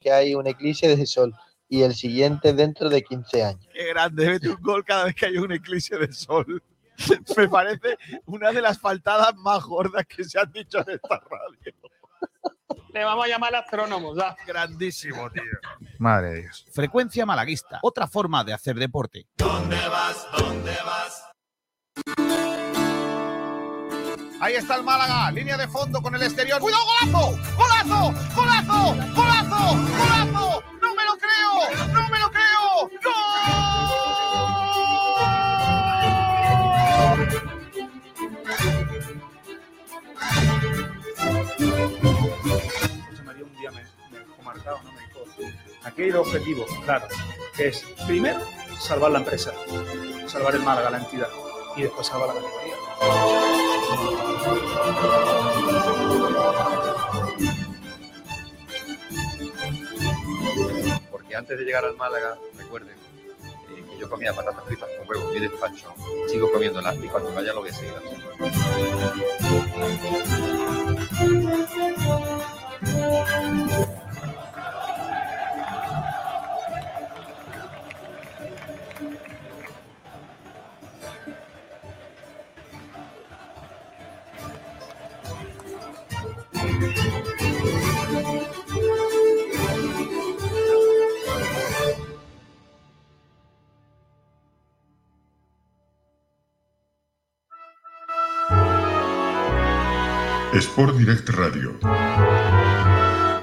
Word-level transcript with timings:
que 0.00 0.10
hay 0.10 0.34
un 0.34 0.46
eclipse 0.46 0.96
de 0.96 1.06
sol 1.06 1.34
y 1.68 1.82
el 1.82 1.94
siguiente 1.94 2.52
dentro 2.52 2.88
de 2.88 3.02
15 3.02 3.44
años. 3.44 3.68
Qué 3.72 3.88
grande, 3.88 4.26
mete 4.26 4.48
un 4.48 4.60
gol 4.60 4.84
cada 4.84 5.04
vez 5.04 5.14
que 5.14 5.26
hay 5.26 5.36
un 5.36 5.52
eclipse 5.52 5.96
de 5.96 6.12
sol. 6.12 6.62
Me 7.36 7.48
parece 7.48 7.96
una 8.24 8.50
de 8.50 8.62
las 8.62 8.78
faltadas 8.78 9.36
más 9.36 9.62
gordas 9.62 10.04
que 10.06 10.24
se 10.24 10.38
han 10.38 10.50
dicho 10.50 10.78
en 10.78 10.94
esta 10.94 11.20
radio. 11.30 11.74
Le 12.92 13.04
vamos 13.04 13.24
a 13.24 13.28
llamar 13.28 13.54
astrónomos. 13.54 14.16
¿ya? 14.16 14.36
Grandísimo, 14.46 15.30
tío. 15.30 15.42
Madre 15.98 16.30
de 16.30 16.40
Dios. 16.42 16.66
Frecuencia 16.72 17.24
malaguista, 17.24 17.78
otra 17.82 18.08
forma 18.08 18.42
de 18.42 18.52
hacer 18.52 18.76
deporte. 18.76 19.26
Ahí 24.40 24.54
está 24.54 24.76
el 24.76 24.82
Málaga, 24.82 25.30
línea 25.30 25.58
de 25.58 25.68
fondo 25.68 26.00
con 26.00 26.14
el 26.14 26.22
exterior. 26.22 26.58
¡Cuidado, 26.60 26.82
golazo! 26.86 27.38
¡Golazo! 27.56 28.14
¡Golazo! 28.34 28.96
¡Golazo! 29.14 29.39
¡Golazo! 29.50 30.62
¡No 30.80 30.94
me 30.94 31.04
lo 31.04 31.16
creo! 31.18 31.52
¡No 31.92 32.08
me 32.08 32.18
lo 32.18 32.30
creo! 32.30 32.90
José 43.08 43.22
María 43.24 43.44
un 43.44 43.56
día 43.58 43.70
me, 43.72 43.82
me 44.10 44.18
dejó 44.18 44.42
marcado, 44.42 44.78
¿no? 44.84 44.92
Me 44.92 45.00
dijo, 45.00 45.20
aquí 45.84 46.02
hay 46.02 46.10
dos 46.10 46.28
claro, 46.84 47.08
que 47.56 47.68
es 47.68 47.84
primero 48.06 48.40
salvar 48.78 49.10
la 49.10 49.18
empresa, 49.18 49.52
salvar 50.26 50.54
el 50.54 50.62
Málaga, 50.62 50.90
la 50.90 50.98
entidad, 50.98 51.28
y 51.76 51.82
después 51.82 52.06
salvar 52.06 52.28
la 52.28 52.34
categoría. 52.34 52.76
Porque 61.30 61.36
antes 61.36 61.58
de 61.60 61.64
llegar 61.64 61.84
al 61.84 61.96
Málaga, 61.96 62.36
recuerden 62.58 62.96
eh, 63.70 63.84
que 63.88 63.98
yo 64.00 64.10
comía 64.10 64.32
patatas 64.32 64.64
fritas 64.64 64.88
con 64.98 65.08
huevo 65.08 65.30
mi 65.30 65.38
despacho, 65.38 65.94
sigo 66.26 66.50
comiéndolas 66.50 66.96
y 66.96 67.06
cuando 67.06 67.32
vaya 67.32 67.52
lo 67.52 67.60
voy 67.60 67.70
a 67.70 67.72
seguir. 67.72 67.94
Sport 100.52 100.96
Direct 100.96 101.28
Radio. 101.28 101.78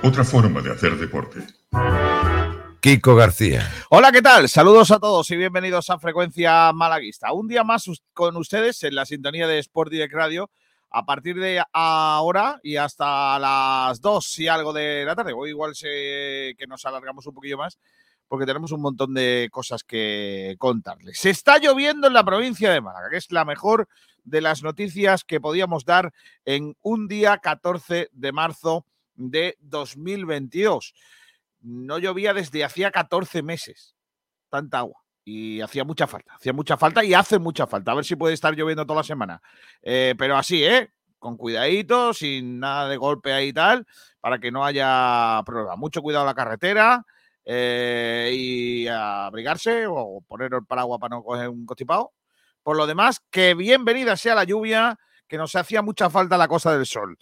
Otra 0.03 0.25
forma 0.25 0.61
de 0.61 0.73
hacer 0.73 0.97
deporte. 0.97 1.39
Kiko 2.81 3.15
García. 3.15 3.71
Hola, 3.89 4.11
¿qué 4.11 4.21
tal? 4.21 4.49
Saludos 4.49 4.91
a 4.91 4.99
todos 4.99 5.31
y 5.31 5.37
bienvenidos 5.37 5.89
a 5.89 5.99
Frecuencia 5.99 6.73
Malaguista. 6.73 7.31
Un 7.31 7.47
día 7.47 7.63
más 7.63 7.89
con 8.13 8.35
ustedes 8.35 8.83
en 8.83 8.95
la 8.95 9.05
sintonía 9.05 9.47
de 9.47 9.59
Sport 9.59 9.89
Direct 9.89 10.13
Radio 10.13 10.51
a 10.89 11.05
partir 11.05 11.39
de 11.39 11.63
ahora 11.71 12.59
y 12.61 12.75
hasta 12.75 13.39
las 13.39 14.01
2 14.01 14.39
y 14.39 14.47
algo 14.49 14.73
de 14.73 15.05
la 15.05 15.15
tarde. 15.15 15.31
Hoy 15.33 15.51
igual 15.51 15.75
sé 15.75 16.55
que 16.57 16.67
nos 16.67 16.85
alargamos 16.85 17.25
un 17.25 17.33
poquillo 17.33 17.57
más 17.57 17.79
porque 18.27 18.45
tenemos 18.45 18.71
un 18.71 18.81
montón 18.81 19.13
de 19.13 19.49
cosas 19.51 19.83
que 19.83 20.55
contarles. 20.57 21.19
Se 21.19 21.29
está 21.29 21.57
lloviendo 21.57 22.07
en 22.07 22.13
la 22.13 22.23
provincia 22.23 22.71
de 22.71 22.81
Málaga, 22.81 23.09
que 23.09 23.17
es 23.17 23.31
la 23.31 23.45
mejor 23.45 23.87
de 24.23 24.41
las 24.41 24.63
noticias 24.63 25.23
que 25.23 25.39
podíamos 25.39 25.85
dar 25.85 26.13
en 26.45 26.75
un 26.81 27.07
día 27.07 27.37
14 27.37 28.09
de 28.11 28.31
marzo 28.31 28.85
de 29.15 29.57
2022 29.61 30.93
no 31.61 31.97
llovía 31.99 32.33
desde 32.33 32.63
hacía 32.63 32.91
14 32.91 33.43
meses. 33.43 33.95
Tanta 34.49 34.79
agua. 34.79 35.03
Y 35.23 35.59
hacía 35.61 35.83
mucha 35.83 36.07
falta. 36.07 36.33
Hacía 36.35 36.53
mucha 36.53 36.77
falta 36.77 37.03
y 37.03 37.13
hace 37.13 37.37
mucha 37.37 37.67
falta. 37.67 37.91
A 37.91 37.95
ver 37.95 38.05
si 38.05 38.15
puede 38.15 38.33
estar 38.33 38.55
lloviendo 38.55 38.85
toda 38.85 39.01
la 39.01 39.03
semana. 39.03 39.41
Eh, 39.81 40.15
pero 40.17 40.37
así, 40.37 40.63
¿eh? 40.63 40.91
Con 41.19 41.35
cuidadito, 41.35 42.13
sin 42.13 42.59
nada 42.59 42.87
de 42.87 42.95
golpe 42.95 43.33
ahí 43.33 43.49
y 43.49 43.53
tal, 43.53 43.85
para 44.21 44.39
que 44.39 44.51
no 44.51 44.63
haya 44.63 45.41
problema. 45.45 45.75
Mucho 45.75 46.01
cuidado 46.01 46.25
la 46.25 46.35
carretera 46.35 47.05
eh, 47.49 48.29
y 48.33 48.87
abrigarse 48.87 49.85
o 49.87 50.21
poner 50.27 50.53
el 50.53 50.65
paraguas 50.65 50.99
para 50.99 51.15
no 51.15 51.23
coger 51.23 51.47
un 51.47 51.65
constipado. 51.65 52.11
Por 52.61 52.75
lo 52.75 52.85
demás, 52.85 53.21
que 53.31 53.53
bienvenida 53.53 54.17
sea 54.17 54.35
la 54.35 54.43
lluvia, 54.43 54.99
que 55.29 55.37
nos 55.37 55.55
hacía 55.55 55.81
mucha 55.81 56.09
falta 56.09 56.37
la 56.37 56.49
cosa 56.49 56.75
del 56.75 56.85
sol. 56.85 57.17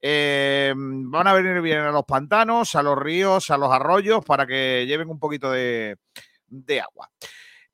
Eh, 0.00 0.72
van 0.76 1.26
a 1.26 1.32
venir 1.32 1.60
bien 1.60 1.80
a 1.80 1.90
los 1.90 2.04
pantanos, 2.04 2.76
a 2.76 2.84
los 2.84 2.96
ríos, 2.96 3.50
a 3.50 3.56
los 3.56 3.72
arroyos, 3.72 4.24
para 4.24 4.46
que 4.46 4.84
lleven 4.86 5.10
un 5.10 5.18
poquito 5.18 5.50
de, 5.50 5.98
agua. 6.80 7.10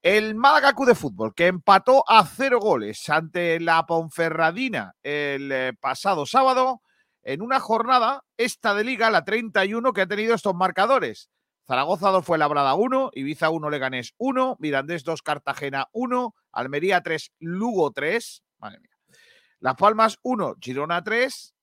El 0.00 0.34
Málaga 0.36 0.72
de 0.72 0.94
Fútbol, 0.94 1.34
que 1.34 1.48
empató 1.48 2.02
a 2.08 2.24
cero 2.24 2.60
goles 2.60 3.10
ante 3.10 3.60
la 3.60 3.84
Ponferradina 3.84 4.94
el 5.02 5.52
eh, 5.52 5.72
pasado 5.78 6.24
sábado, 6.24 6.80
en 7.22 7.42
una 7.42 7.60
jornada, 7.60 8.24
esta 8.38 8.72
de 8.74 8.84
Liga, 8.84 9.10
la 9.10 9.22
31, 9.22 9.92
que 9.92 10.00
ha 10.00 10.06
tenido 10.06 10.34
estos 10.34 10.54
marcadores. 10.54 11.28
Zaragoza 11.70 12.10
2 12.10 12.24
fue 12.24 12.36
Labrada 12.36 12.74
1, 12.74 13.12
Ibiza 13.14 13.48
1, 13.48 13.70
Leganés 13.70 14.12
1, 14.18 14.56
Mirandés 14.58 15.04
2, 15.04 15.22
Cartagena 15.22 15.88
1, 15.92 16.34
Almería 16.50 17.00
3, 17.00 17.32
Lugo 17.38 17.92
3, 17.92 18.42
madre 18.58 18.80
mía. 18.80 18.98
Las 19.60 19.76
Palmas 19.76 20.18
1, 20.22 20.56
Girona 20.60 21.04
3, 21.04 21.54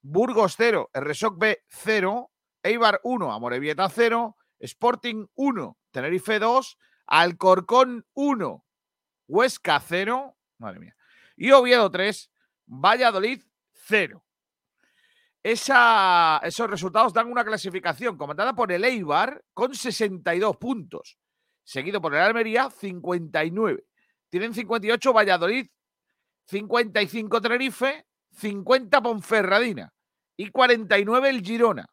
Burgos 0.00 0.54
0, 0.56 0.88
Resoc 0.94 1.36
B 1.36 1.62
0, 1.68 2.30
Eibar 2.62 2.98
1, 3.02 3.30
Amorebieta 3.30 3.90
0, 3.90 4.38
Sporting 4.58 5.26
1, 5.34 5.76
Tenerife 5.90 6.38
2, 6.38 6.78
Alcorcón 7.06 8.06
1, 8.14 8.64
Huesca 9.28 9.80
0, 9.80 10.34
madre 10.56 10.80
mía, 10.80 10.96
y 11.36 11.50
Oviedo 11.50 11.90
3, 11.90 12.30
Valladolid 12.68 13.42
0. 13.86 14.25
Esos 15.48 16.68
resultados 16.68 17.12
dan 17.12 17.30
una 17.30 17.44
clasificación 17.44 18.16
comandada 18.16 18.52
por 18.52 18.72
el 18.72 18.82
Eibar 18.82 19.44
con 19.54 19.76
62 19.76 20.56
puntos, 20.56 21.20
seguido 21.62 22.00
por 22.00 22.16
el 22.16 22.20
Almería 22.20 22.68
59. 22.68 23.84
Tienen 24.28 24.52
58 24.52 25.12
Valladolid, 25.12 25.68
55 26.48 27.40
Tenerife, 27.40 28.06
50 28.32 29.00
Ponferradina 29.00 29.94
y 30.36 30.50
49 30.50 31.28
el 31.30 31.42
Girona. 31.42 31.86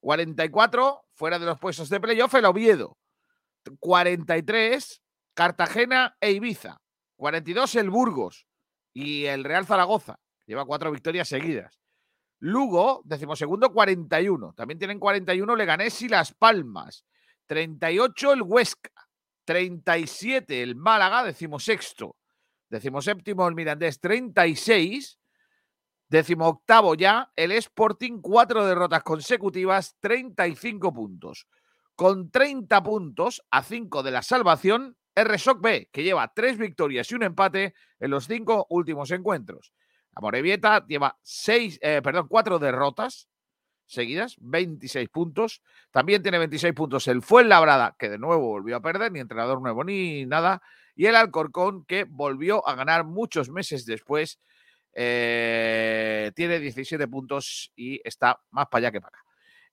44 0.00 1.04
fuera 1.12 1.38
de 1.38 1.44
los 1.44 1.58
puestos 1.58 1.90
de 1.90 2.00
playoff 2.00 2.34
el 2.34 2.46
Oviedo. 2.46 2.96
43 3.78 5.02
Cartagena 5.34 6.16
e 6.18 6.30
Ibiza. 6.30 6.80
42 7.16 7.74
el 7.74 7.90
Burgos 7.90 8.46
y 8.94 9.26
el 9.26 9.44
Real 9.44 9.66
Zaragoza. 9.66 10.18
Lleva 10.46 10.64
cuatro 10.64 10.90
victorias 10.90 11.28
seguidas. 11.28 11.78
Lugo, 12.40 13.02
decimosegundo, 13.04 13.72
41. 13.72 14.52
También 14.54 14.78
tienen 14.78 14.98
41 14.98 15.56
Leganés 15.56 16.00
y 16.02 16.08
Las 16.08 16.32
Palmas. 16.32 17.04
38 17.46 18.32
el 18.32 18.42
Huesca. 18.42 18.90
37 19.44 20.62
el 20.62 20.76
Málaga, 20.76 21.24
decimosexto. 21.24 22.16
Decimoséptimo 22.68 23.46
el 23.48 23.54
Mirandés, 23.54 24.00
36. 24.00 25.18
Décimo 26.08 26.46
octavo 26.46 26.94
ya, 26.94 27.32
el 27.34 27.52
Sporting, 27.52 28.20
cuatro 28.20 28.64
derrotas 28.64 29.02
consecutivas, 29.02 29.96
35 30.00 30.92
puntos. 30.92 31.46
Con 31.96 32.30
30 32.30 32.82
puntos 32.82 33.42
a 33.50 33.62
5 33.62 34.02
de 34.02 34.10
la 34.12 34.22
salvación, 34.22 34.96
RSOC 35.16 35.60
B, 35.60 35.88
que 35.90 36.02
lleva 36.02 36.32
tres 36.34 36.58
victorias 36.58 37.10
y 37.10 37.14
un 37.14 37.22
empate 37.22 37.74
en 37.98 38.10
los 38.10 38.26
cinco 38.26 38.66
últimos 38.68 39.10
encuentros. 39.10 39.72
Amorebieta 40.16 40.84
lleva 40.86 41.18
seis, 41.22 41.78
eh, 41.82 42.00
perdón, 42.02 42.26
cuatro 42.28 42.58
derrotas 42.58 43.28
seguidas, 43.84 44.36
26 44.40 45.08
puntos. 45.10 45.62
También 45.92 46.22
tiene 46.22 46.38
26 46.38 46.74
puntos 46.74 47.06
el 47.06 47.22
Fuenlabrada, 47.22 47.94
que 47.98 48.08
de 48.08 48.18
nuevo 48.18 48.48
volvió 48.48 48.76
a 48.76 48.82
perder, 48.82 49.12
ni 49.12 49.20
entrenador 49.20 49.60
nuevo 49.60 49.84
ni 49.84 50.26
nada. 50.26 50.62
Y 50.94 51.06
el 51.06 51.14
Alcorcón, 51.14 51.84
que 51.84 52.04
volvió 52.04 52.66
a 52.66 52.74
ganar 52.74 53.04
muchos 53.04 53.50
meses 53.50 53.84
después 53.86 54.40
eh, 54.98 56.32
tiene 56.34 56.58
17 56.58 57.06
puntos 57.06 57.70
y 57.76 58.00
está 58.02 58.40
más 58.50 58.66
para 58.68 58.86
allá 58.86 58.92
que 58.92 59.00
para 59.02 59.18
acá. 59.18 59.24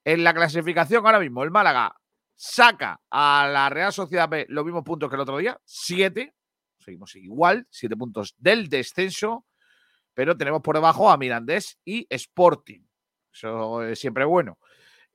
En 0.03 0.21
la 0.21 0.33
clasificación 0.33 1.05
ahora 1.05 1.19
mismo, 1.19 1.43
el 1.43 1.51
Málaga 1.51 1.95
saca 2.35 2.99
a 3.09 3.47
la 3.49 3.69
Real 3.69 3.93
Sociedad 3.93 4.27
B 4.27 4.45
los 4.49 4.65
mismos 4.65 4.83
puntos 4.83 5.09
que 5.09 5.15
el 5.15 5.21
otro 5.21 5.37
día, 5.37 5.57
7. 5.63 6.35
Seguimos 6.77 7.15
igual, 7.15 7.65
7 7.69 7.95
puntos 7.95 8.35
del 8.37 8.67
descenso, 8.67 9.45
pero 10.13 10.38
tenemos 10.38 10.62
por 10.62 10.75
debajo 10.75 11.10
a 11.10 11.18
Mirandés 11.18 11.80
y 11.86 12.07
Sporting. 12.10 12.81
Eso 13.31 13.83
es 13.83 14.00
siempre 14.00 14.25
bueno. 14.25 14.60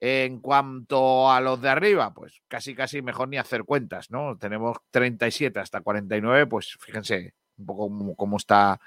En 0.01 0.41
cuanto 0.41 1.31
a 1.31 1.41
los 1.41 1.61
de 1.61 1.69
arriba, 1.69 2.15
pues 2.15 2.41
casi 2.47 2.75
casi 2.75 3.03
mejor 3.03 3.29
ni 3.29 3.37
hacer 3.37 3.65
cuentas, 3.65 4.11
¿no? 4.11 4.37
Tenemos 4.39 4.77
37 4.91 5.59
hasta 5.59 5.81
49, 5.81 6.47
pues 6.47 6.77
fíjense 6.81 7.35
un 7.59 7.67
poco 7.67 8.15
cómo, 8.17 8.37
está 8.37 8.81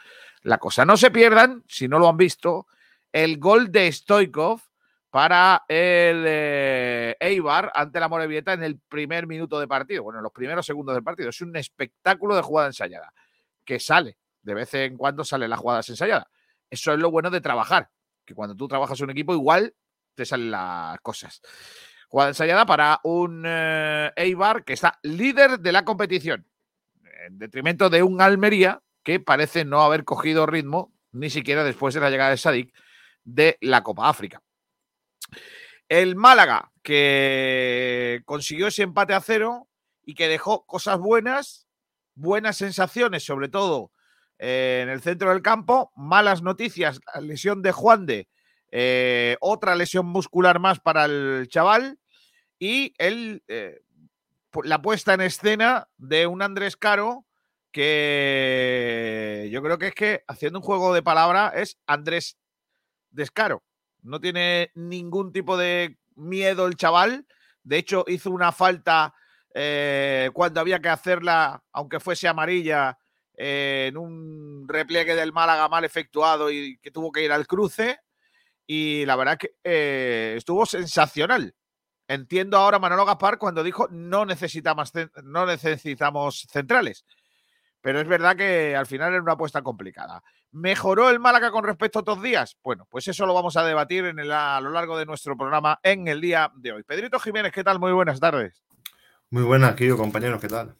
la 0.43 0.57
cosa. 0.57 0.85
No 0.85 0.95
se 0.95 1.11
pierdan, 1.11 1.63
si 1.67 1.89
no 1.89 1.99
lo 1.99 2.07
han 2.07 2.15
visto, 2.15 2.67
el 3.11 3.37
gol 3.39 3.71
de 3.71 3.91
Stoikov 3.91 4.61
para 5.09 5.65
el 5.67 6.23
eh, 6.25 7.17
Eibar 7.19 7.69
ante 7.75 7.99
la 7.99 8.07
Morevieta 8.07 8.53
en 8.53 8.63
el 8.63 8.79
primer 8.79 9.27
minuto 9.27 9.59
de 9.59 9.67
partido, 9.67 10.03
bueno, 10.03 10.19
en 10.19 10.23
los 10.23 10.31
primeros 10.31 10.65
segundos 10.65 10.95
del 10.95 11.03
partido. 11.03 11.29
Es 11.29 11.41
un 11.41 11.55
espectáculo 11.57 12.37
de 12.37 12.41
jugada 12.41 12.69
ensayada, 12.69 13.13
que 13.65 13.81
sale, 13.81 14.17
de 14.41 14.53
vez 14.53 14.73
en 14.73 14.97
cuando 14.97 15.23
salen 15.23 15.49
las 15.49 15.59
jugadas 15.59 15.89
ensayadas. 15.89 16.25
Eso 16.69 16.93
es 16.93 16.99
lo 16.99 17.11
bueno 17.11 17.29
de 17.29 17.41
trabajar, 17.41 17.89
que 18.25 18.33
cuando 18.33 18.55
tú 18.55 18.67
trabajas 18.67 18.99
un 19.01 19.09
equipo 19.09 19.33
igual 19.33 19.75
te 20.15 20.25
salen 20.25 20.51
las 20.51 20.99
cosas. 21.01 21.41
Jugada 22.07 22.29
ensayada 22.29 22.65
para 22.65 22.99
un 23.03 23.43
eh, 23.45 24.11
Eibar 24.15 24.63
que 24.63 24.73
está 24.73 24.99
líder 25.03 25.59
de 25.59 25.71
la 25.71 25.85
competición, 25.85 26.45
en 27.25 27.37
detrimento 27.37 27.89
de 27.89 28.03
un 28.03 28.21
Almería 28.21 28.81
que 29.03 29.19
parece 29.19 29.65
no 29.65 29.81
haber 29.81 30.03
cogido 30.03 30.45
ritmo, 30.45 30.93
ni 31.11 31.29
siquiera 31.29 31.63
después 31.63 31.93
de 31.93 32.01
la 32.01 32.09
llegada 32.09 32.31
de 32.31 32.37
Sadik 32.37 32.73
de 33.23 33.57
la 33.61 33.83
Copa 33.83 34.09
África. 34.09 34.41
El 35.87 36.15
Málaga, 36.15 36.71
que 36.81 38.21
consiguió 38.25 38.67
ese 38.67 38.83
empate 38.83 39.13
a 39.13 39.21
cero 39.21 39.67
y 40.03 40.15
que 40.15 40.27
dejó 40.27 40.65
cosas 40.65 40.99
buenas, 40.99 41.67
buenas 42.15 42.57
sensaciones, 42.57 43.23
sobre 43.23 43.49
todo 43.49 43.91
en 44.43 44.89
el 44.89 45.01
centro 45.01 45.29
del 45.29 45.43
campo, 45.43 45.91
malas 45.95 46.41
noticias, 46.41 46.99
la 47.13 47.21
lesión 47.21 47.61
de 47.61 47.71
Juan 47.71 48.07
de, 48.07 48.27
eh, 48.71 49.37
otra 49.39 49.75
lesión 49.75 50.07
muscular 50.07 50.59
más 50.59 50.79
para 50.79 51.05
el 51.05 51.47
chaval 51.47 51.99
y 52.57 52.95
el, 52.97 53.43
eh, 53.47 53.81
la 54.63 54.81
puesta 54.81 55.13
en 55.13 55.21
escena 55.21 55.89
de 55.97 56.25
un 56.25 56.41
Andrés 56.41 56.75
Caro 56.75 57.27
que 57.71 59.47
yo 59.51 59.61
creo 59.61 59.77
que 59.77 59.87
es 59.87 59.95
que 59.95 60.23
haciendo 60.27 60.57
un 60.57 60.65
juego 60.65 60.91
de 60.93 61.03
palabra 61.03 61.53
es 61.55 61.77
Andrés 61.85 62.39
Descaro. 63.11 63.63
No 64.01 64.19
tiene 64.19 64.71
ningún 64.73 65.31
tipo 65.31 65.55
de 65.55 65.99
miedo 66.15 66.65
el 66.65 66.75
chaval. 66.75 67.27
De 67.63 67.77
hecho, 67.77 68.05
hizo 68.07 68.31
una 68.31 68.51
falta 68.51 69.13
eh, 69.53 70.31
cuando 70.33 70.59
había 70.59 70.79
que 70.79 70.89
hacerla, 70.89 71.63
aunque 71.71 71.99
fuese 71.99 72.27
amarilla, 72.27 72.97
eh, 73.43 73.87
en 73.87 73.97
un 73.97 74.67
repliegue 74.67 75.15
del 75.15 75.33
Málaga 75.33 75.67
mal 75.67 75.83
efectuado 75.83 76.51
y 76.51 76.77
que 76.77 76.91
tuvo 76.91 77.11
que 77.11 77.23
ir 77.23 77.31
al 77.31 77.47
cruce. 77.47 77.99
Y 78.67 79.03
la 79.07 79.15
verdad 79.15 79.39
que 79.39 79.55
eh, 79.63 80.35
estuvo 80.37 80.63
sensacional. 80.67 81.55
Entiendo 82.07 82.57
ahora 82.57 82.77
Manolo 82.77 83.03
Gaspar 83.03 83.39
cuando 83.39 83.63
dijo 83.63 83.87
no 83.89 84.25
necesitamos, 84.25 84.91
no 85.23 85.47
necesitamos 85.47 86.45
centrales. 86.51 87.03
Pero 87.81 87.99
es 87.99 88.07
verdad 88.07 88.35
que 88.35 88.75
al 88.75 88.85
final 88.85 89.11
era 89.11 89.23
una 89.23 89.33
apuesta 89.33 89.63
complicada. 89.63 90.21
¿Mejoró 90.51 91.09
el 91.09 91.19
Málaga 91.19 91.49
con 91.49 91.63
respecto 91.63 91.97
a 91.97 92.01
otros 92.03 92.21
días? 92.21 92.57
Bueno, 92.63 92.85
pues 92.91 93.07
eso 93.07 93.25
lo 93.25 93.33
vamos 93.33 93.57
a 93.57 93.65
debatir 93.65 94.05
en 94.05 94.19
el, 94.19 94.31
a 94.31 94.61
lo 94.61 94.69
largo 94.69 94.99
de 94.99 95.07
nuestro 95.07 95.35
programa 95.35 95.79
en 95.81 96.07
el 96.07 96.21
día 96.21 96.51
de 96.55 96.73
hoy. 96.73 96.83
Pedrito 96.83 97.19
Jiménez, 97.19 97.51
¿qué 97.51 97.63
tal? 97.63 97.79
Muy 97.79 97.91
buenas 97.91 98.19
tardes. 98.19 98.61
Muy 99.31 99.41
buenas, 99.41 99.73
querido 99.73 99.97
compañeros, 99.97 100.39
¿qué 100.39 100.47
tal? 100.47 100.75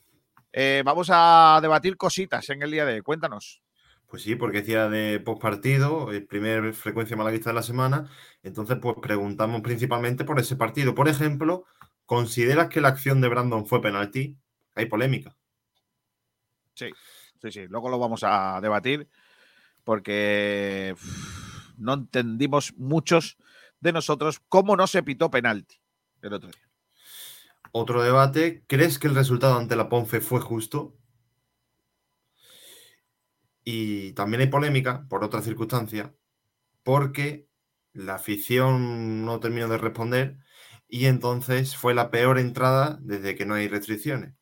Eh, 0.54 0.82
vamos 0.86 1.10
a 1.12 1.60
debatir 1.62 1.98
cositas 1.98 2.50
en 2.50 2.62
el 2.62 2.72
día 2.72 2.86
de 2.86 2.96
hoy. 2.96 3.02
Cuéntanos. 3.02 3.62
Pues 4.08 4.24
sí, 4.24 4.36
porque 4.36 4.60
decía 4.60 4.90
de 4.90 5.22
postpartido, 5.22 6.12
el 6.12 6.26
primer 6.26 6.74
frecuencia 6.74 7.16
malaguista 7.16 7.52
de 7.52 7.54
la 7.54 7.64
semana. 7.64 8.10
Entonces, 8.44 8.78
pues 8.82 8.98
preguntamos 9.02 9.62
principalmente 9.62 10.26
por 10.26 10.38
ese 10.40 10.58
partido. 10.58 10.94
Por 10.94 11.08
ejemplo, 11.08 11.64
¿consideras 12.06 12.68
que 12.68 12.82
la 12.82 12.90
acción 12.90 13.22
de 13.22 13.30
Brandon 13.30 13.66
fue 13.66 13.82
penalti? 13.82 14.36
Hay 14.76 14.88
polémica. 14.88 15.38
Sí, 16.74 16.90
sí, 17.42 17.52
sí. 17.52 17.68
Luego 17.68 17.90
lo 17.90 18.00
vamos 18.00 18.24
a 18.26 18.60
debatir 18.62 19.08
porque 19.86 20.96
no 21.78 21.94
entendimos 21.94 22.74
muchos 22.76 23.38
de 23.80 23.94
nosotros 23.94 24.42
cómo 24.50 24.76
no 24.76 24.88
se 24.88 25.04
pitó 25.04 25.32
penalti 25.32 25.82
el 26.22 26.34
otro 26.34 26.50
día. 26.50 26.71
Otro 27.72 28.04
debate, 28.04 28.64
¿crees 28.68 29.00
que 29.00 29.08
el 29.08 29.16
resultado 29.16 29.58
ante 29.58 29.76
la 29.76 29.88
Ponce 29.88 30.20
fue 30.20 30.42
justo? 30.42 30.98
Y 33.64 34.14
también 34.14 34.42
hay 34.42 34.48
polémica 34.48 35.06
por 35.08 35.24
otra 35.24 35.42
circunstancia, 35.42 36.14
porque 36.84 37.48
la 37.94 38.16
afición 38.16 39.26
no 39.26 39.40
terminó 39.40 39.68
de 39.68 39.78
responder 39.78 40.38
y 40.88 41.06
entonces 41.06 41.78
fue 41.78 41.94
la 41.94 42.12
peor 42.12 42.40
entrada 42.40 43.00
desde 43.02 43.36
que 43.36 43.46
no 43.46 43.54
hay 43.54 43.70
restricciones. 43.70 44.36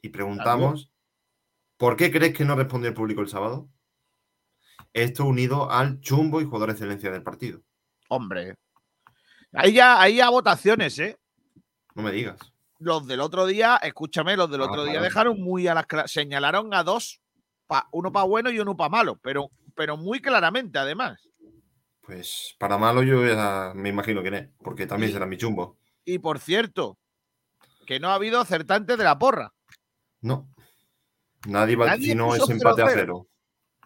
Y 0.00 0.10
preguntamos, 0.10 0.92
¿por 1.76 1.96
qué 1.96 2.12
crees 2.12 2.34
que 2.34 2.44
no 2.44 2.54
respondió 2.54 2.88
el 2.88 2.94
público 2.94 3.22
el 3.22 3.28
sábado? 3.28 3.68
Esto 4.92 5.24
unido 5.24 5.70
al 5.70 6.00
chumbo 6.00 6.40
y 6.40 6.44
jugador 6.44 6.68
de 6.68 6.72
excelencia 6.74 7.10
del 7.10 7.24
partido. 7.24 7.62
Hombre, 8.08 8.54
ahí 9.52 9.72
ya 9.72 10.00
hay 10.00 10.16
ya 10.16 10.30
votaciones, 10.30 10.96
¿eh? 11.00 11.18
No 11.94 12.02
me 12.02 12.12
digas. 12.12 12.38
Los 12.78 13.06
del 13.06 13.20
otro 13.20 13.46
día, 13.46 13.76
escúchame, 13.82 14.36
los 14.36 14.50
del 14.50 14.62
Ah, 14.62 14.64
otro 14.66 14.82
día 14.84 14.92
claro. 14.94 15.04
dejaron 15.04 15.40
muy 15.40 15.66
a 15.66 15.74
las 15.74 15.86
señalaron 16.10 16.74
a 16.74 16.82
dos, 16.82 17.20
pa- 17.66 17.88
uno 17.92 18.12
para 18.12 18.26
bueno 18.26 18.50
y 18.50 18.58
uno 18.60 18.76
para 18.76 18.90
malo, 18.90 19.16
pero, 19.22 19.50
pero 19.74 19.96
muy 19.96 20.20
claramente 20.20 20.78
además. 20.78 21.26
Pues 22.02 22.54
para 22.58 22.78
malo 22.78 23.02
yo 23.02 23.26
ya 23.26 23.72
me 23.74 23.88
imagino 23.88 24.22
quién 24.22 24.34
es, 24.34 24.48
porque 24.62 24.86
también 24.86 25.10
Y- 25.10 25.12
será 25.14 25.26
mi 25.26 25.36
chumbo. 25.38 25.78
Y 26.04 26.18
por 26.18 26.38
cierto, 26.38 26.98
que 27.86 27.98
no 27.98 28.10
ha 28.10 28.14
habido 28.14 28.40
acertantes 28.40 28.96
de 28.98 29.04
la 29.04 29.18
porra. 29.18 29.52
No. 30.20 30.48
Nadie 31.46 31.76
puso 31.76 32.34
ese 32.34 32.52
empate 32.52 32.82
a 32.82 32.86
0-0. 32.86 32.92
cero. 32.94 33.28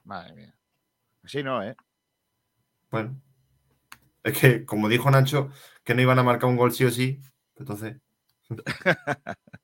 Madre 0.05 0.35
mía. 0.35 0.55
Así 1.23 1.43
no, 1.43 1.63
¿eh? 1.63 1.77
Bueno. 2.91 3.21
Es 4.23 4.39
que, 4.39 4.65
como 4.67 4.89
dijo 4.89 5.11
Nacho, 5.11 5.51
que 5.85 5.95
no 5.95 6.03
iban 6.03 6.19
a 6.19 6.23
marcar 6.23 6.49
un 6.51 6.57
gol 6.57 6.73
sí 6.73 6.85
o 6.85 6.91
sí, 6.91 7.21
entonces. 7.57 7.97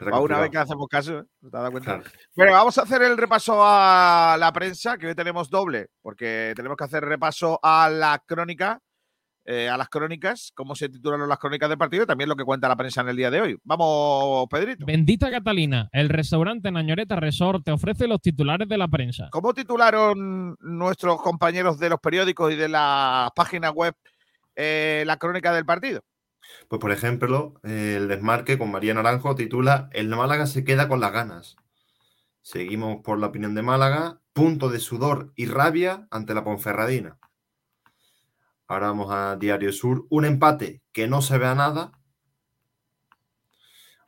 Era 0.00 0.16
A 0.16 0.20
una 0.20 0.40
vez 0.40 0.50
que 0.50 0.58
hacemos 0.58 0.88
caso, 0.88 1.18
¿eh? 1.18 1.24
¿te 1.40 1.46
has 1.46 1.52
dado 1.52 1.70
cuenta? 1.70 2.00
Claro. 2.00 2.10
Bueno, 2.34 2.52
vamos 2.52 2.78
a 2.78 2.82
hacer 2.82 3.02
el 3.02 3.16
repaso 3.16 3.58
a 3.60 4.36
la 4.38 4.52
prensa, 4.52 4.96
que 4.96 5.08
hoy 5.08 5.14
tenemos 5.14 5.50
doble, 5.50 5.88
porque 6.00 6.52
tenemos 6.56 6.76
que 6.76 6.84
hacer 6.84 7.04
repaso 7.04 7.60
a 7.62 7.88
la 7.90 8.22
crónica, 8.24 8.80
eh, 9.44 9.68
a 9.68 9.76
las 9.76 9.88
crónicas, 9.88 10.52
cómo 10.54 10.74
se 10.74 10.88
titularon 10.88 11.28
las 11.28 11.38
crónicas 11.38 11.68
del 11.68 11.78
partido 11.78 12.04
y 12.04 12.06
también 12.06 12.28
lo 12.28 12.36
que 12.36 12.44
cuenta 12.44 12.68
la 12.68 12.76
prensa 12.76 13.00
en 13.00 13.08
el 13.08 13.16
día 13.16 13.30
de 13.30 13.40
hoy. 13.40 13.58
Vamos, 13.64 14.46
Pedrito. 14.50 14.84
Bendita 14.86 15.30
Catalina, 15.30 15.88
el 15.92 16.08
restaurante 16.08 16.70
Nañoreta 16.70 17.16
Resort 17.16 17.64
te 17.64 17.72
ofrece 17.72 18.06
los 18.06 18.20
titulares 18.20 18.68
de 18.68 18.78
la 18.78 18.88
prensa. 18.88 19.28
¿Cómo 19.30 19.54
titularon 19.54 20.56
nuestros 20.60 21.20
compañeros 21.22 21.78
de 21.78 21.90
los 21.90 22.00
periódicos 22.00 22.52
y 22.52 22.56
de 22.56 22.68
las 22.68 23.30
páginas 23.32 23.72
web 23.72 23.94
eh, 24.54 25.04
la 25.06 25.16
crónica 25.16 25.52
del 25.52 25.64
partido? 25.64 26.02
Pues, 26.68 26.80
por 26.80 26.92
ejemplo, 26.92 27.60
el 27.62 28.08
desmarque 28.08 28.58
con 28.58 28.70
María 28.70 28.94
Naranjo 28.94 29.34
titula 29.34 29.88
El 29.92 30.08
Málaga 30.08 30.46
se 30.46 30.64
queda 30.64 30.88
con 30.88 31.00
las 31.00 31.12
ganas. 31.12 31.56
Seguimos 32.42 33.02
por 33.02 33.18
la 33.18 33.26
opinión 33.28 33.54
de 33.54 33.62
Málaga. 33.62 34.20
Punto 34.32 34.68
de 34.68 34.78
sudor 34.78 35.32
y 35.34 35.46
rabia 35.46 36.06
ante 36.10 36.32
la 36.34 36.44
Ponferradina. 36.44 37.18
Ahora 38.66 38.88
vamos 38.88 39.08
a 39.10 39.36
Diario 39.36 39.72
Sur. 39.72 40.06
Un 40.10 40.24
empate 40.24 40.82
que 40.92 41.06
no 41.08 41.22
se 41.22 41.38
vea 41.38 41.54
nada. 41.54 41.92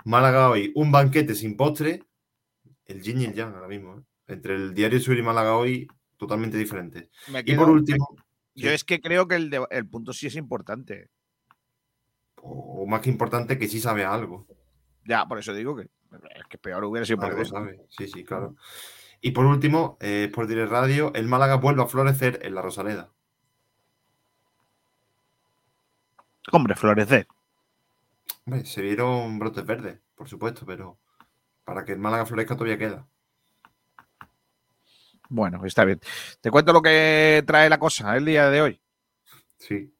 Málaga 0.05 0.49
hoy, 0.51 0.73
un 0.75 0.93
banquete 0.93 1.35
sin 1.35 1.57
postre. 1.57 2.05
El 2.87 3.03
yin 3.03 3.21
y 3.21 3.25
el 3.27 3.35
yang 3.35 3.55
ahora 3.55 3.69
mismo. 3.69 3.99
¿eh? 3.99 4.03
Entre 4.29 4.55
el 4.55 4.75
Diario 4.75 5.01
Sur 5.01 5.17
y 5.17 5.23
Málaga 5.23 5.57
hoy, 5.57 5.89
totalmente 6.17 6.57
diferentes. 6.57 7.09
Y 7.45 7.55
por 7.55 7.71
último, 7.71 8.09
yo 8.55 8.69
sí. 8.69 8.75
es 8.75 8.85
que 8.85 9.01
creo 9.01 9.27
que 9.29 9.37
el, 9.37 9.51
de- 9.51 9.67
el 9.71 9.89
punto 9.89 10.13
sí 10.13 10.27
es 10.27 10.37
importante. 10.37 11.11
O 12.43 12.87
más 12.87 13.01
que 13.01 13.11
importante, 13.11 13.59
que 13.59 13.69
sí 13.69 13.81
sabe 13.81 14.05
algo. 14.05 14.47
Ya, 15.05 15.27
por 15.27 15.39
eso 15.39 15.53
digo 15.55 15.77
que 15.77 15.83
es 15.83 16.47
que 16.49 16.59
peor 16.59 16.85
hubiera 16.85 17.07
sido 17.07 17.23
Algo 17.23 17.45
sabe. 17.45 17.87
Sí, 17.89 18.09
sí, 18.09 18.25
claro. 18.25 18.57
Y 19.21 19.33
por 19.33 19.47
último, 19.47 19.99
eh, 20.01 20.31
por 20.33 20.47
Direct 20.47 20.71
Radio, 20.71 21.13
el 21.15 21.29
Málaga 21.29 21.57
vuelve 21.57 21.83
a 21.83 21.87
florecer 21.87 22.41
en 22.43 22.55
la 22.55 22.63
Rosaleda. 22.63 23.11
Hombre, 26.53 26.75
florecer. 26.75 27.29
Hombre, 28.47 28.65
se 28.65 28.83
vieron 28.83 29.39
brotes 29.39 29.65
verdes, 29.65 29.99
por 30.15 30.29
supuesto, 30.29 30.65
pero 30.67 30.99
para 31.65 31.85
que 31.85 31.93
el 31.93 31.99
Málaga 31.99 32.27
florezca 32.27 32.57
todavía 32.57 32.79
queda. 32.79 33.07
Bueno, 35.29 35.65
está 35.65 35.85
bien. 35.85 36.01
Te 36.41 36.51
cuento 36.51 36.73
lo 36.73 36.83
que 36.83 37.45
trae 37.47 37.69
la 37.69 37.79
cosa 37.79 38.17
el 38.17 38.25
día 38.25 38.51
de 38.51 38.63
hoy. 38.63 38.81
Sí. 39.59 39.93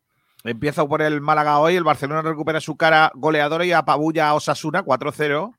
Empieza 0.45 0.87
por 0.87 1.03
el 1.03 1.21
Málaga 1.21 1.59
hoy. 1.59 1.77
El 1.77 1.85
Barcelona 1.85 2.23
recupera 2.23 2.61
su 2.61 2.77
cara 2.77 3.13
goleadora 3.15 3.65
y 3.65 3.73
apabulla 3.73 4.29
a 4.29 4.35
Osasuna 4.35 4.83
4-0. 4.83 5.55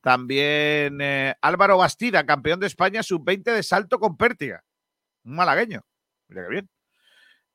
También 0.00 1.00
eh, 1.00 1.34
Álvaro 1.40 1.78
Bastida, 1.78 2.24
campeón 2.26 2.60
de 2.60 2.66
España 2.66 3.02
sub-20 3.02 3.54
de 3.54 3.62
salto 3.62 3.98
con 3.98 4.16
pértiga. 4.16 4.62
Un 5.24 5.36
malagueño. 5.36 5.82
Mira 6.28 6.42
qué 6.44 6.48
bien. 6.48 6.70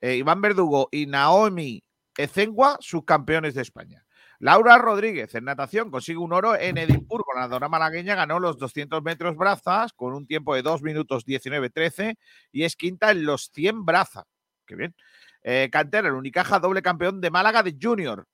Eh, 0.01 0.15
Iván 0.15 0.41
Verdugo 0.41 0.89
y 0.91 1.05
Naomi 1.05 1.83
Ecengua, 2.17 2.77
subcampeones 2.79 3.53
de 3.53 3.61
España. 3.61 4.05
Laura 4.39 4.79
Rodríguez 4.79 5.35
en 5.35 5.45
natación 5.45 5.91
consigue 5.91 6.17
un 6.17 6.33
oro 6.33 6.55
en 6.55 6.79
Edimburgo. 6.79 7.31
La 7.35 7.41
nadadora 7.41 7.69
malagueña 7.69 8.15
ganó 8.15 8.39
los 8.39 8.57
200 8.57 9.03
metros 9.03 9.37
brazas 9.37 9.93
con 9.93 10.15
un 10.15 10.25
tiempo 10.25 10.55
de 10.55 10.63
2 10.63 10.81
minutos 10.81 11.25
19-13 11.27 12.15
y 12.51 12.63
es 12.63 12.75
quinta 12.75 13.11
en 13.11 13.23
los 13.23 13.51
100 13.53 13.85
brazas. 13.85 14.25
Qué 14.65 14.75
bien. 14.75 14.95
Eh, 15.43 15.69
Cantera, 15.71 16.07
el 16.07 16.13
Unicaja, 16.13 16.59
doble 16.59 16.81
campeón 16.81 17.21
de 17.21 17.31
Málaga 17.31 17.63
de 17.63 17.77
Junior. 17.81 18.27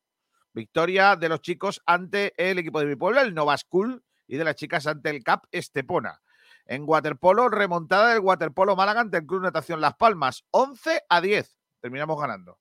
Victoria 0.53 1.15
de 1.15 1.29
los 1.29 1.41
chicos 1.41 1.81
ante 1.85 2.33
el 2.37 2.57
equipo 2.59 2.79
de 2.79 2.87
mi 2.87 2.95
pueblo, 2.95 3.21
el 3.21 3.33
Nova 3.33 3.57
School, 3.57 4.03
y 4.27 4.37
de 4.37 4.43
las 4.43 4.55
chicas 4.55 4.87
ante 4.87 5.09
el 5.09 5.23
CAP 5.23 5.45
Estepona. 5.51 6.21
En 6.65 6.83
waterpolo, 6.85 7.47
remontada 7.47 8.09
del 8.09 8.19
waterpolo 8.19 8.75
Málaga 8.75 9.01
ante 9.01 9.17
el 9.17 9.25
Club 9.25 9.41
Natación 9.41 9.79
Las 9.79 9.95
Palmas, 9.95 10.43
11 10.51 11.03
a 11.07 11.21
10. 11.21 11.57
Terminamos 11.79 12.19
ganando. 12.19 12.59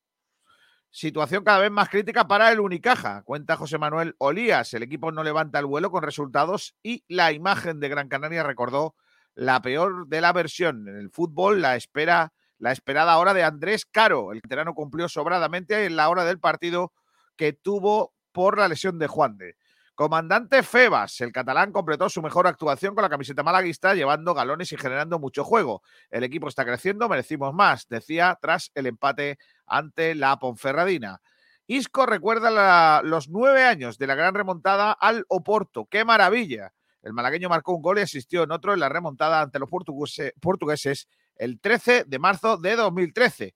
Situación 0.91 1.43
cada 1.43 1.59
vez 1.59 1.71
más 1.71 1.89
crítica 1.89 2.29
para 2.29 2.51
el 2.53 2.61
Unicaja, 2.61 3.23
cuenta 3.25 3.57
José 3.57 3.77
Manuel 3.77 4.15
Olías. 4.19 4.73
El 4.73 4.83
equipo 4.85 5.11
no 5.11 5.25
levanta 5.25 5.59
el 5.59 5.67
vuelo 5.67 5.91
con 5.91 6.03
resultados 6.03 6.77
y 6.83 7.05
la 7.09 7.33
imagen 7.33 7.81
de 7.81 7.89
Gran 7.89 8.09
Canaria 8.09 8.45
recordó 8.45 8.95
la 9.35 9.61
peor 9.61 10.07
de 10.07 10.21
la 10.21 10.33
versión. 10.33 10.89
En 10.89 10.97
el 10.97 11.11
fútbol, 11.11 11.61
la 11.61 11.77
espera, 11.77 12.33
la 12.59 12.73
esperada 12.73 13.19
hora 13.19 13.35
de 13.35 13.45
Andrés 13.45 13.85
Caro. 13.85 14.33
El 14.33 14.41
veterano 14.41 14.75
cumplió 14.75 15.09
sobradamente 15.09 15.85
en 15.85 15.97
la 15.97 16.09
hora 16.09 16.25
del 16.25 16.39
partido 16.39 16.93
que 17.37 17.53
tuvo 17.53 18.13
por 18.33 18.59
la 18.59 18.69
lesión 18.69 18.99
de 18.99 19.07
Juan 19.07 19.37
de. 19.37 19.57
Comandante 19.95 20.63
Febas, 20.63 21.23
el 21.23 21.33
catalán 21.33 21.73
completó 21.73 22.11
su 22.11 22.21
mejor 22.21 22.47
actuación 22.47 22.95
con 22.95 23.01
la 23.01 23.09
camiseta 23.09 23.43
malaguista, 23.43 23.95
llevando 23.95 24.35
galones 24.35 24.71
y 24.73 24.77
generando 24.77 25.19
mucho 25.19 25.43
juego. 25.43 25.83
El 26.11 26.23
equipo 26.23 26.49
está 26.49 26.67
creciendo, 26.67 27.09
merecimos 27.09 27.55
más, 27.55 27.89
decía 27.89 28.39
tras 28.39 28.71
el 28.75 28.87
empate 28.87 29.39
ante 29.65 30.15
la 30.15 30.39
Ponferradina. 30.39 31.23
Isco 31.67 32.05
recuerda 32.05 33.03
los 33.03 33.31
nueve 33.31 33.65
años 33.65 33.97
de 33.97 34.07
la 34.07 34.15
gran 34.15 34.35
remontada 34.35 34.93
al 34.93 35.25
Oporto. 35.29 35.87
¡Qué 35.91 36.05
maravilla! 36.05 36.75
El 37.01 37.15
malagueño 37.15 37.49
marcó 37.49 37.75
un 37.75 37.81
gol 37.81 37.99
y 37.99 38.03
asistió 38.03 38.43
en 38.43 38.51
otro 38.51 38.75
en 38.75 38.81
la 38.81 38.91
remontada 38.91 39.41
ante 39.41 39.59
los 39.59 39.71
portugueses 39.71 41.09
el 41.37 41.61
13 41.61 42.05
de 42.05 42.19
marzo 42.19 42.57
de 42.57 42.77
2013. 42.77 43.55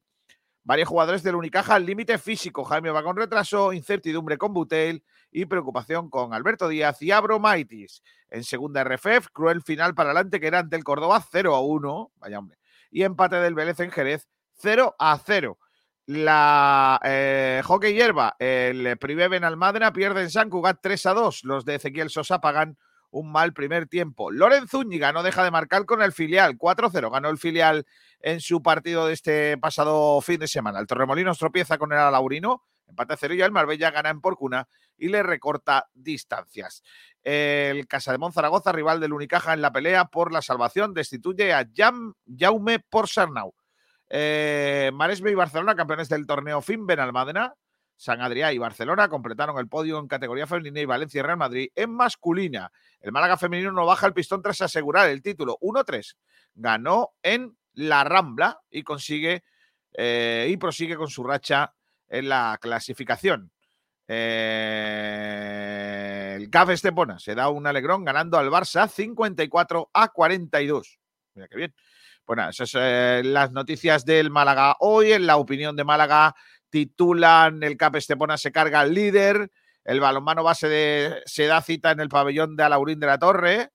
Varios 0.62 0.88
jugadores 0.88 1.22
del 1.22 1.37
Unicaja 1.37 1.75
al 1.75 1.87
límite 1.87 2.18
físico. 2.18 2.64
Jaime 2.64 2.90
va 2.90 3.02
con 3.02 3.16
retraso, 3.16 3.72
incertidumbre 3.72 4.37
con 4.37 4.52
Butel 4.52 5.02
y 5.30 5.46
preocupación 5.46 6.10
con 6.10 6.34
Alberto 6.34 6.68
Díaz 6.68 7.00
y 7.02 7.10
Abromaitis. 7.10 8.02
En 8.28 8.44
segunda 8.44 8.84
RFF, 8.84 9.28
cruel 9.32 9.62
final 9.62 9.94
para 9.94 10.10
adelante 10.10 10.38
que 10.38 10.46
era 10.46 10.58
ante 10.58 10.76
el 10.76 10.84
Córdoba 10.84 11.25
0 11.30 11.54
a 11.54 11.60
1. 11.60 12.12
Vaya 12.16 12.38
hombre. 12.38 12.58
Y 12.90 13.04
empate 13.04 13.37
del 13.37 13.54
Vélez 13.54 13.80
en 13.80 13.90
Jerez 13.90 14.28
0 14.58 14.94
a 14.99 15.18
0. 15.25 15.58
La 16.06 17.00
eh, 17.04 17.62
Hockey 17.64 17.94
Hierba, 17.94 18.37
el 18.38 18.99
Privé 18.99 19.28
Benalmádena 19.28 19.92
pierde 19.92 20.22
en 20.22 20.30
San 20.30 20.50
Cugat 20.50 20.80
3 20.82 21.06
a 21.06 21.14
2. 21.14 21.44
Los 21.44 21.64
de 21.64 21.76
Ezequiel 21.76 22.10
Sosa 22.10 22.40
pagan 22.40 22.76
un 23.11 23.33
mal 23.33 23.52
primer 23.52 23.87
tiempo. 23.87 24.31
Lorenzo 24.31 24.79
Zúñiga 24.79 25.12
no 25.12 25.23
deja 25.23 25.45
de 25.45 25.50
marcar 25.50 25.85
con 25.85 26.02
el 26.02 26.12
filial. 26.12 26.57
4-0 26.57 27.11
ganó 27.11 27.29
el 27.29 27.38
filial 27.38 27.87
en 28.21 28.40
su 28.40 28.62
partido 28.62 29.07
de 29.07 29.14
este 29.14 29.59
pasado 29.59 30.21
fin 30.21 30.38
de 30.38 30.49
semana. 30.49 30.79
El 30.79 30.87
Torremolinos 30.87 31.38
tropieza 31.38 31.79
con 31.79 31.93
el 31.93 31.99
Alaurino, 31.99 32.64
empate 32.87 33.14
a 33.14 33.17
cero 33.17 33.35
y 33.35 33.43
el 33.43 33.52
Marbella 33.52 33.90
gana 33.90 34.11
en 34.11 34.21
Porcuna 34.21 34.69
y 34.97 35.09
le 35.09 35.23
recorta 35.23 35.88
distancias. 35.95 36.83
El 37.23 37.87
Casa 37.87 38.12
de 38.12 38.19
Monzaragoza, 38.19 38.73
rival 38.73 39.00
del 39.00 39.12
Unicaja 39.12 39.52
en 39.55 39.62
la 39.62 39.73
pelea 39.73 40.07
por 40.07 40.33
la 40.33 40.43
salvación, 40.43 40.95
destituye 40.95 41.52
a 41.52 41.67
Jaume 41.75 42.79
Porsarnau. 42.79 43.55
Eh, 44.09 44.90
Maresme 44.93 45.31
y 45.31 45.35
Barcelona, 45.35 45.76
campeones 45.76 46.09
del 46.09 46.26
torneo 46.26 46.61
FIN 46.61 46.87
Benalmádena, 46.87 47.55
San 48.00 48.23
Adrià 48.23 48.50
y 48.54 48.57
Barcelona 48.57 49.11
completaron 49.11 49.59
el 49.59 49.69
podio 49.69 49.99
en 49.99 50.09
categoría 50.09 50.47
femenina 50.47 50.80
y 50.80 50.87
Valencia 50.87 51.19
y 51.19 51.23
Real 51.23 51.37
Madrid 51.37 51.69
en 51.75 51.90
masculina. 51.90 52.73
El 52.99 53.12
Málaga 53.12 53.37
femenino 53.37 53.73
no 53.73 53.85
baja 53.85 54.07
el 54.07 54.14
pistón 54.14 54.40
tras 54.40 54.62
asegurar 54.62 55.11
el 55.11 55.21
título 55.21 55.59
1-3. 55.61 56.16
Ganó 56.54 57.11
en 57.23 57.54
la 57.75 58.02
Rambla 58.04 58.59
y 58.71 58.85
consigue 58.85 59.45
eh, 59.92 60.49
y 60.49 60.57
prosigue 60.57 60.97
con 60.97 61.11
su 61.11 61.23
racha 61.25 61.75
en 62.09 62.30
la 62.30 62.57
clasificación. 62.59 63.52
Eh, 64.09 64.78
el 66.38 66.49
CAF 66.49 66.71
Estepona 66.71 67.19
se 67.19 67.35
da 67.35 67.50
un 67.50 67.66
alegrón 67.66 68.02
ganando 68.02 68.38
al 68.38 68.49
Barça 68.49 68.88
54 68.88 69.90
a 69.92 70.09
42. 70.09 70.99
Mira 71.35 71.49
qué 71.49 71.57
bien. 71.59 71.75
Bueno, 72.26 72.49
esas 72.49 72.71
son 72.71 72.80
eh, 72.83 73.21
las 73.25 73.52
noticias 73.52 74.07
del 74.07 74.30
Málaga 74.30 74.76
hoy. 74.80 75.12
En 75.12 75.26
la 75.26 75.37
opinión 75.37 75.76
de 75.76 75.85
Málaga 75.85 76.35
titulan 76.70 77.62
el 77.62 77.76
CAP 77.76 77.96
Estepona 77.96 78.38
se 78.38 78.52
carga 78.52 78.80
al 78.80 78.94
líder. 78.94 79.50
El 79.84 80.00
balonmano 80.00 80.42
base 80.42 80.68
de, 80.68 81.22
se 81.26 81.46
da 81.46 81.60
cita 81.62 81.90
en 81.90 82.00
el 82.00 82.08
pabellón 82.08 82.56
de 82.56 82.62
Alaurín 82.62 83.00
de 83.00 83.06
la 83.06 83.18
Torre. 83.18 83.72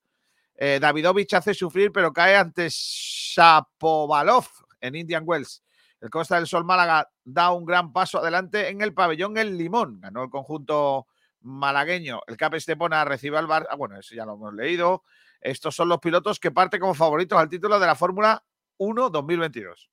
Eh, 0.54 0.78
Davidovich 0.80 1.34
hace 1.34 1.54
sufrir, 1.54 1.92
pero 1.92 2.12
cae 2.12 2.36
ante 2.36 2.68
Shapovalov 2.70 4.46
en 4.80 4.94
Indian 4.94 5.24
Wells. 5.26 5.62
El 6.00 6.10
Costa 6.10 6.36
del 6.36 6.46
Sol 6.46 6.64
Málaga 6.64 7.10
da 7.24 7.52
un 7.52 7.64
gran 7.64 7.92
paso 7.92 8.18
adelante 8.18 8.68
en 8.68 8.80
el 8.80 8.94
pabellón 8.94 9.36
El 9.36 9.56
Limón. 9.56 10.00
Ganó 10.00 10.24
el 10.24 10.30
conjunto 10.30 11.06
malagueño. 11.40 12.20
El 12.26 12.36
Cap 12.36 12.54
Estepona 12.54 13.04
recibe 13.04 13.38
al 13.38 13.46
Bar. 13.46 13.66
Ah, 13.70 13.76
bueno, 13.76 13.98
eso 13.98 14.14
ya 14.14 14.24
lo 14.24 14.34
hemos 14.34 14.54
leído. 14.54 15.02
Estos 15.40 15.74
son 15.74 15.88
los 15.88 15.98
pilotos 15.98 16.40
que 16.40 16.50
parten 16.50 16.80
como 16.80 16.94
favoritos 16.94 17.38
al 17.38 17.48
título 17.48 17.78
de 17.78 17.86
la 17.86 17.94
Fórmula 17.94 18.42
1 18.78 19.10
2022. 19.10 19.90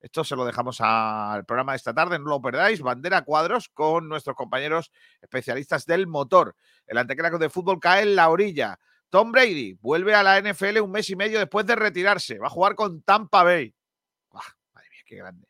Esto 0.00 0.24
se 0.24 0.34
lo 0.34 0.44
dejamos 0.44 0.80
al 0.80 1.44
programa 1.44 1.72
de 1.72 1.76
esta 1.76 1.92
tarde, 1.92 2.18
no 2.18 2.26
lo 2.26 2.40
perdáis. 2.40 2.80
Bandera 2.80 3.22
cuadros 3.22 3.68
con 3.68 4.08
nuestros 4.08 4.34
compañeros 4.34 4.90
especialistas 5.20 5.84
del 5.84 6.06
motor. 6.06 6.56
El 6.86 6.98
antecrático 6.98 7.38
de 7.38 7.50
fútbol 7.50 7.78
cae 7.78 8.02
en 8.02 8.16
la 8.16 8.30
orilla. 8.30 8.78
Tom 9.10 9.32
Brady 9.32 9.74
vuelve 9.80 10.14
a 10.14 10.22
la 10.22 10.40
NFL 10.40 10.80
un 10.80 10.92
mes 10.92 11.10
y 11.10 11.16
medio 11.16 11.38
después 11.38 11.66
de 11.66 11.76
retirarse. 11.76 12.38
Va 12.38 12.46
a 12.46 12.50
jugar 12.50 12.74
con 12.74 13.02
Tampa 13.02 13.42
Bay. 13.42 13.74
madre 14.32 14.88
mía, 14.90 15.02
qué 15.04 15.16
grande. 15.16 15.46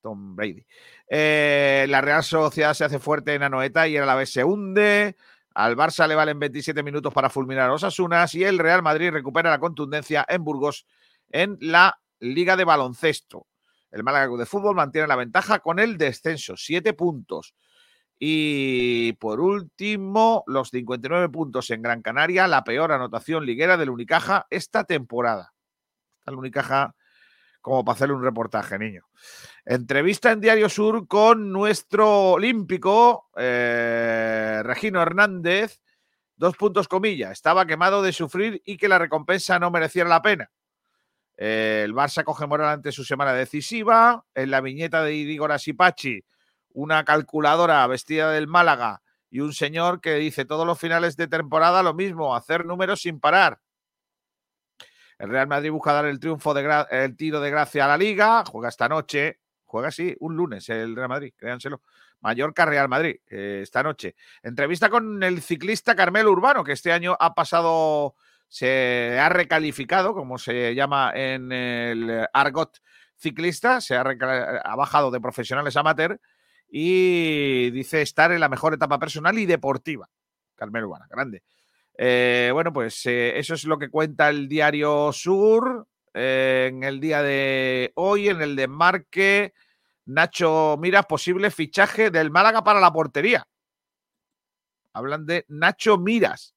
Tom 0.00 0.34
Brady. 0.34 0.64
Eh, 1.08 1.86
la 1.88 2.00
Real 2.00 2.22
Sociedad 2.22 2.72
se 2.72 2.84
hace 2.84 2.98
fuerte 2.98 3.34
en 3.34 3.42
Anoeta 3.42 3.86
y 3.86 3.96
a 3.96 4.06
la 4.06 4.14
vez 4.14 4.32
se 4.32 4.44
hunde. 4.44 5.16
Al 5.54 5.76
Barça 5.76 6.06
le 6.06 6.14
valen 6.14 6.38
27 6.38 6.82
minutos 6.82 7.12
para 7.12 7.28
fulminar 7.28 7.66
a 7.68 7.72
los 7.72 7.84
Asunas 7.84 8.34
y 8.34 8.44
el 8.44 8.58
Real 8.58 8.82
Madrid 8.82 9.10
recupera 9.10 9.50
la 9.50 9.58
contundencia 9.58 10.24
en 10.28 10.44
Burgos 10.44 10.86
en 11.30 11.58
la 11.60 12.00
Liga 12.20 12.56
de 12.56 12.64
Baloncesto. 12.64 13.46
El 13.90 14.04
Málaga 14.04 14.36
de 14.36 14.46
Fútbol 14.46 14.76
mantiene 14.76 15.08
la 15.08 15.16
ventaja 15.16 15.58
con 15.60 15.78
el 15.78 15.98
descenso, 15.98 16.56
7 16.56 16.92
puntos. 16.94 17.54
Y 18.18 19.14
por 19.14 19.40
último, 19.40 20.44
los 20.46 20.68
59 20.70 21.28
puntos 21.30 21.70
en 21.70 21.82
Gran 21.82 22.02
Canaria, 22.02 22.46
la 22.46 22.64
peor 22.64 22.92
anotación 22.92 23.46
liguera 23.46 23.76
del 23.76 23.90
Unicaja 23.90 24.46
esta 24.50 24.84
temporada. 24.84 25.54
El 26.26 26.34
Unicaja 26.34 26.94
como 27.60 27.84
para 27.84 27.94
hacerle 27.94 28.14
un 28.14 28.22
reportaje, 28.22 28.78
niño. 28.78 29.06
Entrevista 29.64 30.32
en 30.32 30.40
Diario 30.40 30.68
Sur 30.68 31.06
con 31.06 31.52
nuestro 31.52 32.32
olímpico, 32.32 33.28
eh, 33.36 34.62
Regino 34.64 35.02
Hernández. 35.02 35.80
Dos 36.36 36.56
puntos 36.56 36.88
comillas. 36.88 37.32
Estaba 37.32 37.66
quemado 37.66 38.02
de 38.02 38.12
sufrir 38.12 38.62
y 38.64 38.78
que 38.78 38.88
la 38.88 38.98
recompensa 38.98 39.58
no 39.58 39.70
mereciera 39.70 40.08
la 40.08 40.22
pena. 40.22 40.50
Eh, 41.42 41.82
el 41.84 41.94
Barça 41.94 42.22
coge 42.22 42.46
moral 42.46 42.68
ante 42.68 42.92
su 42.92 43.02
semana 43.02 43.32
decisiva. 43.32 44.24
En 44.34 44.50
la 44.52 44.60
viñeta 44.60 45.02
de 45.02 45.14
Igor 45.14 45.50
Asipachi 45.50 46.22
una 46.72 47.04
calculadora 47.04 47.86
vestida 47.86 48.30
del 48.30 48.46
Málaga 48.46 49.02
y 49.30 49.40
un 49.40 49.52
señor 49.52 50.00
que 50.00 50.14
dice 50.14 50.44
todos 50.44 50.66
los 50.66 50.78
finales 50.78 51.16
de 51.16 51.28
temporada 51.28 51.82
lo 51.82 51.94
mismo, 51.94 52.34
hacer 52.34 52.64
números 52.64 53.02
sin 53.02 53.20
parar. 53.20 53.60
El 55.18 55.28
Real 55.28 55.46
Madrid 55.46 55.70
busca 55.70 55.92
dar 55.92 56.06
el 56.06 56.18
triunfo, 56.18 56.54
de 56.54 56.86
el 56.90 57.16
tiro 57.16 57.40
de 57.40 57.50
gracia 57.50 57.84
a 57.84 57.88
la 57.88 57.98
liga, 57.98 58.44
juega 58.46 58.70
esta 58.70 58.88
noche, 58.88 59.40
juega 59.64 59.88
así, 59.88 60.16
un 60.20 60.34
lunes 60.34 60.68
el 60.68 60.96
Real 60.96 61.08
Madrid, 61.08 61.32
créanselo. 61.36 61.82
Mallorca 62.22 62.66
Real 62.66 62.88
Madrid, 62.88 63.16
eh, 63.30 63.60
esta 63.62 63.82
noche. 63.82 64.14
Entrevista 64.42 64.90
con 64.90 65.22
el 65.22 65.40
ciclista 65.40 65.94
Carmelo 65.94 66.30
Urbano, 66.32 66.62
que 66.62 66.72
este 66.72 66.92
año 66.92 67.16
ha 67.18 67.34
pasado, 67.34 68.14
se 68.50 69.16
ha 69.20 69.28
recalificado, 69.28 70.12
como 70.12 70.36
se 70.36 70.74
llama 70.74 71.12
en 71.14 71.52
el 71.52 72.26
argot 72.32 72.78
ciclista, 73.16 73.80
se 73.80 73.94
ha, 73.94 74.02
bajado 74.76 75.12
de 75.12 75.20
profesionales 75.20 75.76
a 75.76 75.80
amateur 75.80 76.20
y 76.68 77.70
dice 77.70 78.02
estar 78.02 78.32
en 78.32 78.40
la 78.40 78.48
mejor 78.48 78.74
etapa 78.74 78.98
personal 78.98 79.38
y 79.38 79.46
deportiva. 79.46 80.10
Carmelo 80.56 80.92
grande. 81.08 81.44
Eh, 81.96 82.50
bueno, 82.52 82.72
pues 82.72 83.06
eh, 83.06 83.38
eso 83.38 83.54
es 83.54 83.64
lo 83.64 83.78
que 83.78 83.88
cuenta 83.88 84.28
el 84.28 84.48
diario 84.48 85.12
Sur 85.12 85.86
eh, 86.12 86.70
en 86.72 86.82
el 86.82 86.98
día 86.98 87.22
de 87.22 87.92
hoy, 87.94 88.28
en 88.30 88.42
el 88.42 88.56
de 88.56 88.66
Marque. 88.66 89.54
Nacho 90.06 90.76
Miras, 90.76 91.06
posible 91.06 91.52
fichaje 91.52 92.10
del 92.10 92.32
Málaga 92.32 92.64
para 92.64 92.80
la 92.80 92.92
portería. 92.92 93.46
Hablan 94.92 95.24
de 95.24 95.44
Nacho 95.46 95.98
Miras. 95.98 96.56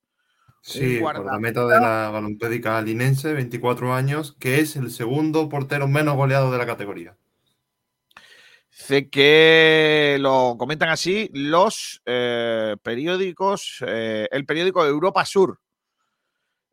Sí, 0.65 1.01
meta 1.41 1.65
de 1.67 1.77
la 1.77 2.09
balompédica 2.09 2.81
linense, 2.81 3.33
24 3.33 3.93
años, 3.93 4.37
que 4.39 4.61
es 4.61 4.77
el 4.77 4.91
segundo 4.91 5.49
portero 5.49 5.89
menos 5.89 6.15
goleado 6.15 6.53
de 6.53 6.57
la 6.57 6.65
categoría. 6.65 7.17
Dice 8.71 9.09
que 9.09 10.15
lo 10.21 10.55
comentan 10.57 10.87
así 10.87 11.29
los 11.33 12.01
eh, 12.05 12.77
periódicos, 12.81 13.83
eh, 13.85 14.29
el 14.31 14.45
periódico 14.45 14.85
Europa 14.85 15.25
Sur, 15.25 15.59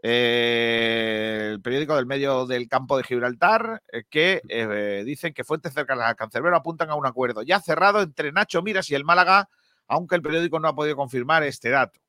eh, 0.03 1.51
el 1.53 1.61
periódico 1.61 1.97
del 1.97 2.07
medio 2.07 2.47
del 2.47 2.69
campo 2.69 2.97
de 2.97 3.03
Gibraltar, 3.03 3.83
eh, 3.93 4.05
que 4.09 4.41
eh, 4.49 5.03
dicen 5.05 5.35
que 5.35 5.43
fuentes 5.43 5.75
cercanas 5.75 6.07
al 6.07 6.17
cancerbero 6.17 6.57
apuntan 6.57 6.91
a 6.91 6.95
un 6.95 7.07
acuerdo 7.07 7.43
ya 7.43 7.61
cerrado 7.61 8.01
entre 8.01 8.31
Nacho 8.31 8.63
Miras 8.63 8.89
y 8.91 8.95
el 8.95 9.05
Málaga, 9.05 9.49
aunque 9.89 10.15
el 10.15 10.23
periódico 10.23 10.61
no 10.61 10.69
ha 10.69 10.75
podido 10.75 10.95
confirmar 10.95 11.43
este 11.43 11.71
dato. 11.71 12.01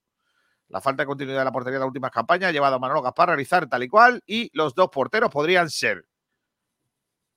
La 0.72 0.80
falta 0.80 1.04
de 1.04 1.08
continuidad 1.08 1.40
de 1.40 1.46
la 1.46 1.52
portería 1.52 1.76
de 1.76 1.82
las 1.82 1.88
últimas 1.88 2.12
campañas 2.12 2.50
ha 2.50 2.54
llevado 2.54 2.76
a 2.76 2.80
Manolo 2.80 3.02
Gaspar 3.02 3.30
a 3.30 3.34
realizar 3.34 3.68
tal 3.68 3.84
y 3.84 3.90
cual, 3.90 4.22
y 4.26 4.50
los 4.54 4.74
dos 4.74 4.88
porteros 4.90 5.30
podrían 5.30 5.70
ser 5.70 6.06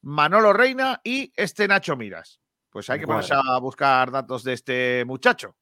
Manolo 0.02 0.52
Reina 0.52 1.00
y 1.02 1.32
este 1.34 1.66
Nacho 1.66 1.96
Miras. 1.96 2.40
Pues 2.70 2.88
hay 2.90 3.00
que 3.00 3.06
ponerse 3.06 3.34
a 3.34 3.58
buscar 3.58 4.12
datos 4.12 4.44
de 4.44 4.52
este 4.52 5.04
muchacho. 5.04 5.56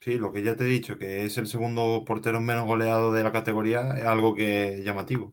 Sí, 0.00 0.18
lo 0.18 0.32
que 0.32 0.42
ya 0.42 0.54
te 0.54 0.64
he 0.64 0.66
dicho, 0.66 0.98
que 0.98 1.24
es 1.24 1.38
el 1.38 1.46
segundo 1.46 2.04
portero 2.06 2.40
menos 2.40 2.66
goleado 2.66 3.10
de 3.12 3.22
la 3.22 3.32
categoría, 3.32 3.96
es 3.96 4.04
algo 4.04 4.34
que 4.34 4.74
es 4.74 4.84
llamativo. 4.84 5.32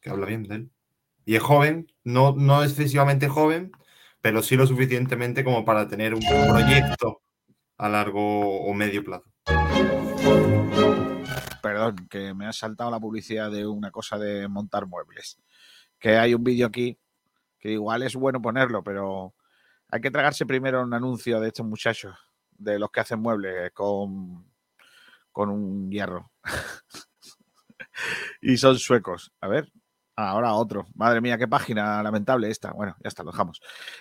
Que 0.00 0.08
habla 0.08 0.24
bien 0.24 0.44
de 0.44 0.54
él. 0.54 0.70
Y 1.26 1.36
es 1.36 1.42
joven, 1.42 1.92
no, 2.02 2.34
no 2.34 2.62
excesivamente 2.62 3.28
joven, 3.28 3.72
pero 4.22 4.42
sí 4.42 4.56
lo 4.56 4.66
suficientemente 4.66 5.44
como 5.44 5.66
para 5.66 5.86
tener 5.86 6.14
un 6.14 6.20
proyecto 6.20 7.20
a 7.76 7.88
largo 7.90 8.62
o 8.62 8.72
medio 8.72 9.04
plazo. 9.04 9.30
Perdón, 11.62 12.08
que 12.08 12.34
me 12.34 12.46
ha 12.46 12.52
saltado 12.52 12.90
la 12.90 13.00
publicidad 13.00 13.50
de 13.50 13.66
una 13.66 13.90
cosa 13.90 14.18
de 14.18 14.48
montar 14.48 14.86
muebles. 14.86 15.38
Que 15.98 16.16
hay 16.16 16.34
un 16.34 16.44
vídeo 16.44 16.66
aquí 16.66 16.98
que 17.58 17.72
igual 17.72 18.02
es 18.02 18.14
bueno 18.14 18.40
ponerlo, 18.40 18.82
pero 18.82 19.34
hay 19.90 20.00
que 20.00 20.10
tragarse 20.10 20.46
primero 20.46 20.82
un 20.82 20.94
anuncio 20.94 21.40
de 21.40 21.48
estos 21.48 21.66
muchachos, 21.66 22.14
de 22.52 22.78
los 22.78 22.90
que 22.90 23.00
hacen 23.00 23.20
muebles 23.20 23.72
con, 23.72 24.46
con 25.32 25.50
un 25.50 25.90
hierro. 25.90 26.30
y 28.42 28.56
son 28.56 28.78
suecos. 28.78 29.32
A 29.40 29.48
ver. 29.48 29.72
Ah, 30.20 30.30
ahora 30.30 30.52
otro. 30.54 30.88
Madre 30.96 31.20
mía, 31.20 31.38
qué 31.38 31.46
página 31.46 32.02
lamentable 32.02 32.50
esta. 32.50 32.72
Bueno, 32.72 32.96
ya 33.00 33.06
está, 33.06 33.22
lo 33.22 33.30
dejamos. 33.30 33.60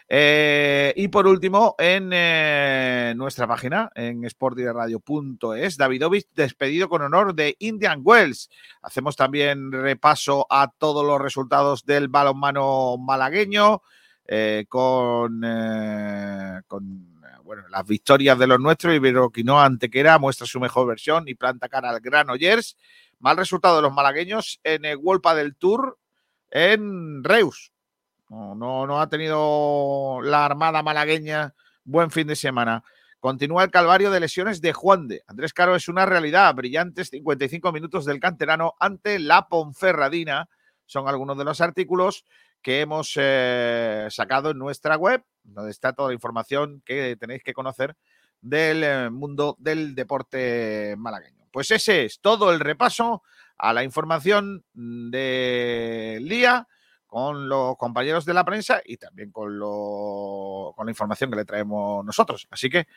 Eh, 0.10 0.92
y 0.96 1.10
por 1.10 1.28
último, 1.28 1.76
en 1.78 2.10
eh, 2.12 3.14
nuestra 3.16 3.46
página, 3.46 3.92
en 3.94 4.28
sportiradio.es, 4.28 5.78
Davidovich 5.78 6.28
despedido 6.34 6.90
con 6.90 7.04
honor 7.04 7.36
de 7.36 7.56
Indian 7.60 8.02
Wells. 8.04 8.50
Hacemos 8.82 9.16
también 9.16 9.72
repaso 9.72 10.48
a 10.50 10.72
todos 10.76 11.06
los 11.06 11.22
resultados 11.22 11.86
del 11.86 12.08
balonmano 12.08 12.98
malagueño 12.98 13.84
eh, 14.26 14.66
con, 14.68 15.40
bueno, 17.44 17.64
las 17.70 17.86
victorias 17.86 18.40
de 18.40 18.48
los 18.48 18.60
nuestros. 18.60 18.96
Iberoquinoa 18.96 19.66
Antequera 19.66 20.18
muestra 20.18 20.48
su 20.48 20.60
mejor 20.60 20.88
versión 20.88 21.28
y 21.28 21.36
planta 21.36 21.70
cara 21.70 21.92
al 21.92 22.00
Granollers. 22.00 22.76
Mal 23.20 23.38
resultado 23.38 23.76
de 23.76 23.82
los 23.84 23.94
malagueños 23.94 24.60
en 24.64 24.84
el 24.84 24.98
Wolpa 24.98 25.36
del 25.36 25.56
Tour 25.56 26.00
en 26.52 27.24
Reus. 27.24 27.72
No, 28.30 28.56
no, 28.56 29.00
ha 29.00 29.10
tenido 29.10 30.20
la 30.22 30.46
armada 30.46 30.84
malagueña 30.84 31.54
buen 31.86 32.12
fin 32.12 32.28
de 32.28 32.36
semana. 32.36 32.84
Continúa 33.20 33.64
el 33.64 33.72
calvario 33.72 34.12
de 34.12 34.20
lesiones 34.20 34.62
de 34.62 34.74
Juan 34.74 35.08
de. 35.08 35.24
Andrés 35.28 35.54
Caro 35.54 35.76
es 35.76 35.88
una 35.88 36.06
realidad. 36.06 36.54
Brillantes 36.54 37.10
55 37.10 37.72
minutos 37.72 38.06
del 38.06 38.20
canterano 38.20 38.76
ante 38.80 39.20
la 39.20 39.48
Ponferradina. 39.48 40.50
Son 40.86 41.08
algunos 41.08 41.38
de 41.38 41.46
los 41.46 41.62
artículos 41.62 42.26
que 42.62 42.82
hemos 42.82 43.14
eh, 43.16 44.08
sacado 44.10 44.52
en 44.52 44.58
nuestra 44.58 44.98
web, 44.98 45.24
donde 45.44 45.72
está 45.72 45.94
toda 45.94 46.10
la 46.10 46.16
información 46.16 46.82
que 46.86 47.16
tenéis 47.18 47.44
que 47.44 47.54
conocer 47.54 47.96
del 48.42 48.84
eh, 48.84 49.10
mundo 49.10 49.56
del 49.60 49.96
deporte 49.96 50.96
malagueño. 50.98 51.48
Pues 51.52 51.72
ese 51.72 52.06
es 52.06 52.20
todo 52.20 52.52
el 52.52 52.60
repaso 52.60 53.24
a 53.58 53.74
la 53.74 53.84
información 53.84 54.64
del 54.74 56.28
día 56.28 56.68
con 57.06 57.48
los 57.48 57.78
compañeros 57.78 58.26
de 58.26 58.34
la 58.34 58.44
prensa 58.44 58.82
y 58.86 58.98
también 58.98 59.32
con, 59.32 59.58
lo, 59.58 60.74
con 60.76 60.86
la 60.86 60.92
información 60.92 61.32
que 61.32 61.38
le 61.38 61.46
traemos 61.46 62.06
nosotros. 62.06 62.48
Así 62.52 62.70
que 62.70 62.88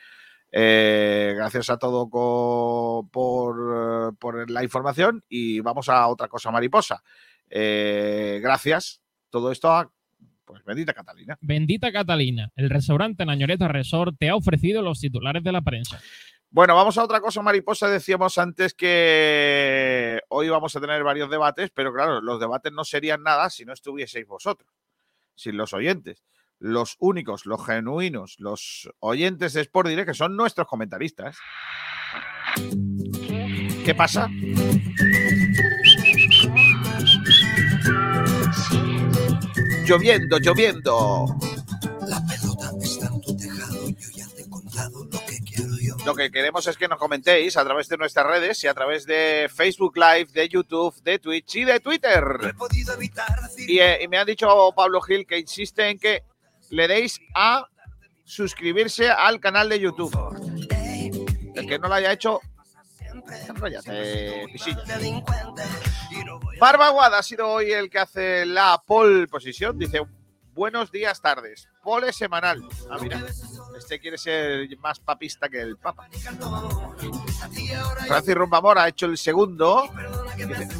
eh, 0.52 1.32
gracias 1.37 1.70
a 1.70 1.78
todo 1.78 2.08
por, 2.08 4.16
por 4.18 4.50
la 4.50 4.64
información 4.64 5.24
y 5.28 5.61
vamos 5.61 5.88
a 5.88 6.08
otra 6.08 6.28
cosa 6.28 6.50
mariposa. 6.50 7.02
Eh, 7.48 8.40
gracias. 8.42 9.00
Todo 9.30 9.52
esto 9.52 9.72
a 9.72 9.90
pues 10.44 10.64
bendita 10.64 10.92
Catalina. 10.92 11.38
Bendita 11.40 11.92
Catalina, 11.92 12.50
el 12.56 12.70
restaurante 12.70 13.24
Nañoreta 13.24 13.68
Resort 13.68 14.16
te 14.18 14.30
ha 14.30 14.34
ofrecido 14.34 14.82
los 14.82 14.98
titulares 14.98 15.44
de 15.44 15.52
la 15.52 15.62
prensa. 15.62 16.00
Bueno, 16.52 16.74
vamos 16.74 16.98
a 16.98 17.04
otra 17.04 17.20
cosa 17.20 17.42
mariposa. 17.42 17.88
Decíamos 17.88 18.36
antes 18.36 18.74
que 18.74 20.20
hoy 20.30 20.48
vamos 20.48 20.74
a 20.74 20.80
tener 20.80 21.04
varios 21.04 21.30
debates, 21.30 21.70
pero 21.70 21.92
claro, 21.92 22.20
los 22.20 22.40
debates 22.40 22.72
no 22.72 22.84
serían 22.84 23.22
nada 23.22 23.48
si 23.50 23.64
no 23.64 23.72
estuvieseis 23.72 24.26
vosotros, 24.26 24.68
sin 25.36 25.56
los 25.56 25.72
oyentes. 25.72 26.24
Los 26.58 26.96
únicos, 26.98 27.46
los 27.46 27.64
genuinos, 27.64 28.34
los 28.38 28.90
oyentes 28.98 29.52
de 29.52 29.60
Sport 29.60 29.90
Direct, 29.90 30.08
que 30.08 30.14
son 30.14 30.36
nuestros 30.36 30.66
comentaristas. 30.66 31.38
¿Qué 33.84 33.94
pasa? 33.96 34.28
Lloviendo, 39.86 40.38
lloviendo. 40.38 41.26
Lo 46.10 46.16
que 46.16 46.32
queremos 46.32 46.66
es 46.66 46.76
que 46.76 46.88
nos 46.88 46.98
comentéis 46.98 47.56
a 47.56 47.64
través 47.64 47.88
de 47.88 47.96
nuestras 47.96 48.26
redes 48.26 48.64
y 48.64 48.66
a 48.66 48.74
través 48.74 49.06
de 49.06 49.48
Facebook 49.48 49.96
Live, 49.96 50.26
de 50.32 50.48
YouTube, 50.48 50.92
de 51.04 51.20
Twitch 51.20 51.54
y 51.54 51.64
de 51.64 51.78
Twitter. 51.78 52.24
Y, 53.56 53.78
eh, 53.78 54.02
y 54.02 54.08
me 54.08 54.18
ha 54.18 54.24
dicho 54.24 54.48
Pablo 54.74 55.00
Gil 55.02 55.24
que 55.24 55.38
insiste 55.38 55.88
en 55.88 56.00
que 56.00 56.24
le 56.70 56.88
deis 56.88 57.20
a 57.32 57.64
suscribirse 58.24 59.08
al 59.08 59.38
canal 59.38 59.68
de 59.68 59.78
YouTube. 59.78 60.12
El 61.54 61.68
que 61.68 61.78
no 61.78 61.86
lo 61.86 61.94
haya 61.94 62.10
hecho, 62.10 62.40
voy 63.60 63.76
a 63.76 63.80
Barba 66.58 66.88
Aguada 66.88 67.18
ha 67.18 67.22
sido 67.22 67.48
hoy 67.48 67.70
el 67.70 67.88
que 67.88 68.00
hace 68.00 68.46
la 68.46 68.82
pole 68.84 69.28
posición. 69.28 69.78
Dice, 69.78 70.00
buenos 70.54 70.90
días, 70.90 71.20
tardes. 71.20 71.68
Pole 71.82 72.12
semanal. 72.12 72.62
Ah, 72.90 72.98
mira. 73.00 73.22
Este 73.76 73.98
quiere 73.98 74.18
ser 74.18 74.68
más 74.78 75.00
papista 75.00 75.48
que 75.48 75.60
el 75.60 75.76
papa. 75.76 76.08
Francis 78.06 78.34
Rumbamor 78.34 78.78
ha 78.78 78.88
hecho 78.88 79.06
el 79.06 79.16
segundo. 79.16 79.90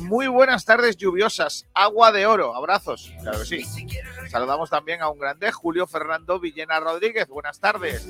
Muy 0.00 0.26
buenas 0.26 0.64
tardes 0.64 0.96
lluviosas. 0.96 1.66
Agua 1.72 2.12
de 2.12 2.26
oro. 2.26 2.54
Abrazos. 2.54 3.12
Claro 3.22 3.38
que 3.40 3.44
sí. 3.44 3.87
Saludamos 4.30 4.70
también 4.70 5.00
a 5.02 5.09
un 5.09 5.18
grande, 5.18 5.50
Julio 5.50 5.87
Fernando 5.87 6.38
Villena 6.38 6.78
Rodríguez. 6.78 7.26
Buenas 7.28 7.59
tardes. 7.59 8.06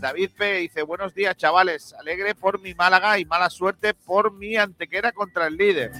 David 0.00 0.30
P. 0.36 0.54
dice, 0.54 0.82
buenos 0.82 1.14
días, 1.14 1.36
chavales. 1.36 1.94
Alegre 1.94 2.34
por 2.34 2.60
mi 2.60 2.74
Málaga 2.74 3.18
y 3.18 3.24
mala 3.24 3.48
suerte 3.50 3.94
por 3.94 4.32
mi 4.32 4.56
antequera 4.56 5.12
contra 5.12 5.46
el 5.46 5.56
líder. 5.56 5.92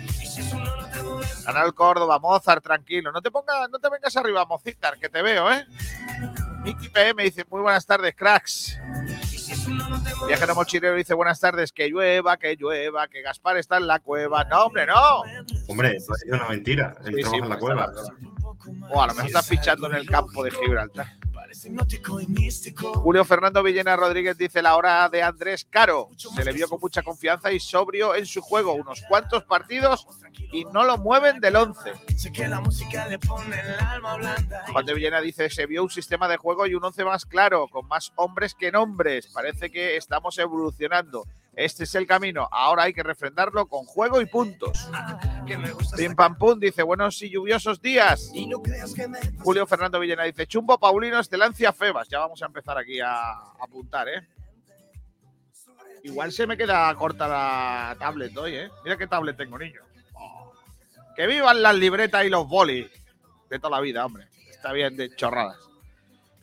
Canal 1.45 1.75
Córdoba, 1.75 2.19
Mozart, 2.19 2.63
tranquilo. 2.63 3.13
No 3.13 3.21
te 3.21 3.31
pongas, 3.31 3.69
no 3.71 3.79
te 3.79 3.89
vengas 3.89 4.17
arriba, 4.17 4.45
Mocitar, 4.47 4.99
que 4.99 5.09
te 5.09 5.23
veo, 5.23 5.51
¿eh? 5.53 5.67
Miki 6.65 6.89
PM 6.89 7.23
dice, 7.23 7.45
muy 7.51 7.61
buenas 7.61 7.85
tardes, 7.85 8.15
cracks. 8.15 8.79
Viajero 10.27 10.55
Mochilero 10.55 10.95
dice, 10.95 11.15
buenas 11.15 11.41
tardes, 11.41 11.73
que 11.73 11.89
llueva, 11.89 12.37
que 12.37 12.57
llueva, 12.57 13.09
que 13.09 13.23
Gaspar 13.23 13.57
está 13.57 13.77
en 13.79 13.87
la 13.87 13.99
cueva. 13.99 14.45
No, 14.45 14.67
hombre, 14.67 14.87
no. 14.87 15.23
Hombre, 15.69 15.97
eso 15.97 16.15
es 16.15 16.25
una 16.33 16.49
mentira. 16.49 16.95
Él 17.05 17.17
Sí, 17.17 17.23
sí, 17.25 17.37
en 17.37 17.49
la 17.49 17.59
pues, 17.59 17.61
cueva. 17.61 17.93
O 18.91 19.03
a 19.03 19.07
lo 19.07 19.15
mejor 19.15 19.27
estás 19.27 19.47
fichando 19.47 19.87
en 19.89 19.95
el 19.97 20.09
campo 20.09 20.45
de 20.45 20.51
Gibraltar. 20.51 21.07
Julio 22.95 23.25
Fernando 23.25 23.63
Villena 23.63 23.97
Rodríguez 23.97 24.39
dice 24.39 24.63
la 24.63 24.77
hora 24.77 25.09
de 25.09 25.23
Andrés 25.23 25.67
Caro. 25.69 26.09
Se 26.17 26.45
le 26.45 26.53
vio 26.53 26.69
con 26.69 26.81
mucha 26.81 27.03
confianza 27.03 27.53
y 27.53 27.61
sobrio 27.61 28.15
en 28.15 28.27
su 28.27 28.41
juego. 28.41 28.75
Unos 28.75 29.03
cuantos 29.09 29.45
partidos 29.45 30.07
y 30.53 30.65
no 30.67 30.85
lo 30.85 30.99
mueven 30.99 31.41
del 31.41 31.57
11. 31.57 31.93
Sé 32.17 32.33
que 32.33 32.49
la 32.49 32.61
música 32.61 33.07
le 33.07 33.19
pone 33.19 33.61
el 33.61 33.85
alma 33.85 34.17
blanda. 34.17 34.65
Juan 34.71 34.87
de 34.87 34.95
Villena 34.95 35.21
dice, 35.21 35.51
se 35.51 35.67
vio 35.67 35.83
un 35.83 35.91
sistema 35.91 36.29
de 36.29 36.37
juego 36.37 36.67
y 36.67 36.75
un 36.75 36.85
11 36.85 37.05
más 37.05 37.27
claro, 37.27 37.69
con 37.69 37.87
más 37.87 38.13
hombres 38.17 38.55
que 38.55 38.73
nombres. 38.73 39.29
Parece 39.29 39.71
que 39.71 39.97
estamos 39.97 40.39
evolucionando. 40.39 41.27
Este 41.55 41.85
es 41.85 41.95
el 41.95 42.07
camino. 42.07 42.49
Ahora 42.51 42.85
hay 42.85 42.95
que 42.95 43.03
refrendarlo 43.03 43.67
con 43.67 43.85
juego 43.85 44.21
y 44.21 44.27
puntos. 44.27 44.89
Pim 45.97 46.15
Pam 46.15 46.37
Pum 46.39 46.59
dice, 46.59 46.83
buenos 46.83 47.21
y 47.23 47.31
lluviosos 47.31 47.81
días. 47.81 48.31
y 48.33 48.47
no 48.47 48.63
creas 48.63 48.95
que 48.95 49.07
me 49.07 49.19
Julio 49.41 49.67
Fernando 49.67 50.01
Villena 50.01 50.25
dice, 50.25 50.47
Chumbo 50.47 50.79
Paulino 50.79 51.19
Estelancia 51.19 51.73
Febas. 51.73 52.09
Ya 52.09 52.21
vamos 52.21 52.43
a 52.43 52.47
empezar 52.47 52.79
aquí 52.79 53.01
a 53.01 53.43
a 53.63 53.65
apuntar, 53.65 54.09
¿eh? 54.09 54.27
Igual 56.03 56.33
se 56.33 56.47
me 56.47 56.57
queda 56.57 56.93
corta 56.97 57.29
la 57.29 57.97
tablet 57.99 58.37
hoy, 58.37 58.57
¿eh? 58.57 58.71
Mira 58.83 58.97
qué 58.97 59.07
tablet 59.07 59.37
tengo, 59.37 59.57
niño. 59.57 59.81
Oh. 60.15 60.53
Que 61.15 61.27
vivan 61.27 61.63
las 61.63 61.77
libretas 61.77 62.25
y 62.25 62.29
los 62.29 62.49
bolis 62.49 62.91
de 63.49 63.59
toda 63.59 63.77
la 63.77 63.81
vida, 63.81 64.05
hombre. 64.05 64.27
Está 64.51 64.73
bien 64.73 64.97
de 64.97 65.15
chorradas. 65.15 65.59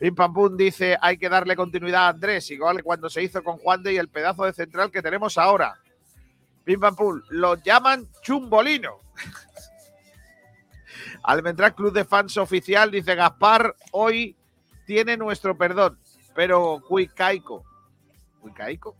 Pim 0.00 0.14
Pam 0.14 0.32
Pum 0.32 0.56
dice, 0.56 0.96
hay 0.98 1.18
que 1.18 1.28
darle 1.28 1.54
continuidad 1.54 2.06
a 2.06 2.08
Andrés, 2.08 2.50
igual 2.50 2.82
cuando 2.82 3.10
se 3.10 3.22
hizo 3.22 3.44
con 3.44 3.58
Juan 3.58 3.82
de 3.82 3.92
y 3.92 3.98
el 3.98 4.08
pedazo 4.08 4.46
de 4.46 4.54
central 4.54 4.90
que 4.90 5.02
tenemos 5.02 5.36
ahora. 5.36 5.78
Pim 6.64 6.80
Pam 6.80 6.96
Pum, 6.96 7.20
lo 7.28 7.56
llaman 7.56 8.08
chumbolino. 8.22 9.00
Almendral 11.22 11.74
Club 11.74 11.92
de 11.92 12.06
Fans 12.06 12.38
Oficial 12.38 12.90
dice, 12.90 13.14
Gaspar 13.14 13.76
hoy 13.92 14.34
tiene 14.86 15.18
nuestro 15.18 15.58
perdón, 15.58 15.98
pero 16.34 16.82
Cuicaico. 16.88 17.62
¿Cuicaico? 18.40 18.96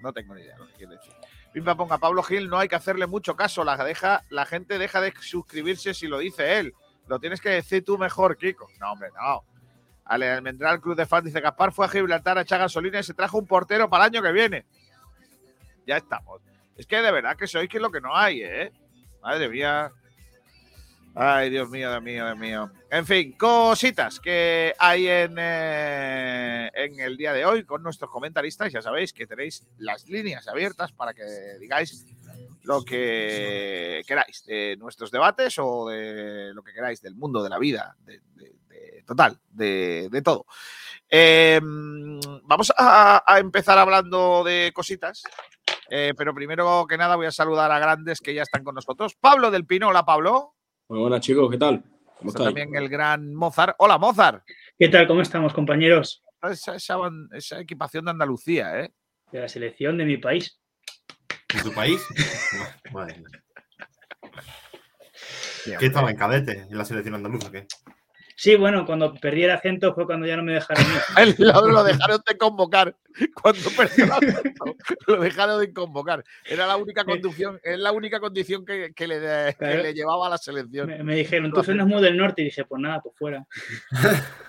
No 0.00 0.14
tengo 0.14 0.34
ni 0.34 0.40
idea 0.40 0.56
lo 0.56 0.66
que 0.66 0.72
quiere 0.72 0.94
decir. 0.94 1.12
Pim 1.52 1.62
Pam 1.62 1.76
Pum, 1.76 1.92
a 1.92 1.98
Pablo 1.98 2.22
Gil 2.22 2.48
no 2.48 2.58
hay 2.58 2.68
que 2.68 2.76
hacerle 2.76 3.06
mucho 3.06 3.36
caso, 3.36 3.64
la, 3.64 3.76
deja, 3.84 4.24
la 4.30 4.46
gente 4.46 4.78
deja 4.78 5.02
de 5.02 5.12
suscribirse 5.20 5.92
si 5.92 6.06
lo 6.06 6.20
dice 6.20 6.58
él. 6.58 6.72
Lo 7.06 7.20
tienes 7.20 7.42
que 7.42 7.50
decir 7.50 7.84
tú 7.84 7.98
mejor, 7.98 8.38
Kiko. 8.38 8.66
No, 8.80 8.92
hombre, 8.92 9.10
no. 9.14 9.51
Ale 10.04 10.30
Almendral 10.30 10.80
Club 10.80 10.96
de 10.96 11.06
Fans 11.06 11.24
dice 11.24 11.40
Gaspar 11.40 11.72
fue 11.72 11.86
a 11.86 11.88
Gibraltar 11.88 12.38
a 12.38 12.42
echar 12.42 12.58
gasolina 12.58 13.00
y 13.00 13.02
se 13.02 13.14
trajo 13.14 13.38
un 13.38 13.46
portero 13.46 13.88
para 13.88 14.04
el 14.04 14.14
año 14.14 14.22
que 14.22 14.32
viene. 14.32 14.66
Ya 15.86 15.96
estamos. 15.96 16.40
Es 16.76 16.86
que 16.86 17.00
de 17.00 17.12
verdad 17.12 17.36
que 17.36 17.46
sois 17.46 17.68
que 17.68 17.80
lo 17.80 17.90
que 17.90 18.00
no 18.00 18.16
hay, 18.16 18.42
¿eh? 18.42 18.72
Madre 19.22 19.48
mía. 19.48 19.92
Ay, 21.14 21.50
Dios 21.50 21.68
mío, 21.68 21.90
Dios 21.90 22.02
mío, 22.02 22.24
Dios 22.24 22.38
mío. 22.38 22.70
En 22.90 23.04
fin, 23.04 23.32
cositas 23.32 24.18
que 24.18 24.74
hay 24.78 25.06
en, 25.06 25.36
eh, 25.38 26.70
en 26.72 26.98
el 27.00 27.18
día 27.18 27.34
de 27.34 27.44
hoy 27.44 27.64
con 27.64 27.82
nuestros 27.82 28.10
comentaristas. 28.10 28.72
Ya 28.72 28.80
sabéis 28.80 29.12
que 29.12 29.26
tenéis 29.26 29.66
las 29.78 30.08
líneas 30.08 30.48
abiertas 30.48 30.92
para 30.92 31.12
que 31.12 31.24
digáis 31.60 32.06
lo 32.64 32.84
que 32.84 34.02
queráis 34.06 34.44
de 34.46 34.76
nuestros 34.78 35.10
debates 35.10 35.58
o 35.58 35.88
de 35.88 36.54
lo 36.54 36.62
que 36.62 36.72
queráis 36.72 37.02
del 37.02 37.14
mundo, 37.14 37.42
de 37.42 37.50
la 37.50 37.58
vida, 37.58 37.96
total, 39.06 39.38
de, 39.50 40.08
de 40.10 40.22
todo. 40.22 40.46
Eh, 41.08 41.60
vamos 41.62 42.72
a, 42.76 43.22
a 43.26 43.38
empezar 43.38 43.78
hablando 43.78 44.42
de 44.44 44.72
cositas, 44.74 45.22
eh, 45.90 46.14
pero 46.16 46.34
primero 46.34 46.86
que 46.88 46.96
nada 46.96 47.16
voy 47.16 47.26
a 47.26 47.32
saludar 47.32 47.70
a 47.70 47.78
grandes 47.78 48.20
que 48.20 48.34
ya 48.34 48.42
están 48.42 48.64
con 48.64 48.74
nosotros. 48.74 49.14
Pablo 49.14 49.50
del 49.50 49.66
Pino, 49.66 49.88
hola 49.88 50.04
Pablo. 50.04 50.54
Muy 50.88 51.00
buenas 51.00 51.20
chicos, 51.20 51.50
¿qué 51.50 51.58
tal? 51.58 51.82
¿Cómo 52.18 52.30
Está 52.30 52.44
también 52.44 52.74
el 52.74 52.88
gran 52.88 53.34
Mozart. 53.34 53.74
Hola 53.78 53.98
Mozart. 53.98 54.44
¿Qué 54.78 54.88
tal? 54.88 55.06
¿Cómo 55.06 55.22
estamos, 55.22 55.52
compañeros? 55.52 56.22
Esa, 56.42 56.76
esa 56.76 56.96
esa 57.32 57.60
equipación 57.60 58.04
de 58.04 58.10
Andalucía, 58.12 58.80
¿eh? 58.80 58.92
De 59.30 59.40
la 59.40 59.48
selección 59.48 59.98
de 59.98 60.04
mi 60.04 60.16
país. 60.18 60.58
¿En 61.54 61.62
tu 61.62 61.72
país? 61.72 62.00
Madre 62.92 63.18
mía. 63.18 63.42
¿Qué 65.78 65.86
estaba 65.86 66.10
en 66.10 66.16
cadete 66.16 66.66
en 66.70 66.76
la 66.76 66.84
selección 66.84 67.14
andaluza? 67.14 67.50
¿qué? 67.50 67.66
Sí, 68.36 68.56
bueno, 68.56 68.84
cuando 68.86 69.14
perdí 69.14 69.44
el 69.44 69.50
acento 69.50 69.94
fue 69.94 70.06
cuando 70.06 70.26
ya 70.26 70.36
no 70.36 70.42
me 70.42 70.52
dejaron 70.54 70.84
ir. 70.84 71.00
El- 71.38 71.46
Lo, 71.48 71.66
lo 71.68 71.84
dejaron 71.84 72.20
de 72.26 72.36
convocar. 72.38 72.96
Cuando 73.34 73.60
perdió 73.76 74.04
el 74.06 74.10
acento, 74.12 74.64
lo 75.06 75.20
dejaron 75.20 75.60
de 75.60 75.72
convocar. 75.72 76.24
Era 76.46 76.66
la 76.66 76.76
única 76.76 77.04
condición, 77.04 77.60
es 77.62 77.78
la 77.78 77.92
única 77.92 78.20
condición 78.20 78.64
que, 78.64 78.92
que 78.94 79.06
le, 79.06 79.20
que 79.20 79.54
Claro. 79.58 79.82
le 79.82 79.94
llevaba 79.94 80.26
a 80.26 80.30
la 80.30 80.38
selección. 80.38 80.88
Me, 80.88 81.02
me 81.04 81.14
dijeron, 81.16 81.52
tú 81.52 81.62
suenas 81.62 81.86
muy 81.86 82.00
del 82.02 82.16
norte. 82.16 82.42
Y 82.42 82.46
dije, 82.46 82.64
pues 82.64 82.80
nada, 82.80 83.00
pues 83.02 83.14
fuera. 83.18 83.46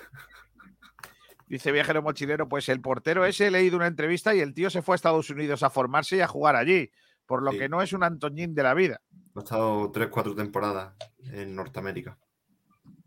Dice 1.48 1.72
viajero 1.72 2.02
mochilero, 2.02 2.48
pues 2.50 2.68
el 2.70 2.82
portero 2.82 3.26
ese 3.26 3.48
he 3.48 3.52
leído 3.52 3.76
una 3.76 3.88
entrevista 3.88 4.34
y 4.34 4.40
el 4.40 4.54
tío 4.54 4.70
se 4.70 4.82
fue 4.82 4.94
a 4.94 4.98
Estados 4.98 5.30
Unidos 5.30 5.62
a 5.62 5.70
formarse 5.70 6.18
y 6.18 6.22
a 6.22 6.28
jugar 6.28 6.56
allí, 6.56 6.90
por 7.28 7.44
lo 7.44 7.52
Sí. 7.52 7.60
que 7.60 7.70
no 7.70 7.82
es 7.82 7.94
un 7.94 8.04
Antoñín 8.04 8.56
de 8.56 8.64
la 8.64 8.74
vida. 8.74 9.02
Ha 9.36 9.40
estado 9.40 9.92
3-4 9.92 10.36
temporadas 10.36 10.94
en 11.32 11.56
Norteamérica. 11.56 12.18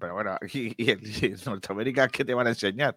Pero 0.06 0.14
bueno, 0.14 0.38
y, 0.52 0.72
y 0.84 0.90
en, 0.92 1.00
y 1.02 1.26
en 1.26 1.36
Norteamérica, 1.44 2.08
¿qué 2.08 2.24
te 2.24 2.32
van 2.32 2.46
a 2.46 2.50
enseñar? 2.50 2.96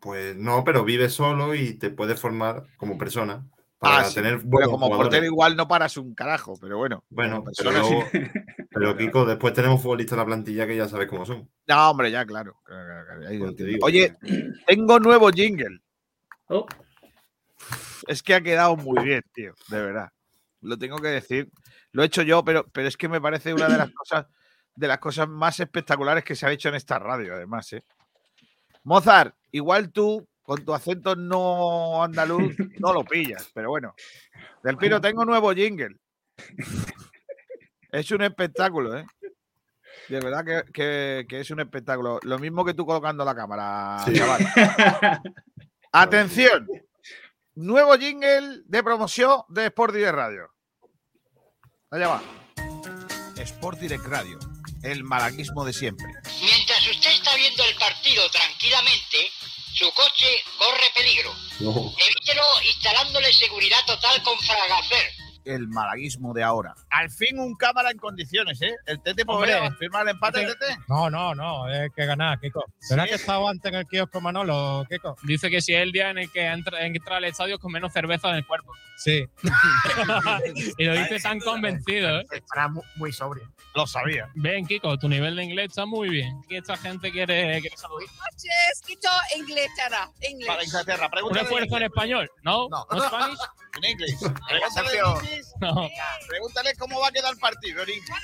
Pues 0.00 0.36
no, 0.36 0.64
pero 0.64 0.84
vive 0.84 1.08
solo 1.08 1.54
y 1.54 1.74
te 1.74 1.90
puedes 1.90 2.20
formar 2.20 2.64
como 2.76 2.98
persona 2.98 3.44
para 3.78 3.98
Ah, 3.98 4.04
sí, 4.04 4.16
tener 4.16 4.38
Pero 4.38 4.48
buenos 4.48 4.70
como 4.70 4.86
jugadores. 4.86 5.06
portero 5.08 5.26
igual 5.26 5.56
no 5.56 5.68
paras 5.68 5.96
un 5.96 6.14
carajo, 6.14 6.54
pero 6.60 6.78
bueno. 6.78 7.04
Bueno, 7.10 7.44
pero, 7.44 7.70
sí. 7.72 7.78
luego- 7.78 8.10
pero 8.70 8.96
Kiko, 8.96 9.24
después 9.24 9.54
tenemos 9.54 9.80
futbolistas 9.80 10.14
en 10.14 10.18
la 10.18 10.26
plantilla 10.26 10.66
que 10.66 10.76
ya 10.76 10.88
sabes 10.88 11.06
cómo 11.08 11.24
son. 11.24 11.48
No, 11.68 11.90
hombre, 11.90 12.10
ya, 12.10 12.24
claro. 12.26 12.56
claro, 12.64 12.84
claro, 12.86 13.06
claro, 13.06 13.28
ahí 13.28 13.38
lo 13.38 13.44
Pues 13.46 13.56
te 13.56 13.62
entiendo. 13.62 13.86
digo 13.86 13.86
Oye, 13.86 14.16
tengo 14.66 14.98
nuevo 14.98 15.30
jingle. 15.30 15.78
Oh, 16.48 16.66
Es 18.08 18.22
que 18.22 18.34
ha 18.34 18.40
quedado 18.40 18.76
muy 18.76 19.04
bien, 19.04 19.22
tío, 19.32 19.54
de 19.68 19.80
verdad. 19.80 20.08
Lo 20.60 20.76
tengo 20.76 20.98
que 20.98 21.08
decir. 21.08 21.50
Lo 21.92 22.02
he 22.02 22.06
hecho 22.06 22.22
yo, 22.22 22.44
pero, 22.44 22.66
pero 22.72 22.88
es 22.88 22.96
que 22.96 23.08
me 23.08 23.20
parece 23.20 23.52
una 23.54 23.68
de 23.68 23.78
las 23.78 23.90
cosas 23.94 24.26
de 24.78 24.86
las 24.88 24.98
cosas 24.98 25.28
más 25.28 25.58
espectaculares 25.58 26.22
que 26.24 26.36
se 26.36 26.46
ha 26.46 26.52
hecho 26.52 26.68
en 26.68 26.76
esta 26.76 26.98
radio, 26.98 27.34
además, 27.34 27.72
¿eh? 27.72 27.82
Mozart, 28.84 29.34
igual 29.50 29.90
tú, 29.90 30.26
con 30.42 30.64
tu 30.64 30.72
acento 30.72 31.16
no 31.16 32.02
andaluz, 32.02 32.54
no 32.78 32.92
lo 32.92 33.04
pillas, 33.04 33.50
pero 33.52 33.70
bueno. 33.70 33.94
Del 34.62 34.76
Pino, 34.76 35.00
tengo 35.00 35.24
nuevo 35.24 35.52
jingle. 35.52 35.96
Es 37.90 38.10
un 38.12 38.22
espectáculo, 38.22 38.96
¿eh? 38.96 39.04
De 40.08 40.20
verdad 40.20 40.44
que, 40.44 40.72
que- 40.72 41.26
que 41.28 41.40
es 41.40 41.50
un 41.50 41.60
espectáculo. 41.60 42.20
Lo 42.22 42.38
mismo 42.38 42.64
que 42.64 42.72
tú 42.74 42.86
colocando 42.86 43.24
la 43.24 43.34
cámara, 43.34 43.98
Sí. 44.06 44.14
chaval. 44.14 44.40
Atención. 45.92 46.68
Nuevo 47.56 47.94
jingle 47.96 48.62
de 48.64 48.82
promoción 48.84 49.40
de 49.48 49.66
Sport 49.66 49.92
Direct 49.94 50.14
Radio. 50.14 50.50
Allá 51.90 52.08
va. 52.08 52.22
Sport 53.36 53.78
Direct 53.80 54.06
Radio. 54.06 54.38
El 54.82 55.04
malaguismo 55.04 55.64
de 55.64 55.72
siempre. 55.72 56.06
Mientras 56.40 56.86
usted 56.88 57.10
está 57.10 57.34
viendo 57.36 57.64
el 57.64 57.74
partido 57.76 58.28
tranquilamente, 58.30 59.32
su 59.74 59.90
coche 59.92 60.26
corre 60.56 60.90
peligro. 60.94 61.34
No. 61.60 61.94
Evítelo 61.96 62.44
instalándole 62.64 63.32
seguridad 63.32 63.84
total 63.86 64.22
con 64.22 64.38
Fragacer. 64.38 65.17
El 65.48 65.66
malaguismo 65.68 66.34
de 66.34 66.42
ahora. 66.42 66.74
Al 66.90 67.10
fin 67.10 67.38
un 67.38 67.54
cámara 67.54 67.90
en 67.90 67.96
condiciones, 67.96 68.60
¿eh? 68.60 68.74
El 68.84 69.00
Tete 69.00 69.24
podría 69.24 69.70
firmar 69.72 70.02
el 70.02 70.10
empate, 70.10 70.40
Tete. 70.44 70.78
No, 70.88 71.08
no, 71.08 71.34
no, 71.34 71.66
es 71.72 71.90
que 71.94 72.04
ganar, 72.04 72.38
Kiko. 72.38 72.62
¿Será 72.78 73.06
que 73.06 73.14
estaba 73.14 73.48
antes 73.48 73.72
en 73.72 73.78
el 73.78 73.86
kiosco 73.86 74.20
Manolo, 74.20 74.84
Kiko? 74.90 75.16
Dice 75.22 75.48
que 75.48 75.62
si 75.62 75.74
es 75.74 75.80
el 75.80 75.90
día 75.90 76.10
en 76.10 76.18
el 76.18 76.30
que 76.30 76.44
entra, 76.46 76.84
entra 76.84 77.16
al 77.16 77.24
estadio 77.24 77.58
con 77.58 77.72
menos 77.72 77.94
cerveza 77.94 78.28
en 78.28 78.36
el 78.36 78.46
cuerpo. 78.46 78.72
Sí. 78.98 79.26
y 80.78 80.84
lo 80.84 80.92
dice 80.92 81.18
tan 81.20 81.40
convencido, 81.40 82.20
¿eh? 82.20 82.26
Estará 82.30 82.68
muy, 82.96 83.12
sobrio. 83.12 83.50
Lo 83.74 83.86
sabía. 83.86 84.28
Ven, 84.34 84.66
Kiko, 84.66 84.98
tu 84.98 85.08
nivel 85.08 85.36
de 85.36 85.44
inglés 85.44 85.68
está 85.70 85.86
muy 85.86 86.10
bien. 86.10 86.42
Que 86.48 86.58
esta 86.58 86.76
gente 86.76 87.10
quiere, 87.10 87.60
quiere 87.60 87.76
saludar. 87.76 88.06
noches, 88.08 88.82
Quito, 88.86 89.08
Inglaterra. 89.36 90.10
English. 90.20 90.46
Para 90.46 90.64
Inglaterra. 90.64 91.06
¿Un 91.06 91.10
Pregúntale 91.10 91.42
esfuerzo 91.44 91.76
en 91.76 91.82
español? 91.84 92.30
¿No? 92.42 92.68
No. 92.68 92.86
¿No 92.90 93.00
Spanish? 93.00 93.38
en 93.78 93.84
inglés. 93.90 94.14
Pregúntale. 94.48 95.00
No. 95.60 95.88
Pregúntale 96.28 96.74
cómo 96.76 97.00
va 97.00 97.08
a 97.08 97.12
quedar 97.12 97.32
el 97.32 97.38
partido 97.38 97.82
en 97.82 97.88
inglés. 97.90 98.16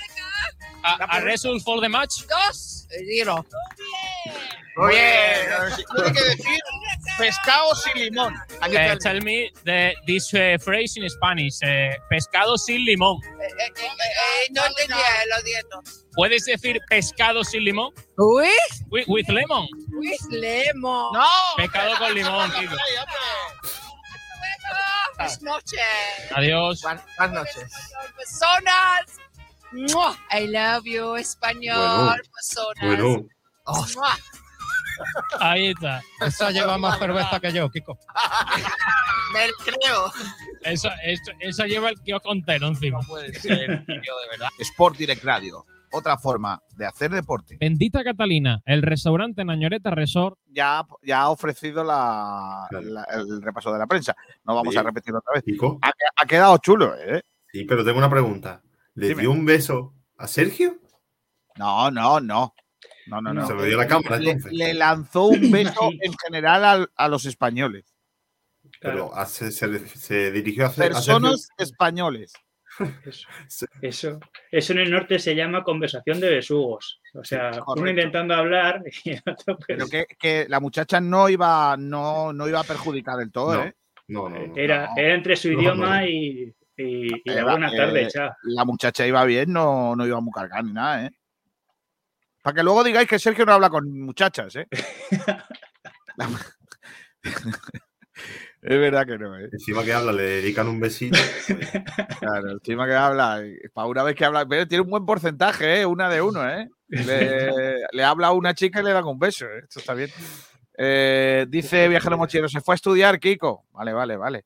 ¿A, 0.83 0.93
a 0.95 1.19
result 1.21 1.63
for 1.63 1.81
the 1.81 1.89
match? 1.89 2.21
Dos. 2.29 2.87
Zero. 2.89 3.45
Muy 4.77 4.93
bien. 4.93 5.47
Tiene 5.95 6.13
que 6.13 6.23
decir 6.23 6.59
pescado 7.17 7.73
sin 7.75 7.93
limón. 8.03 8.35
El- 8.61 8.99
tell 8.99 9.21
me 9.23 9.49
the, 9.63 9.95
this 10.05 10.33
eh, 10.33 10.57
phrase 10.59 10.99
in 10.99 11.09
Spanish. 11.09 11.57
eh, 11.63 11.97
pescado 12.09 12.57
sin 12.57 12.83
limón. 12.85 13.17
Eh, 13.23 13.27
eh, 13.47 13.73
eh, 13.75 13.87
eh, 13.87 14.47
no 14.51 14.65
entendía, 14.65 14.97
lo 15.35 15.41
siento. 15.43 15.81
¿Puedes 16.13 16.45
decir 16.45 16.79
pescado 16.89 17.43
sin 17.43 17.63
limón? 17.63 17.93
With, 18.17 18.49
With, 18.91 19.05
with 19.07 19.27
lemon. 19.29 19.67
with 19.97 20.21
lemon. 20.29 21.11
¡No! 21.13 21.25
Pescado 21.57 21.97
con 21.97 22.13
limón, 22.13 22.51
Kiko. 22.51 22.75
Buenas 25.17 25.41
noches. 25.41 25.79
Adiós. 26.35 26.81
Buenas 26.81 27.31
noches. 27.33 27.71
Personas. 28.15 29.17
I 30.31 30.47
love 30.47 30.85
you, 30.85 31.15
español. 31.15 31.77
Bueno, 31.77 32.23
Personas. 32.33 32.85
Bueno, 32.85 33.25
Mua. 33.95 34.17
Ahí 35.39 35.67
está. 35.71 36.01
Esa 36.21 36.51
lleva 36.51 36.77
más 36.77 36.97
cerveza 36.99 37.39
que 37.39 37.51
yo, 37.51 37.69
Kiko. 37.69 37.97
Me 39.33 39.49
creo. 39.63 40.11
Eso, 40.61 40.89
eso, 41.03 41.31
eso 41.39 41.65
lleva 41.65 41.89
el 41.89 41.99
kiosco 42.01 42.31
entero 42.31 42.67
encima. 42.67 42.99
Puede 43.01 43.33
ser, 43.33 43.85
tío, 43.85 44.17
de 44.19 44.27
verdad. 44.31 44.49
Sport 44.59 44.97
Direct 44.97 45.23
Radio. 45.23 45.65
Otra 45.95 46.17
forma 46.17 46.61
de 46.75 46.85
hacer 46.85 47.11
deporte. 47.11 47.57
Bendita 47.59 48.03
Catalina, 48.03 48.61
el 48.65 48.81
restaurante 48.81 49.43
Nañoreta 49.45 49.89
Resort. 49.91 50.37
Ya, 50.47 50.85
ya 51.01 51.21
ha 51.21 51.29
ofrecido 51.29 51.83
la- 51.83 52.65
Claro. 52.69 52.85
la- 52.87 53.03
el 53.13 53.41
repaso 53.41 53.71
de 53.71 53.79
la 53.79 53.87
prensa. 53.87 54.15
No 54.43 54.55
vamos 54.55 54.73
Sí. 54.73 54.79
a 54.79 54.83
repetirlo 54.83 55.19
otra 55.19 55.33
vez. 55.41 55.43
Ha, 55.81 55.91
ha 56.17 56.25
quedado 56.25 56.57
chulo, 56.57 56.95
¿eh? 56.97 57.21
Sí, 57.51 57.63
pero 57.65 57.83
tengo 57.85 57.97
una 57.97 58.09
pregunta. 58.09 58.61
¿Le 58.95 59.09
Dime. 59.09 59.21
dio 59.21 59.31
un 59.31 59.45
beso 59.45 59.93
a 60.17 60.27
Sergio? 60.27 60.77
No, 61.57 61.89
no, 61.91 62.19
no. 62.19 62.53
No, 63.07 63.21
no, 63.21 63.33
no. 63.33 63.45
Se 63.45 63.53
lo 63.53 63.63
dio 63.63 63.75
a 63.79 63.83
la 63.83 63.87
cámara, 63.87 64.17
Le, 64.17 64.31
entonces. 64.31 64.53
le 64.57 64.73
lanzó 64.73 65.25
un 65.25 65.39
beso 65.79 65.89
en 66.01 66.13
general 66.25 66.65
al- 66.65 66.91
a, 66.95 67.07
los 67.07 67.25
españoles. 67.25 67.93
Pero 68.81 69.13
a- 69.15 69.25
se, 69.25 69.51
se- 69.51 69.87
se 69.87 70.31
dirigió 70.31 70.65
a, 70.65 70.69
Ce- 70.69 70.81
a 70.81 70.85
Sergio. 70.85 70.95
Personas 70.95 71.47
españoles. 71.57 72.33
Eso, 73.05 73.27
eso, 73.81 74.19
eso 74.51 74.73
en 74.73 74.79
el 74.79 74.91
norte 74.91 75.19
se 75.19 75.35
llama 75.35 75.63
conversación 75.63 76.19
de 76.19 76.29
besugos. 76.29 77.01
O 77.13 77.23
sea, 77.23 77.51
uno 77.67 77.89
intentando 77.89 78.33
hablar 78.33 78.81
y 79.03 79.11
el 79.11 79.21
otro, 79.25 79.57
pues, 79.57 79.65
Pero 79.67 79.87
que, 79.87 80.05
que 80.19 80.45
la 80.49 80.59
muchacha 80.59 80.99
no 80.99 81.29
iba, 81.29 81.75
no, 81.77 82.33
no 82.33 82.47
iba 82.47 82.59
a 82.59 82.63
perjudicar 82.65 83.17
del 83.17 83.31
todo, 83.31 83.53
No, 83.55 83.63
¿eh? 83.63 83.75
no, 84.07 84.29
no, 84.29 84.47
no. 84.47 84.55
era, 84.55 84.89
era 84.95 85.13
entre 85.13 85.35
su 85.35 85.51
idioma 85.51 86.01
no. 86.01 86.07
y, 86.07 86.55
y, 86.77 87.07
y 87.23 87.33
la 87.33 87.43
buena 87.43 87.71
tarde, 87.71 88.03
eh, 88.03 88.07
chao. 88.09 88.31
La 88.43 88.65
muchacha 88.65 89.07
iba 89.07 89.23
bien, 89.25 89.51
no, 89.53 89.95
no 89.95 90.05
iba 90.05 90.19
muy 90.19 90.31
cargada 90.33 90.61
ni 90.61 90.73
nada, 90.73 91.05
¿eh? 91.05 91.11
Para 92.41 92.55
que 92.57 92.63
luego 92.63 92.83
digáis 92.83 93.07
que 93.07 93.17
Sergio 93.17 93.45
no 93.45 93.53
habla 93.53 93.69
con 93.71 93.89
muchachas, 94.01 94.55
¿eh? 94.55 94.67
La- 96.17 96.29
es 98.67 98.79
verdad 98.79 99.05
que 99.05 99.17
no, 99.17 99.37
¿eh? 99.39 99.49
Encima 99.51 99.83
que 99.83 99.93
habla, 99.93 100.11
le 100.11 100.23
dedican 100.23 100.67
un 100.67 100.79
besito. 100.79 101.17
Claro, 102.19 102.51
encima 102.51 102.85
que 102.87 102.93
habla, 102.95 103.43
para 103.73 103.87
una 103.87 104.03
vez 104.03 104.15
que 104.15 104.25
habla, 104.25 104.45
pero 104.45 104.67
tiene 104.67 104.81
un 104.83 104.89
buen 104.89 105.05
porcentaje, 105.05 105.81
¿eh? 105.81 105.85
Una 105.85 106.09
de 106.09 106.21
uno, 106.21 106.49
¿eh? 106.49 106.69
Le, 106.87 107.77
le 107.91 108.03
habla 108.03 108.27
a 108.27 108.31
una 108.31 108.53
chica 108.53 108.79
y 108.79 108.83
le 108.83 108.93
dan 108.93 109.05
un 109.05 109.19
beso, 109.19 109.45
¿eh? 109.45 109.59
Esto 109.63 109.79
está 109.79 109.93
bien. 109.93 110.09
Eh, 110.77 111.45
dice 111.49 111.87
Viajero 111.87 112.17
Mochilero, 112.17 112.49
se 112.49 112.61
fue 112.61 112.73
a 112.73 112.77
estudiar, 112.77 113.19
Kiko. 113.19 113.65
Vale, 113.71 113.93
vale, 113.93 114.17
vale. 114.17 114.45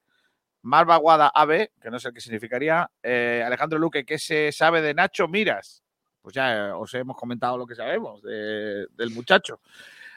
Marva 0.64 0.98
Guada 0.98 1.32
AB, 1.34 1.70
que 1.82 1.90
no 1.90 2.00
sé 2.00 2.12
qué 2.14 2.20
significaría. 2.20 2.90
Eh, 3.02 3.42
Alejandro 3.46 3.80
Luque, 3.80 4.04
¿qué 4.06 4.18
se 4.20 4.52
sabe 4.52 4.82
de 4.82 4.94
Nacho 4.94 5.28
Miras? 5.28 5.82
Pues 6.22 6.36
ya 6.36 6.76
os 6.76 6.94
hemos 6.96 7.16
comentado 7.16 7.58
lo 7.58 7.66
que 7.66 7.76
sabemos 7.76 8.22
de- 8.22 8.88
del 8.92 9.12
muchacho. 9.12 9.62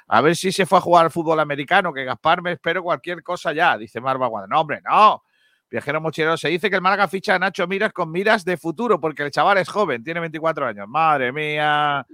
A 0.08 0.20
ver 0.20 0.36
si 0.36 0.52
se 0.52 0.66
fue 0.66 0.78
a 0.78 0.80
jugar 0.80 1.04
al 1.06 1.10
fútbol 1.10 1.40
americano, 1.40 1.92
que 1.92 2.04
Gaspar 2.04 2.42
me 2.42 2.52
espero 2.52 2.82
cualquier 2.82 3.22
cosa 3.22 3.52
ya, 3.52 3.76
dice 3.78 4.00
Marva 4.00 4.26
Guada. 4.26 4.46
No, 4.46 4.60
hombre, 4.60 4.80
no. 4.84 5.22
Viajero 5.70 6.02
mochilero, 6.02 6.36
se 6.36 6.48
dice 6.48 6.68
que 6.68 6.76
el 6.76 6.82
Málaga 6.82 7.08
ficha 7.08 7.34
a 7.34 7.38
Nacho 7.38 7.66
Miras 7.66 7.94
con 7.94 8.10
miras 8.10 8.44
de 8.44 8.58
futuro, 8.58 9.00
porque 9.00 9.22
el 9.22 9.30
chaval 9.30 9.56
es 9.56 9.70
joven, 9.70 10.04
tiene 10.04 10.20
24 10.20 10.66
años. 10.66 10.86
Madre 10.86 11.32
mía. 11.32 12.06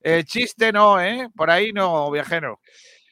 El 0.00 0.24
chiste 0.24 0.72
no, 0.72 0.98
¿eh? 1.00 1.28
Por 1.36 1.50
ahí 1.50 1.72
no, 1.72 2.10
viajero. 2.10 2.60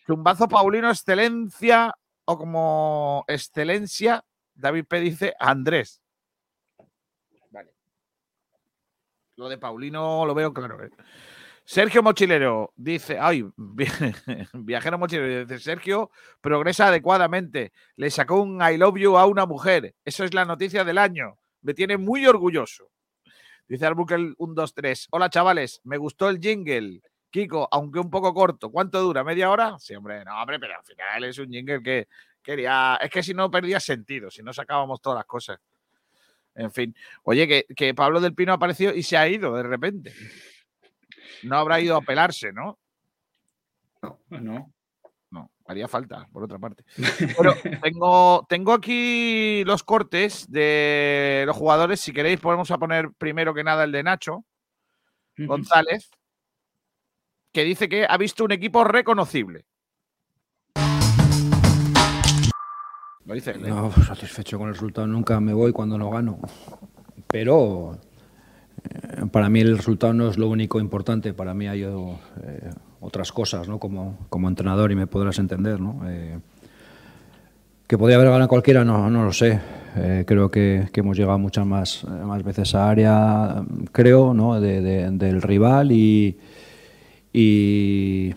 Zumbazo 0.06 0.48
Paulino, 0.48 0.88
excelencia, 0.88 1.94
o 2.24 2.38
como 2.38 3.24
excelencia, 3.28 4.24
David 4.54 4.86
P. 4.86 5.00
dice 5.00 5.34
Andrés. 5.38 6.02
Vale. 7.50 7.74
Lo 9.36 9.48
de 9.48 9.58
Paulino 9.58 10.24
lo 10.24 10.34
veo 10.34 10.52
claro, 10.54 10.82
¿eh? 10.82 10.90
Sergio 11.64 12.02
Mochilero 12.02 12.72
dice, 12.76 13.18
ay, 13.20 13.44
vi- 13.56 13.86
viajero 14.54 14.98
mochilero, 14.98 15.44
dice, 15.46 15.58
Sergio 15.62 16.10
progresa 16.40 16.88
adecuadamente, 16.88 17.72
le 17.96 18.10
sacó 18.10 18.42
un 18.42 18.60
I 18.62 18.76
love 18.76 18.96
you 18.98 19.16
a 19.16 19.26
una 19.26 19.46
mujer, 19.46 19.94
eso 20.04 20.24
es 20.24 20.34
la 20.34 20.44
noticia 20.44 20.84
del 20.84 20.98
año, 20.98 21.38
me 21.62 21.72
tiene 21.74 21.96
muy 21.96 22.26
orgulloso. 22.26 22.90
Dice 23.68 23.86
Albuquerque 23.86 24.34
123, 24.36 25.08
hola 25.12 25.30
chavales, 25.30 25.80
me 25.84 25.96
gustó 25.96 26.28
el 26.28 26.40
jingle, 26.40 27.00
Kiko, 27.30 27.68
aunque 27.70 28.00
un 28.00 28.10
poco 28.10 28.34
corto, 28.34 28.70
¿cuánto 28.70 29.00
dura? 29.00 29.24
¿Media 29.24 29.48
hora? 29.50 29.76
Sí, 29.78 29.94
hombre, 29.94 30.24
no, 30.24 30.38
hombre, 30.42 30.58
pero 30.58 30.74
al 30.76 30.84
final 30.84 31.24
es 31.24 31.38
un 31.38 31.48
jingle 31.48 31.82
que 31.82 32.08
quería, 32.42 32.98
es 33.00 33.08
que 33.08 33.22
si 33.22 33.32
no 33.32 33.50
perdía 33.50 33.78
sentido, 33.80 34.30
si 34.30 34.42
no 34.42 34.52
sacábamos 34.52 35.00
todas 35.00 35.18
las 35.18 35.26
cosas. 35.26 35.58
En 36.54 36.70
fin, 36.70 36.94
oye, 37.22 37.48
que, 37.48 37.64
que 37.74 37.94
Pablo 37.94 38.20
del 38.20 38.34
Pino 38.34 38.52
ha 38.52 38.56
aparecido 38.56 38.92
y 38.92 39.02
se 39.04 39.16
ha 39.16 39.26
ido 39.26 39.54
de 39.54 39.62
repente. 39.62 40.12
No 41.42 41.56
habrá 41.56 41.80
ido 41.80 41.96
a 41.96 42.02
pelarse, 42.02 42.52
¿no? 42.52 42.78
No. 44.30 44.72
No, 45.30 45.50
haría 45.66 45.88
falta, 45.88 46.28
por 46.30 46.44
otra 46.44 46.58
parte. 46.58 46.84
Bueno, 47.36 47.54
tengo, 47.82 48.46
tengo 48.48 48.72
aquí 48.72 49.64
los 49.64 49.82
cortes 49.82 50.50
de 50.50 51.44
los 51.46 51.56
jugadores. 51.56 52.00
Si 52.00 52.12
queréis, 52.12 52.38
podemos 52.38 52.70
a 52.70 52.78
poner 52.78 53.12
primero 53.16 53.54
que 53.54 53.64
nada 53.64 53.84
el 53.84 53.92
de 53.92 54.02
Nacho 54.02 54.44
González, 55.38 56.10
que 57.52 57.64
dice 57.64 57.88
que 57.88 58.06
ha 58.08 58.16
visto 58.18 58.44
un 58.44 58.52
equipo 58.52 58.84
reconocible. 58.84 59.64
Lo 63.24 63.34
dice 63.34 63.52
él, 63.52 63.64
¿eh? 63.64 63.68
No, 63.68 63.90
satisfecho 63.92 64.58
con 64.58 64.68
el 64.68 64.74
resultado. 64.74 65.06
Nunca 65.06 65.40
me 65.40 65.54
voy 65.54 65.72
cuando 65.72 65.96
no 65.96 66.10
gano. 66.10 66.40
Pero 67.28 67.98
para 69.30 69.48
mí 69.48 69.60
el 69.60 69.76
resultado 69.76 70.12
no 70.12 70.28
es 70.28 70.38
lo 70.38 70.48
único 70.48 70.80
importante. 70.80 71.32
Para 71.34 71.54
mí 71.54 71.66
hay 71.68 71.82
eh, 71.82 71.90
otras 73.00 73.32
cosas, 73.32 73.68
¿no? 73.68 73.78
Como, 73.78 74.18
como 74.28 74.48
entrenador 74.48 74.90
y 74.92 74.96
me 74.96 75.06
podrás 75.06 75.38
entender, 75.38 75.80
¿no? 75.80 76.00
Eh, 76.08 76.38
que 77.86 77.98
podría 77.98 78.16
haber 78.16 78.30
ganado 78.30 78.48
cualquiera, 78.48 78.84
no, 78.84 79.10
no 79.10 79.24
lo 79.24 79.32
sé. 79.32 79.60
Eh, 79.96 80.24
creo 80.26 80.50
que, 80.50 80.88
hemos 80.94 81.16
llegado 81.18 81.38
muchas 81.38 81.66
más, 81.66 82.04
eh, 82.04 82.24
más 82.24 82.42
veces 82.42 82.74
a 82.74 82.88
área, 82.88 83.62
creo, 83.92 84.32
¿no? 84.32 84.58
de- 84.60 84.80
de- 84.80 85.10
del 85.10 85.42
rival 85.42 85.92
y, 85.92 86.38
y, 87.32 88.32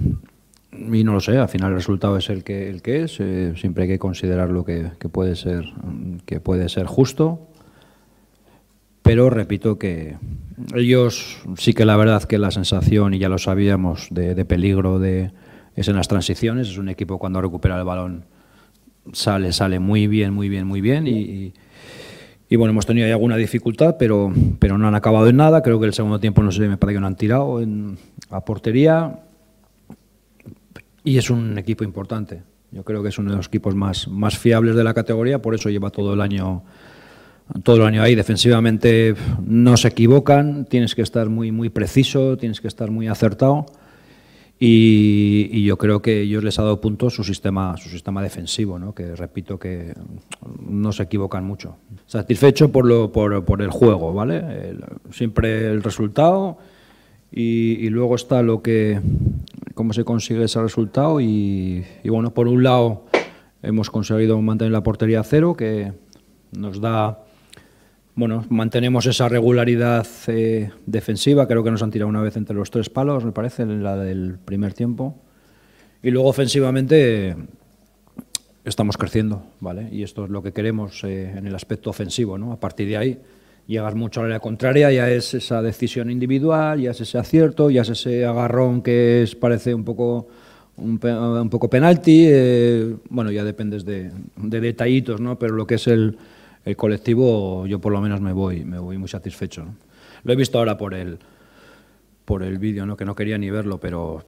y 0.74 1.04
no 1.06 1.14
lo 1.14 1.22
sé, 1.22 1.38
al 1.38 1.48
final 1.48 1.70
el 1.72 1.78
resultado 1.78 2.18
es 2.18 2.30
el 2.30 2.44
que, 2.44 2.70
el 2.70 2.82
que 2.82 3.04
es. 3.04 3.18
eh, 3.22 3.54
siempre 3.56 3.84
hay 3.84 3.90
que 3.90 4.00
considerarlo 4.00 4.66
que, 4.66 4.92
que 5.00 5.08
puede 5.08 5.36
ser, 5.38 5.64
que 6.26 6.42
puede 6.42 6.68
ser 6.68 6.86
justo. 6.88 7.48
Pero 9.06 9.30
repito 9.30 9.78
que 9.78 10.18
ellos 10.74 11.38
sí 11.58 11.74
que 11.74 11.86
la 11.86 11.96
verdad 11.96 12.24
que 12.24 12.40
la 12.40 12.50
sensación, 12.50 13.14
y 13.14 13.20
ya 13.20 13.30
lo 13.30 13.38
sabíamos, 13.38 14.08
de, 14.10 14.44
peligro 14.46 14.98
de, 14.98 15.32
es 15.76 15.88
en 15.88 15.96
las 15.96 16.08
transiciones. 16.08 16.70
Es 16.70 16.80
un 16.80 16.90
equipo 16.90 17.20
cuando 17.20 17.40
recupera 17.40 17.78
el 17.78 17.84
balón 17.84 18.26
sale, 19.14 19.54
sale 19.54 19.78
muy 19.78 20.08
bien, 20.08 20.34
muy 20.34 20.50
bien, 20.50 20.66
muy 20.66 20.82
bien. 20.82 21.06
Y 21.06 22.56
bueno, 22.56 22.72
hemos 22.72 22.88
tenido 22.88 23.06
ahí 23.06 23.12
alguna 23.12 23.36
dificultad, 23.38 23.96
pero, 24.00 24.34
pero 24.58 24.80
no 24.80 24.88
han 24.88 24.96
acabado 24.96 25.28
en 25.28 25.38
nada. 25.38 25.62
Creo 25.62 25.80
que 25.80 25.86
el 25.86 25.94
segundo 25.94 26.20
tiempo, 26.20 26.42
no 26.42 26.52
sé, 26.52 26.68
me 26.68 26.78
parece 26.78 26.96
que 26.96 27.02
no 27.02 27.08
han 27.08 27.16
tirado 27.16 27.62
en, 27.62 28.00
a 28.32 28.44
portería. 28.44 29.20
Y 31.04 31.20
es 31.20 31.30
un 31.30 31.60
equipo 31.60 31.84
importante. 31.84 32.42
Yo 32.72 32.84
creo 32.84 33.04
que 33.04 33.10
es 33.10 33.20
uno 33.20 33.30
de 33.30 33.38
los 33.38 33.50
equipos 33.50 33.76
más, 33.76 34.08
más 34.08 34.36
fiables 34.36 34.76
de 34.76 34.84
la 34.84 34.96
categoría, 34.96 35.44
por 35.44 35.54
eso 35.54 35.70
lleva 35.70 35.92
todo 35.92 36.16
el 36.16 36.22
año 36.22 36.64
todo 37.64 37.78
el 37.78 37.84
año 37.84 38.02
ahí. 38.02 38.16
Defensivamente 38.16 39.16
no 39.46 39.78
se 39.78 39.90
equivocan, 39.90 40.66
tienes 40.66 40.96
que 40.96 41.02
estar 41.02 41.30
muy, 41.30 41.52
muy 41.52 41.70
preciso, 41.70 42.38
tienes 42.38 42.62
que 42.62 42.68
estar 42.68 42.92
muy 42.92 43.08
acertado. 43.08 43.66
Y, 44.58 45.64
yo 45.66 45.78
creo 45.78 46.02
que 46.02 46.22
ellos 46.22 46.44
les 46.44 46.58
ha 46.60 46.64
dado 46.64 46.80
puntos 46.80 47.14
su 47.14 47.24
sistema, 47.24 47.76
su 47.76 47.90
sistema 47.90 48.22
defensivo, 48.22 48.80
¿no? 48.80 48.96
que 48.96 49.16
repito 49.16 49.60
que 49.60 49.94
no 50.66 50.94
se 50.94 51.04
equivocan 51.04 51.44
mucho. 51.44 51.76
Satisfecho 52.08 52.72
por, 52.72 52.86
lo, 52.86 53.12
por, 53.12 53.62
el 53.62 53.70
juego, 53.70 54.14
¿vale? 54.14 54.76
Siempre 55.12 55.68
el 55.68 55.84
resultado 55.84 56.58
y, 57.32 57.74
y 57.86 57.90
luego 57.90 58.16
está 58.16 58.42
lo 58.44 58.62
que, 58.62 59.02
cómo 59.74 59.92
se 59.92 60.06
consigue 60.06 60.46
ese 60.46 60.62
resultado. 60.62 61.20
Y, 61.20 61.84
y 62.04 62.10
bueno, 62.10 62.34
por 62.34 62.48
un 62.48 62.64
lado 62.64 63.06
hemos 63.62 63.90
conseguido 63.90 64.42
mantener 64.42 64.72
la 64.72 64.84
portería 64.84 65.20
a 65.20 65.24
cero, 65.24 65.56
que 65.56 65.92
nos 66.54 66.80
da 66.80 67.25
bueno, 68.16 68.46
mantenemos 68.50 69.06
esa 69.08 69.28
regularidad 69.28 70.08
eh, 70.28 70.72
defensiva. 70.86 71.48
Creo 71.48 71.64
que 71.64 71.72
nos 71.72 71.84
han 71.84 71.92
tirado 71.92 72.08
una 72.10 72.22
vez 72.22 72.38
entre 72.38 72.56
los 72.56 72.72
tres 72.72 72.90
palos, 72.90 73.26
me 73.26 73.34
parece, 73.34 73.64
en 73.64 73.84
la 73.84 73.98
del 73.98 74.38
primer 74.44 74.74
tiempo. 74.74 75.16
Y 76.02 76.12
luego 76.12 76.30
ofensivamente 76.30 77.36
estamos 78.64 78.96
creciendo, 78.96 79.44
¿vale? 79.60 79.90
Y 79.92 80.04
esto 80.04 80.26
es 80.26 80.30
lo 80.30 80.42
que 80.42 80.54
queremos 80.54 81.04
eh, 81.04 81.34
en 81.36 81.46
el 81.46 81.56
aspecto 81.56 81.90
ofensivo, 81.90 82.38
¿no? 82.38 82.54
A 82.54 82.60
partir 82.60 82.88
de 82.88 82.98
ahí, 82.98 83.20
llegar 83.68 83.96
mucho 83.96 84.22
a 84.22 84.28
la 84.28 84.40
contraria, 84.40 84.92
ya 84.92 85.10
es 85.10 85.34
esa 85.34 85.62
decisión 85.62 86.10
individual, 86.10 86.80
ya 86.80 86.92
es 86.92 87.02
ese 87.02 87.18
acierto, 87.18 87.70
ya 87.70 87.82
es 87.82 87.90
ese 87.90 88.26
agarrón 88.26 88.82
que 88.82 89.24
es, 89.24 89.36
parece 89.36 89.74
un 89.74 89.84
poco 89.84 90.28
un, 90.78 91.00
un 91.04 91.50
poco 91.50 91.70
penalti. 91.70 92.26
eh, 92.28 92.96
bueno, 93.10 93.30
ya 93.32 93.44
dependes 93.44 93.84
de, 93.84 94.12
de 94.38 94.62
detallitos, 94.62 95.20
¿no? 95.20 95.38
Pero 95.38 95.56
lo 95.56 95.68
que 95.68 95.76
es 95.76 95.88
el, 95.88 96.18
el 96.66 96.76
colectivo, 96.76 97.66
yo 97.68 97.80
por 97.80 97.94
lo 97.94 98.02
menos 98.02 98.20
me 98.22 98.34
voy, 98.34 98.66
me 98.66 98.80
voy 98.80 98.98
muy 98.98 99.08
satisfecho. 99.08 99.64
¿no? 99.64 99.76
Lo 100.24 100.34
he 100.34 100.36
visto 100.36 100.58
ahora 100.58 100.78
por 100.78 100.94
el, 100.94 101.20
por 102.26 102.44
el 102.44 102.58
vídeo, 102.58 102.86
¿no? 102.86 102.98
que 102.98 103.06
no 103.06 103.16
quería 103.16 103.38
ni 103.38 103.50
verlo, 103.50 103.80
pero 103.80 104.26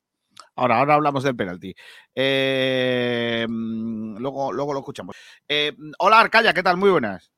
Ahora, 0.57 0.79
ahora 0.79 0.95
hablamos 0.95 1.23
del 1.23 1.35
penalti. 1.35 1.73
Eh, 2.15 3.45
mm, 3.47 4.17
luego, 4.17 4.51
luego 4.51 4.73
lo 4.73 4.79
escuchamos. 4.79 5.15
Eh, 5.47 5.71
hola, 5.99 6.19
Arcaya, 6.19 6.51
¿qué 6.51 6.63
tal? 6.63 6.77
Muy 6.77 6.89
buenas. 6.89 7.31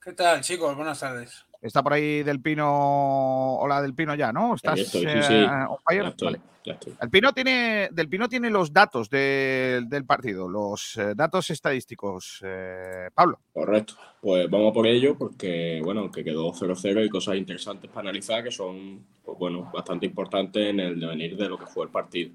¿Qué 0.00 0.12
tal, 0.12 0.42
chicos? 0.42 0.76
Buenas 0.76 1.00
tardes. 1.00 1.44
Está 1.60 1.82
por 1.82 1.94
ahí 1.94 2.22
Del 2.22 2.40
Pino. 2.40 3.56
Hola, 3.56 3.82
Del 3.82 3.94
Pino 3.94 4.14
ya, 4.14 4.32
¿no? 4.32 4.54
¿Estás 4.54 4.78
estoy, 4.78 5.02
sí, 5.02 5.08
eh, 5.08 5.22
sí. 5.24 5.34
on 5.34 5.78
fire? 5.84 6.14
Vale. 6.22 6.40
Ya 6.66 6.72
estoy. 6.74 6.92
El 7.00 7.08
Pino 7.10 7.32
tiene, 7.32 7.88
Del 7.92 8.08
Pino 8.08 8.28
tiene 8.28 8.50
los 8.50 8.70
datos 8.72 9.08
de- 9.08 9.82
del 9.88 10.04
partido, 10.04 10.48
los 10.48 10.96
eh, 10.98 11.14
datos 11.16 11.48
estadísticos. 11.50 12.40
eh, 12.44 13.08
Pablo. 13.14 13.40
Correcto. 13.54 13.94
Pues 14.20 14.50
vamos 14.50 14.72
por 14.74 14.86
ello 14.86 15.16
porque, 15.16 15.80
bueno, 15.82 16.00
aunque 16.02 16.22
quedó 16.24 16.52
0-0 16.52 17.00
hay 17.00 17.08
cosas 17.08 17.36
interesantes 17.36 17.88
para 17.90 18.08
analizar 18.10 18.42
que 18.44 18.50
son, 18.50 19.06
pues 19.24 19.38
bueno, 19.38 19.70
bastante 19.72 20.04
importantes 20.06 20.68
en 20.68 20.80
el 20.80 21.00
devenir 21.00 21.36
de 21.36 21.48
lo 21.48 21.56
que 21.58 21.66
fue 21.66 21.84
el 21.86 21.90
partido. 21.90 22.32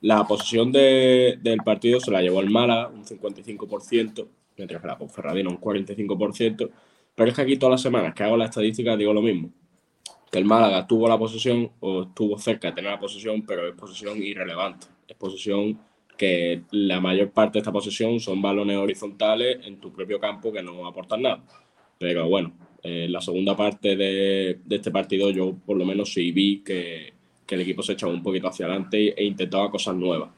La 0.00 0.26
posesión 0.26 0.72
de- 0.72 1.38
del 1.40 1.58
partido 1.58 2.00
se 2.00 2.10
la 2.10 2.20
llevó 2.22 2.40
el 2.40 2.50
Málaga, 2.50 2.88
un 2.88 3.04
55%, 3.04 4.26
mientras 4.56 4.80
que 4.80 4.86
la 4.88 4.98
Ponferradina 4.98 5.48
un 5.50 5.58
45%, 5.58 6.70
Pero 7.16 7.28
es 7.30 7.36
que 7.36 7.42
aquí 7.42 7.56
todas 7.56 7.74
las 7.74 7.82
semanas 7.82 8.12
que 8.12 8.24
hago 8.24 8.36
la 8.36 8.46
estadística 8.46 8.96
digo 8.96 9.12
lo 9.14 9.22
mismo. 9.22 9.50
Que 10.34 10.40
el 10.40 10.46
Málaga 10.46 10.84
tuvo 10.84 11.08
la 11.08 11.16
posesión 11.16 11.70
o 11.78 12.02
estuvo 12.02 12.36
cerca 12.38 12.66
de 12.66 12.74
tener 12.74 12.90
la 12.90 12.98
posesión, 12.98 13.42
pero 13.46 13.68
es 13.68 13.74
posesión 13.76 14.20
irrelevante. 14.20 14.88
Es 15.06 15.14
posesión 15.14 15.78
que 16.18 16.62
la 16.72 17.00
mayor 17.00 17.30
parte 17.30 17.52
de 17.52 17.58
esta 17.60 17.70
posesión 17.70 18.18
son 18.18 18.42
balones 18.42 18.76
horizontales 18.76 19.58
en 19.62 19.78
tu 19.78 19.92
propio 19.92 20.18
campo 20.18 20.50
que 20.52 20.60
no 20.60 20.88
aportan 20.88 21.22
nada. 21.22 21.44
Pero 22.00 22.28
bueno, 22.28 22.52
en 22.82 23.12
la 23.12 23.20
segunda 23.20 23.56
parte 23.56 23.94
de, 23.94 24.58
de 24.64 24.74
este 24.74 24.90
partido 24.90 25.30
yo 25.30 25.54
por 25.64 25.76
lo 25.76 25.84
menos 25.84 26.12
sí 26.12 26.32
vi 26.32 26.64
que, 26.64 27.12
que 27.46 27.54
el 27.54 27.60
equipo 27.60 27.84
se 27.84 27.92
echaba 27.92 28.12
un 28.12 28.24
poquito 28.24 28.48
hacia 28.48 28.66
adelante 28.66 29.14
e 29.16 29.24
intentaba 29.24 29.70
cosas 29.70 29.94
nuevas. 29.94 30.30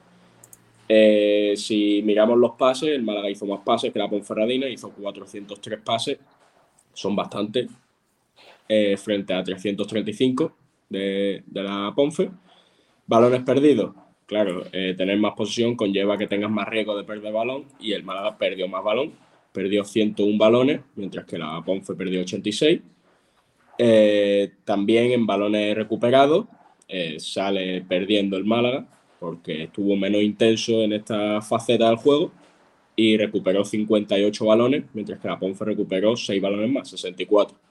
Eh, 0.86 1.54
si 1.56 2.02
miramos 2.02 2.36
los 2.36 2.50
pases, 2.50 2.90
el 2.90 3.02
Málaga 3.02 3.30
hizo 3.30 3.46
más 3.46 3.60
pases 3.60 3.94
que 3.94 3.98
la 3.98 4.10
Ponferradina, 4.10 4.68
hizo 4.68 4.90
403 4.90 5.80
pases, 5.82 6.18
son 6.92 7.16
bastantes, 7.16 7.70
eh, 8.68 8.96
frente 8.96 9.32
a 9.32 9.42
335 9.42 10.56
de, 10.88 11.42
la 11.52 11.92
Ponfe. 11.94 12.30
Balones 13.06 13.42
perdidos, 13.42 13.94
claro, 14.26 14.64
eh, 14.72 14.94
tener 14.96 15.18
más 15.18 15.34
posesión 15.34 15.76
conlleva 15.76 16.18
que 16.18 16.26
tengas 16.26 16.50
más 16.50 16.68
riesgo 16.68 16.96
de 16.96 17.04
perder 17.04 17.32
balón 17.32 17.66
y 17.78 17.92
el 17.92 18.02
Málaga 18.02 18.36
perdió 18.36 18.66
más 18.66 18.82
balón, 18.82 19.12
perdió 19.52 19.84
101 19.84 20.36
balones, 20.36 20.80
mientras 20.96 21.24
que 21.24 21.38
la 21.38 21.62
Ponfe 21.64 21.94
perdió 21.94 22.20
86. 22.22 22.80
Eh, 23.78 24.52
también 24.64 25.12
en 25.12 25.26
balones 25.26 25.76
recuperados 25.76 26.46
sale 27.18 27.82
perdiendo 27.82 28.36
el 28.36 28.44
Málaga, 28.44 28.86
porque 29.20 29.64
estuvo 29.64 29.96
menos 29.96 30.22
intenso 30.22 30.82
en 30.82 30.92
esta 30.92 31.40
faceta 31.42 31.88
del 31.88 31.96
juego 31.96 32.32
y 32.96 33.16
recuperó 33.16 33.64
58 33.64 34.44
balones, 34.44 34.84
mientras 34.94 35.20
que 35.20 35.28
la 35.28 35.38
Ponce 35.38 35.64
recuperó 35.64 36.16
6 36.16 36.40
balones 36.40 36.70
más, 36.70 36.88
64. 36.88 37.65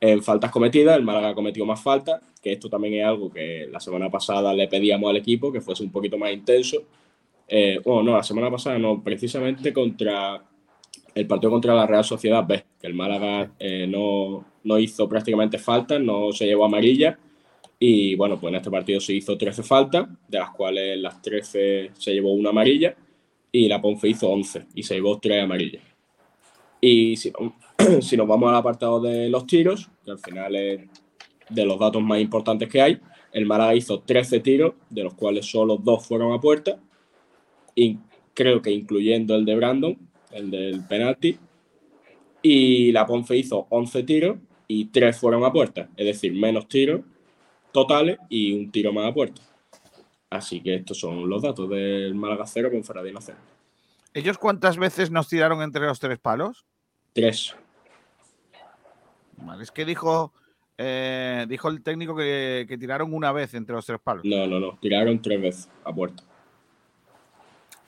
En 0.00 0.22
faltas 0.22 0.50
cometidas, 0.50 0.96
el 0.96 1.04
Málaga 1.04 1.34
cometió 1.34 1.66
más 1.66 1.82
faltas, 1.82 2.20
que 2.42 2.52
esto 2.52 2.70
también 2.70 2.94
es 2.94 3.04
algo 3.04 3.30
que 3.30 3.68
la 3.70 3.80
semana 3.80 4.08
pasada 4.08 4.54
le 4.54 4.66
pedíamos 4.66 5.10
al 5.10 5.16
equipo, 5.16 5.52
que 5.52 5.60
fuese 5.60 5.82
un 5.82 5.92
poquito 5.92 6.16
más 6.16 6.32
intenso. 6.32 6.84
Eh, 7.46 7.80
bueno, 7.84 8.02
no, 8.02 8.16
la 8.16 8.22
semana 8.22 8.50
pasada 8.50 8.78
no, 8.78 9.02
precisamente 9.02 9.72
contra 9.72 10.42
el 11.14 11.26
partido 11.26 11.50
contra 11.50 11.74
la 11.74 11.86
Real 11.86 12.04
Sociedad 12.04 12.46
B, 12.46 12.64
que 12.80 12.86
el 12.86 12.94
Málaga 12.94 13.52
eh, 13.58 13.86
no, 13.86 14.44
no 14.64 14.78
hizo 14.78 15.08
prácticamente 15.08 15.58
faltas, 15.58 16.00
no 16.00 16.32
se 16.32 16.46
llevó 16.46 16.64
amarilla 16.64 17.18
y 17.82 18.14
bueno, 18.14 18.38
pues 18.38 18.50
en 18.50 18.56
este 18.56 18.70
partido 18.70 19.00
se 19.00 19.14
hizo 19.14 19.38
13 19.38 19.62
faltas, 19.62 20.06
de 20.28 20.38
las 20.38 20.50
cuales 20.50 20.98
las 20.98 21.20
13 21.22 21.92
se 21.94 22.12
llevó 22.12 22.32
una 22.34 22.50
amarilla 22.50 22.94
y 23.50 23.68
la 23.68 23.80
Ponce 23.80 24.08
hizo 24.08 24.28
11 24.28 24.66
y 24.74 24.82
se 24.82 24.94
llevó 24.94 25.18
3 25.18 25.44
amarillas. 25.44 25.82
Y 26.80 27.16
si, 27.16 27.32
si 28.00 28.16
nos 28.16 28.26
vamos 28.26 28.50
al 28.50 28.56
apartado 28.56 29.00
de 29.00 29.28
los 29.28 29.46
tiros, 29.46 29.90
que 30.04 30.10
al 30.10 30.18
final 30.18 30.56
es 30.56 30.80
de 31.48 31.64
los 31.64 31.78
datos 31.78 32.02
más 32.02 32.20
importantes 32.20 32.68
que 32.68 32.80
hay, 32.80 33.00
el 33.32 33.46
Málaga 33.46 33.74
hizo 33.74 34.00
13 34.00 34.40
tiros, 34.40 34.74
de 34.88 35.04
los 35.04 35.14
cuales 35.14 35.46
solo 35.46 35.76
2 35.76 36.06
fueron 36.06 36.32
a 36.32 36.40
puerta, 36.40 36.78
y 37.74 37.98
creo 38.34 38.60
que 38.62 38.70
incluyendo 38.70 39.34
el 39.34 39.44
de 39.44 39.56
Brandon, 39.56 39.98
el 40.32 40.50
del 40.50 40.86
penalti, 40.86 41.38
y 42.42 42.92
la 42.92 43.06
Ponce 43.06 43.36
hizo 43.36 43.66
11 43.68 44.02
tiros 44.04 44.38
y 44.66 44.86
3 44.86 45.16
fueron 45.16 45.44
a 45.44 45.52
puerta, 45.52 45.88
es 45.96 46.06
decir, 46.06 46.32
menos 46.32 46.68
tiros 46.68 47.02
totales 47.72 48.18
y 48.28 48.52
un 48.52 48.70
tiro 48.70 48.92
más 48.92 49.06
a 49.06 49.14
puerta. 49.14 49.40
Así 50.30 50.60
que 50.60 50.76
estos 50.76 50.98
son 50.98 51.28
los 51.28 51.42
datos 51.42 51.68
del 51.68 52.14
Málaga 52.14 52.46
0 52.46 52.70
con 52.70 52.84
Ferradina 52.84 53.20
0. 53.20 53.38
¿Ellos 54.14 54.38
cuántas 54.38 54.76
veces 54.76 55.10
nos 55.10 55.28
tiraron 55.28 55.62
entre 55.62 55.86
los 55.86 56.00
tres 56.00 56.18
palos? 56.18 56.64
Tres. 57.12 57.54
Vale, 59.40 59.62
es 59.62 59.70
que 59.70 59.84
dijo, 59.84 60.32
eh, 60.78 61.46
dijo 61.48 61.68
el 61.68 61.82
técnico 61.82 62.14
que, 62.16 62.66
que, 62.68 62.78
tiraron 62.78 63.14
una 63.14 63.32
vez 63.32 63.54
entre 63.54 63.74
los 63.74 63.86
tres 63.86 64.00
palos. 64.00 64.24
No, 64.24 64.46
no, 64.46 64.60
no, 64.60 64.78
tiraron 64.80 65.20
tres 65.20 65.40
veces 65.40 65.68
a 65.84 65.92
puerta. 65.92 66.22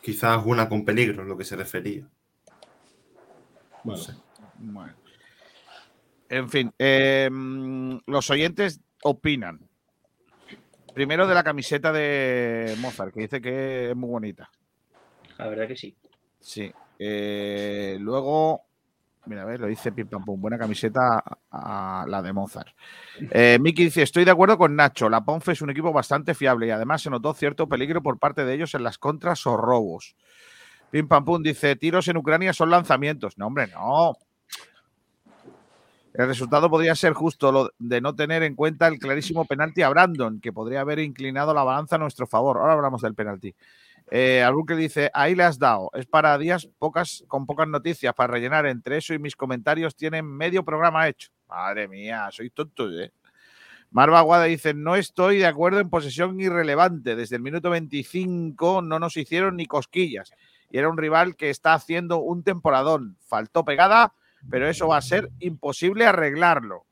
Quizás 0.02 0.44
una 0.44 0.68
con 0.68 0.84
peligro, 0.84 1.24
lo 1.24 1.36
que 1.36 1.44
se 1.44 1.56
refería. 1.56 2.08
Bueno. 3.84 3.98
No 4.00 4.04
sé. 4.04 4.12
bueno. 4.58 4.94
En 6.28 6.48
fin, 6.48 6.72
eh, 6.78 7.28
los 8.06 8.30
oyentes 8.30 8.80
opinan. 9.02 9.60
Primero 10.94 11.26
de 11.26 11.34
la 11.34 11.44
camiseta 11.44 11.92
de 11.92 12.74
Mozart, 12.78 13.14
que 13.14 13.20
dice 13.20 13.40
que 13.40 13.90
es 13.90 13.96
muy 13.96 14.10
bonita. 14.10 14.50
La 15.38 15.48
verdad 15.48 15.68
que 15.68 15.76
sí. 15.76 15.96
Sí. 16.40 16.72
Eh, 16.98 17.96
luego, 18.00 18.64
mira, 19.26 19.42
a 19.42 19.44
ver, 19.44 19.60
lo 19.60 19.66
dice 19.66 19.92
Pim 19.92 20.08
Pam 20.08 20.24
Pum. 20.24 20.40
Buena 20.40 20.58
camiseta 20.58 21.22
a 21.50 22.04
la 22.08 22.22
de 22.22 22.32
Mozart. 22.32 22.68
Eh, 23.30 23.58
Miki 23.60 23.84
dice: 23.84 24.02
Estoy 24.02 24.24
de 24.24 24.30
acuerdo 24.30 24.58
con 24.58 24.74
Nacho. 24.76 25.08
La 25.08 25.24
Ponfe 25.24 25.52
es 25.52 25.62
un 25.62 25.70
equipo 25.70 25.92
bastante 25.92 26.34
fiable 26.34 26.66
y 26.66 26.70
además 26.70 27.02
se 27.02 27.10
notó 27.10 27.34
cierto 27.34 27.68
peligro 27.68 28.02
por 28.02 28.18
parte 28.18 28.44
de 28.44 28.54
ellos 28.54 28.74
en 28.74 28.82
las 28.82 28.98
contras 28.98 29.46
o 29.46 29.56
robos. 29.56 30.16
Pim 30.90 31.08
Pam 31.08 31.24
Pum 31.24 31.42
dice: 31.42 31.76
Tiros 31.76 32.08
en 32.08 32.16
Ucrania 32.16 32.52
son 32.52 32.70
lanzamientos. 32.70 33.38
No, 33.38 33.46
hombre, 33.46 33.68
no. 33.68 34.16
El 36.14 36.26
resultado 36.26 36.68
podría 36.68 36.94
ser 36.94 37.14
justo 37.14 37.50
lo 37.50 37.70
de 37.78 38.00
no 38.02 38.14
tener 38.14 38.42
en 38.42 38.54
cuenta 38.54 38.86
el 38.86 38.98
clarísimo 38.98 39.46
penalti 39.46 39.80
a 39.80 39.88
Brandon, 39.88 40.40
que 40.40 40.52
podría 40.52 40.82
haber 40.82 40.98
inclinado 40.98 41.54
la 41.54 41.64
balanza 41.64 41.96
a 41.96 41.98
nuestro 41.98 42.26
favor. 42.26 42.58
Ahora 42.58 42.74
hablamos 42.74 43.00
del 43.00 43.14
penalti. 43.14 43.54
Eh, 44.14 44.46
que 44.66 44.76
dice, 44.76 45.10
ahí 45.14 45.34
le 45.34 45.42
has 45.42 45.58
dado. 45.58 45.90
Es 45.94 46.04
para 46.04 46.36
días 46.36 46.68
pocas, 46.78 47.24
con 47.28 47.46
pocas 47.46 47.66
noticias 47.66 48.12
para 48.12 48.30
rellenar. 48.30 48.66
Entre 48.66 48.98
eso 48.98 49.14
y 49.14 49.18
mis 49.18 49.34
comentarios 49.34 49.96
tienen 49.96 50.26
medio 50.26 50.66
programa 50.66 51.08
hecho. 51.08 51.30
Madre 51.48 51.88
mía, 51.88 52.28
soy 52.30 52.50
tonto, 52.50 52.90
¿eh? 52.90 53.10
Marva 53.90 54.18
Aguada 54.18 54.44
dice, 54.44 54.74
no 54.74 54.96
estoy 54.96 55.38
de 55.38 55.46
acuerdo 55.46 55.80
en 55.80 55.88
posesión 55.88 56.38
irrelevante. 56.38 57.16
Desde 57.16 57.36
el 57.36 57.42
minuto 57.42 57.70
25 57.70 58.82
no 58.82 58.98
nos 58.98 59.16
hicieron 59.16 59.56
ni 59.56 59.64
cosquillas. 59.64 60.30
Y 60.70 60.76
era 60.76 60.90
un 60.90 60.98
rival 60.98 61.34
que 61.34 61.48
está 61.48 61.72
haciendo 61.72 62.18
un 62.18 62.42
temporadón. 62.42 63.16
Faltó 63.26 63.64
pegada, 63.64 64.12
pero 64.50 64.68
eso 64.68 64.88
va 64.88 64.98
a 64.98 65.02
ser 65.02 65.30
imposible 65.38 66.04
arreglarlo. 66.04 66.84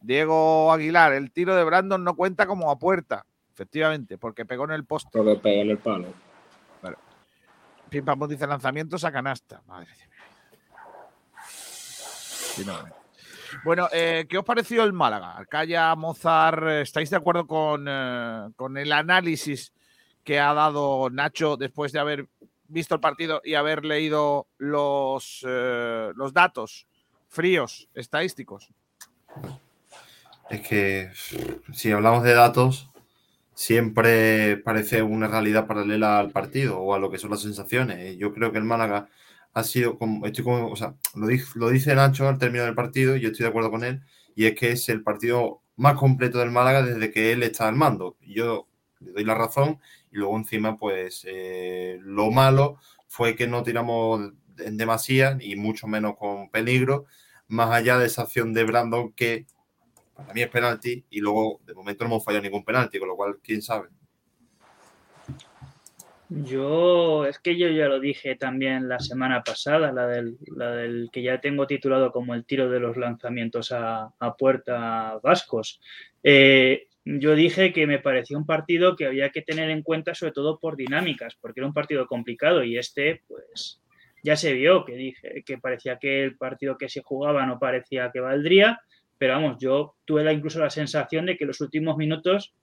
Diego 0.00 0.72
Aguilar, 0.72 1.14
el 1.14 1.32
tiro 1.32 1.56
de 1.56 1.64
Brandon 1.64 2.04
no 2.04 2.14
cuenta 2.14 2.46
como 2.46 2.70
a 2.70 2.78
puerta, 2.78 3.26
efectivamente, 3.52 4.18
porque 4.18 4.44
pegó 4.44 4.66
en 4.66 4.70
el 4.70 4.84
poste. 4.84 5.10
Pegó 5.12 5.32
en 5.42 5.70
el 5.70 5.78
palo. 5.78 6.29
Pim 7.90 8.04
Pam 8.04 8.28
dice 8.28 8.46
lanzamientos 8.46 9.04
a 9.04 9.12
canasta. 9.12 9.62
Madre 9.66 9.88
mía. 9.96 10.06
No, 12.66 13.00
bueno, 13.64 13.88
eh, 13.92 14.26
¿qué 14.28 14.38
os 14.38 14.44
pareció 14.44 14.84
el 14.84 14.92
Málaga? 14.92 15.32
Arcaya, 15.36 15.94
Mozart, 15.94 16.62
¿estáis 16.82 17.10
de 17.10 17.16
acuerdo 17.16 17.46
con, 17.46 17.86
eh, 17.88 18.48
con 18.56 18.76
el 18.76 18.92
análisis 18.92 19.72
que 20.24 20.38
ha 20.38 20.54
dado 20.54 21.10
Nacho 21.10 21.56
después 21.56 21.92
de 21.92 21.98
haber 21.98 22.28
visto 22.68 22.94
el 22.94 23.00
partido 23.00 23.40
y 23.44 23.54
haber 23.54 23.84
leído 23.84 24.46
los, 24.58 25.44
eh, 25.46 26.12
los 26.14 26.32
datos 26.32 26.86
fríos, 27.28 27.88
estadísticos? 27.94 28.68
Es 30.48 30.66
que 30.66 31.10
si 31.72 31.92
hablamos 31.92 32.22
de 32.22 32.34
datos, 32.34 32.89
siempre 33.60 34.56
parece 34.56 35.02
una 35.02 35.28
realidad 35.28 35.66
paralela 35.66 36.18
al 36.18 36.30
partido 36.30 36.78
o 36.80 36.94
a 36.94 36.98
lo 36.98 37.10
que 37.10 37.18
son 37.18 37.30
las 37.30 37.42
sensaciones. 37.42 38.16
Yo 38.16 38.32
creo 38.32 38.52
que 38.52 38.58
el 38.58 38.64
Málaga 38.64 39.10
ha 39.52 39.64
sido, 39.64 39.98
como, 39.98 40.24
estoy 40.24 40.44
como, 40.44 40.70
o 40.70 40.76
sea, 40.76 40.94
lo, 41.14 41.68
dice 41.68 41.94
Nacho 41.94 42.26
al 42.26 42.38
término 42.38 42.64
del 42.64 42.74
partido 42.74 43.16
y 43.16 43.20
yo 43.20 43.28
estoy 43.28 43.44
de 43.44 43.50
acuerdo 43.50 43.70
con 43.70 43.84
él, 43.84 44.00
y 44.34 44.46
es 44.46 44.54
que 44.54 44.70
es 44.72 44.88
el 44.88 45.02
partido 45.02 45.60
más 45.76 45.96
completo 45.96 46.38
del 46.38 46.50
Málaga 46.50 46.82
desde 46.82 47.10
que 47.10 47.32
él 47.32 47.42
está 47.42 47.68
al 47.68 47.76
mando. 47.76 48.16
Yo 48.22 48.66
le 48.98 49.12
doy 49.12 49.24
la 49.24 49.34
razón 49.34 49.78
y 50.10 50.16
luego 50.16 50.38
encima, 50.38 50.78
pues 50.78 51.26
eh, 51.28 51.98
lo 52.00 52.30
malo 52.30 52.78
fue 53.08 53.36
que 53.36 53.46
no 53.46 53.62
tiramos 53.62 54.32
en 54.56 54.78
demasía 54.78 55.36
y 55.38 55.56
mucho 55.56 55.86
menos 55.86 56.16
con 56.16 56.48
peligro, 56.48 57.04
más 57.46 57.70
allá 57.72 57.98
de 57.98 58.06
esa 58.06 58.22
acción 58.22 58.54
de 58.54 58.64
Brandon 58.64 59.12
que 59.12 59.44
para 60.20 60.34
mí 60.34 60.42
es 60.42 60.48
penalti 60.48 61.04
y 61.10 61.20
luego 61.20 61.60
de 61.66 61.74
momento 61.74 62.04
no 62.04 62.10
hemos 62.10 62.24
fallado 62.24 62.42
ningún 62.42 62.64
penalti, 62.64 62.98
con 62.98 63.08
lo 63.08 63.16
cual, 63.16 63.38
quién 63.42 63.62
sabe. 63.62 63.88
Yo, 66.28 67.26
es 67.26 67.40
que 67.40 67.58
yo 67.58 67.68
ya 67.68 67.88
lo 67.88 67.98
dije 67.98 68.36
también 68.36 68.88
la 68.88 69.00
semana 69.00 69.42
pasada, 69.42 69.90
la 69.90 70.06
del, 70.06 71.08
que 71.12 71.22
ya 71.22 71.40
tengo 71.40 71.66
titulado 71.66 72.12
como 72.12 72.34
el 72.34 72.44
tiro 72.44 72.70
de 72.70 72.78
los 72.78 72.96
lanzamientos 72.96 73.72
a, 73.72 74.12
a 74.16 74.36
puerta 74.36 75.18
vascos. 75.24 75.80
Eh, 76.22 76.86
yo 77.04 77.34
dije 77.34 77.72
que 77.72 77.88
me 77.88 77.98
parecía 77.98 78.38
un 78.38 78.46
partido 78.46 78.94
que 78.94 79.06
había 79.06 79.30
que 79.30 79.42
tener 79.42 79.70
en 79.70 79.82
cuenta 79.82 80.14
sobre 80.14 80.32
todo 80.32 80.60
por 80.60 80.76
dinámicas, 80.76 81.36
porque 81.40 81.60
era 81.60 81.66
un 81.66 81.74
partido 81.74 82.06
complicado 82.06 82.62
y 82.62 82.78
este, 82.78 83.22
pues, 83.26 83.80
ya 84.22 84.36
se 84.36 84.52
vio 84.52 84.84
que 84.84 84.94
dije 84.94 85.42
que 85.44 85.58
parecía 85.58 85.98
que 85.98 86.22
el 86.22 86.36
partido 86.36 86.78
que 86.78 86.88
se 86.88 87.02
jugaba 87.02 87.46
no 87.46 87.58
parecía 87.58 88.10
que 88.12 88.20
valdría, 88.20 88.80
pero 89.20 89.34
vamos, 89.34 89.58
yo 89.60 89.96
tuve 90.06 90.24
la, 90.24 90.32
incluso 90.32 90.58
la 90.60 90.70
sensación 90.70 91.26
de 91.26 91.36
que 91.36 91.44
los 91.44 91.60
últimos 91.60 91.98
minutos 91.98 92.54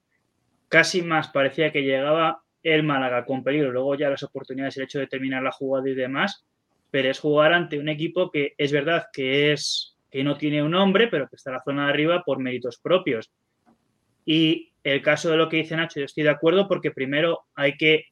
casi 0.66 1.02
más 1.02 1.28
parecía 1.28 1.70
que 1.70 1.84
llegaba 1.84 2.42
el 2.64 2.82
Málaga 2.82 3.24
con 3.24 3.44
peligro, 3.44 3.70
luego 3.70 3.94
ya 3.94 4.10
las 4.10 4.24
oportunidades, 4.24 4.76
el 4.76 4.82
hecho 4.82 4.98
de 4.98 5.06
terminar 5.06 5.40
la 5.40 5.52
jugada 5.52 5.88
y 5.88 5.94
demás, 5.94 6.44
pero 6.90 7.12
es 7.12 7.20
jugar 7.20 7.52
ante 7.52 7.78
un 7.78 7.88
equipo 7.88 8.32
que 8.32 8.54
es 8.58 8.72
verdad 8.72 9.04
que 9.12 9.52
es 9.52 9.96
que 10.10 10.24
no 10.24 10.36
tiene 10.36 10.60
un 10.60 10.72
nombre, 10.72 11.06
pero 11.06 11.28
que 11.28 11.36
está 11.36 11.50
en 11.50 11.58
la 11.58 11.62
zona 11.62 11.84
de 11.84 11.90
arriba 11.90 12.24
por 12.26 12.40
méritos 12.40 12.80
propios. 12.82 13.30
Y 14.24 14.72
el 14.82 15.00
caso 15.00 15.30
de 15.30 15.36
lo 15.36 15.48
que 15.48 15.58
dice 15.58 15.76
Nacho, 15.76 16.00
yo 16.00 16.06
estoy 16.06 16.24
de 16.24 16.30
acuerdo 16.30 16.66
porque 16.66 16.90
primero 16.90 17.44
hay 17.54 17.76
que 17.76 18.06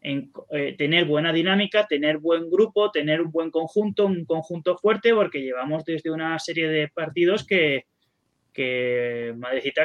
en, 0.00 0.30
eh, 0.50 0.74
tener 0.76 1.04
buena 1.06 1.32
dinámica, 1.32 1.86
tener 1.86 2.18
buen 2.18 2.50
grupo, 2.50 2.90
tener 2.90 3.20
un 3.20 3.30
buen 3.30 3.50
conjunto, 3.50 4.06
un 4.06 4.24
conjunto 4.24 4.76
fuerte, 4.76 5.12
porque 5.14 5.40
llevamos 5.40 5.84
desde 5.84 6.10
una 6.10 6.38
serie 6.38 6.68
de 6.68 6.88
partidos 6.88 7.46
que, 7.46 7.86
que 8.52 9.34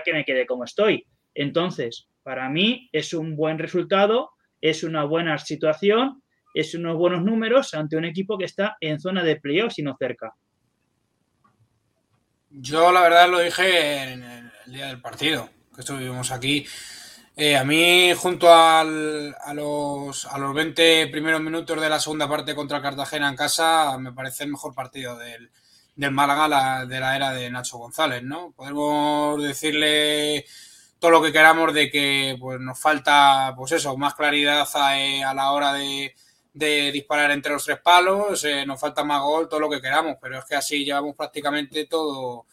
que 0.06 0.14
me 0.14 0.26
quede 0.26 0.46
como 0.46 0.64
estoy. 0.64 1.06
Entonces, 1.34 2.08
para 2.24 2.50
mí 2.50 2.90
es 2.92 3.14
un 3.14 3.36
buen 3.36 3.60
resultado, 3.60 4.32
es 4.62 4.84
una 4.84 5.04
buena 5.04 5.38
situación, 5.38 6.24
es 6.54 6.76
unos 6.76 6.96
buenos 6.96 7.24
números 7.24 7.74
ante 7.74 7.98
un 7.98 8.06
equipo 8.06 8.38
que 8.38 8.46
está 8.46 8.78
en 8.80 9.00
zona 9.00 9.24
de 9.24 9.38
playoffs 9.38 9.80
y 9.80 9.84
no 9.84 9.96
cerca. 9.98 10.34
Yo 12.50 12.92
la 12.92 13.02
verdad 13.02 13.30
lo 13.30 13.40
dije 13.40 14.14
en 14.14 14.24
el 14.24 14.52
día 14.68 14.88
del 14.88 15.02
partido, 15.02 15.50
que 15.74 15.82
estuvimos 15.82 16.32
aquí. 16.32 16.66
Eh, 17.36 17.56
a 17.58 17.64
mí, 17.64 18.14
junto 18.16 18.54
al- 18.54 19.36
a, 19.44 19.54
los, 19.54 20.26
a 20.28 20.38
los 20.38 20.54
20 20.54 21.08
primeros 21.08 21.42
minutos 21.42 21.80
de 21.82 21.90
la 21.90 22.00
segunda 22.00 22.28
parte 22.30 22.54
contra 22.56 22.82
Cartagena 22.82 23.28
en 23.30 23.36
casa, 23.36 23.98
me 23.98 24.14
parece 24.14 24.44
el 24.44 24.52
mejor 24.52 24.76
partido 24.76 25.18
del, 25.18 25.50
Málaga 26.12 26.48
la- 26.48 26.86
de 26.86 27.00
la 27.00 27.16
era 27.16 27.32
de 27.34 27.50
Nacho 27.50 27.78
González, 27.80 28.22
¿no? 28.24 28.52
Podemos 28.56 29.42
decirle 29.44 30.46
todo 31.00 31.12
lo 31.12 31.22
que 31.24 31.32
queramos 31.32 31.74
de 31.74 31.90
que 31.90 32.38
pues, 32.40 32.60
nos 32.60 32.80
falta, 32.80 33.54
pues 33.58 33.72
eso, 33.74 33.98
más 33.98 34.14
claridad 34.16 34.68
a, 34.76 35.00
eh, 35.00 35.24
a 35.24 35.34
la 35.34 35.52
hora 35.52 35.74
de, 35.74 36.16
de 36.54 36.92
disparar 36.92 37.32
entre 37.32 37.54
los 37.54 37.66
tres 37.66 37.80
palos, 37.80 38.44
eh, 38.46 38.66
nos 38.66 38.80
falta 38.80 39.04
más 39.04 39.22
gol, 39.22 39.50
todo 39.50 39.60
lo 39.60 39.70
que 39.70 39.82
queramos, 39.82 40.18
pero 40.22 40.40
es 40.40 40.46
que 40.46 40.56
así 40.56 40.86
llevamos 40.86 41.16
prácticamente 41.16 41.86
todo, 41.88 42.46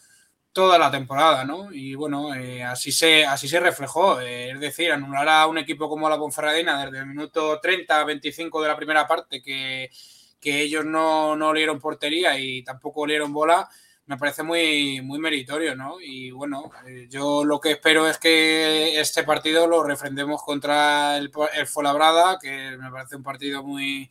toda 0.53 0.79
la 0.79 0.91
temporada, 0.91 1.45
¿no? 1.45 1.73
Y 1.73 1.95
bueno, 1.95 2.35
eh, 2.35 2.63
así, 2.63 2.91
se, 2.93 3.25
así 3.25 3.49
se 3.49 3.61
reflejó, 3.61 4.21
eh, 4.21 4.51
es 4.51 4.61
decir, 4.61 4.91
anular 4.93 5.29
a 5.29 5.47
un 5.47 5.59
equipo 5.59 5.89
como 5.89 6.09
la 6.09 6.19
Ponferradina 6.19 6.85
desde 6.85 6.99
el 6.99 7.07
minuto 7.07 7.61
30 7.61 8.01
a 8.01 8.05
25 8.05 8.63
de 8.63 8.69
la 8.69 8.77
primera 8.77 9.07
parte, 9.07 9.43
que, 9.43 9.91
que 10.41 10.61
ellos 10.63 10.85
no, 10.85 11.37
no 11.37 11.49
olieron 11.49 11.79
portería 11.81 12.39
y 12.39 12.63
tampoco 12.65 13.03
olieron 13.03 13.33
bola, 13.33 13.69
me 14.07 14.17
parece 14.17 14.43
muy, 14.43 15.01
muy 15.03 15.21
meritorio, 15.21 15.77
¿no? 15.77 16.01
Y 16.01 16.33
bueno, 16.33 16.71
eh, 16.85 17.07
yo 17.09 17.45
lo 17.45 17.61
que 17.61 17.73
espero 17.73 18.09
es 18.09 18.19
que 18.19 19.01
este 19.01 19.23
partido 19.23 19.69
lo 19.69 19.85
refrendemos 19.85 20.43
contra 20.43 21.17
el, 21.17 21.31
el 21.55 21.67
Fuenlabrada, 21.69 22.39
que 22.41 22.77
me 22.77 22.91
parece 22.91 23.15
un 23.15 23.23
partido 23.23 23.63
muy, 23.63 24.11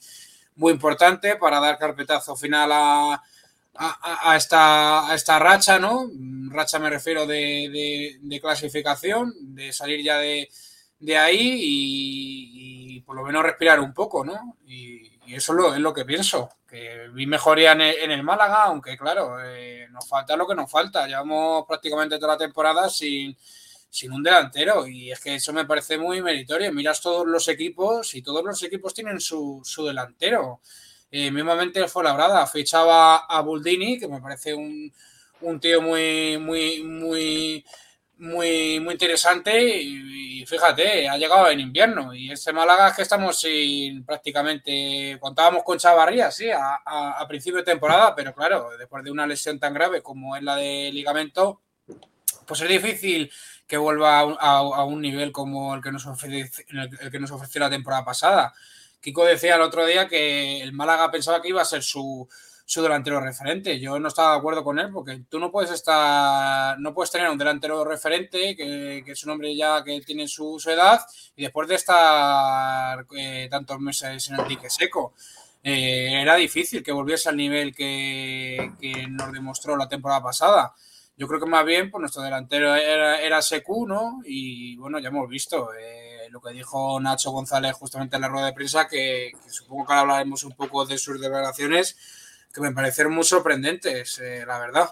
muy 0.56 0.72
importante 0.72 1.36
para 1.36 1.60
dar 1.60 1.78
carpetazo 1.78 2.38
final 2.38 2.72
a, 2.72 3.22
a- 4.32 4.36
esta, 4.38 5.10
a 5.12 5.16
esta 5.16 5.40
racha, 5.40 5.80
¿no? 5.80 6.10
Racha 6.50 6.80
me 6.80 6.90
refiero 6.90 7.26
de, 7.26 8.18
de- 8.22 8.40
clasificación, 8.42 9.34
de 9.56 9.72
salir 9.74 10.04
ya 10.04 10.18
de, 10.18 10.50
de 11.00 11.18
ahí 11.18 11.58
y, 11.62 13.02
por 13.02 13.16
lo 13.16 13.24
menos 13.24 13.44
respirar 13.44 13.80
un 13.80 13.94
poco, 13.94 14.24
¿no? 14.26 14.58
Y, 14.68 15.08
eso 15.36 15.54
es 15.54 15.58
lo, 15.60 15.74
es 15.76 15.80
lo 15.80 15.94
que 15.94 16.06
pienso, 16.06 16.50
que 16.68 17.08
vi 17.14 17.28
mejoría 17.28 17.74
en 17.74 17.82
el, 17.82 17.96
en 18.00 18.10
el 18.12 18.24
Málaga, 18.24 18.64
aunque 18.64 18.98
claro, 18.98 19.38
eh, 19.46 19.88
nos 19.92 20.08
falta 20.10 20.36
lo 20.36 20.48
que 20.48 20.56
nos 20.56 20.72
falta. 20.72 21.06
Llevamos 21.06 21.66
prácticamente 21.68 22.18
toda 22.18 22.34
la 22.34 22.38
temporada 22.40 22.90
sin, 22.90 23.38
sin 23.90 24.12
un 24.12 24.24
delantero 24.24 24.88
y 24.88 25.12
es 25.12 25.20
que 25.20 25.36
eso 25.36 25.54
me 25.54 25.66
parece 25.66 26.00
muy 26.00 26.22
meritorio. 26.24 26.72
Miras 26.74 27.00
todos 27.02 27.28
los 27.28 27.48
equipos 27.48 28.16
y 28.16 28.24
todos 28.24 28.44
los 28.44 28.62
equipos 28.64 28.94
tienen 28.94 29.20
su, 29.20 29.62
su 29.64 29.86
delantero. 29.86 30.62
Eh, 31.12 31.32
mismamente 31.32 31.80
el 31.80 31.90
Fuenlabrada 31.90 32.46
fichaba 32.48 33.18
a 33.26 33.42
Buldini, 33.42 34.00
que 34.00 34.08
me 34.08 34.22
parece 34.22 34.54
un, 34.54 34.92
un 35.42 35.60
tío 35.60 35.82
muy, 35.82 36.38
muy, 36.38 36.84
muy, 36.84 37.66
muy, 38.18 38.80
muy 38.80 38.92
interesante. 38.94 39.82
Y, 39.82 40.46
fíjate, 40.46 41.10
ha 41.10 41.18
llegado 41.18 41.50
en 41.50 41.60
invierno. 41.60 42.14
Y 42.14 42.32
este 42.32 42.54
Málaga 42.54 42.90
es 42.90 42.96
que 42.96 43.02
estamos 43.02 43.40
sin 43.40 44.06
prácticamente, 44.06 45.18
contábamos 45.20 45.64
con 45.64 45.78
Chavarría, 45.78 46.32
sí, 46.32 46.50
a, 46.52 47.26
principio 47.28 47.58
de 47.60 47.64
temporada, 47.66 48.16
pero 48.16 48.34
claro, 48.34 48.70
después 48.78 49.04
de 49.04 49.12
una 49.12 49.28
lesión 49.28 49.60
tan 49.60 49.74
grave 49.74 50.02
como 50.02 50.36
es 50.36 50.44
la 50.44 50.56
de 50.56 50.92
ligamento, 50.92 51.62
pues 52.48 52.62
es 52.62 52.70
difícil 52.70 53.32
que 53.68 53.78
vuelva 53.78 54.20
a, 54.20 54.26
un- 54.26 54.38
a- 54.40 54.84
un 54.84 55.02
nivel 55.02 55.32
como 55.32 55.76
el 55.76 55.82
que, 55.84 55.92
nos 55.92 56.06
ofrece, 56.08 56.66
el, 56.70 56.90
el 57.02 57.12
que 57.12 57.20
nos 57.20 57.32
ofreció 57.32 57.60
la 57.62 57.70
temporada 57.70 58.04
pasada. 58.06 58.54
Kiko 59.02 59.26
decía 59.26 59.56
el 59.56 59.62
otro 59.62 59.86
día 59.86 60.08
que 60.08 60.62
el 60.62 60.74
Málaga 60.74 61.12
pensaba 61.12 61.42
que 61.42 61.50
iba 61.50 61.62
a 61.62 61.66
ser 61.66 61.84
su, 61.84 62.28
su 62.66 62.82
delantero 62.82 63.20
referente. 63.20 63.80
Yo 63.80 64.00
no 64.00 64.10
estaba 64.10 64.34
de 64.34 64.38
acuerdo 64.38 64.64
con 64.64 64.78
él 64.78 64.92
porque 64.94 65.22
tú 65.30 65.40
no 65.40 65.52
puedes 65.52 65.72
estar, 65.72 66.80
no 66.80 66.94
puedes 66.94 67.12
tener 67.12 67.30
un 67.30 67.38
delantero 67.38 67.84
referente 67.84 68.56
que, 68.56 69.04
es 69.06 69.24
un 69.24 69.32
hombre 69.32 69.56
ya 69.56 69.84
que 69.84 70.02
tiene 70.02 70.28
su, 70.28 70.62
edad 70.68 71.02
y 71.36 71.44
después 71.44 71.68
de 71.68 71.76
estar 71.76 73.06
eh, 73.18 73.48
tantos 73.50 73.80
meses 73.80 74.30
en 74.30 74.40
el 74.40 74.48
dique 74.48 74.70
seco. 74.70 75.14
Eh, 75.64 76.22
era 76.22 76.36
difícil 76.36 76.84
que 76.84 76.92
volviese 76.92 77.30
al 77.30 77.38
nivel 77.38 77.76
que, 77.76 78.72
que 78.80 79.08
nos 79.08 79.32
demostró 79.32 79.76
la 79.76 79.90
temporada 79.90 80.22
pasada. 80.22 80.74
Yo 81.20 81.28
creo 81.28 81.42
que 81.42 81.46
más 81.48 81.66
bien, 81.66 81.92
pues 81.92 82.00
nuestro 82.00 82.22
delantero 82.22 82.74
era, 82.76 83.20
era 83.20 83.42
Secu, 83.42 83.86
¿no? 83.86 84.22
Y 84.24 84.78
bueno, 84.78 85.00
ya 85.00 85.10
hemos 85.10 85.28
visto 85.28 85.74
eh, 85.74 86.09
lo 86.30 86.42
que 86.42 86.54
dijo 86.54 87.00
Nacho 87.00 87.32
González 87.32 87.74
justamente 87.74 88.16
en 88.16 88.22
la 88.22 88.28
rueda 88.28 88.48
de 88.48 88.54
prensa, 88.54 88.88
que, 88.88 89.32
supongo 89.50 89.86
que 89.86 89.94
ahora 89.94 90.02
hablaremos 90.02 90.44
un 90.44 90.54
poco 90.54 90.86
de 90.86 90.98
sus 90.98 91.20
declaraciones, 91.20 91.98
que 92.54 92.62
me 92.62 92.72
parecieron 92.72 93.14
muy 93.14 93.24
sorprendentes, 93.24 94.20
eh, 94.20 94.44
la 94.46 94.60
verdad. 94.60 94.90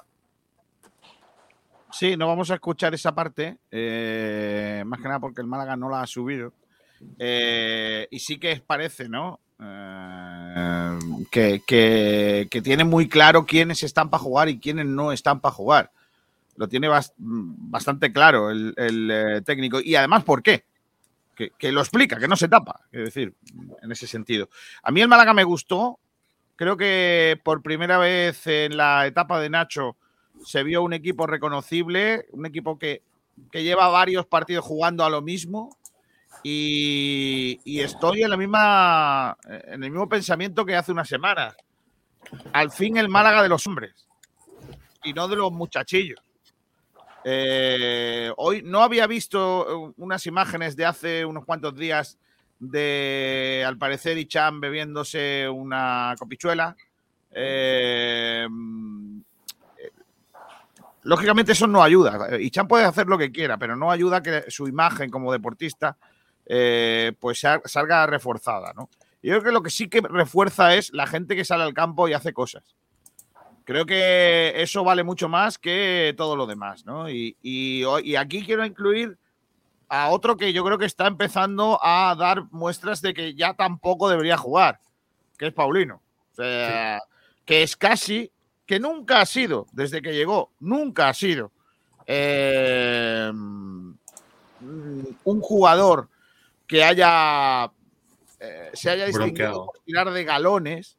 Sí, 1.91 2.17
no 2.17 2.27
vamos 2.27 2.51
a 2.51 2.55
escuchar 2.55 2.93
esa 2.93 3.15
parte, 3.15 3.57
eh, 3.71 4.83
más 4.85 4.99
que 4.99 5.07
nada 5.07 5.19
porque 5.19 5.41
el 5.41 5.47
Málaga 5.47 5.75
no 5.75 5.89
la 5.89 6.01
ha 6.01 6.07
subido. 6.07 6.53
Eh, 7.17 8.07
y 8.11 8.19
sí 8.19 8.37
que 8.39 8.61
parece, 8.65 9.07
¿no? 9.07 9.39
Eh, 9.59 10.99
que, 11.31 12.61
tiene 12.63 12.83
muy 12.83 13.07
claro 13.07 13.45
quiénes 13.45 13.83
están 13.83 14.09
para 14.09 14.23
jugar 14.23 14.49
y 14.49 14.59
quiénes 14.59 14.85
no 14.85 15.11
están 15.11 15.39
para 15.39 15.55
jugar. 15.55 15.91
Lo 16.55 16.67
tiene 16.67 16.89
bas- 16.89 17.13
bastante 17.17 18.11
claro 18.11 18.49
el, 18.49 18.73
eh, 18.77 19.41
técnico. 19.45 19.79
Y 19.79 19.95
además, 19.95 20.23
¿por 20.23 20.41
qué? 20.41 20.65
Que, 21.37 21.71
lo 21.71 21.81
explica, 21.81 22.17
que 22.17 22.27
no 22.27 22.35
se 22.35 22.47
tapa. 22.47 22.81
Es 22.91 23.05
decir, 23.05 23.35
en 23.83 23.91
ese 23.91 24.07
sentido. 24.07 24.49
A 24.81 24.91
mí 24.91 25.01
el 25.01 25.07
Málaga 25.07 25.33
me 25.35 25.43
gustó. 25.43 25.99
Creo 26.55 26.75
que 26.75 27.39
por 27.43 27.61
primera 27.61 27.99
vez 27.99 28.47
en 28.47 28.75
la 28.75 29.05
etapa 29.05 29.39
de 29.39 29.51
Nacho 29.51 29.95
se 30.43 30.63
vio 30.63 30.81
un 30.81 30.93
equipo 30.93 31.27
reconocible, 31.27 32.25
un 32.31 32.47
equipo 32.47 32.79
que, 32.79 33.03
que 33.51 33.63
lleva 33.63 33.87
varios 33.89 34.25
partidos 34.25 34.65
jugando 34.65 35.05
a 35.05 35.11
lo 35.11 35.21
mismo. 35.21 35.77
Y, 36.41 37.59
y 37.63 37.81
estoy 37.81 38.23
en 38.23 38.31
la 38.31 38.37
misma 38.37 39.37
en 39.47 39.83
el 39.83 39.91
mismo 39.91 40.09
pensamiento 40.09 40.65
que 40.65 40.75
hace 40.75 40.91
una 40.91 41.05
semana. 41.05 41.55
Al 42.51 42.71
fin 42.71 42.97
el 42.97 43.09
Málaga 43.09 43.43
de 43.43 43.49
los 43.49 43.65
hombres 43.67 44.07
y 45.03 45.13
no 45.13 45.27
de 45.27 45.35
los 45.35 45.51
muchachillos. 45.51 46.19
Eh, 47.23 48.31
hoy 48.37 48.61
no 48.63 48.81
había 48.83 49.05
visto 49.07 49.93
unas 49.97 50.25
imágenes 50.27 50.75
de 50.75 50.85
hace 50.85 51.25
unos 51.25 51.45
cuantos 51.45 51.75
días 51.75 52.17
de, 52.59 53.63
al 53.67 53.77
parecer, 53.77 54.17
Ichan 54.17 54.59
bebiéndose 54.61 55.47
una 55.49 56.15
copichuela. 56.17 56.75
Eh, 57.31 58.47
lógicamente 61.03 61.51
eso 61.51 61.67
no 61.67 61.83
ayuda. 61.83 62.37
Ichan 62.39 62.67
puede 62.67 62.85
hacer 62.85 63.07
lo 63.07 63.17
que 63.17 63.31
quiera, 63.31 63.57
pero 63.57 63.75
no 63.75 63.91
ayuda 63.91 64.21
que 64.21 64.45
su 64.49 64.67
imagen 64.67 65.09
como 65.09 65.31
deportista 65.31 65.97
eh, 66.45 67.13
pues 67.19 67.39
sa- 67.39 67.61
salga 67.65 68.05
reforzada, 68.07 68.73
¿no? 68.73 68.89
Yo 69.21 69.31
creo 69.33 69.43
que 69.43 69.51
lo 69.51 69.63
que 69.63 69.69
sí 69.69 69.89
que 69.89 70.01
refuerza 70.01 70.75
es 70.75 70.93
la 70.93 71.07
gente 71.07 71.35
que 71.35 71.43
sale 71.43 71.63
al 71.63 71.73
campo 71.73 72.07
y 72.07 72.13
hace 72.13 72.33
cosas. 72.33 72.75
Creo 73.67 73.85
que 73.85 74.53
eso 74.55 74.83
vale 74.83 75.03
mucho 75.03 75.27
más 75.27 75.57
que 75.57 76.15
todo 76.15 76.37
lo 76.37 76.47
demás, 76.47 76.85
¿no? 76.85 77.09
Y, 77.09 77.35
y 77.43 78.15
aquí 78.15 78.43
quiero 78.45 78.65
incluir 78.65 79.17
a 79.89 80.09
otro 80.09 80.37
que 80.37 80.53
yo 80.53 80.63
creo 80.63 80.77
que 80.77 80.85
está 80.85 81.05
empezando 81.07 81.77
a 81.83 82.15
dar 82.17 82.45
muestras 82.51 83.01
de 83.01 83.13
que 83.13 83.35
ya 83.35 83.53
tampoco 83.55 84.09
debería 84.09 84.37
jugar, 84.37 84.79
que 85.37 85.47
es 85.47 85.53
Paulino. 85.53 86.01
O 86.31 86.35
sea, 86.35 87.01
que 87.43 87.61
es 87.61 87.75
casi, 87.75 88.31
que 88.65 88.79
nunca 88.79 89.19
ha 89.19 89.25
sido, 89.25 89.67
desde 89.73 90.01
que 90.01 90.13
llegó, 90.13 90.51
nunca 90.61 91.09
ha 91.09 91.13
sido 91.13 91.51
eh, 92.05 93.29
un 94.61 95.41
jugador 95.41 96.07
que 96.65 96.85
haya 96.85 97.69
eh, 98.39 98.69
se 98.73 98.89
haya 98.89 99.05
distinguido 99.05 99.33
Bronqueado. 99.33 99.65
por 99.65 99.79
tirar 99.83 100.11
de 100.11 100.23
galones. 100.23 100.97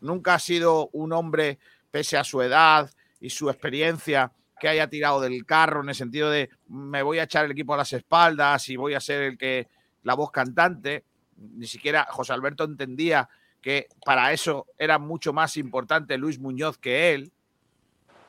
Nunca 0.00 0.34
ha 0.34 0.38
sido 0.38 0.90
un 0.92 1.12
hombre, 1.12 1.58
pese 1.90 2.16
a 2.16 2.24
su 2.24 2.40
edad 2.42 2.90
y 3.20 3.30
su 3.30 3.48
experiencia, 3.50 4.32
que 4.60 4.68
haya 4.68 4.88
tirado 4.88 5.20
del 5.20 5.44
carro 5.46 5.82
en 5.82 5.88
el 5.88 5.94
sentido 5.94 6.30
de 6.30 6.50
me 6.68 7.02
voy 7.02 7.18
a 7.18 7.24
echar 7.24 7.44
el 7.44 7.52
equipo 7.52 7.74
a 7.74 7.76
las 7.78 7.92
espaldas 7.92 8.68
y 8.68 8.76
voy 8.76 8.94
a 8.94 9.00
ser 9.00 9.22
el 9.22 9.38
que 9.38 9.68
la 10.02 10.14
voz 10.14 10.30
cantante. 10.32 11.04
Ni 11.36 11.66
siquiera 11.66 12.06
José 12.10 12.32
Alberto 12.32 12.64
entendía 12.64 13.28
que 13.60 13.86
para 14.04 14.32
eso 14.32 14.66
era 14.76 14.98
mucho 14.98 15.32
más 15.32 15.56
importante 15.56 16.18
Luis 16.18 16.38
Muñoz 16.40 16.78
que 16.78 17.14
él. 17.14 17.30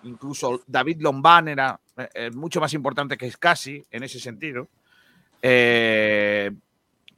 incluso 0.04 0.62
David 0.68 1.02
Lombán 1.02 1.48
era 1.50 1.80
eh, 1.98 2.10
eh, 2.14 2.32
mucho 2.32 2.60
más 2.62 2.74
importante 2.74 3.18
que 3.18 3.30
Scassi 3.30 3.84
en 3.92 4.04
ese 4.04 4.20
sentido. 4.20 4.68
Eh, 5.42 6.52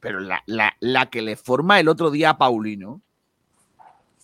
pero 0.00 0.20
la, 0.20 0.42
la- 0.46 0.74
la 0.80 1.06
que 1.10 1.22
le 1.22 1.36
forma 1.36 1.78
el 1.80 1.88
otro 1.88 2.10
día 2.10 2.30
a 2.30 2.38
Paulino, 2.38 3.00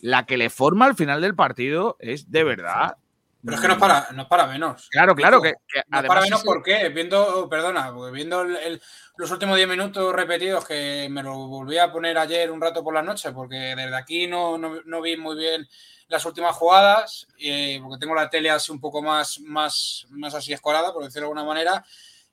la 0.01 0.26
que 0.26 0.36
le 0.36 0.51
forma 0.51 0.86
al 0.86 0.94
final 0.96 1.20
del 1.20 1.34
partido 1.34 1.96
es 2.01 2.30
de 2.30 2.44
verdad. 2.44 2.96
Pero 3.42 3.55
es 3.55 3.61
que 3.61 3.68
no 3.68 3.74
es 3.74 3.78
para, 3.78 4.09
no 4.12 4.22
es 4.22 4.28
para 4.28 4.46
menos. 4.49 4.88
Claro, 4.90 5.14
claro, 5.14 5.40
que, 5.40 5.51
que 5.68 5.78
no 5.78 5.80
es 5.80 5.84
además 5.90 6.09
para 6.09 6.20
menos, 6.22 6.40
es- 6.40 6.44
¿por 6.44 6.62
qué? 6.62 6.88
Viendo, 6.88 7.49
perdona, 7.49 7.92
porque 7.94 8.12
viendo 8.12 8.42
el- 8.42 8.57
el- 8.57 8.82
los 9.16 9.30
últimos 9.30 9.57
10 9.57 9.68
minutos 9.68 10.12
repetidos 10.12 10.66
que 10.66 11.07
me 11.11 11.22
lo 11.22 11.34
volví 11.46 11.78
a 11.78 11.90
poner 11.92 12.18
ayer 12.18 12.51
un 12.51 12.61
rato 12.61 12.82
por 12.82 12.94
la 12.94 13.03
noche, 13.03 13.30
porque 13.32 13.57
desde 13.76 13.96
aquí 13.96 14.26
no, 14.26 14.59
no- 14.59 14.82
no 14.84 15.01
vi 15.01 15.16
muy 15.16 15.36
bien 15.36 15.68
las 16.09 16.24
últimas 16.26 16.57
jugadas, 16.57 17.28
eh, 17.38 17.78
porque 17.82 17.99
tengo 18.01 18.14
la 18.14 18.28
tele 18.28 18.51
así 18.51 18.72
un 18.72 18.80
poco 18.80 19.03
más, 19.03 19.38
más, 19.40 20.07
más 20.11 20.34
así 20.34 20.53
escorada, 20.53 20.92
por 20.92 21.05
decirlo 21.05 21.26
de 21.28 21.30
alguna 21.32 21.44
manera, 21.44 21.84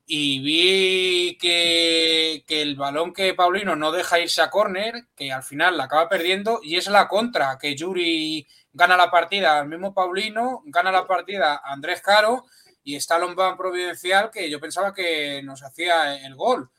y 0.08 0.40
vi 0.40 1.38
que, 1.38 2.44
que 2.48 2.62
el 2.62 2.76
balón 2.76 3.12
que 3.12 3.34
Paulino 3.34 3.76
no 3.76 3.92
deja 3.92 4.20
irse 4.20 4.42
a 4.42 4.52
córner, 4.52 5.08
que 5.16 5.32
al 5.32 5.44
final 5.44 5.78
la 5.78 5.86
acaba 5.86 6.08
perdiendo, 6.08 6.60
y 6.62 6.76
es 6.76 6.88
la 6.88 7.08
contra, 7.08 7.58
que 7.60 7.76
Yuri 7.76 8.48
gana 8.72 8.98
la 8.98 9.10
partida 9.10 9.60
al 9.60 9.68
mismo 9.68 9.94
Paulino, 9.94 10.62
gana 10.66 10.92
la 10.92 11.08
partida 11.08 11.62
Andrés 11.64 12.02
Caro, 12.02 12.46
y 12.84 12.96
está 12.96 13.18
Lombán 13.18 13.58
Providencial, 13.58 14.30
que 14.30 14.50
yo 14.50 14.60
pensaba 14.60 14.94
que 14.94 15.42
nos 15.44 15.64
hacía 15.64 16.24
el 16.24 16.36
gol. 16.36 16.70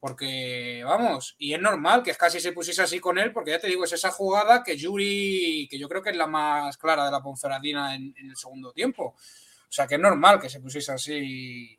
Porque, 0.00 0.82
vamos, 0.84 1.34
y 1.38 1.54
es 1.54 1.60
normal 1.60 2.04
que 2.04 2.14
casi 2.14 2.38
se 2.38 2.52
pusiese 2.52 2.82
así 2.82 3.00
con 3.00 3.18
él, 3.18 3.32
porque 3.32 3.50
ya 3.50 3.58
te 3.58 3.66
digo, 3.66 3.82
es 3.82 3.92
esa 3.92 4.12
jugada 4.12 4.62
que 4.62 4.76
Yuri, 4.76 5.66
que 5.68 5.76
yo 5.76 5.88
creo 5.88 6.00
que 6.00 6.10
es 6.10 6.16
la 6.16 6.28
más 6.28 6.78
clara 6.78 7.04
de 7.06 7.10
la 7.10 7.20
Ponferradina 7.20 7.96
en, 7.96 8.14
en 8.16 8.30
el 8.30 8.36
segundo 8.36 8.72
tiempo. 8.72 9.16
O 9.68 9.72
sea 9.72 9.88
que 9.88 9.96
es 9.96 10.00
normal 10.00 10.40
que 10.40 10.48
se 10.48 10.60
pusiese 10.60 10.92
así 10.92 11.77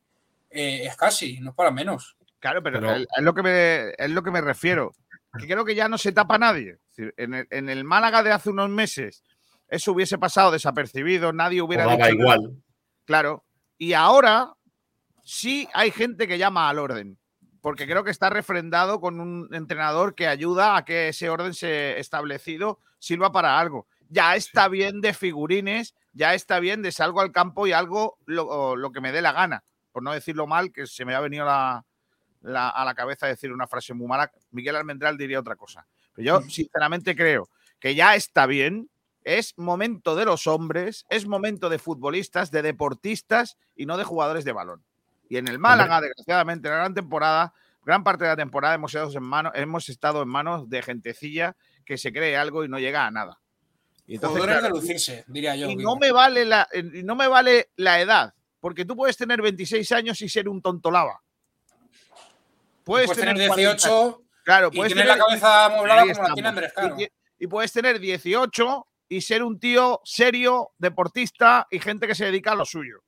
eh, 0.49 0.83
es 0.85 0.95
casi, 0.95 1.39
no 1.39 1.51
es 1.51 1.55
para 1.55 1.71
menos. 1.71 2.17
Claro, 2.39 2.63
pero, 2.63 2.79
Pero- 2.79 2.95
Es, 2.95 3.07
es 3.15 3.23
lo 3.23 3.33
que 3.33 3.43
me, 3.43 3.89
es 3.97 4.09
lo 4.09 4.23
que 4.23 4.31
me 4.31 4.41
refiero. 4.41 4.91
Que 5.37 5.45
creo 5.45 5.63
que 5.65 5.75
ya 5.75 5.87
no 5.89 5.97
se 5.97 6.11
tapa 6.11 6.37
nadie. 6.37 6.77
En 6.97 7.33
el, 7.33 7.47
en 7.51 7.69
el 7.69 7.83
Málaga 7.83 8.23
de 8.23 8.31
hace 8.31 8.49
unos 8.49 8.69
meses, 8.69 9.23
eso 9.67 9.91
hubiese 9.91 10.17
pasado 10.17 10.51
desapercibido, 10.51 11.31
nadie 11.33 11.61
hubiera 11.61 11.83
dicho 11.85 11.97
nada. 11.97 12.11
igual. 12.11 12.63
Claro. 13.05 13.43
Y 13.77 13.93
ahora 13.93 14.53
sí 15.23 15.67
hay 15.73 15.91
gente 15.91 16.27
que 16.27 16.37
llama 16.37 16.69
al 16.69 16.79
orden. 16.79 17.17
Porque 17.61 17.85
creo 17.85 18.03
que 18.05 18.11
está 18.11 18.29
refrendado 18.29 19.01
con 19.01 19.19
un 19.19 19.49
entrenador 19.53 20.15
que 20.15 20.27
ayuda 20.27 20.77
a 20.77 20.85
que 20.85 21.09
ese 21.09 21.29
orden 21.29 21.53
se 21.53 21.99
establecido 21.99 22.79
sirva 22.99 23.31
para 23.31 23.59
algo. 23.59 23.85
Ya 24.07 24.35
está 24.35 24.67
bien 24.69 25.01
de 25.01 25.13
figurines, 25.13 25.93
ya 26.13 26.33
está 26.33 26.59
bien 26.59 26.81
de 26.81 26.91
salgo 26.93 27.19
al 27.21 27.31
campo 27.33 27.67
y 27.67 27.73
algo 27.73 28.17
lo, 28.25 28.75
lo 28.77 28.91
que 28.91 29.01
me 29.01 29.11
dé 29.11 29.21
la 29.21 29.33
gana. 29.33 29.63
Por 29.99 30.03
no 30.05 30.13
decirlo 30.13 30.47
mal, 30.47 30.71
que 30.71 30.87
se 30.87 31.03
me 31.03 31.13
ha 31.13 31.19
venido 31.19 31.43
la- 31.43 31.83
la- 32.41 32.69
a 32.69 32.85
la 32.85 32.95
cabeza 32.95 33.27
decir 33.27 33.51
una 33.51 33.67
frase 33.67 33.93
muy 33.93 34.07
mala. 34.07 34.31
Miguel 34.51 34.77
Almendral 34.77 35.17
diría 35.17 35.41
otra 35.41 35.57
cosa. 35.57 35.85
Pero 36.15 36.25
yo, 36.25 36.49
sinceramente, 36.49 37.13
creo 37.17 37.49
que 37.81 37.95
ya 37.95 38.15
está 38.15 38.45
bien. 38.45 38.89
Es 39.25 39.57
momento 39.57 40.15
de 40.15 40.23
los 40.23 40.47
hombres, 40.47 41.05
es 41.09 41.27
momento 41.27 41.67
de 41.67 41.79
futbolistas, 41.79 42.49
de 42.49 42.61
deportistas 42.61 43.57
y 43.75 43.85
no 43.85 43.97
de 43.97 44.05
jugadores 44.05 44.45
de 44.45 44.53
balón. 44.53 44.85
Y 45.27 45.35
en 45.35 45.49
el 45.49 45.59
Málaga, 45.59 45.99
desgraciadamente, 45.99 46.69
en 46.69 46.75
la 46.75 46.79
gran 46.79 46.93
temporada, 46.93 47.53
gran 47.83 48.05
parte 48.05 48.23
de 48.23 48.29
la 48.29 48.37
temporada 48.37 48.75
hemos 48.75 48.95
estado 48.95 49.11
en 49.17 49.23
manos, 49.23 49.51
hemos 49.55 49.89
estado 49.89 50.21
en 50.21 50.29
manos 50.29 50.69
de 50.69 50.81
gentecilla 50.81 51.57
que 51.83 51.97
se 51.97 52.13
cree 52.13 52.37
algo 52.37 52.63
y 52.63 52.69
no 52.69 52.79
llega 52.79 53.05
a 53.05 53.11
nada. 53.11 53.41
Y 54.07 54.15
entonces, 54.15 54.41
claro, 54.43 54.61
de 54.63 54.69
lucirse, 54.69 55.25
diría 55.27 55.57
yo. 55.57 55.69
y 55.69 55.75
no 55.75 55.97
me 55.97 56.13
vale 56.13 56.45
la, 56.45 56.69
y 56.73 57.03
no 57.03 57.15
me 57.17 57.27
vale 57.27 57.69
la 57.75 57.99
edad, 57.99 58.33
porque 58.59 58.85
tú 58.85 58.95
puedes 58.95 59.17
tener 59.17 59.41
26 59.41 59.91
años 59.91 60.21
y 60.21 60.29
ser 60.29 60.49
un 60.49 60.61
tontolaba. 60.61 61.21
Puedes, 62.83 63.07
Puedes 63.07 63.19
tener 63.19 63.47
40, 63.47 63.55
18 63.55 64.23
claro, 64.43 64.69
y 64.71 64.77
puedes 64.77 64.93
tener 64.93 65.07
la 65.07 65.17
cabeza 65.17 65.69
como 65.69 65.85
la 65.85 66.33
tiene. 66.33 66.49
Andrés 66.49 66.73
Caro. 66.73 66.97
Y 67.37 67.47
puedes 67.47 67.71
tener 67.71 67.99
18 67.99 68.87
y 69.09 69.21
ser 69.21 69.43
un 69.43 69.59
tío 69.59 70.01
serio, 70.03 70.71
deportista 70.77 71.67
y 71.69 71.79
gente 71.79 72.07
que 72.07 72.15
se 72.15 72.25
dedica 72.25 72.51
a 72.51 72.55
lo 72.55 72.65
suyo. 72.65 73.03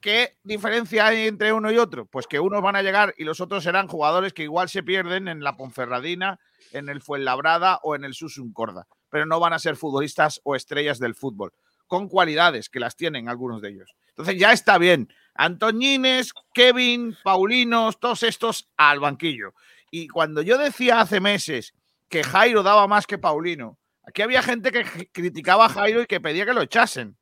¿Qué 0.00 0.36
diferencia 0.44 1.06
hay 1.06 1.26
entre 1.26 1.52
uno 1.52 1.70
y 1.72 1.78
otro? 1.78 2.06
Pues 2.06 2.26
que 2.26 2.38
unos 2.38 2.62
van 2.62 2.76
a 2.76 2.82
llegar 2.82 3.14
y 3.16 3.24
los 3.24 3.40
otros 3.40 3.64
serán 3.64 3.88
jugadores 3.88 4.32
que 4.32 4.44
igual 4.44 4.68
se 4.68 4.82
pierden 4.82 5.26
en 5.26 5.42
la 5.42 5.56
Ponferradina, 5.56 6.38
en 6.72 6.88
el 6.88 7.00
Fuenlabrada 7.00 7.80
o 7.82 7.94
en 7.96 8.04
el 8.04 8.14
Susun 8.14 8.52
Corda, 8.52 8.86
pero 9.10 9.26
no 9.26 9.40
van 9.40 9.54
a 9.54 9.58
ser 9.58 9.76
futbolistas 9.76 10.40
o 10.44 10.54
estrellas 10.54 10.98
del 10.98 11.14
fútbol, 11.14 11.52
con 11.86 12.08
cualidades 12.08 12.68
que 12.68 12.80
las 12.80 12.96
tienen 12.96 13.28
algunos 13.28 13.60
de 13.62 13.70
ellos. 13.70 13.94
Entonces 14.08 14.38
ya 14.38 14.52
está 14.52 14.78
bien. 14.78 15.12
Antoñines, 15.34 16.32
Kevin, 16.54 17.16
Paulinos, 17.22 18.00
todos 18.00 18.22
estos 18.22 18.68
al 18.76 19.00
banquillo. 19.00 19.54
Y 19.90 20.08
cuando 20.08 20.42
yo 20.42 20.58
decía 20.58 21.00
hace 21.00 21.20
meses 21.20 21.74
que 22.08 22.24
Jairo 22.24 22.62
daba 22.62 22.86
más 22.86 23.06
que 23.06 23.18
Paulino, 23.18 23.78
aquí 24.04 24.22
había 24.22 24.42
gente 24.42 24.72
que 24.72 25.10
criticaba 25.12 25.66
a 25.66 25.68
Jairo 25.68 26.02
y 26.02 26.06
que 26.06 26.20
pedía 26.20 26.46
que 26.46 26.54
lo 26.54 26.62
echasen. 26.62 27.16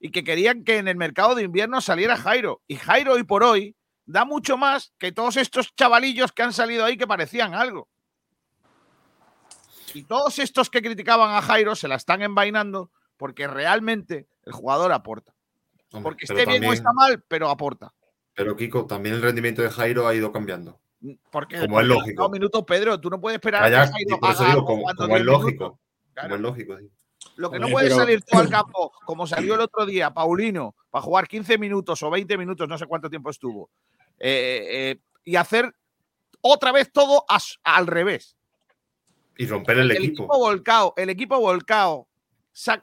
Y 0.00 0.10
que 0.10 0.24
querían 0.24 0.64
que 0.64 0.78
en 0.78 0.88
el 0.88 0.96
mercado 0.96 1.36
de 1.36 1.44
invierno 1.44 1.80
saliera 1.80 2.16
Jairo. 2.16 2.60
Y 2.66 2.74
Jairo 2.74 3.12
hoy 3.12 3.22
por 3.22 3.44
hoy 3.44 3.76
da 4.04 4.24
mucho 4.24 4.56
más 4.56 4.92
que 4.98 5.12
todos 5.12 5.36
estos 5.36 5.74
chavalillos 5.76 6.32
que 6.32 6.42
han 6.42 6.52
salido 6.52 6.84
ahí 6.84 6.96
que 6.96 7.06
parecían 7.06 7.54
algo. 7.54 7.88
Y 9.94 10.04
todos 10.04 10.38
estos 10.38 10.70
que 10.70 10.82
criticaban 10.82 11.34
a 11.34 11.42
Jairo 11.42 11.76
se 11.76 11.86
la 11.86 11.96
están 11.96 12.22
envainando 12.22 12.90
porque 13.22 13.46
realmente 13.46 14.26
el 14.44 14.52
jugador 14.52 14.90
aporta. 14.90 15.32
Hombre, 15.92 16.02
Porque 16.10 16.24
esté 16.24 16.44
bien 16.44 16.64
o 16.64 16.72
está 16.72 16.92
mal, 16.92 17.22
pero 17.28 17.48
aporta. 17.48 17.94
Pero 18.34 18.56
Kiko, 18.56 18.84
también 18.84 19.14
el 19.14 19.22
rendimiento 19.22 19.62
de 19.62 19.70
Jairo 19.70 20.08
ha 20.08 20.12
ido 20.16 20.32
cambiando. 20.32 20.80
Porque, 21.30 21.60
Como 21.60 21.80
es 21.80 21.86
lógico. 21.86 22.28
minutos, 22.30 22.64
Pedro, 22.66 23.00
tú 23.00 23.10
no 23.10 23.20
puedes 23.20 23.36
esperar 23.36 23.62
a 23.62 23.68
que 23.68 23.92
Jairo 23.92 24.18
haga 24.20 24.44
digo, 24.46 24.64
como, 24.64 24.90
es 24.90 24.96
10 24.96 25.08
minutos. 25.08 25.24
lógico. 25.42 25.78
Como 26.20 26.34
es 26.34 26.40
lógico, 26.40 26.78
sí. 26.78 26.90
Lo 27.36 27.48
que 27.52 27.60
no 27.60 27.68
pero- 27.68 27.94
salir 27.94 28.24
tú 28.24 28.36
al 28.36 28.48
campo, 28.50 28.92
como 29.06 29.24
salió 29.28 29.54
el 29.54 29.60
otro 29.60 29.86
día, 29.86 30.12
Paulino, 30.12 30.74
para 30.90 31.02
jugar 31.04 31.28
15 31.28 31.58
minutos 31.58 32.02
o 32.02 32.10
20 32.10 32.36
minutos, 32.36 32.68
no 32.68 32.76
sé 32.76 32.86
cuánto 32.86 33.08
tiempo 33.08 33.30
estuvo, 33.30 33.70
eh, 34.18 34.66
eh, 34.68 35.00
y 35.22 35.36
hacer 35.36 35.72
otra 36.40 36.72
vez 36.72 36.90
todo 36.90 37.24
as- 37.28 37.60
al 37.62 37.86
revés. 37.86 38.36
Y 39.36 39.46
romper 39.46 39.78
el, 39.78 39.90
El 39.92 39.98
equipo. 39.98 40.24
equipo 40.24 40.38
volcado, 40.38 40.92
el 40.96 41.08
equipo 41.10 41.38
volcado 41.38 42.08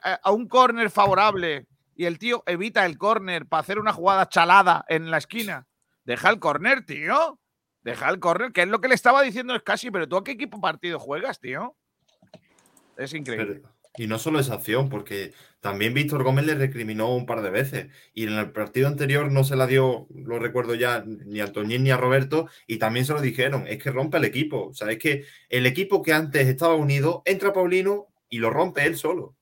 a 0.04 0.32
un 0.32 0.48
córner 0.48 0.90
favorable 0.90 1.68
y 1.96 2.06
el 2.06 2.18
tío 2.18 2.44
evita 2.46 2.86
el 2.86 2.98
córner 2.98 3.46
para 3.46 3.62
hacer 3.62 3.78
una 3.78 3.94
jugada 3.94 4.30
chalada 4.30 4.86
en 4.88 5.12
la 5.12 5.18
esquina. 5.18 5.68
Deja 6.06 6.30
el 6.30 6.40
córner, 6.40 6.86
tío. 6.86 7.40
Deja 7.82 8.10
el 8.10 8.20
córner, 8.20 8.52
que 8.52 8.62
es 8.62 8.68
lo 8.68 8.82
que 8.82 8.88
le 8.88 8.96
estaba 8.96 9.22
diciendo 9.22 9.56
es 9.56 9.64
casi, 9.64 9.92
pero 9.92 10.08
tú 10.08 10.18
a 10.18 10.24
qué 10.24 10.32
equipo 10.32 10.60
partido 10.60 11.00
juegas, 11.00 11.40
tío. 11.40 11.76
Es 12.98 13.14
increíble. 13.14 13.64
Y 13.98 14.08
no 14.08 14.20
solo 14.20 14.40
esa 14.40 14.54
acción, 14.54 14.90
porque 14.90 15.34
también 15.60 15.94
Víctor 15.94 16.24
Gómez 16.24 16.46
le 16.46 16.56
recriminó 16.56 17.14
un 17.14 17.26
par 17.26 17.42
de 17.42 17.50
veces. 17.50 17.88
Y 18.14 18.24
en 18.24 18.34
el 18.34 18.52
partido 18.52 18.88
anterior 18.88 19.32
no 19.32 19.44
se 19.44 19.56
la 19.56 19.68
dio, 19.68 20.08
lo 20.14 20.40
recuerdo 20.40 20.76
ya, 20.76 21.04
ni 21.06 21.42
a 21.42 21.46
Antoñín 21.46 21.84
ni 21.84 21.92
a 21.92 21.98
Roberto, 21.98 22.48
y 22.68 22.78
también 22.78 23.06
se 23.06 23.14
lo 23.14 23.22
dijeron, 23.22 23.66
es 23.68 23.82
que 23.82 23.92
rompe 23.92 24.18
el 24.18 24.26
equipo. 24.26 24.68
O 24.68 24.74
sea, 24.74 24.92
es 24.92 25.00
que 25.00 25.26
el 25.50 25.66
equipo 25.66 26.02
que 26.02 26.14
antes 26.14 26.48
estaba 26.48 26.76
unido, 26.76 27.24
entra 27.26 27.52
Paulino 27.52 28.08
y 28.30 28.40
lo 28.40 28.50
rompe 28.50 28.86
él 28.86 28.96
solo. 28.96 29.36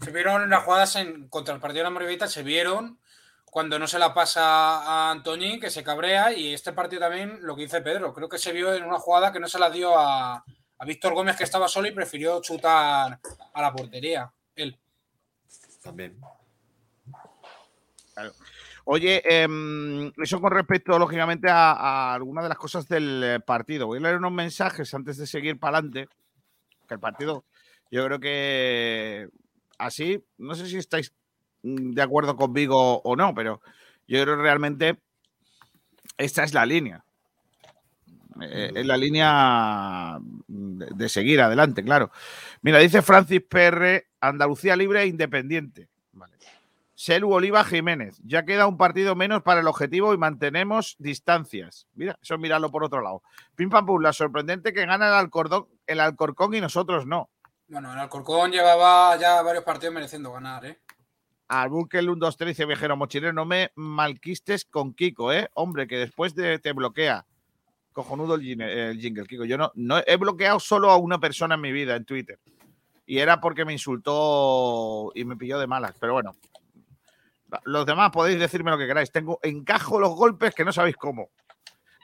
Se 0.00 0.10
vieron 0.10 0.48
las 0.48 0.64
jugadas 0.64 0.96
en, 0.96 1.28
contra 1.28 1.54
el 1.54 1.60
partido 1.60 1.80
de 1.80 1.84
la 1.84 1.90
Moribita, 1.90 2.26
se 2.26 2.42
vieron 2.42 2.98
cuando 3.50 3.78
no 3.78 3.86
se 3.86 3.98
la 3.98 4.14
pasa 4.14 4.42
a 4.42 5.10
Antoñín, 5.10 5.60
que 5.60 5.70
se 5.70 5.82
cabrea, 5.82 6.32
y 6.32 6.54
este 6.54 6.72
partido 6.72 7.00
también, 7.00 7.38
lo 7.42 7.56
que 7.56 7.62
dice 7.62 7.82
Pedro, 7.82 8.14
creo 8.14 8.28
que 8.28 8.38
se 8.38 8.52
vio 8.52 8.72
en 8.72 8.84
una 8.84 8.98
jugada 8.98 9.32
que 9.32 9.40
no 9.40 9.48
se 9.48 9.58
la 9.58 9.70
dio 9.70 9.98
a, 9.98 10.44
Víctor 10.86 11.12
Gómez, 11.12 11.36
que 11.36 11.44
estaba 11.44 11.68
solo 11.68 11.88
y 11.88 11.92
prefirió 11.92 12.40
chutar 12.40 13.20
a 13.52 13.60
la 13.60 13.72
portería. 13.72 14.32
Él. 14.54 14.78
También. 15.82 16.18
Oye, 18.84 19.22
em, 19.24 20.10
eso 20.16 20.40
con 20.40 20.52
respecto, 20.52 20.98
lógicamente, 20.98 21.50
a, 21.50 21.72
a 21.72 22.14
algunas 22.14 22.44
de 22.44 22.48
las 22.48 22.56
cosas 22.56 22.88
del 22.88 23.22
eh, 23.22 23.40
partido. 23.40 23.88
Voy 23.88 23.98
a 23.98 24.00
leer 24.00 24.16
unos 24.16 24.32
mensajes 24.32 24.94
antes 24.94 25.18
de 25.18 25.26
seguir 25.26 25.60
para 25.60 25.78
adelante. 25.78 26.08
Que 26.88 26.94
el 26.94 27.00
partido, 27.00 27.44
yo 27.90 28.06
creo 28.06 28.18
que 28.18 29.28
así, 29.80 30.24
no 30.38 30.54
sé 30.54 30.66
si 30.66 30.76
estáis 30.76 31.12
mm, 31.62 31.92
de 31.92 32.02
acuerdo 32.02 32.36
conmigo 32.36 33.00
o 33.02 33.16
no, 33.16 33.34
pero 33.34 33.60
yo 34.06 34.22
creo 34.22 34.36
realmente 34.36 34.98
esta 36.16 36.44
es 36.44 36.54
la 36.54 36.66
línea. 36.66 37.04
Eh, 38.40 38.72
es 38.74 38.86
la 38.86 38.96
línea 38.96 40.18
de, 40.46 40.86
de 40.94 41.08
seguir 41.08 41.40
adelante, 41.40 41.82
claro. 41.82 42.10
Mira, 42.62 42.78
dice 42.78 43.02
Francis 43.02 43.42
PR, 43.42 44.06
Andalucía 44.20 44.76
libre 44.76 45.02
e 45.02 45.06
independiente. 45.06 45.88
Selu 47.00 47.32
Oliva 47.32 47.64
Jiménez. 47.64 48.20
Ya 48.26 48.44
queda 48.44 48.66
un 48.66 48.76
partido 48.76 49.16
menos 49.16 49.42
para 49.42 49.60
el 49.60 49.66
objetivo 49.68 50.12
y 50.12 50.18
mantenemos 50.18 50.96
distancias. 50.98 51.88
Mira, 51.94 52.18
eso 52.20 52.34
es 52.34 52.40
mirarlo 52.40 52.70
por 52.70 52.84
otro 52.84 53.00
lado. 53.00 53.22
Pim 53.54 53.70
pam 53.70 53.86
pum, 53.86 54.02
la 54.02 54.12
sorprendente 54.12 54.74
que 54.74 54.84
gana 54.84 55.08
el 55.08 55.14
Alcorcón, 55.14 55.66
el 55.86 55.98
Alcorcón 55.98 56.52
y 56.52 56.60
nosotros 56.60 57.06
no. 57.06 57.30
Bueno, 57.70 57.92
el 57.92 58.00
Alcorcón 58.00 58.50
llevaba 58.50 59.16
ya 59.16 59.40
varios 59.42 59.62
partidos 59.62 59.94
mereciendo 59.94 60.32
ganar, 60.32 60.64
¿eh? 60.66 60.80
Albunque 61.46 61.98
el 61.98 62.10
1, 62.10 62.18
2, 62.18 62.36
3 62.36 62.48
dice 62.48 62.66
viajero 62.66 62.96
mochilero, 62.96 63.32
no 63.32 63.44
me 63.44 63.70
malquistes 63.76 64.64
con 64.64 64.92
Kiko, 64.92 65.32
¿eh? 65.32 65.48
Hombre, 65.54 65.86
que 65.86 65.96
después 65.96 66.34
de, 66.34 66.58
te 66.58 66.72
bloquea. 66.72 67.24
Cojonudo 67.92 68.34
el 68.34 68.98
jingle, 69.00 69.24
Kiko. 69.24 69.44
Yo 69.44 69.56
no, 69.56 69.70
no 69.76 70.02
he 70.04 70.16
bloqueado 70.16 70.58
solo 70.58 70.90
a 70.90 70.96
una 70.96 71.20
persona 71.20 71.54
en 71.54 71.60
mi 71.60 71.70
vida 71.70 71.94
en 71.94 72.04
Twitter. 72.04 72.40
Y 73.06 73.18
era 73.18 73.40
porque 73.40 73.64
me 73.64 73.72
insultó 73.72 75.12
y 75.14 75.24
me 75.24 75.36
pilló 75.36 75.60
de 75.60 75.68
malas. 75.68 75.94
Pero 76.00 76.14
bueno, 76.14 76.32
los 77.64 77.86
demás 77.86 78.10
podéis 78.10 78.40
decirme 78.40 78.72
lo 78.72 78.78
que 78.78 78.88
queráis. 78.88 79.12
Tengo 79.12 79.38
encajo 79.44 80.00
los 80.00 80.14
golpes 80.16 80.56
que 80.56 80.64
no 80.64 80.72
sabéis 80.72 80.96
cómo. 80.96 81.30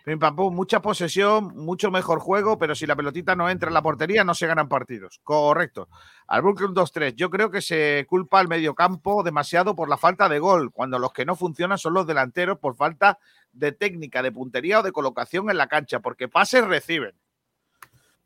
Pim, 0.07 0.21
pam, 0.21 0.37
pum, 0.37 0.55
mucha 0.55 0.81
posesión, 0.81 1.49
mucho 1.57 1.91
mejor 1.91 2.21
juego, 2.21 2.59
pero 2.59 2.77
si 2.77 2.87
la 2.87 2.95
pelotita 2.95 3.35
no 3.35 3.51
entra 3.51 3.71
en 3.71 3.75
la 3.75 3.83
portería, 3.83 4.23
no 4.23 4.35
se 4.35 4.47
ganan 4.47 4.69
partidos. 4.69 5.19
Correcto. 5.25 5.89
Al 6.29 6.43
Brooklyn 6.43 6.75
2-3, 6.77 7.17
yo 7.17 7.29
creo 7.29 7.51
que 7.51 7.61
se 7.61 8.07
culpa 8.09 8.39
al 8.39 8.47
mediocampo 8.47 9.25
demasiado 9.25 9.75
por 9.75 9.89
la 9.89 9.97
falta 9.97 10.29
de 10.29 10.39
gol, 10.39 10.71
cuando 10.71 11.01
los 11.01 11.13
que 11.13 11.25
no 11.25 11.35
funcionan 11.35 11.77
son 11.77 11.95
los 11.95 12.07
delanteros 12.07 12.61
por 12.61 12.77
falta 12.77 13.19
de 13.51 13.73
técnica, 13.73 14.23
de 14.23 14.31
puntería 14.31 14.79
o 14.79 14.85
de 14.85 14.93
colocación 14.93 15.51
en 15.51 15.57
la 15.57 15.67
cancha, 15.67 15.99
porque 15.99 16.29
pases 16.29 16.65
reciben. 16.65 17.17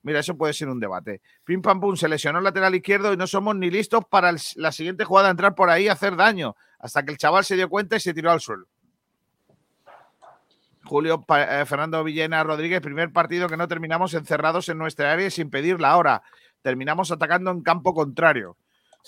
Mira, 0.03 0.20
eso 0.20 0.37
puede 0.37 0.53
ser 0.53 0.68
un 0.68 0.81
debate. 0.81 1.22
Pim 1.45 1.62
pam 1.62 1.81
pum, 1.81 1.97
se 1.97 2.11
lesionó 2.11 2.41
el 2.41 2.45
lateral 2.45 2.74
izquierdo 2.74 3.11
y 3.14 3.16
no 3.16 3.26
somos 3.26 3.57
ni 3.57 3.70
listos 3.70 4.05
para 4.05 4.35
la 4.57 4.72
siguiente 4.72 5.07
jugada 5.07 5.31
entrar 5.31 5.55
por 5.55 5.70
ahí 5.70 5.85
y 5.85 5.89
hacer 5.89 6.14
daño, 6.14 6.57
hasta 6.78 7.03
que 7.07 7.12
el 7.12 7.16
chaval 7.16 7.47
se 7.47 7.57
dio 7.57 7.70
cuenta 7.70 7.97
y 7.97 8.01
se 8.01 8.12
tiró 8.12 8.31
al 8.31 8.41
suelo. 8.43 8.66
Julio 10.91 11.24
eh, 11.28 11.64
Fernando 11.66 12.03
Villena 12.03 12.43
Rodríguez, 12.43 12.80
primer 12.80 13.12
partido 13.12 13.49
que 13.49 13.57
no 13.57 13.68
terminamos 13.68 14.12
encerrados 14.12 14.68
en 14.68 14.76
nuestra 14.78 15.12
área 15.12 15.28
y 15.28 15.30
sin 15.30 15.49
pedir 15.49 15.80
la 15.80 15.97
hora. 15.97 16.24
Terminamos 16.62 17.12
atacando 17.12 17.53
en 17.53 17.62
campo 17.62 17.95
contrario. 17.95 18.57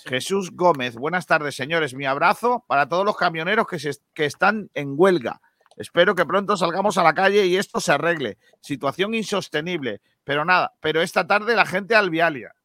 Jesús 0.05 0.51
Gómez, 0.53 0.95
buenas 0.95 1.25
tardes, 1.27 1.57
señores. 1.57 1.93
Mi 1.93 2.05
abrazo 2.05 2.63
para 2.67 2.87
todos 2.87 3.03
los 3.03 3.17
camioneros 3.17 3.67
que, 3.67 3.79
se- 3.79 3.99
que 4.13 4.23
están 4.23 4.69
en 4.73 4.93
huelga. 4.95 5.41
Espero 5.75 6.15
que 6.15 6.25
pronto 6.25 6.55
salgamos 6.55 6.97
a 6.97 7.03
la 7.03 7.13
calle 7.13 7.47
y 7.47 7.57
esto 7.57 7.81
se 7.81 7.91
arregle. 7.91 8.37
Situación 8.61 9.13
insostenible. 9.13 9.99
Pero 10.23 10.45
nada, 10.45 10.71
pero 10.79 11.01
esta 11.01 11.27
tarde 11.27 11.53
la 11.53 11.65
gente 11.65 11.95
al 11.97 12.09
Vialia. 12.09 12.55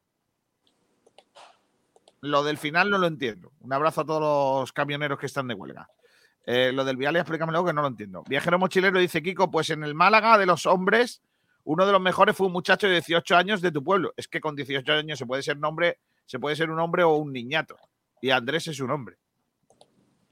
Lo 2.21 2.45
del 2.45 2.57
final 2.57 2.89
no 2.89 2.99
lo 2.99 3.09
entiendo. 3.09 3.51
Un 3.62 3.73
abrazo 3.73 4.03
a 4.03 4.07
todos 4.07 4.61
los 4.61 4.73
camioneros 4.73 5.19
que 5.19 5.27
están 5.27 5.49
de 5.49 5.55
huelga. 5.55 5.89
Eh, 6.51 6.72
lo 6.72 6.82
del 6.82 6.96
Vialia, 6.96 7.20
explícamelo 7.20 7.62
que 7.62 7.74
no 7.74 7.82
lo 7.82 7.88
entiendo. 7.88 8.24
Viajero 8.26 8.59
mochilero 8.59 8.99
dice 8.99 9.22
Kiko, 9.22 9.51
pues 9.51 9.68
en 9.68 9.84
el 9.84 9.94
Málaga 9.94 10.38
de 10.38 10.46
los 10.46 10.64
hombres, 10.64 11.20
uno 11.64 11.84
de 11.84 11.92
los 11.92 12.01
mejores 12.01 12.34
fue 12.34 12.46
un 12.46 12.55
muchacho 12.55 12.86
de 12.86 12.94
18 12.94 13.36
años 13.36 13.61
de 13.61 13.70
tu 13.70 13.84
pueblo. 13.84 14.14
Es 14.16 14.28
que 14.28 14.40
con 14.40 14.57
18 14.57 14.90
años 14.94 15.18
se 15.18 15.26
puede 15.26 15.42
ser 15.42 15.59
nombre, 15.59 15.99
se 16.24 16.38
puede 16.38 16.57
ser 16.57 16.70
un 16.70 16.80
hombre 16.80 17.03
o 17.03 17.16
un 17.16 17.34
niñato. 17.34 17.76
Y 18.22 18.30
Andrés 18.30 18.66
es 18.66 18.80
un 18.80 18.90
hombre. 18.90 19.18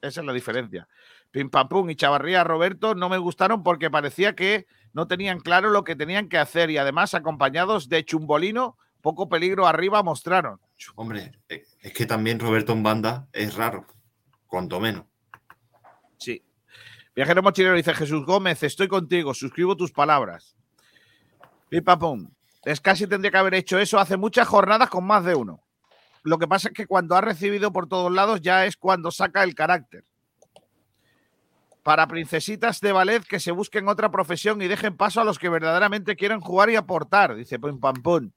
Esa 0.01 0.23
es 0.23 0.27
la 0.27 0.33
diferencia. 0.33 0.89
Pim 1.33 1.51
pam 1.51 1.69
pum 1.69 1.91
y 1.91 1.97
Chavarría 1.97 2.45
Roberto 2.45 2.95
no 2.95 3.11
me 3.11 3.19
gustaron 3.19 3.63
porque 3.63 3.91
parecía 3.91 4.35
que 4.35 4.67
no 4.95 5.07
tenían 5.09 5.39
claro 5.39 5.69
lo 5.69 5.85
que 5.85 5.97
tenían 5.97 6.31
que 6.31 6.39
hacer 6.39 6.71
y 6.71 6.79
además 6.79 7.13
acompañados 7.13 7.91
de 7.91 8.07
Chumbolino, 8.07 8.79
poco 9.03 9.29
peligro 9.29 9.67
arriba 9.67 10.03
mostraron. 10.03 10.61
Hombre, 10.95 11.33
eh, 11.51 11.65
es 11.83 11.93
que 11.93 12.07
también 12.07 12.41
Roberto 12.41 12.73
en 12.73 12.83
banda 12.83 13.29
es 13.35 13.55
raro, 13.55 13.87
cuanto 14.47 14.81
menos. 14.81 15.05
Viajero 17.17 17.43
mochilero 17.43 17.75
dice 17.75 17.95
Jesús 17.95 18.27
Gómez, 18.27 18.63
estoy 18.63 18.89
contigo, 18.89 19.33
suscribo 19.33 19.75
tus 19.75 19.91
palabras. 19.91 20.55
Pim 21.71 21.83
pam 21.83 21.99
pum. 21.99 22.31
Es 22.63 22.79
casi 22.79 23.07
tendría 23.07 23.31
que 23.31 23.39
haber 23.39 23.55
hecho 23.55 23.79
eso 23.79 23.99
hace 23.99 24.19
muchas 24.19 24.47
jornadas 24.47 24.91
con 24.91 25.07
más 25.07 25.25
de 25.25 25.35
uno. 25.35 25.63
Lo 26.25 26.37
que 26.37 26.47
pasa 26.47 26.69
es 26.69 26.75
que 26.75 26.87
cuando 26.87 27.17
ha 27.17 27.23
recibido 27.23 27.73
por 27.73 27.89
todos 27.89 28.13
lados 28.13 28.43
ya 28.43 28.67
es 28.67 28.77
cuando 28.77 29.11
saca 29.11 29.43
el 29.45 29.55
carácter. 29.55 30.05
Para 31.83 32.07
princesitas 32.07 32.81
de 32.81 32.93
ballet 32.93 33.25
que 33.25 33.41
se 33.41 33.51
busquen 33.51 33.89
otra 33.89 34.11
profesión 34.11 34.61
y 34.61 34.69
dejen 34.69 34.95
paso 34.95 35.23
a 35.23 35.25
los 35.25 35.39
que 35.39 35.49
verdaderamente 35.49 36.17
quieren 36.17 36.41
jugar 36.41 36.69
y 36.69 36.77
aportar, 36.77 37.35
dice 37.35 37.59
Pim 37.59 37.81
Pam 37.81 38.03
Pum. 38.03 38.31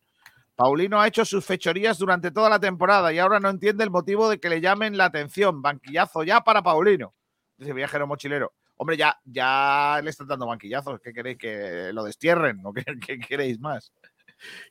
Paulino 0.55 1.01
ha 1.01 1.07
hecho 1.07 1.25
sus 1.25 1.45
fechorías 1.45 1.97
durante 1.97 2.31
toda 2.31 2.49
la 2.49 2.61
temporada 2.61 3.11
y 3.11 3.19
ahora 3.19 3.41
no 3.41 3.49
entiende 3.49 3.83
el 3.83 3.91
motivo 3.91 4.29
de 4.29 4.39
que 4.39 4.47
le 4.47 4.61
llamen 4.61 4.95
la 4.95 5.05
atención. 5.05 5.61
Banquillazo 5.61 6.23
ya 6.23 6.39
para 6.39 6.63
Paulino, 6.63 7.13
dice 7.57 7.73
Viajero 7.73 8.07
Mochilero. 8.07 8.53
Hombre, 8.81 8.95
ya, 8.95 9.19
ya 9.25 9.99
le 10.01 10.09
están 10.09 10.27
dando 10.27 10.47
banquillazos. 10.47 11.01
¿Qué 11.01 11.11
queréis? 11.11 11.37
¿Que 11.37 11.91
lo 11.91 12.01
destierren? 12.01 12.61
¿O 12.63 12.71
qué, 13.05 13.19
queréis 13.19 13.59
más? 13.59 13.91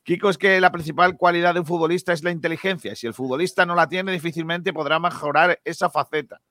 Kiko, 0.03 0.31
es 0.31 0.37
que 0.39 0.59
la 0.59 0.71
principal 0.71 1.15
cualidad 1.15 1.53
de 1.53 1.59
un 1.59 1.65
futbolista 1.67 2.11
es 2.11 2.23
la 2.23 2.31
inteligencia. 2.31 2.95
Si 2.95 3.05
el 3.05 3.13
futbolista 3.13 3.67
no 3.67 3.75
la 3.75 3.87
tiene, 3.87 4.11
difícilmente 4.11 4.73
podrá 4.73 4.97
mejorar 4.97 5.61
esa 5.63 5.91
faceta. 5.91 6.41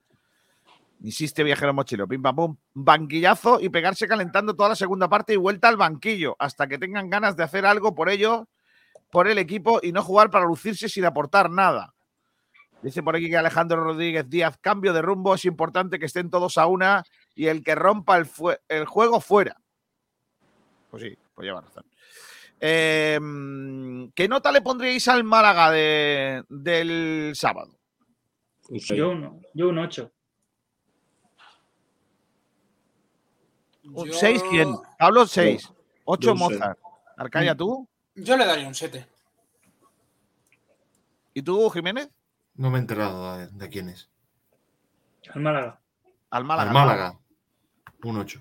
Insiste 1.02 1.42
viajero 1.42 1.74
mochilero, 1.74 2.06
pim 2.06 2.22
pam 2.22 2.36
pum, 2.36 2.56
banquillazo 2.74 3.60
y 3.60 3.70
pegarse 3.70 4.06
calentando 4.06 4.54
toda 4.54 4.68
la 4.68 4.76
segunda 4.76 5.08
parte 5.08 5.32
y 5.32 5.36
vuelta 5.36 5.68
al 5.68 5.76
banquillo 5.76 6.36
hasta 6.38 6.68
que 6.68 6.78
tengan 6.78 7.10
ganas 7.10 7.36
de 7.36 7.42
hacer 7.42 7.66
algo 7.66 7.92
por 7.92 8.08
ello, 8.08 8.46
por 9.10 9.26
el 9.26 9.38
equipo 9.38 9.80
y 9.82 9.90
no 9.90 10.04
jugar 10.04 10.30
para 10.30 10.44
lucirse 10.44 10.88
sin 10.88 11.04
aportar 11.04 11.50
nada. 11.50 11.92
Dice 12.82 13.02
por 13.02 13.16
aquí 13.16 13.28
que 13.28 13.36
Alejandro 13.36 13.82
Rodríguez 13.82 14.30
Díaz, 14.30 14.56
cambio 14.60 14.92
de 14.92 15.02
rumbo, 15.02 15.34
es 15.34 15.44
importante 15.44 15.98
que 15.98 16.06
estén 16.06 16.30
todos 16.30 16.56
a 16.56 16.66
una 16.66 17.02
y 17.38 17.46
el 17.46 17.62
que 17.62 17.76
rompa 17.76 18.16
el, 18.18 18.26
fue- 18.26 18.60
el 18.66 18.84
juego 18.84 19.20
fuera. 19.20 19.56
Pues 20.90 21.04
sí, 21.04 21.16
pues 21.34 21.46
lleva 21.46 21.60
razón. 21.60 21.84
Eh, 22.58 23.20
¿Qué 24.12 24.26
nota 24.26 24.50
le 24.50 24.60
pondríais 24.60 25.06
al 25.06 25.22
Málaga 25.22 25.70
de- 25.70 26.42
del 26.48 27.32
sábado? 27.36 27.78
Yo 28.70 29.10
un, 29.10 29.40
yo 29.54 29.68
un 29.68 29.78
8. 29.78 30.12
¿Un 33.84 34.06
Yo- 34.06 34.12
6 34.12 34.42
quién? 34.50 34.74
Pablo 34.98 35.24
6. 35.26 35.72
8 36.04 36.20
Yo 36.26 36.32
un 36.32 36.38
seis. 36.38 36.50
Mozart. 36.58 36.78
Arcaya, 37.16 37.54
¿tú? 37.54 37.88
Yo 38.16 38.36
le 38.36 38.44
daría 38.46 38.66
un 38.66 38.74
7. 38.74 39.06
¿Y 41.34 41.42
tú, 41.42 41.70
Jiménez? 41.70 42.10
No 42.54 42.70
me 42.70 42.78
he 42.78 42.80
enterado 42.80 43.36
de, 43.38 43.46
de 43.46 43.68
quién 43.68 43.88
es. 43.90 44.10
Al 45.32 45.40
Málaga. 45.40 45.80
Al 46.30 46.44
Málaga. 46.44 46.68
Al 46.68 46.74
Málaga. 46.74 47.18
Un 48.04 48.16
8. 48.18 48.40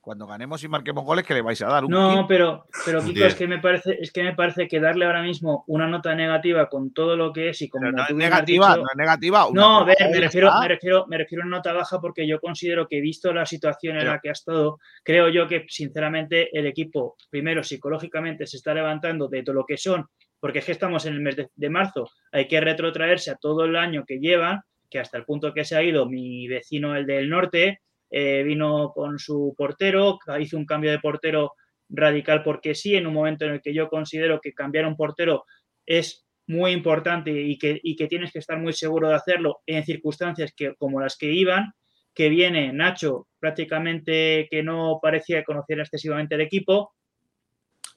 Cuando 0.00 0.24
ganemos 0.28 0.62
y 0.62 0.68
marquemos 0.68 1.04
goles, 1.04 1.24
que 1.26 1.34
le 1.34 1.42
vais 1.42 1.60
a 1.62 1.66
dar? 1.66 1.84
¿Un 1.84 1.90
No, 1.90 2.26
pero, 2.28 2.66
pero 2.84 3.02
Kiko, 3.02 3.24
es 3.24 3.34
que 3.34 3.48
me 3.48 3.58
parece, 3.58 3.98
es 4.00 4.12
que 4.12 4.22
me 4.22 4.36
parece 4.36 4.68
que 4.68 4.78
darle 4.78 5.04
ahora 5.04 5.20
mismo 5.20 5.64
una 5.66 5.88
nota 5.88 6.14
negativa 6.14 6.68
con 6.68 6.92
todo 6.92 7.16
lo 7.16 7.32
que 7.32 7.48
es 7.48 7.60
y 7.62 7.68
como 7.68 7.90
no 7.90 8.04
es 8.06 8.14
negativa, 8.14 8.68
dicho- 8.68 8.82
no 8.82 8.88
es 8.88 8.96
negativa. 8.96 9.48
No, 9.52 9.78
a 9.80 9.84
ver, 9.84 9.96
me 10.12 10.20
refiero, 10.20 10.52
me 10.60 10.68
refiero, 10.68 11.06
me 11.08 11.18
refiero 11.18 11.42
a 11.42 11.46
una 11.48 11.56
nota 11.56 11.72
baja 11.72 12.00
porque 12.00 12.24
yo 12.24 12.38
considero 12.38 12.86
que 12.86 13.00
visto 13.00 13.32
la 13.32 13.44
situación 13.46 13.94
en 13.96 14.02
Pero- 14.02 14.12
la 14.12 14.20
que 14.20 14.28
ha 14.28 14.32
estado, 14.32 14.78
creo 15.02 15.28
yo 15.28 15.48
que 15.48 15.66
sinceramente 15.68 16.56
el 16.56 16.66
equipo, 16.68 17.16
primero 17.28 17.64
psicológicamente 17.64 18.46
se 18.46 18.58
está 18.58 18.72
levantando 18.74 19.26
de 19.26 19.42
todo 19.42 19.56
lo 19.56 19.64
que 19.66 19.76
son, 19.76 20.06
porque 20.38 20.60
es 20.60 20.66
que 20.66 20.72
estamos 20.72 21.04
en 21.06 21.14
el 21.14 21.20
mes 21.20 21.34
de, 21.34 21.48
de 21.52 21.68
marzo, 21.70 22.08
hay 22.30 22.46
que 22.46 22.60
retrotraerse 22.60 23.32
a 23.32 23.36
todo 23.36 23.64
el 23.64 23.74
año 23.74 24.04
que 24.06 24.20
llevan, 24.20 24.60
que 24.90 24.98
hasta 24.98 25.18
el 25.18 25.24
punto 25.24 25.52
que 25.52 25.64
se 25.64 25.76
ha 25.76 25.82
ido 25.82 26.06
mi 26.06 26.48
vecino, 26.48 26.94
el 26.96 27.06
del 27.06 27.28
norte, 27.28 27.80
eh, 28.10 28.42
vino 28.44 28.92
con 28.94 29.18
su 29.18 29.54
portero, 29.56 30.18
hizo 30.40 30.56
un 30.56 30.66
cambio 30.66 30.90
de 30.90 31.00
portero 31.00 31.52
radical 31.88 32.42
porque 32.42 32.74
sí, 32.74 32.94
en 32.94 33.06
un 33.06 33.14
momento 33.14 33.44
en 33.44 33.52
el 33.52 33.62
que 33.62 33.74
yo 33.74 33.88
considero 33.88 34.40
que 34.40 34.52
cambiar 34.52 34.86
un 34.86 34.96
portero 34.96 35.44
es 35.84 36.26
muy 36.46 36.72
importante 36.72 37.30
y 37.30 37.58
que, 37.58 37.80
y 37.82 37.96
que 37.96 38.06
tienes 38.06 38.32
que 38.32 38.38
estar 38.38 38.58
muy 38.58 38.72
seguro 38.72 39.08
de 39.08 39.14
hacerlo 39.14 39.60
en 39.66 39.84
circunstancias 39.84 40.52
que, 40.56 40.74
como 40.76 41.00
las 41.00 41.16
que 41.16 41.32
iban, 41.32 41.72
que 42.14 42.28
viene 42.28 42.72
Nacho 42.72 43.28
prácticamente 43.38 44.48
que 44.50 44.62
no 44.62 44.98
parecía 45.02 45.44
conocer 45.44 45.80
excesivamente 45.80 46.36
el 46.36 46.40
equipo, 46.40 46.94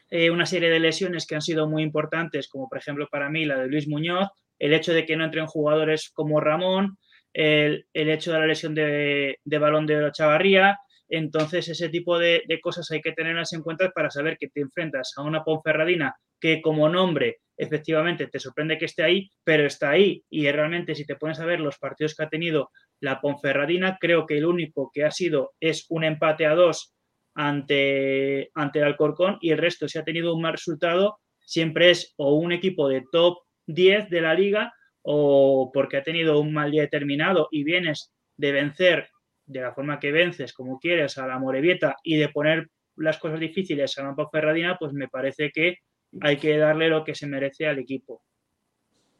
eh, 0.10 0.32
una 0.32 0.46
serie 0.46 0.70
de 0.70 0.80
lesiones 0.80 1.28
que 1.28 1.36
han 1.36 1.42
sido 1.42 1.70
muy 1.70 1.84
importantes, 1.84 2.50
como 2.50 2.68
por 2.68 2.80
ejemplo 2.80 3.08
para 3.12 3.30
mí 3.30 3.46
la 3.46 3.60
de 3.60 3.68
Luis 3.68 3.88
Muñoz, 3.88 4.28
el 4.60 4.74
hecho 4.74 4.94
de 4.94 5.06
que 5.06 5.16
no 5.16 5.26
entren 5.26 5.48
jugadores 5.48 6.12
como 6.14 6.40
Ramón, 6.40 6.98
el, 7.34 7.86
el 7.94 8.10
hecho 8.10 8.32
de 8.34 8.40
la 8.40 8.48
lesión 8.48 8.76
de, 8.76 9.38
de 9.44 9.58
balón 9.58 9.86
de 9.86 10.12
Chavarría. 10.12 10.78
Entonces, 11.08 11.68
ese 11.68 11.90
tipo 11.90 12.20
de, 12.20 12.44
de 12.48 12.60
cosas 12.62 12.90
hay 12.92 13.02
que 13.02 13.14
tenerlas 13.14 13.54
en 13.54 13.64
cuenta 13.64 13.90
para 13.90 14.12
saber 14.12 14.38
que 14.38 14.50
te 14.50 14.62
enfrentas 14.62 15.14
a 15.18 15.24
una 15.24 15.44
Ponferradina 15.44 16.16
que 16.40 16.62
como 16.62 16.88
nombre 16.88 17.38
efectivamente 17.58 18.28
te 18.28 18.40
sorprende 18.40 18.78
que 18.78 18.86
esté 18.86 19.04
ahí, 19.04 19.30
pero 19.44 19.66
está 19.66 19.90
ahí. 19.90 20.24
Y 20.30 20.50
realmente 20.50 20.96
si 20.96 21.06
te 21.06 21.16
pones 21.16 21.40
a 21.40 21.46
ver 21.46 21.60
los 21.60 21.78
partidos 21.78 22.16
que 22.16 22.24
ha 22.24 22.30
tenido 22.30 22.72
la 23.02 23.20
Ponferradina, 23.20 23.98
creo 24.00 24.26
que 24.26 24.38
el 24.38 24.46
único 24.46 24.92
que 24.94 25.04
ha 25.04 25.12
sido 25.12 25.54
es 25.60 25.86
un 25.90 26.06
empate 26.06 26.46
a 26.46 26.56
dos 26.56 26.94
ante, 27.36 28.50
ante 28.54 28.80
el 28.80 28.86
Alcorcón 28.86 29.38
y 29.42 29.52
el 29.52 29.58
resto, 29.58 29.88
si 29.88 29.98
ha 29.98 30.04
tenido 30.04 30.34
un 30.34 30.42
mal 30.42 30.54
resultado, 30.54 31.20
siempre 31.40 31.90
es 31.90 32.14
o 32.18 32.36
un 32.36 32.54
equipo 32.54 32.88
de 32.88 33.04
top 33.12 33.40
10 33.70 34.10
de 34.10 34.22
la 34.22 34.34
liga 34.34 34.74
o 35.02 35.72
porque 35.74 35.98
ha 35.98 36.04
tenido 36.04 36.40
un 36.40 36.54
mal 36.54 36.72
día 36.72 36.82
determinado 36.82 37.48
y 37.52 37.64
vienes 37.64 38.12
de 38.38 38.52
vencer 38.52 39.10
de 39.46 39.62
la 39.62 39.74
forma 39.74 40.00
que 40.00 40.12
vences, 40.12 40.54
como 40.54 40.80
quieres, 40.80 41.18
a 41.18 41.28
la 41.28 41.40
Morevieta 41.40 41.96
y 42.04 42.18
de 42.18 42.30
poner 42.30 42.70
las 42.96 43.18
cosas 43.18 43.40
difíciles 43.40 43.98
a 43.98 44.04
la 44.04 44.16
Ponferradina, 44.16 44.78
pues 44.78 44.92
me 44.94 45.08
parece 45.08 45.52
que 45.54 45.78
hay 46.22 46.38
que 46.38 46.58
darle 46.58 46.90
lo 46.90 47.04
que 47.04 47.16
se 47.16 47.28
merece 47.28 47.68
al 47.68 47.80
equipo. 47.80 48.24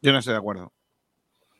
Yo 0.02 0.12
no 0.12 0.18
estoy 0.18 0.32
de 0.34 0.38
acuerdo. 0.38 0.72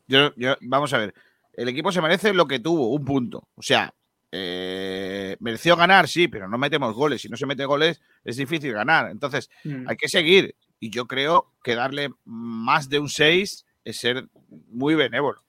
Yo, 0.07 0.33
yo, 0.37 0.57
vamos 0.61 0.93
a 0.93 0.99
ver. 0.99 1.15
El 1.53 1.69
equipo 1.69 1.93
se 1.93 2.01
merece 2.03 2.33
lo 2.35 2.47
que 2.47 2.59
tuvo, 2.59 2.93
un 2.93 3.05
punto. 3.05 3.49
O 3.55 3.63
sea, 3.63 3.93
eh, 4.33 5.37
mereció 5.41 5.77
ganar, 5.77 6.09
sí, 6.09 6.29
pero 6.29 6.49
no 6.49 6.59
metemos 6.59 6.95
goles. 6.95 7.23
Si 7.23 7.29
no 7.29 7.37
se 7.37 7.47
mete 7.47 7.65
goles, 7.65 8.01
es 8.25 8.37
difícil 8.37 8.73
ganar. 8.73 9.11
Entonces, 9.11 9.49
Mm. 9.65 9.89
hay 9.89 9.97
que 9.97 10.09
seguir. 10.09 10.55
Y 10.81 10.91
yo 10.91 11.07
creo 11.07 11.53
que 11.63 11.75
darle 11.75 12.11
más 12.25 12.89
de 12.89 12.99
un 12.99 13.09
6 13.11 13.67
es 13.85 13.97
ser 13.99 14.29
muy 14.69 14.95
benévolo. 14.95 15.43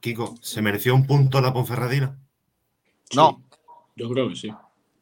Kiko, 0.00 0.36
¿se 0.42 0.62
mereció 0.62 0.94
un 0.94 1.06
punto 1.06 1.40
la 1.40 1.52
Ponferradina? 1.52 2.16
No. 3.14 3.42
Yo 3.96 4.08
creo 4.10 4.28
que 4.28 4.36
sí. 4.36 4.52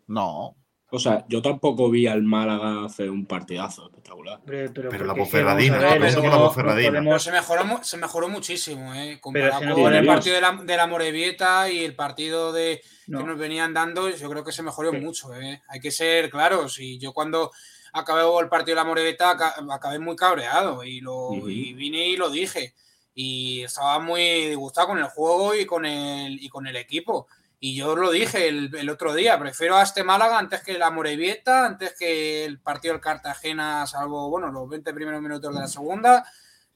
No. 0.06 0.56
O 0.88 0.98
sea, 1.00 1.26
yo 1.28 1.42
tampoco 1.42 1.90
vi 1.90 2.06
al 2.06 2.22
Málaga 2.22 2.84
hacer 2.84 3.10
un 3.10 3.26
partidazo 3.26 3.86
espectacular. 3.86 4.38
Hombre, 4.38 4.70
pero, 4.70 4.88
Pero 4.88 5.04
la 5.04 5.14
Ponferradina, 5.16 5.78
ver, 5.78 5.88
¿qué 5.88 5.94
es 5.94 6.00
pasó 6.14 6.22
que 6.22 6.28
con 6.28 6.38
la 6.38 6.44
Ponferradina? 6.46 6.90
podemos- 6.90 7.22
Se 7.24 7.32
mejoró, 7.32 7.80
se 7.84 7.96
mejoró 7.96 8.28
muchísimo, 8.28 8.94
¿eh? 8.94 9.18
Comparado 9.20 9.58
si 9.60 9.66
no 9.66 9.74
con 9.74 9.92
el 9.92 10.06
partido 10.06 10.36
de 10.36 10.40
la, 10.40 10.52
de 10.52 10.76
la 10.76 10.86
Morevieta 10.86 11.68
y 11.70 11.84
el 11.84 11.96
partido 11.96 12.52
de, 12.52 12.80
No. 13.08 13.18
que 13.18 13.24
nos 13.24 13.36
venían 13.38 13.74
dando, 13.74 14.08
yo 14.08 14.30
creo 14.30 14.44
que 14.44 14.52
se 14.52 14.62
mejoró 14.62 14.92
mucho, 14.92 15.34
¿eh? 15.34 15.60
Hay 15.68 15.80
que 15.80 15.90
ser 15.90 16.30
claros. 16.30 16.78
Y 16.78 16.98
yo 17.00 17.12
cuando 17.12 17.50
acabé 17.98 18.22
el 18.40 18.48
partido 18.48 18.76
de 18.76 18.82
la 18.82 18.88
Morevieta 18.88 19.30
aca- 19.30 19.54
acabé 19.72 19.98
muy 19.98 20.16
cabreado 20.16 20.84
y, 20.84 21.00
lo, 21.00 21.28
Ujú. 21.30 21.48
y 21.48 21.72
vine 21.74 22.08
y 22.08 22.16
lo 22.16 22.30
dije. 22.30 22.74
Y 23.14 23.62
estaba 23.64 23.98
muy 23.98 24.22
disgustado 24.48 24.88
con 24.88 24.98
el 24.98 25.04
juego 25.06 25.54
y 25.54 25.64
con 25.66 25.86
el, 25.86 26.42
y 26.42 26.48
con 26.48 26.66
el 26.66 26.76
equipo. 26.76 27.26
Y 27.58 27.74
yo 27.74 27.96
lo 27.96 28.10
dije 28.10 28.48
el, 28.48 28.70
el 28.76 28.90
otro 28.90 29.14
día, 29.14 29.38
prefiero 29.38 29.76
a 29.76 29.82
este 29.82 30.04
Málaga 30.04 30.38
antes 30.38 30.62
que 30.62 30.76
la 30.76 30.90
Morevieta, 30.90 31.64
antes 31.64 31.94
que 31.98 32.44
el 32.44 32.60
partido 32.60 32.92
del 32.92 33.00
Cartagena, 33.00 33.86
salvo, 33.86 34.28
bueno, 34.28 34.52
los 34.52 34.68
20 34.68 34.92
primeros 34.92 35.22
minutos 35.22 35.54
de 35.54 35.60
la 35.60 35.66
segunda. 35.66 36.24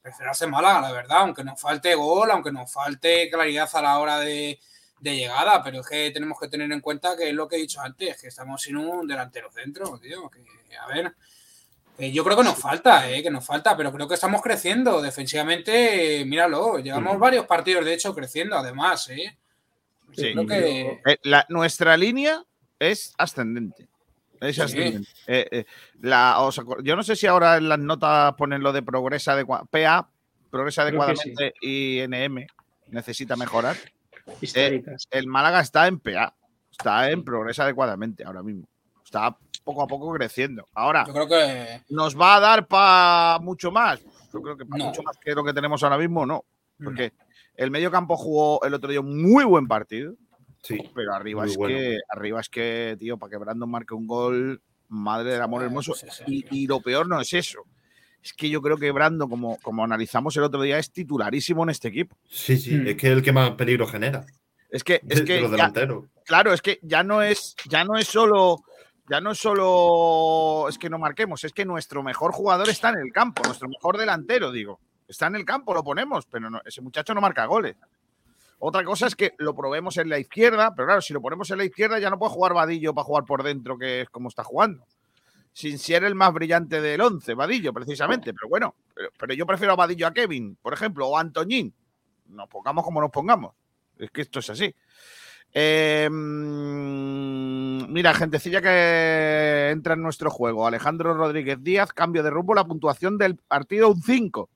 Prefiero 0.01 0.31
a 0.31 0.33
este 0.33 0.47
Málaga, 0.47 0.81
la 0.81 0.93
verdad, 0.93 1.19
aunque 1.19 1.45
nos 1.45 1.61
falte 1.61 1.95
gol, 1.95 2.31
aunque 2.31 2.51
nos 2.51 2.73
falte 2.73 3.29
claridad 3.31 3.69
a 3.75 3.83
la 3.83 3.99
hora 3.99 4.19
de, 4.21 4.59
de 5.01 5.17
llegada, 5.17 5.63
pero 5.63 5.81
es 5.81 5.87
que 5.89 6.11
tenemos 6.11 6.39
que 6.39 6.49
tener 6.49 6.71
en 6.71 6.81
cuenta 6.81 7.17
que 7.17 7.29
es 7.31 7.35
lo 7.35 7.49
que 7.49 7.57
he 7.57 7.61
dicho 7.61 7.81
antes, 7.81 8.21
que 8.21 8.29
estamos 8.29 8.61
sin 8.63 8.77
un 8.77 9.07
delantero 9.09 9.51
centro, 9.51 9.99
tío, 9.99 10.29
que, 10.29 10.41
a 10.77 10.87
ver, 10.87 11.15
que 11.97 12.13
yo 12.13 12.23
creo 12.23 12.37
que 12.37 12.45
nos 12.45 12.59
falta, 12.59 13.11
eh, 13.11 13.23
que 13.23 13.31
nos 13.31 13.45
falta, 13.45 13.77
pero 13.77 13.93
creo 13.93 14.07
que 14.07 14.15
estamos 14.15 14.43
creciendo 14.43 15.01
defensivamente, 15.03 16.21
eh, 16.21 16.25
míralo, 16.25 16.79
llevamos 16.79 17.19
varios 17.19 17.47
partidos 17.47 17.85
de 17.85 17.95
hecho 17.95 18.15
creciendo 18.15 18.57
además, 18.57 19.09
eh. 19.11 19.37
Sí. 20.13 20.33
creo 20.33 20.47
que 20.47 21.01
Eh, 21.07 21.19
la- 21.23 21.47
nuestra 21.49 21.97
línea 21.97 22.43
es 22.79 23.15
ascendente. 23.17 23.89
Es 24.41 24.57
Sí. 24.57 24.63
ascendente. 24.63 25.09
Eh, 25.27 25.49
eh, 25.53 25.65
la- 26.01 26.41
os 26.41 26.59
acu- 26.59 26.83
yo 26.83 26.97
no 26.97 27.03
sé 27.05 27.15
si 27.15 27.27
ahora 27.27 27.57
en 27.59 27.69
las 27.69 27.79
notas 27.79 28.35
ponen 28.35 28.63
lo 28.63 28.73
de 28.73 28.83
progresa 28.83 29.35
adecua- 29.35 29.67
PA, 29.71 30.09
progresa 30.51 30.83
adecuadamente 30.83 31.55
y 31.61 32.01
NM 32.01 32.47
necesita 32.89 33.37
mejorar. 33.37 33.77
Históricas. 34.41 35.07
el 35.11 35.27
Málaga 35.27 35.61
está 35.61 35.87
en 35.87 35.99
PA, 36.01 36.35
está 36.71 37.11
en 37.11 37.25
progresa 37.25 37.65
adecuadamente 37.65 38.25
ahora 38.25 38.43
mismo. 38.43 38.69
Está 39.05 39.37
poco 39.65 39.83
a 39.83 39.87
poco 39.87 40.13
creciendo. 40.13 40.69
Ahora, 40.75 41.05
yo 41.07 41.13
creo 41.13 41.29
que 41.29 41.83
¿nos 41.91 42.19
va 42.19 42.37
a 42.37 42.41
dar 42.41 42.67
para 42.67 43.39
mucho 43.41 43.71
más? 43.71 44.01
Yo 44.33 44.41
creo 44.41 44.57
que 44.57 44.65
para 44.65 44.79
No. 44.79 44.85
mucho 44.87 45.03
más 45.03 45.17
que 45.19 45.35
lo 45.35 45.45
que 45.45 45.53
tenemos 45.53 45.83
ahora 45.83 45.99
mismo, 45.99 46.25
no. 46.27 46.45
Porque 46.83 47.13
el 47.57 47.71
medio 47.71 47.91
campo 47.91 48.17
jugó 48.17 48.63
el 48.65 48.73
otro 48.75 48.91
día 48.91 49.01
un 49.01 49.21
muy 49.21 49.45
buen 49.45 49.67
partido. 49.69 50.15
Sí. 50.63 50.79
Pero 50.95 51.15
arriba 51.15 51.45
es 51.47 51.57
bueno. 51.57 51.77
que, 51.77 51.99
arriba 52.09 52.41
es 52.41 52.49
que, 52.49 52.97
tío, 52.99 53.19
para 53.19 53.31
que 53.31 53.37
Brandon 53.39 53.71
marque 53.71 53.95
un 53.95 54.07
gol, 54.07 54.63
madre 54.89 55.33
del 55.33 55.43
amor 55.43 55.63
hermoso. 55.63 55.95
sí, 55.95 56.07
sí. 56.11 56.25
Y, 56.27 56.63
y 56.63 56.67
lo 56.67 56.81
peor 56.81 57.09
no 57.09 57.21
es 57.21 57.33
eso. 57.33 57.61
Es 58.23 58.33
que 58.35 58.49
yo 58.51 58.61
creo 58.61 58.77
que 58.77 58.91
Brandon, 58.93 59.29
como, 59.29 59.59
como 59.61 59.83
analizamos 59.85 60.37
el 60.37 60.43
otro 60.43 60.61
día, 60.63 60.79
es 60.79 60.91
titularísimo 60.93 61.63
en 61.63 61.71
este 61.71 61.89
equipo. 61.89 62.17
Sí, 62.29 62.57
sí, 62.59 62.77
Mm. 62.77 62.87
es 62.89 62.97
que 62.97 63.07
es 63.09 63.13
el 63.15 63.23
que 63.23 63.33
más 63.33 63.51
peligro 63.53 63.87
genera. 63.87 64.25
Es 64.69 64.85
que, 64.85 65.01
es 65.09 65.23
que 65.23 65.41
los 65.41 65.51
ya- 65.51 65.57
delanteros. 65.57 66.05
claro, 66.27 66.53
es 66.53 66.61
que 66.63 66.79
ya 66.83 67.03
no 67.03 67.23
es, 67.23 67.57
ya 67.69 67.83
no 67.85 67.97
es 67.97 68.07
solo, 68.07 68.59
ya 69.09 69.21
no 69.21 69.33
es 69.33 69.39
solo 69.39 70.69
es 70.69 70.79
que 70.79 70.91
no 70.91 70.99
marquemos, 70.99 71.43
es 71.45 71.53
que 71.53 71.65
nuestro 71.65 72.03
mejor 72.03 72.33
jugador 72.33 72.69
está 72.69 72.91
en 72.91 72.99
el 72.99 73.13
campo, 73.13 73.43
nuestro 73.45 73.69
mejor 73.69 73.97
delantero, 73.99 74.53
digo, 74.53 74.79
está 75.09 75.27
en 75.27 75.37
el 75.37 75.45
campo, 75.45 75.75
lo 75.75 75.83
ponemos, 75.83 76.27
pero 76.27 76.51
no- 76.51 76.61
ese 76.65 76.81
muchacho 76.83 77.15
no 77.15 77.21
marca 77.21 77.47
goles. 77.47 77.77
Otra 78.61 78.85
cosa 78.85 79.07
es 79.07 79.17
que 79.17 79.33
lo 79.39 79.55
probemos 79.57 79.97
en 79.97 80.11
la 80.11 80.19
izquierda, 80.19 80.73
pero 80.77 80.87
claro, 80.87 81.01
si 81.01 81.15
lo 81.15 81.23
ponemos 81.23 81.51
en 81.51 81.59
la 81.59 81.65
izquierda 81.65 81.99
ya 81.99 82.11
no 82.11 82.19
puede 82.19 82.33
jugar 82.35 82.53
Vadillo 82.53 82.93
para 82.95 83.05
jugar 83.07 83.25
por 83.25 83.43
dentro, 83.43 83.79
que 83.79 84.03
es 84.03 84.11
como 84.11 84.29
está 84.29 84.45
jugando. 84.45 84.85
Sin 85.53 85.79
ser 85.79 86.05
el 86.05 86.15
más 86.15 86.33
brillante 86.33 86.81
del 86.81 87.01
11, 87.01 87.35
Vadillo, 87.35 87.73
precisamente. 87.73 88.33
Pero 88.33 88.49
bueno, 88.49 88.75
pero, 88.95 89.11
pero 89.19 89.35
yo 89.35 89.47
prefiero 89.47 89.73
a 89.73 89.77
Vadillo 89.77 90.07
a 90.07 90.13
Kevin, 90.13 90.57
por 90.63 90.73
ejemplo, 90.73 91.09
o 91.09 91.17
a 91.17 91.21
Antoñín. 91.21 91.75
Nos 92.29 92.49
pongamos 92.49 92.85
como 92.85 93.01
nos 93.01 93.11
pongamos. 93.11 93.55
Es 93.99 94.11
que 94.11 94.23
esto 94.23 94.39
es 94.39 94.51
así. 94.51 94.75
Eh, 95.53 96.09
mm, 96.11 97.93
mira, 97.93 98.15
gentecilla 98.15 98.63
que 98.63 99.71
entra 99.71 99.95
en 99.95 100.03
nuestro 100.03 100.31
juego. 100.31 100.67
Alejandro 100.67 101.15
Rodríguez 101.15 101.63
Díaz, 101.63 101.93
cambio 101.93 102.23
de 102.23 102.31
rumbo, 102.31 102.55
la 102.55 102.65
puntuación 102.65 103.19
del 103.19 103.37
partido 103.37 103.91
un 103.91 104.03
5. 104.03 104.49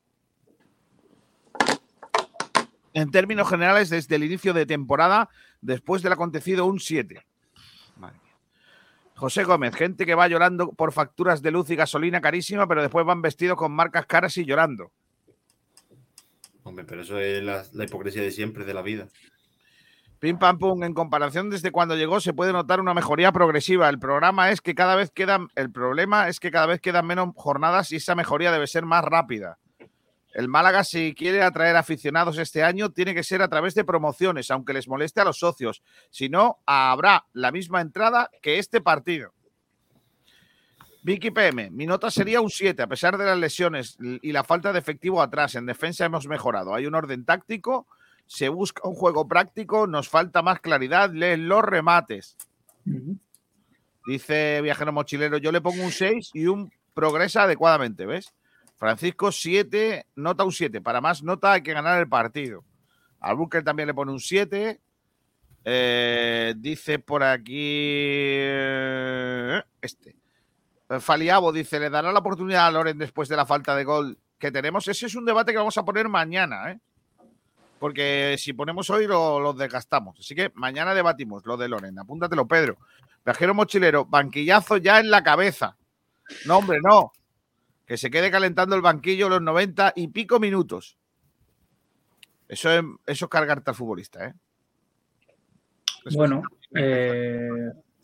En 2.95 3.11
términos 3.11 3.49
generales, 3.49 3.91
desde 3.91 4.15
el 4.15 4.25
inicio 4.25 4.53
de 4.53 4.67
temporada, 4.67 5.29
después 5.61 6.03
del 6.03 6.13
acontecido, 6.13 6.65
un 6.67 6.79
7. 6.79 7.27
Madre 7.97 8.19
mía. 8.23 8.24
José 9.17 9.45
Gómez, 9.45 9.75
gente 9.75 10.07
que 10.07 10.15
va 10.15 10.29
llorando 10.29 10.73
por 10.73 10.93
facturas 10.93 11.41
de 11.41 11.51
luz 11.51 11.71
y 11.71 11.77
gasolina 11.77 12.21
carísima, 12.21 12.67
pero 12.67 12.83
después 12.83 13.07
van 13.07 13.23
vestidos 13.23 13.57
con 13.57 13.73
marcas 13.73 14.07
caras 14.07 14.37
y 14.39 14.45
llorando. 14.45 14.91
Hombre, 16.65 16.85
pero 16.85 17.03
eso 17.03 17.19
es 17.19 17.43
la, 17.43 17.63
la 17.73 17.85
hipocresía 17.85 18.23
de 18.23 18.31
siempre, 18.31 18.65
de 18.65 18.75
la 18.75 18.83
vida. 18.83 19.09
Pim 20.19 20.39
pam 20.39 20.59
pum, 20.59 20.83
en 20.83 20.95
comparación 20.95 21.51
desde 21.51 21.71
cuando 21.71 21.97
llegó 21.97 22.19
se 22.19 22.33
puede 22.33 22.53
notar 22.53 22.81
una 22.81 22.95
mejoría 22.95 23.31
progresiva. 23.31 23.91
El 23.91 23.99
programa 23.99 24.51
es 24.51 24.63
que 24.63 24.75
cada 24.75 24.97
vez 24.97 25.11
quedan, 25.11 25.49
el 25.55 25.71
problema 25.71 26.29
es 26.29 26.41
que 26.41 26.51
cada 26.51 26.65
vez 26.65 26.81
quedan 26.81 27.07
menos 27.07 27.29
jornadas 27.37 27.93
y 27.93 27.97
esa 27.97 28.15
mejoría 28.15 28.51
debe 28.51 28.67
ser 28.67 28.87
más 28.87 29.05
rápida. 29.05 29.59
El 30.35 30.49
Málaga, 30.49 30.83
si 30.83 31.15
quiere 31.15 31.43
atraer 31.43 31.77
aficionados 31.77 32.39
este 32.39 32.65
año, 32.65 32.91
tiene 32.91 33.15
que 33.15 33.23
ser 33.23 33.41
a 33.41 33.49
través 33.49 33.75
de 33.75 33.85
promociones, 33.85 34.51
aunque 34.51 34.73
les 34.73 34.89
moleste 34.89 35.21
a 35.21 35.25
los 35.25 35.39
socios. 35.39 35.81
Si 36.11 36.29
no, 36.29 36.59
habrá 36.67 37.27
la 37.33 37.53
misma 37.53 37.81
entrada 37.81 38.29
que 38.43 38.59
este 38.59 38.81
partido. 38.81 39.33
Vicky 41.05 41.31
PM, 41.31 41.71
mi 41.71 41.87
nota 41.87 42.11
sería 42.11 42.41
un 42.41 42.51
7, 42.51 42.83
a 42.83 42.87
pesar 42.89 43.17
de 43.17 43.27
las 43.27 43.39
lesiones 43.39 43.97
y 44.01 44.33
la 44.33 44.43
falta 44.43 44.73
de 44.73 44.81
efectivo 44.81 45.23
atrás. 45.23 45.55
En 45.55 45.67
defensa 45.67 46.05
hemos 46.05 46.27
mejorado. 46.27 46.75
Hay 46.75 46.87
un 46.87 46.95
orden 46.97 47.25
táctico, 47.25 47.87
se 48.27 48.49
busca 48.49 48.89
un 48.89 48.95
juego 48.95 49.29
práctico, 49.29 49.87
nos 49.87 50.09
falta 50.09 50.43
más 50.43 50.61
claridad, 50.61 51.11
leen 51.13 51.47
los 51.47 51.63
remates. 51.63 52.37
Dice 54.07 54.61
Viajero 54.63 54.93
Mochilero, 54.93 55.39
yo 55.39 55.53
le 55.53 55.61
pongo 55.61 55.83
un 55.85 55.93
6 55.93 56.31
y 56.33 56.47
un 56.47 56.73
progresa 56.93 57.45
adecuadamente, 57.45 58.05
¿ves? 58.07 58.33
Francisco 58.85 59.33
7, 59.33 60.09
nota 60.17 60.45
un 60.45 60.53
7. 60.53 60.83
Para 60.83 61.01
más 61.01 61.23
nota 61.23 61.53
hay 61.53 61.63
que 61.63 61.73
ganar 61.73 62.01
el 62.01 62.07
partido. 62.07 62.67
Al 63.19 63.35
Booker 63.35 63.65
también 63.65 63.87
le 63.87 63.95
pone 63.95 64.13
un 64.13 64.21
7. 64.21 64.79
Eh, 65.65 66.55
dice 66.59 66.99
por 66.99 67.23
aquí 67.23 67.55
eh, 67.57 69.63
este. 69.81 70.17
Faliabo 71.01 71.51
dice, 71.51 71.81
¿le 71.81 71.89
dará 71.89 72.13
la 72.13 72.19
oportunidad 72.19 72.67
a 72.67 72.73
Loren 72.73 72.99
después 72.99 73.27
de 73.31 73.37
la 73.37 73.47
falta 73.47 73.75
de 73.75 73.85
gol 73.85 74.19
que 74.39 74.53
tenemos? 74.53 74.87
Ese 74.87 75.07
es 75.07 75.15
un 75.15 75.25
debate 75.25 75.53
que 75.53 75.59
vamos 75.59 75.79
a 75.79 75.85
poner 75.87 76.11
mañana, 76.11 76.71
¿eh? 76.71 76.79
Porque 77.79 78.37
si 78.37 78.53
ponemos 78.53 78.91
hoy 78.91 79.07
lo, 79.07 79.41
lo 79.41 79.55
desgastamos. 79.55 80.21
Así 80.21 80.35
que 80.35 80.53
mañana 80.57 80.95
debatimos 80.95 81.47
lo 81.47 81.57
de 81.57 81.71
Loren. 81.71 81.99
Apúntatelo, 81.99 82.47
Pedro. 82.47 82.77
Viajero 83.25 83.55
mochilero, 83.55 84.05
banquillazo 84.05 84.77
ya 84.77 85.01
en 85.01 85.11
la 85.11 85.23
cabeza. 85.23 85.75
No, 86.45 86.59
hombre, 86.59 86.81
no. 86.83 87.13
Que 87.87 87.97
se 87.97 88.11
quede 88.11 88.31
calentando 88.31 88.75
el 88.77 88.83
banquillo 88.83 89.29
los 89.29 89.43
90 89.43 89.93
y 89.97 90.09
pico 90.09 90.41
minutos. 90.41 90.97
Eso 92.49 92.71
es, 92.71 92.83
eso 93.07 93.25
es 93.27 93.31
cargarte 93.31 93.71
al 93.71 93.77
futbolista, 93.77 94.27
¿eh? 94.27 94.35
Eso 96.05 96.17
Bueno, 96.19 96.43
eh, 96.75 97.49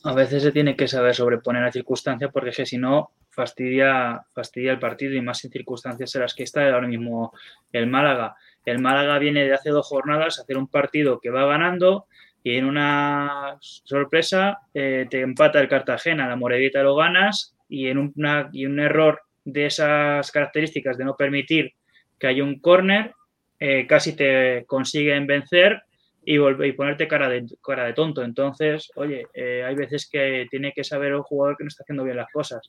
a 0.05 0.15
veces 0.15 0.43
se 0.43 0.53
tiene 0.53 0.77
que 0.77 0.89
saber 0.89 1.15
sobreponer 1.15 1.63
a 1.65 1.73
circunstancias 1.73 2.31
porque 2.33 2.51
es 2.51 2.57
que 2.57 2.67
si 2.67 2.79
no 2.79 3.11
fastidia, 3.29 4.23
fastidia 4.33 4.73
el 4.73 4.79
partido 4.79 5.15
y 5.15 5.21
más 5.21 5.45
en 5.45 5.51
circunstancias 5.51 6.15
en 6.15 6.23
las 6.23 6.35
que 6.35 6.43
está 6.43 6.65
ahora 6.73 6.89
mismo 6.89 7.33
el 7.73 7.87
Málaga. 7.87 8.37
El 8.65 8.81
Málaga 8.81 9.19
viene 9.19 9.45
de 9.45 9.55
hace 9.55 9.71
dos 9.71 9.87
jornadas 9.87 10.39
a 10.39 10.43
hacer 10.43 10.57
un 10.57 10.69
partido 10.69 11.21
que 11.21 11.31
va 11.31 11.47
ganando 11.47 12.07
y 12.43 12.57
en 12.57 12.65
una 12.65 13.59
sorpresa 13.61 14.61
eh, 14.73 15.07
te 15.11 15.21
empata 15.21 15.61
el 15.61 15.69
Cartagena, 15.69 16.29
la 16.29 16.37
Morevieta 16.37 16.83
lo 16.83 16.97
ganas 16.97 17.55
y 17.69 17.89
en 17.89 17.99
una, 17.99 18.49
y 18.53 18.67
un 18.67 18.81
error 18.81 19.23
de 19.53 19.67
esas 19.67 20.31
características 20.31 20.97
de 20.99 21.05
no 21.05 21.17
permitir 21.17 21.73
que 22.19 22.27
haya 22.27 22.45
un 22.45 22.61
córner, 22.61 23.15
eh, 23.59 23.87
casi 23.87 24.15
te 24.15 24.65
consiguen 24.67 25.27
vencer 25.27 25.83
y, 26.25 26.37
y 26.39 26.73
ponerte 26.73 27.09
cara 27.09 27.29
de, 27.29 27.47
cara 27.63 27.85
de 27.85 27.93
tonto. 27.95 28.23
Entonces, 28.23 28.91
oye, 28.97 29.27
eh, 29.35 29.65
hay 29.67 29.75
veces 29.75 30.09
que 30.11 30.47
tiene 30.51 30.73
que 30.73 30.85
saber 30.85 31.15
un 31.15 31.23
jugador 31.23 31.57
que 31.57 31.65
no 31.65 31.69
está 31.69 31.83
haciendo 31.83 32.05
bien 32.05 32.17
las 32.17 32.31
cosas. 32.33 32.69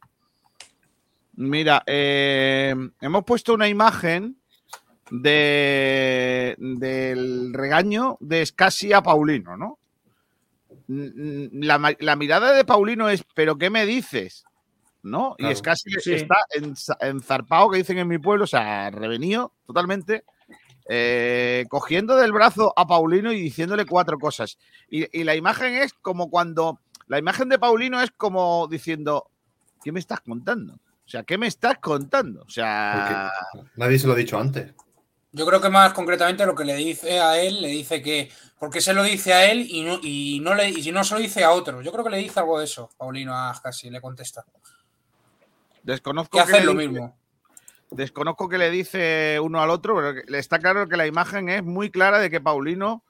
Mira, 1.33 1.83
eh, 1.85 2.73
hemos 3.01 3.23
puesto 3.23 3.53
una 3.53 3.67
imagen 3.67 4.37
de 5.09 6.55
de- 6.57 6.57
del 6.57 7.53
regaño 7.53 8.17
de 8.19 8.45
Scassi 8.45 8.93
a 8.93 9.01
Paulino, 9.01 9.57
¿no? 9.57 9.77
La, 10.87 11.95
la 11.99 12.15
mirada 12.15 12.53
de 12.53 12.65
Paulino 12.65 13.09
es, 13.09 13.23
¿pero 13.35 13.57
qué 13.57 13.69
me 13.69 13.85
dices? 13.85 14.43
¿No? 15.03 15.35
Claro. 15.37 15.51
Y 15.51 15.55
Scassi 15.55 15.89
Sí. 15.99 16.13
está 16.13 16.37
en, 16.51 16.75
enzarpado, 17.01 17.69
que 17.69 17.77
dicen 17.77 17.97
en 17.97 18.07
mi 18.07 18.19
pueblo, 18.19 18.43
o 18.43 18.47
sea, 18.47 18.89
revenido 18.91 19.53
totalmente, 19.65 20.23
eh, 20.87 21.65
cogiendo 21.69 22.15
del 22.15 22.31
brazo 22.31 22.73
a 22.75 22.87
Paulino 22.87 23.31
y 23.31 23.41
diciéndole 23.41 23.85
cuatro 23.85 24.19
cosas. 24.19 24.57
Y, 24.89 25.19
y 25.19 25.23
la 25.23 25.35
imagen 25.35 25.73
es 25.75 25.93
como 25.93 26.29
cuando, 26.29 26.79
la 27.07 27.17
imagen 27.17 27.49
de 27.49 27.59
Paulino 27.59 28.01
es 28.01 28.11
como 28.11 28.67
diciendo, 28.67 29.29
¿qué 29.83 29.91
me 29.91 29.99
estás 29.99 30.21
contando? 30.21 30.73
O 30.73 31.09
sea, 31.11 31.23
¿qué 31.23 31.37
me 31.37 31.47
estás 31.47 31.79
contando? 31.79 32.43
O 32.43 32.49
sea, 32.49 33.31
Nadie 33.75 33.99
se 33.99 34.07
lo 34.07 34.13
ha 34.13 34.15
dicho 34.15 34.39
antes. 34.39 34.73
Yo 35.33 35.45
creo 35.45 35.61
que 35.61 35.69
más 35.69 35.93
concretamente 35.93 36.45
lo 36.45 36.55
que 36.55 36.65
le 36.65 36.75
dice 36.75 37.19
a 37.19 37.39
él, 37.41 37.61
le 37.61 37.69
dice 37.69 38.01
que. 38.01 38.29
Porque 38.59 38.81
se 38.81 38.93
lo 38.93 39.01
dice 39.03 39.33
a 39.33 39.49
él 39.51 39.65
y 39.67 39.81
no, 39.81 39.99
y 40.03 40.39
no, 40.41 40.53
le, 40.53 40.69
y 40.69 40.91
no 40.91 41.03
se 41.03 41.15
lo 41.15 41.19
dice 41.19 41.43
a 41.43 41.51
otro. 41.51 41.81
Yo 41.81 41.91
creo 41.91 42.03
que 42.03 42.11
le 42.11 42.17
dice 42.17 42.39
algo 42.39 42.59
de 42.59 42.65
eso, 42.65 42.89
Paulino 42.97 43.35
a 43.35 43.53
casi 43.61 43.89
le 43.89 43.99
contesta. 44.01 44.45
Desconozco 45.83 46.37
Que 46.45 46.51
le 46.51 46.63
lo 46.65 46.71
dice- 46.73 46.87
mismo. 46.89 47.17
Desconozco 47.91 48.47
que 48.47 48.57
le 48.57 48.69
dice 48.71 49.37
uno 49.41 49.61
al 49.61 49.69
otro, 49.69 49.95
pero 49.95 50.13
que- 50.13 50.37
está 50.37 50.59
claro 50.59 50.87
que 50.87 50.95
la 50.95 51.07
imagen 51.07 51.49
es 51.49 51.63
muy 51.63 51.89
clara 51.91 52.19
de 52.19 52.29
que 52.29 52.39
Paulino 52.39 53.03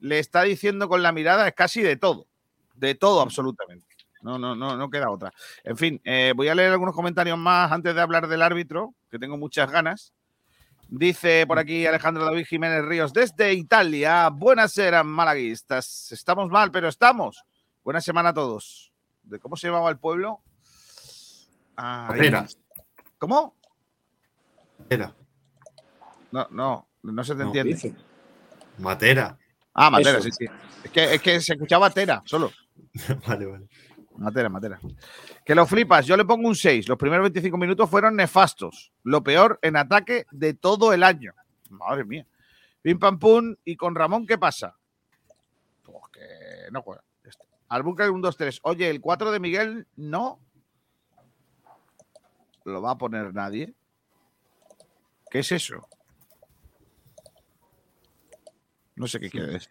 le 0.00 0.20
está 0.20 0.42
diciendo 0.42 0.88
con 0.88 1.02
la 1.02 1.10
mirada 1.10 1.48
es 1.48 1.54
casi 1.54 1.82
de 1.82 1.96
todo, 1.96 2.26
de 2.74 2.94
todo 2.94 3.20
absolutamente. 3.20 3.84
No, 4.22 4.38
no, 4.38 4.54
no, 4.54 4.76
no 4.76 4.90
queda 4.90 5.10
otra. 5.10 5.32
En 5.64 5.76
fin, 5.76 6.00
eh, 6.04 6.32
voy 6.36 6.48
a 6.48 6.54
leer 6.54 6.70
algunos 6.72 6.94
comentarios 6.94 7.36
más 7.38 7.70
antes 7.72 7.94
de 7.94 8.00
hablar 8.00 8.28
del 8.28 8.42
árbitro, 8.42 8.94
que 9.10 9.18
tengo 9.18 9.36
muchas 9.36 9.70
ganas. 9.70 10.12
Dice 10.88 11.44
por 11.46 11.58
aquí 11.58 11.84
Alejandro 11.86 12.24
David 12.24 12.46
Jiménez 12.46 12.84
Ríos, 12.84 13.12
desde 13.12 13.52
Italia. 13.54 14.28
Buenas 14.30 14.76
eran 14.78 15.06
malaguistas. 15.06 16.10
Estamos 16.12 16.48
mal, 16.48 16.70
pero 16.70 16.88
estamos. 16.88 17.42
Buena 17.84 18.00
semana 18.00 18.30
a 18.30 18.34
todos. 18.34 18.92
¿De 19.22 19.38
cómo 19.38 19.56
se 19.56 19.66
llamaba 19.66 19.90
el 19.90 19.98
pueblo? 19.98 20.40
Ay, 21.80 22.08
Matera. 22.18 22.46
¿Cómo? 23.18 23.54
Matera. 24.80 25.14
No, 26.32 26.46
no, 26.50 26.88
no 27.02 27.24
se 27.24 27.34
te 27.34 27.40
No, 27.40 27.46
entiende. 27.46 27.72
dice. 27.74 27.94
Matera. 28.78 29.38
Ah, 29.74 29.90
Matera, 29.90 30.18
Eso. 30.18 30.28
sí, 30.28 30.30
sí. 30.32 30.46
Es 30.84 30.90
que, 30.90 31.14
es 31.14 31.22
que 31.22 31.40
se 31.40 31.52
escuchaba 31.52 31.90
Tera, 31.90 32.20
solo. 32.24 32.50
Vale, 33.26 33.46
vale. 33.46 33.68
Matera, 34.16 34.48
Matera. 34.48 34.80
Que 35.44 35.54
lo 35.54 35.64
flipas, 35.66 36.04
yo 36.04 36.16
le 36.16 36.24
pongo 36.24 36.48
un 36.48 36.56
6. 36.56 36.88
Los 36.88 36.98
primeros 36.98 37.22
25 37.24 37.56
minutos 37.56 37.88
fueron 37.88 38.16
nefastos. 38.16 38.92
Lo 39.04 39.22
peor 39.22 39.60
en 39.62 39.76
ataque 39.76 40.26
de 40.32 40.54
todo 40.54 40.92
el 40.92 41.04
año. 41.04 41.32
Madre 41.70 42.04
mía. 42.04 42.26
Pim 42.82 42.98
pam 42.98 43.18
pum. 43.20 43.54
¿Y 43.64 43.76
con 43.76 43.94
Ramón 43.94 44.26
qué 44.26 44.36
pasa? 44.36 44.76
Pues 45.84 45.96
que 46.12 46.70
no 46.72 46.82
juega. 46.82 47.02
Ya 47.22 47.30
está. 47.30 47.44
Al 47.68 47.82
búnker 47.84 48.10
1, 48.10 48.20
2, 48.20 48.36
3. 48.36 48.60
Oye, 48.62 48.90
el 48.90 49.00
4 49.00 49.30
de 49.30 49.38
Miguel 49.38 49.86
no. 49.96 50.40
Lo 52.68 52.82
va 52.82 52.92
a 52.92 52.98
poner 52.98 53.34
nadie. 53.34 53.74
¿Qué 55.30 55.40
es 55.40 55.52
eso? 55.52 55.88
No 58.96 59.06
sé 59.06 59.20
qué 59.20 59.30
quiere 59.30 59.48
decir. 59.48 59.70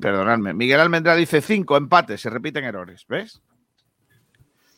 Perdonadme. 0.00 0.54
Miguel 0.54 0.80
Almendra 0.80 1.14
dice 1.16 1.40
5 1.40 1.76
empates, 1.76 2.20
se 2.20 2.30
repiten 2.30 2.64
errores. 2.64 3.04
¿Ves? 3.08 3.40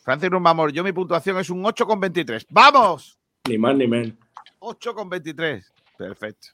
Francis 0.03 0.29
Rumbamor, 0.29 0.71
yo 0.71 0.83
mi 0.83 0.93
puntuación 0.93 1.37
es 1.37 1.49
un 1.49 1.63
8,23. 1.63 2.45
¡Vamos! 2.49 3.19
Ni 3.47 3.57
más 3.57 3.75
ni 3.75 3.87
menos. 3.87 4.13
8,23. 4.59 5.65
Perfecto. 5.97 6.47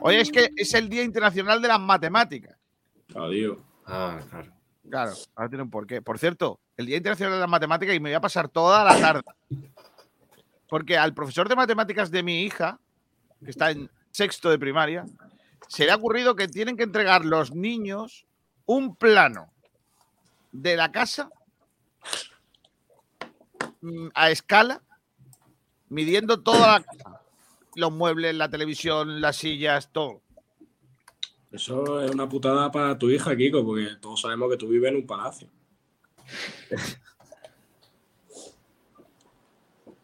Oye, 0.00 0.20
es 0.20 0.30
que 0.30 0.50
es 0.56 0.74
el 0.74 0.88
Día 0.88 1.02
Internacional 1.02 1.60
de 1.60 1.68
las 1.68 1.80
Matemáticas. 1.80 2.56
Adiós. 3.14 3.58
Ah, 3.86 4.20
claro. 4.30 4.52
Claro, 4.88 5.12
ahora 5.34 5.48
tiene 5.48 5.62
un 5.62 5.70
porqué. 5.70 6.02
Por 6.02 6.18
cierto, 6.18 6.60
el 6.76 6.86
Día 6.86 6.96
Internacional 6.96 7.34
de 7.34 7.40
las 7.40 7.48
Matemáticas 7.48 7.94
y 7.94 8.00
me 8.00 8.10
voy 8.10 8.14
a 8.14 8.20
pasar 8.20 8.48
toda 8.48 8.84
la 8.84 8.98
tarde. 9.00 9.22
Porque 10.72 10.96
al 10.96 11.12
profesor 11.12 11.50
de 11.50 11.54
matemáticas 11.54 12.10
de 12.10 12.22
mi 12.22 12.44
hija, 12.44 12.80
que 13.44 13.50
está 13.50 13.72
en 13.72 13.90
sexto 14.10 14.48
de 14.48 14.58
primaria, 14.58 15.04
se 15.68 15.84
le 15.84 15.90
ha 15.90 15.96
ocurrido 15.96 16.34
que 16.34 16.48
tienen 16.48 16.78
que 16.78 16.84
entregar 16.84 17.26
los 17.26 17.54
niños 17.54 18.24
un 18.64 18.96
plano 18.96 19.52
de 20.50 20.76
la 20.76 20.90
casa 20.90 21.28
mm, 23.82 24.08
a 24.14 24.30
escala, 24.30 24.80
midiendo 25.90 26.40
toda 26.40 26.78
la 26.78 26.82
casa. 26.82 27.20
Los 27.74 27.92
muebles, 27.92 28.34
la 28.34 28.48
televisión, 28.48 29.20
las 29.20 29.36
sillas, 29.36 29.92
todo. 29.92 30.22
Eso 31.50 32.00
es 32.00 32.10
una 32.12 32.30
putada 32.30 32.72
para 32.72 32.98
tu 32.98 33.10
hija, 33.10 33.36
Kiko, 33.36 33.62
porque 33.62 33.96
todos 34.00 34.22
sabemos 34.22 34.50
que 34.50 34.56
tú 34.56 34.68
vives 34.68 34.88
en 34.88 34.96
un 34.96 35.06
palacio. 35.06 35.50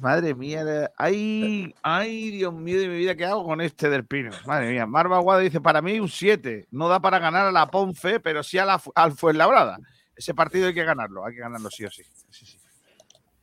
Madre 0.00 0.34
mía, 0.34 0.90
ay, 0.96 1.74
ay, 1.82 2.30
Dios 2.30 2.52
mío 2.54 2.80
de 2.80 2.88
mi 2.88 2.96
vida, 2.98 3.14
¿qué 3.14 3.24
hago 3.24 3.44
con 3.44 3.60
este 3.60 3.88
del 3.88 4.04
Pino? 4.04 4.30
Madre 4.46 4.70
mía, 4.72 4.86
Marva 4.86 5.16
Aguado 5.16 5.40
dice, 5.40 5.60
para 5.60 5.80
mí 5.80 5.98
un 5.98 6.08
7, 6.08 6.66
no 6.70 6.88
da 6.88 7.00
para 7.00 7.18
ganar 7.18 7.46
a 7.46 7.52
la 7.52 7.70
Ponfe, 7.70 8.20
pero 8.20 8.42
sí 8.42 8.58
a 8.58 8.64
la, 8.66 8.80
al 8.94 9.12
Fuenlabrada. 9.12 9.78
Ese 10.14 10.34
partido 10.34 10.68
hay 10.68 10.74
que 10.74 10.84
ganarlo, 10.84 11.24
hay 11.24 11.34
que 11.34 11.40
ganarlo 11.40 11.70
sí 11.70 11.84
o 11.84 11.90
sí. 11.90 12.02
Sí, 12.30 12.46
sí. 12.46 12.58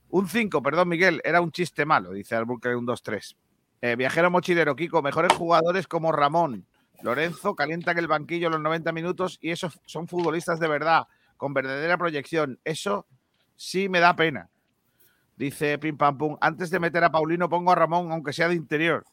Un 0.09 0.27
5, 0.27 0.61
perdón 0.61 0.89
Miguel, 0.89 1.21
era 1.23 1.41
un 1.41 1.51
chiste 1.51 1.85
malo, 1.85 2.11
dice 2.11 2.35
Albuquerque 2.35 2.75
un 2.75 2.85
2-3. 2.85 3.35
Eh, 3.81 3.95
viajero 3.95 4.29
mochilero, 4.29 4.75
Kiko, 4.75 5.01
mejores 5.01 5.33
jugadores 5.33 5.87
como 5.87 6.11
Ramón, 6.11 6.67
Lorenzo, 7.01 7.55
calientan 7.55 7.97
el 7.97 8.07
banquillo 8.07 8.49
los 8.49 8.61
90 8.61 8.91
minutos 8.91 9.37
y 9.41 9.51
esos 9.51 9.79
son 9.85 10.07
futbolistas 10.07 10.59
de 10.59 10.67
verdad, 10.67 11.07
con 11.35 11.53
verdadera 11.53 11.97
proyección. 11.97 12.59
Eso 12.63 13.07
sí 13.55 13.89
me 13.89 13.99
da 13.99 14.15
pena. 14.15 14.49
Dice 15.35 15.77
Pim 15.79 15.97
Pam 15.97 16.17
Pum, 16.17 16.37
antes 16.41 16.69
de 16.69 16.79
meter 16.79 17.03
a 17.03 17.11
Paulino 17.11 17.49
pongo 17.49 17.71
a 17.71 17.75
Ramón, 17.75 18.11
aunque 18.11 18.33
sea 18.33 18.47
de 18.47 18.55
interior. 18.55 19.05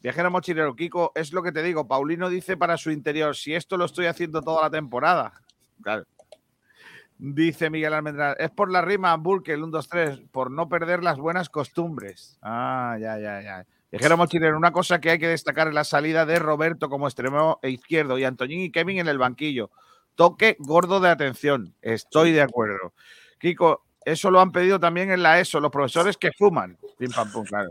Viajero 0.00 0.30
mochilero, 0.30 0.76
Kiko, 0.76 1.12
es 1.14 1.32
lo 1.32 1.42
que 1.42 1.52
te 1.52 1.62
digo. 1.62 1.88
Paulino 1.88 2.28
dice 2.28 2.56
para 2.56 2.76
su 2.76 2.90
interior, 2.90 3.36
si 3.36 3.54
esto 3.54 3.76
lo 3.76 3.84
estoy 3.84 4.06
haciendo 4.06 4.40
toda 4.40 4.62
la 4.62 4.70
temporada. 4.70 5.32
Claro. 5.82 6.04
Dice 7.18 7.70
Miguel 7.70 7.94
Almendral, 7.94 8.36
es 8.38 8.50
por 8.50 8.70
la 8.70 8.82
rima, 8.82 9.16
Burke, 9.16 9.52
el 9.52 9.62
1, 9.62 9.72
2, 9.72 9.88
3, 9.88 10.20
por 10.30 10.50
no 10.50 10.68
perder 10.68 11.02
las 11.02 11.18
buenas 11.18 11.48
costumbres. 11.48 12.38
Ah, 12.42 12.96
ya, 13.00 13.18
ya, 13.18 13.40
ya. 13.40 13.66
Viajero 13.90 14.16
mochilero, 14.18 14.56
una 14.56 14.72
cosa 14.72 15.00
que 15.00 15.10
hay 15.10 15.18
que 15.18 15.28
destacar 15.28 15.68
es 15.68 15.74
la 15.74 15.84
salida 15.84 16.26
de 16.26 16.38
Roberto 16.38 16.90
como 16.90 17.06
extremo 17.06 17.58
e 17.62 17.70
izquierdo 17.70 18.18
y 18.18 18.24
Antoñín 18.24 18.60
y 18.60 18.70
Kevin 18.70 18.98
en 18.98 19.08
el 19.08 19.16
banquillo. 19.16 19.70
Toque 20.14 20.56
gordo 20.58 21.00
de 21.00 21.08
atención. 21.08 21.74
Estoy 21.80 22.32
de 22.32 22.42
acuerdo. 22.42 22.92
Kiko, 23.38 23.84
eso 24.04 24.30
lo 24.30 24.40
han 24.40 24.52
pedido 24.52 24.78
también 24.80 25.10
en 25.10 25.22
la 25.22 25.40
ESO, 25.40 25.60
los 25.60 25.70
profesores 25.70 26.16
que 26.16 26.32
fuman. 26.32 26.78
Pim, 26.98 27.10
pam, 27.10 27.30
pum, 27.32 27.44
claro. 27.44 27.70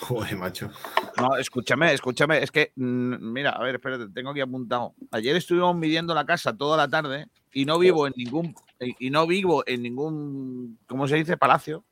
Joder, 0.00 0.36
macho. 0.36 0.70
No, 1.16 1.36
escúchame, 1.36 1.92
escúchame. 1.92 2.42
Es 2.42 2.50
que, 2.50 2.72
mm, 2.74 3.32
mira, 3.32 3.50
a 3.50 3.62
ver, 3.62 3.76
espérate, 3.76 4.08
tengo 4.08 4.30
aquí 4.30 4.40
apuntado. 4.40 4.94
Ayer 5.12 5.36
estuvimos 5.36 5.76
midiendo 5.76 6.14
la 6.14 6.24
casa 6.26 6.56
toda 6.56 6.76
la 6.76 6.88
tarde 6.88 7.26
y 7.52 7.64
no 7.64 7.78
vivo 7.78 8.06
en 8.08 8.12
ningún, 8.16 8.54
y 8.80 9.10
no 9.10 9.26
vivo 9.26 9.62
en 9.66 9.82
ningún, 9.82 10.78
¿cómo 10.88 11.06
se 11.06 11.16
dice? 11.16 11.36
Palacio. 11.36 11.84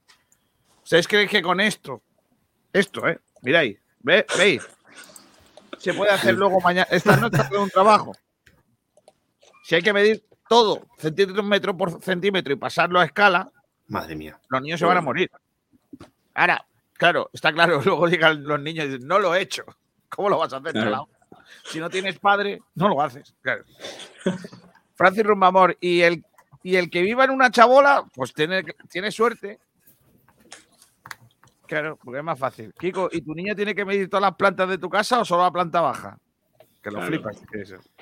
¿Ustedes 0.83 1.07
creen 1.07 1.29
que 1.29 1.43
con 1.43 1.61
esto, 1.61 2.03
esto, 2.73 3.07
eh? 3.07 3.21
Miráis, 3.43 3.79
¿ve- 4.01 4.27
¿veis? 4.37 4.63
Se 5.79 5.95
puede 5.95 6.11
hacer 6.11 6.35
luego 6.35 6.61
mañana, 6.61 6.89
esta 6.91 7.17
noche 7.17 7.41
hacer 7.41 7.59
un 7.59 7.71
trabajo. 7.71 8.13
Si 9.65 9.77
hay 9.77 9.83
que 9.83 9.93
medir 9.93 10.25
todo, 10.53 10.87
centímetro 10.99 11.75
por 11.75 12.03
centímetro 12.03 12.53
y 12.53 12.57
pasarlo 12.57 13.01
a 13.01 13.07
escala, 13.07 13.51
Madre 13.89 14.15
mía. 14.15 14.39
los 14.51 14.61
niños 14.61 14.79
se 14.79 14.85
van 14.85 14.99
a 14.99 15.01
morir. 15.01 15.31
Ahora, 16.35 16.67
claro, 16.93 17.31
está 17.33 17.53
claro, 17.53 17.81
luego 17.85 18.07
llegan 18.07 18.45
los 18.45 18.61
niños 18.61 18.85
y 18.85 18.89
dicen, 18.89 19.09
no 19.09 19.19
lo 19.19 19.35
he 19.35 19.41
hecho. 19.41 19.65
¿Cómo 20.11 20.29
lo 20.29 20.37
vas 20.39 20.53
a 20.53 20.59
hacer, 20.59 20.73
Claro. 20.73 21.09
Si 21.65 21.79
no 21.79 21.89
tienes 21.89 22.19
padre, 22.19 22.61
no 22.75 22.89
lo 22.89 23.01
haces. 23.01 23.35
Claro. 23.41 23.65
Francis 24.95 25.25
Rumbamor, 25.25 25.77
y 25.81 26.03
el, 26.03 26.23
y 26.63 26.77
el 26.77 26.91
que 26.91 27.01
viva 27.01 27.25
en 27.25 27.31
una 27.31 27.51
chabola, 27.51 28.05
pues 28.15 28.35
tiene, 28.35 28.63
tiene 28.91 29.11
suerte. 29.11 29.59
Claro, 31.67 31.99
porque 32.03 32.19
es 32.19 32.25
más 32.25 32.39
fácil. 32.39 32.75
Kiko, 32.79 33.09
¿y 33.11 33.23
tu 33.23 33.35
niño 33.35 33.55
tiene 33.55 33.75
que 33.75 33.87
medir 33.87 34.11
todas 34.11 34.23
las 34.23 34.35
plantas 34.35 34.69
de 34.69 34.77
tu 34.77 34.91
casa 34.91 35.21
o 35.21 35.25
solo 35.25 35.45
la 35.45 35.51
planta 35.51 35.81
baja? 35.81 36.19
Que 36.83 36.91
lo 36.91 36.99
Claro. 36.99 37.07
flipas. 37.13 37.43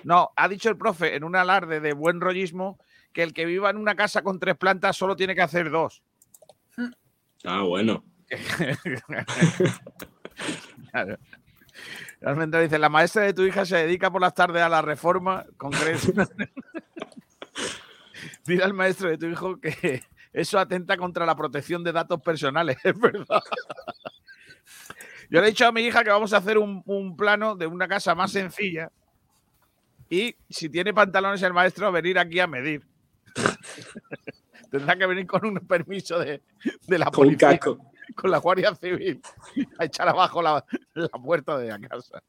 No, 0.04 0.30
ha 0.36 0.48
dicho 0.48 0.70
el 0.70 0.76
profe 0.76 1.14
en 1.14 1.24
un 1.24 1.36
alarde 1.36 1.80
de 1.80 1.92
buen 1.92 2.20
rollismo 2.20 2.78
que 3.12 3.22
el 3.22 3.34
que 3.34 3.44
viva 3.44 3.68
en 3.70 3.76
una 3.76 3.94
casa 3.94 4.22
con 4.22 4.38
tres 4.38 4.56
plantas 4.56 4.96
solo 4.96 5.16
tiene 5.16 5.34
que 5.34 5.42
hacer 5.42 5.70
dos. 5.70 6.02
Ah, 7.44 7.62
bueno. 7.62 8.04
Claro. 10.90 11.18
Realmente 12.20 12.60
dice, 12.60 12.78
la 12.78 12.88
maestra 12.88 13.22
de 13.22 13.32
tu 13.32 13.42
hija 13.42 13.64
se 13.64 13.76
dedica 13.76 14.10
por 14.10 14.20
las 14.20 14.34
tardes 14.34 14.62
a 14.62 14.68
la 14.68 14.82
reforma 14.82 15.46
concreta. 15.56 16.28
Dile 18.44 18.64
al 18.64 18.74
maestro 18.74 19.08
de 19.08 19.18
tu 19.18 19.26
hijo 19.26 19.58
que 19.60 20.02
eso 20.32 20.58
atenta 20.58 20.96
contra 20.96 21.24
la 21.24 21.34
protección 21.36 21.82
de 21.82 21.92
datos 21.92 22.20
personales, 22.20 22.76
es 22.84 22.98
verdad. 22.98 23.42
Yo 25.30 25.40
le 25.40 25.46
he 25.46 25.50
dicho 25.50 25.66
a 25.66 25.72
mi 25.72 25.82
hija 25.82 26.02
que 26.04 26.10
vamos 26.10 26.32
a 26.32 26.38
hacer 26.38 26.58
un, 26.58 26.82
un 26.86 27.16
plano 27.16 27.54
de 27.56 27.66
una 27.66 27.86
casa 27.88 28.14
más 28.14 28.32
sencilla 28.32 28.90
y 30.08 30.34
si 30.48 30.68
tiene 30.68 30.92
pantalones 30.92 31.40
el 31.42 31.52
maestro, 31.52 31.92
venir 31.92 32.18
aquí 32.18 32.40
a 32.40 32.48
medir. 32.48 32.82
Tendrá 34.70 34.96
que 34.96 35.06
venir 35.06 35.26
con 35.26 35.44
un 35.46 35.54
permiso 35.60 36.18
de, 36.18 36.42
de 36.86 36.98
la 36.98 37.06
Con 37.06 37.12
policía, 37.26 37.58
casco. 37.58 37.78
con 38.16 38.30
la 38.30 38.38
Guardia 38.38 38.74
Civil, 38.74 39.20
a 39.78 39.84
echar 39.84 40.08
abajo 40.08 40.42
la, 40.42 40.64
la 40.94 41.08
puerta 41.08 41.56
de 41.58 41.68
la 41.68 41.78
casa. 41.78 42.22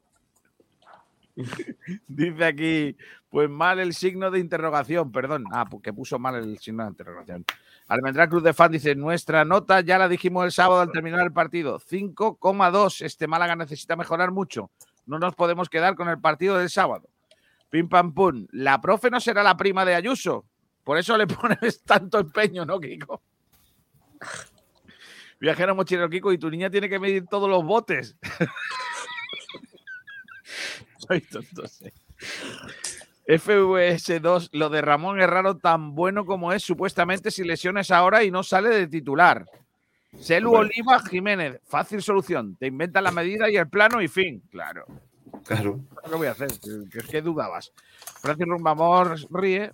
Dice 2.06 2.44
aquí, 2.44 2.96
pues 3.30 3.48
mal 3.48 3.80
el 3.80 3.94
signo 3.94 4.30
de 4.30 4.38
interrogación, 4.38 5.10
perdón. 5.10 5.44
Ah, 5.52 5.64
porque 5.68 5.92
puso 5.92 6.18
mal 6.18 6.36
el 6.36 6.58
signo 6.58 6.84
de 6.84 6.90
interrogación. 6.90 7.44
Almendral 7.92 8.30
Cruz 8.30 8.42
de 8.42 8.54
Fan 8.54 8.72
dice, 8.72 8.94
nuestra 8.94 9.44
nota 9.44 9.82
ya 9.82 9.98
la 9.98 10.08
dijimos 10.08 10.46
el 10.46 10.52
sábado 10.52 10.80
al 10.80 10.90
terminar 10.90 11.20
el 11.20 11.32
partido, 11.32 11.78
5,2. 11.78 13.04
Este 13.04 13.26
Málaga 13.26 13.54
necesita 13.54 13.96
mejorar 13.96 14.30
mucho. 14.30 14.70
No 15.04 15.18
nos 15.18 15.34
podemos 15.34 15.68
quedar 15.68 15.94
con 15.94 16.08
el 16.08 16.18
partido 16.18 16.56
del 16.56 16.70
sábado. 16.70 17.10
Pim 17.68 17.90
pam 17.90 18.14
pum. 18.14 18.46
La 18.50 18.80
profe 18.80 19.10
no 19.10 19.20
será 19.20 19.42
la 19.42 19.58
prima 19.58 19.84
de 19.84 19.94
Ayuso. 19.94 20.46
Por 20.84 20.96
eso 20.96 21.18
le 21.18 21.26
pones 21.26 21.82
tanto 21.82 22.18
empeño, 22.18 22.64
¿no, 22.64 22.80
Kiko? 22.80 23.20
Viajero 25.38 25.74
mochilero 25.74 26.08
Kiko, 26.08 26.32
y 26.32 26.38
tu 26.38 26.48
niña 26.48 26.70
tiene 26.70 26.88
que 26.88 26.98
medir 26.98 27.26
todos 27.26 27.50
los 27.50 27.62
botes. 27.62 28.16
Soy 30.96 31.20
tonto, 31.20 31.64
sí. 33.26 33.32
FVS2, 33.32 34.48
lo 34.52 34.68
de 34.68 34.82
Ramón 34.82 35.20
es 35.20 35.28
raro 35.28 35.56
tan 35.56 35.94
bueno 35.94 36.24
como 36.24 36.52
es, 36.52 36.62
supuestamente 36.62 37.30
si 37.30 37.44
lesiones 37.44 37.90
ahora 37.90 38.24
y 38.24 38.30
no 38.30 38.42
sale 38.42 38.68
de 38.70 38.86
titular. 38.88 39.46
Celu 40.20 40.50
Bueno. 40.50 40.68
Oliva 40.70 41.00
Jiménez, 41.08 41.60
fácil 41.66 42.02
solución. 42.02 42.56
Te 42.56 42.66
inventas 42.66 43.02
la 43.02 43.10
medida 43.12 43.48
y 43.50 43.56
el 43.56 43.68
plano 43.68 44.02
y 44.02 44.08
fin. 44.08 44.42
Claro. 44.50 44.84
Claro. 45.44 45.80
¿Qué 46.08 46.14
voy 46.16 46.26
a 46.26 46.32
hacer? 46.32 46.48
¿Qué, 46.62 46.88
qué- 47.00 47.06
qué 47.08 47.22
dudabas? 47.22 47.72
Francis 48.20 48.46
Rumbamor 48.46 49.16
ríe. 49.30 49.72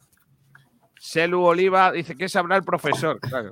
Celu 1.01 1.43
Oliva 1.45 1.91
dice 1.93 2.17
que 2.17 2.29
sabrá 2.29 2.57
el 2.57 2.65
profesor. 2.65 3.19
Claro. 3.21 3.51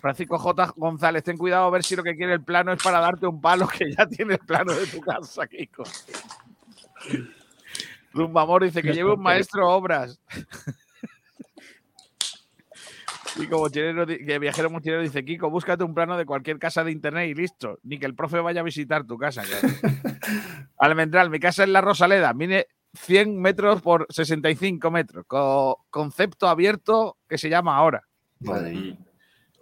Francisco 0.00 0.38
J. 0.38 0.74
González, 0.76 1.24
ten 1.24 1.36
cuidado 1.38 1.66
a 1.66 1.70
ver 1.70 1.82
si 1.82 1.96
lo 1.96 2.02
que 2.02 2.14
quiere 2.16 2.34
el 2.34 2.44
plano 2.44 2.72
es 2.72 2.82
para 2.82 3.00
darte 3.00 3.26
un 3.26 3.40
palo 3.40 3.66
que 3.66 3.90
ya 3.92 4.06
tiene 4.06 4.34
el 4.34 4.40
plano 4.40 4.72
de 4.74 4.86
tu 4.86 5.00
casa, 5.00 5.46
Kiko. 5.46 5.84
Rumbamor 8.16 8.64
dice 8.64 8.82
que 8.82 8.92
lleve 8.92 9.12
un 9.12 9.20
maestro 9.22 9.68
obras. 9.70 10.20
Y 13.38 13.48
como 13.48 13.68
que 13.68 14.38
viajero 14.38 14.70
mochilero 14.70 15.02
dice, 15.02 15.22
Kiko, 15.22 15.50
búscate 15.50 15.84
un 15.84 15.92
plano 15.94 16.16
de 16.16 16.24
cualquier 16.24 16.58
casa 16.58 16.82
de 16.84 16.90
internet 16.90 17.28
y 17.28 17.34
listo. 17.34 17.78
Ni 17.82 17.98
que 17.98 18.06
el 18.06 18.14
profe 18.14 18.40
vaya 18.40 18.60
a 18.60 18.64
visitar 18.64 19.04
tu 19.04 19.18
casa. 19.18 19.42
Almendral, 20.78 21.28
mi 21.28 21.38
casa 21.38 21.64
es 21.64 21.68
la 21.68 21.82
Rosaleda, 21.82 22.32
mide 22.32 22.68
100 22.94 23.38
metros 23.38 23.82
por 23.82 24.06
65 24.08 24.90
metros. 24.90 25.24
co- 25.26 25.84
concepto 25.90 26.48
abierto 26.48 27.18
que 27.28 27.36
se 27.36 27.50
llama 27.50 27.76
ahora. 27.76 28.02
Madre. 28.40 28.96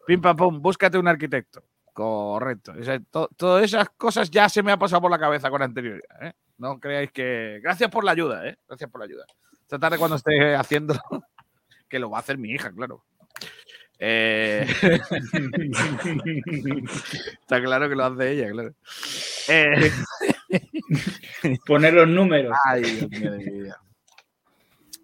Pim 0.06 0.20
pam 0.20 0.36
pum, 0.36 0.62
búscate 0.62 0.96
un 0.96 1.08
arquitecto. 1.08 1.64
Correcto. 1.92 2.74
O 2.78 2.84
sea, 2.84 3.00
to- 3.10 3.30
todas 3.36 3.64
esas 3.64 3.88
cosas 3.96 4.30
ya 4.30 4.48
se 4.48 4.62
me 4.62 4.70
ha 4.70 4.76
pasado 4.76 5.02
por 5.02 5.10
la 5.10 5.18
cabeza 5.18 5.50
con 5.50 5.62
anterioridad. 5.62 6.22
¿eh? 6.22 6.32
No 6.58 6.78
creáis 6.78 7.10
que. 7.12 7.60
Gracias 7.62 7.90
por 7.90 8.04
la 8.04 8.12
ayuda, 8.12 8.46
¿eh? 8.48 8.56
Gracias 8.68 8.90
por 8.90 9.00
la 9.00 9.06
ayuda. 9.06 9.24
Esta 9.62 9.78
tarde 9.78 9.98
cuando 9.98 10.16
esté 10.16 10.54
haciendo. 10.56 10.94
que 11.88 11.98
lo 11.98 12.10
va 12.10 12.18
a 12.18 12.20
hacer 12.20 12.38
mi 12.38 12.50
hija, 12.50 12.72
claro. 12.72 13.04
Eh, 13.98 14.66
Está 17.40 17.62
claro 17.62 17.88
que 17.88 17.94
lo 17.94 18.04
hace 18.04 18.32
ella, 18.32 18.50
claro. 18.50 18.74
Eh, 19.48 19.90
Poner 21.66 21.94
los 21.94 22.08
números. 22.08 22.56
Ay, 22.64 22.82
Dios 22.82 23.10
mío 23.10 23.32
de 23.32 23.38
mi 23.38 23.50
vida. 23.60 23.80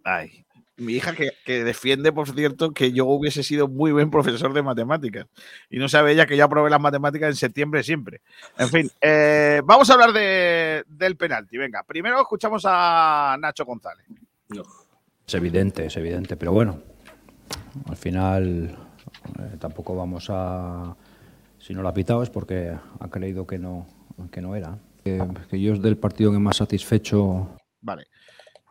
Ay. 0.04 0.44
Mi 0.80 0.94
hija 0.94 1.14
que, 1.14 1.32
que 1.44 1.62
defiende, 1.62 2.10
por 2.12 2.28
cierto, 2.32 2.72
que 2.72 2.92
yo 2.92 3.04
hubiese 3.06 3.42
sido 3.42 3.68
muy 3.68 3.92
buen 3.92 4.10
profesor 4.10 4.52
de 4.52 4.62
matemáticas. 4.62 5.26
Y 5.68 5.78
no 5.78 5.88
sabe 5.88 6.12
ella 6.12 6.26
que 6.26 6.36
yo 6.36 6.44
aprobé 6.44 6.70
las 6.70 6.80
matemáticas 6.80 7.28
en 7.30 7.36
septiembre 7.36 7.82
siempre. 7.82 8.22
En 8.58 8.68
fin, 8.68 8.90
eh, 9.00 9.60
vamos 9.64 9.90
a 9.90 9.92
hablar 9.94 10.12
de- 10.12 10.84
del 10.88 11.16
penalti. 11.16 11.58
Venga, 11.58 11.82
primero 11.82 12.20
escuchamos 12.20 12.62
a 12.66 13.36
Nacho 13.38 13.64
González. 13.64 14.06
Es 15.26 15.34
evidente, 15.34 15.86
es 15.86 15.96
evidente, 15.96 16.36
pero 16.36 16.52
bueno, 16.52 16.82
al 17.88 17.96
final 17.96 18.76
eh, 19.38 19.56
tampoco 19.58 19.94
vamos 19.94 20.26
a... 20.30 20.96
Si 21.58 21.74
no 21.74 21.82
lo 21.82 21.88
ha 21.88 21.94
pitado 21.94 22.22
es 22.22 22.30
porque 22.30 22.74
ha 23.00 23.08
creído 23.10 23.46
que 23.46 23.58
no, 23.58 23.86
que 24.32 24.40
no 24.40 24.56
era. 24.56 24.78
Que, 25.04 25.22
que 25.50 25.60
yo 25.60 25.74
es 25.74 25.82
del 25.82 25.98
partido 25.98 26.32
que 26.32 26.38
más 26.38 26.56
satisfecho... 26.56 27.56
Vale. 27.82 28.06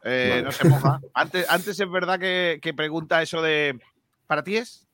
Eh, 0.03 0.29
Vale. 0.29 0.41
No 0.43 0.51
se 0.51 0.67
moja. 0.67 0.99
Antes, 1.13 1.49
antes 1.49 1.79
es 1.79 1.89
verdad 1.89 2.19
que, 2.19 2.59
que 2.61 2.73
pregunta 2.73 3.21
eso 3.21 3.41
de. 3.41 3.79
¿Para 4.27 4.43
ti 4.43 4.57
es? 4.57 4.87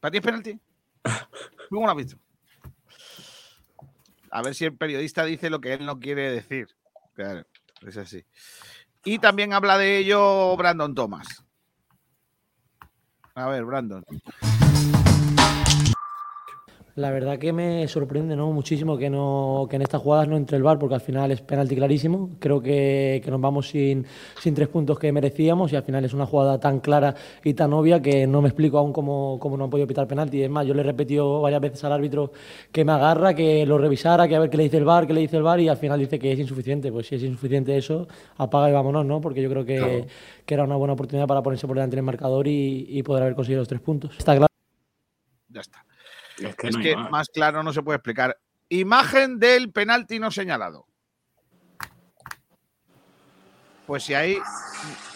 ¿Para 0.00 0.10
ti 0.10 0.18
es 0.18 0.24
penalti? 0.24 0.54
¿Tú 1.02 1.10
¿Cómo 1.70 1.86
lo 1.86 1.92
has 1.92 1.96
visto? 1.96 2.18
A 4.30 4.42
ver 4.42 4.54
si 4.54 4.64
el 4.64 4.76
periodista 4.76 5.24
dice 5.24 5.50
lo 5.50 5.60
que 5.60 5.74
él 5.74 5.86
no 5.86 5.98
quiere 5.98 6.30
decir. 6.30 6.68
Claro, 7.14 7.44
es 7.86 7.96
así. 7.96 8.24
Y 9.04 9.18
también 9.18 9.52
habla 9.52 9.78
de 9.78 9.98
ello 9.98 10.56
Brandon 10.56 10.94
Thomas. 10.94 11.44
A 13.34 13.48
ver, 13.48 13.64
Brandon. 13.64 14.04
La 16.96 17.10
verdad 17.10 17.38
que 17.38 17.52
me 17.52 17.86
sorprende 17.88 18.36
¿no? 18.36 18.52
muchísimo 18.52 18.98
que, 18.98 19.08
no, 19.08 19.66
que 19.70 19.76
en 19.76 19.82
estas 19.82 20.02
jugadas 20.02 20.28
no 20.28 20.36
entre 20.36 20.56
el 20.56 20.62
VAR, 20.62 20.78
porque 20.78 20.94
al 20.96 21.00
final 21.00 21.30
es 21.30 21.40
penalti 21.40 21.76
clarísimo. 21.76 22.30
Creo 22.38 22.60
que, 22.60 23.20
que 23.24 23.30
nos 23.30 23.40
vamos 23.40 23.68
sin, 23.68 24.04
sin 24.40 24.54
tres 24.54 24.68
puntos 24.68 24.98
que 24.98 25.12
merecíamos 25.12 25.72
y 25.72 25.76
al 25.76 25.82
final 25.82 26.04
es 26.04 26.12
una 26.14 26.26
jugada 26.26 26.58
tan 26.58 26.80
clara 26.80 27.14
y 27.44 27.54
tan 27.54 27.72
obvia 27.72 28.02
que 28.02 28.26
no 28.26 28.42
me 28.42 28.48
explico 28.48 28.78
aún 28.78 28.92
cómo, 28.92 29.38
cómo 29.40 29.56
no 29.56 29.64
han 29.64 29.70
podido 29.70 29.86
pitar 29.86 30.06
penalti. 30.06 30.42
Es 30.42 30.50
más, 30.50 30.66
yo 30.66 30.74
le 30.74 30.80
he 30.80 30.84
repetido 30.84 31.40
varias 31.40 31.60
veces 31.60 31.82
al 31.84 31.92
árbitro 31.92 32.32
que 32.72 32.84
me 32.84 32.92
agarra, 32.92 33.34
que 33.34 33.64
lo 33.64 33.78
revisara, 33.78 34.26
que 34.28 34.36
a 34.36 34.40
ver 34.40 34.50
qué 34.50 34.56
le 34.56 34.64
dice 34.64 34.76
el 34.78 34.84
VAR, 34.84 35.06
qué 35.06 35.12
le 35.14 35.20
dice 35.20 35.36
el 35.36 35.42
VAR 35.42 35.60
y 35.60 35.68
al 35.68 35.76
final 35.76 35.98
dice 36.00 36.18
que 36.18 36.32
es 36.32 36.38
insuficiente. 36.38 36.90
Pues 36.92 37.06
si 37.06 37.14
es 37.14 37.22
insuficiente 37.22 37.76
eso, 37.76 38.08
apaga 38.36 38.68
y 38.68 38.72
vámonos, 38.72 39.06
¿no? 39.06 39.20
Porque 39.20 39.40
yo 39.42 39.48
creo 39.48 39.64
que, 39.64 39.76
Claro. 39.78 40.06
que 40.44 40.54
era 40.54 40.64
una 40.64 40.76
buena 40.76 40.94
oportunidad 40.94 41.26
para 41.26 41.42
ponerse 41.42 41.66
por 41.66 41.76
delante 41.76 41.94
en 41.94 42.00
el 42.00 42.04
marcador 42.04 42.46
y, 42.48 42.86
y 42.88 43.02
poder 43.02 43.22
haber 43.22 43.34
conseguido 43.34 43.60
los 43.60 43.68
tres 43.68 43.80
puntos. 43.80 44.12
Está 44.18 44.36
claro. 44.36 44.46
Ya 45.48 45.60
está. 45.60 45.84
Es 46.40 46.56
que 46.56 46.68
Es 46.68 46.74
no 46.74 46.80
hay 46.80 46.84
que 46.84 46.96
más. 46.96 47.10
más 47.10 47.28
claro 47.28 47.62
no 47.62 47.72
se 47.72 47.82
puede 47.82 47.96
explicar. 47.96 48.38
Imagen 48.68 49.38
del 49.38 49.72
penalti 49.72 50.18
no 50.18 50.30
señalado. 50.30 50.86
Pues 53.86 54.04
si 54.04 54.14
ahí, 54.14 54.38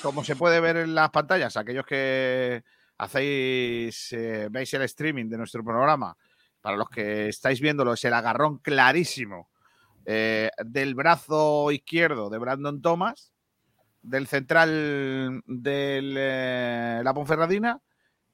como 0.02 0.24
se 0.24 0.34
puede 0.34 0.58
ver 0.60 0.76
en 0.78 0.94
las 0.94 1.10
pantallas, 1.10 1.56
aquellos 1.56 1.86
que 1.86 2.64
hacéis, 2.98 4.12
eh, 4.12 4.48
veis 4.50 4.74
el 4.74 4.82
streaming 4.82 5.28
de 5.28 5.38
nuestro 5.38 5.62
programa, 5.62 6.16
para 6.60 6.76
los 6.76 6.88
que 6.88 7.28
estáis 7.28 7.60
viéndolo, 7.60 7.92
es 7.92 8.04
el 8.04 8.14
agarrón 8.14 8.58
clarísimo 8.58 9.48
eh, 10.04 10.50
del 10.64 10.94
brazo 10.96 11.70
izquierdo 11.70 12.28
de 12.30 12.38
Brandon 12.38 12.82
Thomas, 12.82 13.32
del 14.02 14.26
central 14.26 15.40
de 15.46 17.00
la 17.04 17.14
Ponferradina. 17.14 17.78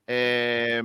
Eh, 0.07 0.81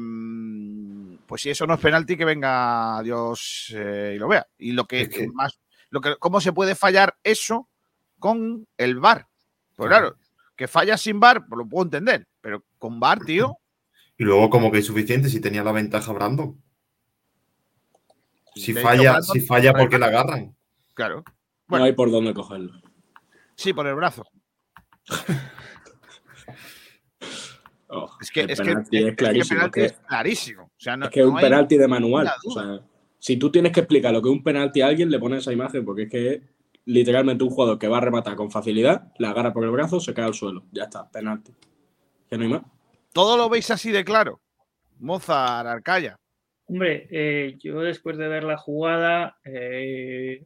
pues 1.27 1.41
si 1.41 1.49
eso 1.49 1.65
no 1.67 1.73
es 1.75 1.79
penalti, 1.79 2.15
que 2.17 2.25
venga 2.25 3.01
Dios 3.03 3.73
eh, 3.75 4.13
y 4.15 4.19
lo 4.19 4.27
vea. 4.27 4.47
Y 4.57 4.71
lo 4.73 4.85
que, 4.85 5.01
Es 5.01 5.09
que- 5.09 5.27
más, 5.29 5.59
lo 5.89 6.01
que, 6.01 6.15
¿cómo 6.17 6.39
se 6.41 6.53
puede 6.53 6.75
fallar 6.75 7.17
eso 7.23 7.69
con 8.19 8.67
el 8.77 8.99
VAR? 8.99 9.27
Pues 9.75 9.89
claro, 9.89 10.15
que 10.55 10.67
falla 10.67 10.97
sin 10.97 11.19
VAR, 11.19 11.45
pues 11.47 11.57
lo 11.57 11.67
puedo 11.67 11.83
entender, 11.85 12.27
pero 12.41 12.63
con 12.77 12.99
VAR, 12.99 13.19
tío, 13.19 13.57
Y 14.17 14.23
luego 14.23 14.49
como 14.49 14.71
que 14.71 14.77
es 14.77 14.85
suficiente 14.85 15.27
si 15.27 15.41
tenía 15.41 15.61
la 15.61 15.73
ventaja 15.73 16.13
Brandon. 16.13 16.61
Si 18.55 18.73
falla, 18.73 19.11
Brandon- 19.19 19.23
si 19.33 19.41
falla, 19.41 19.73
¿por 19.73 19.89
qué 19.89 19.99
la 19.99 20.05
agarran? 20.07 20.55
claro. 20.93 21.23
No 21.67 21.83
hay 21.83 21.91
por 21.93 22.09
dónde 22.11 22.33
cogerlo. 22.33 22.79
Sí, 23.55 23.73
por 23.73 23.87
el 23.87 23.95
brazo. 23.95 24.23
Oh, 27.87 28.09
Es 28.19 28.31
que, 28.31 28.41
el 28.41 28.49
es 28.49 28.59
que, 28.59 28.65
penalti 28.65 28.97
es 28.97 29.03
es 29.03 29.09
que 29.11 29.15
clarísimo. 29.15 29.55
penalti 29.59 29.79
que- 29.79 29.85
es 29.85 29.93
clarísimo. 30.07 30.64
O 30.77 30.81
sea, 30.81 30.97
no, 30.97 31.05
es 31.05 31.11
que 31.11 31.21
es 31.21 31.25
no 31.25 31.33
un 31.33 31.39
penalti 31.39 31.77
de 31.77 31.87
manual. 31.87 32.29
O 32.45 32.51
sea, 32.51 32.81
si 33.19 33.37
tú 33.37 33.51
tienes 33.51 33.71
que 33.71 33.81
explicar 33.81 34.13
lo 34.13 34.21
que 34.21 34.29
es 34.29 34.35
un 34.35 34.43
penalti 34.43 34.81
a 34.81 34.87
alguien, 34.87 35.09
le 35.09 35.19
pones 35.19 35.39
esa 35.39 35.53
imagen, 35.53 35.85
porque 35.85 36.03
es 36.03 36.09
que 36.09 36.33
es 36.33 36.41
literalmente 36.85 37.43
un 37.43 37.49
jugador 37.49 37.79
que 37.79 37.87
va 37.87 37.97
a 37.97 38.01
rematar 38.01 38.35
con 38.35 38.51
facilidad, 38.51 39.11
la 39.17 39.31
agarra 39.31 39.53
por 39.53 39.63
el 39.63 39.71
brazo, 39.71 39.99
se 39.99 40.13
cae 40.13 40.25
al 40.25 40.33
suelo. 40.33 40.65
Ya 40.71 40.83
está, 40.83 41.09
penalti. 41.09 41.53
Que 42.29 42.37
no 42.37 42.43
hay 42.43 42.49
más. 42.49 42.61
Todo 43.13 43.37
lo 43.37 43.49
veis 43.49 43.71
así 43.71 43.91
de 43.91 44.03
claro. 44.03 44.41
Mozart, 44.99 45.67
Arcaya. 45.67 46.17
Hombre, 46.67 47.07
eh, 47.11 47.57
yo 47.59 47.81
después 47.81 48.17
de 48.17 48.27
ver 48.27 48.43
la 48.43 48.57
jugada, 48.57 49.37
eh, 49.43 50.45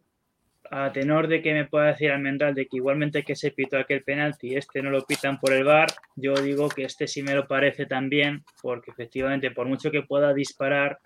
a 0.72 0.92
tenor 0.92 1.28
de 1.28 1.42
que 1.42 1.54
me 1.54 1.66
pueda 1.66 1.88
decir 1.88 2.12
Almendral 2.12 2.54
de 2.54 2.68
que 2.68 2.78
igualmente 2.78 3.24
que 3.24 3.36
se 3.36 3.52
pitó 3.52 3.78
aquel 3.78 4.04
penalti, 4.04 4.56
este 4.56 4.82
no 4.82 4.92
lo 4.92 5.04
pitan 5.06 5.40
por 5.40 5.54
el 5.54 5.64
VAR, 5.64 5.90
yo 6.16 6.34
digo 6.36 6.70
que 6.70 6.84
este 6.84 7.08
sí 7.08 7.24
me 7.24 7.34
lo 7.34 7.48
parece 7.48 7.86
también, 7.86 8.44
porque 8.62 8.92
efectivamente, 8.92 9.52
por 9.52 9.68
mucho 9.68 9.90
que 9.90 10.04
pueda 10.04 10.34
disparar, 10.34 11.00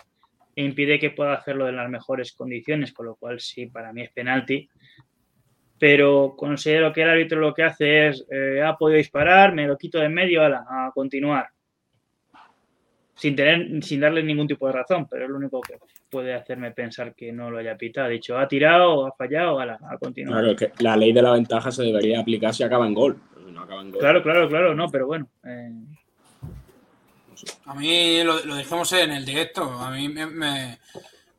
impide 0.55 0.99
que 0.99 1.11
pueda 1.11 1.33
hacerlo 1.33 1.69
en 1.69 1.77
las 1.77 1.89
mejores 1.89 2.33
condiciones, 2.33 2.91
con 2.91 3.05
lo 3.05 3.15
cual 3.15 3.39
sí, 3.39 3.67
para 3.67 3.93
mí 3.93 4.01
es 4.01 4.11
penalti. 4.11 4.69
Pero 5.79 6.35
considero 6.37 6.93
que 6.93 7.01
el 7.01 7.09
árbitro 7.09 7.39
lo 7.39 7.53
que 7.53 7.63
hace 7.63 8.09
es, 8.09 8.25
eh, 8.29 8.61
ha 8.61 8.75
podido 8.75 8.97
disparar, 8.97 9.53
me 9.53 9.67
lo 9.67 9.77
quito 9.77 9.99
de 9.99 10.05
en 10.05 10.13
medio, 10.13 10.43
a 10.43 10.91
continuar. 10.93 11.47
Sin, 13.15 13.35
tener, 13.35 13.83
sin 13.83 13.99
darle 14.01 14.23
ningún 14.23 14.47
tipo 14.47 14.67
de 14.67 14.73
razón, 14.73 15.07
pero 15.09 15.25
es 15.25 15.29
lo 15.29 15.37
único 15.37 15.61
que 15.61 15.77
puede 16.13 16.33
hacerme 16.35 16.71
pensar 16.71 17.15
que 17.15 17.31
no 17.33 17.49
lo 17.49 17.57
haya 17.57 17.75
pitado. 17.75 18.05
Ha 18.07 18.09
dicho, 18.11 18.37
ha 18.37 18.47
tirado, 18.47 19.07
ha 19.07 19.11
fallado, 19.13 19.59
ala, 19.59 19.79
a 19.89 19.97
continuar. 19.97 20.39
Claro, 20.43 20.51
es 20.53 20.57
que 20.59 20.83
la 20.83 20.95
ley 20.95 21.11
de 21.11 21.21
la 21.23 21.31
ventaja 21.33 21.71
se 21.71 21.81
debería 21.83 22.19
aplicar 22.21 22.53
si 22.53 22.61
acaba 22.63 22.85
en 22.85 22.93
gol. 22.93 23.19
pero 23.33 23.47
si 23.47 23.51
no 23.51 23.61
acaba 23.63 23.81
en 23.81 23.89
gol. 23.91 23.99
Claro, 23.99 24.21
claro, 24.23 24.47
claro, 24.47 24.75
no, 24.75 24.87
pero 24.89 25.07
bueno. 25.07 25.27
eh, 25.43 25.71
A 27.65 27.73
mí 27.73 28.23
lo, 28.23 28.45
lo 28.45 28.55
dijimos 28.55 28.91
en 28.93 29.11
el 29.11 29.25
directo. 29.25 29.63
A 29.63 29.89
mí 29.91 30.07
me, 30.09 30.25
me- 30.27 30.79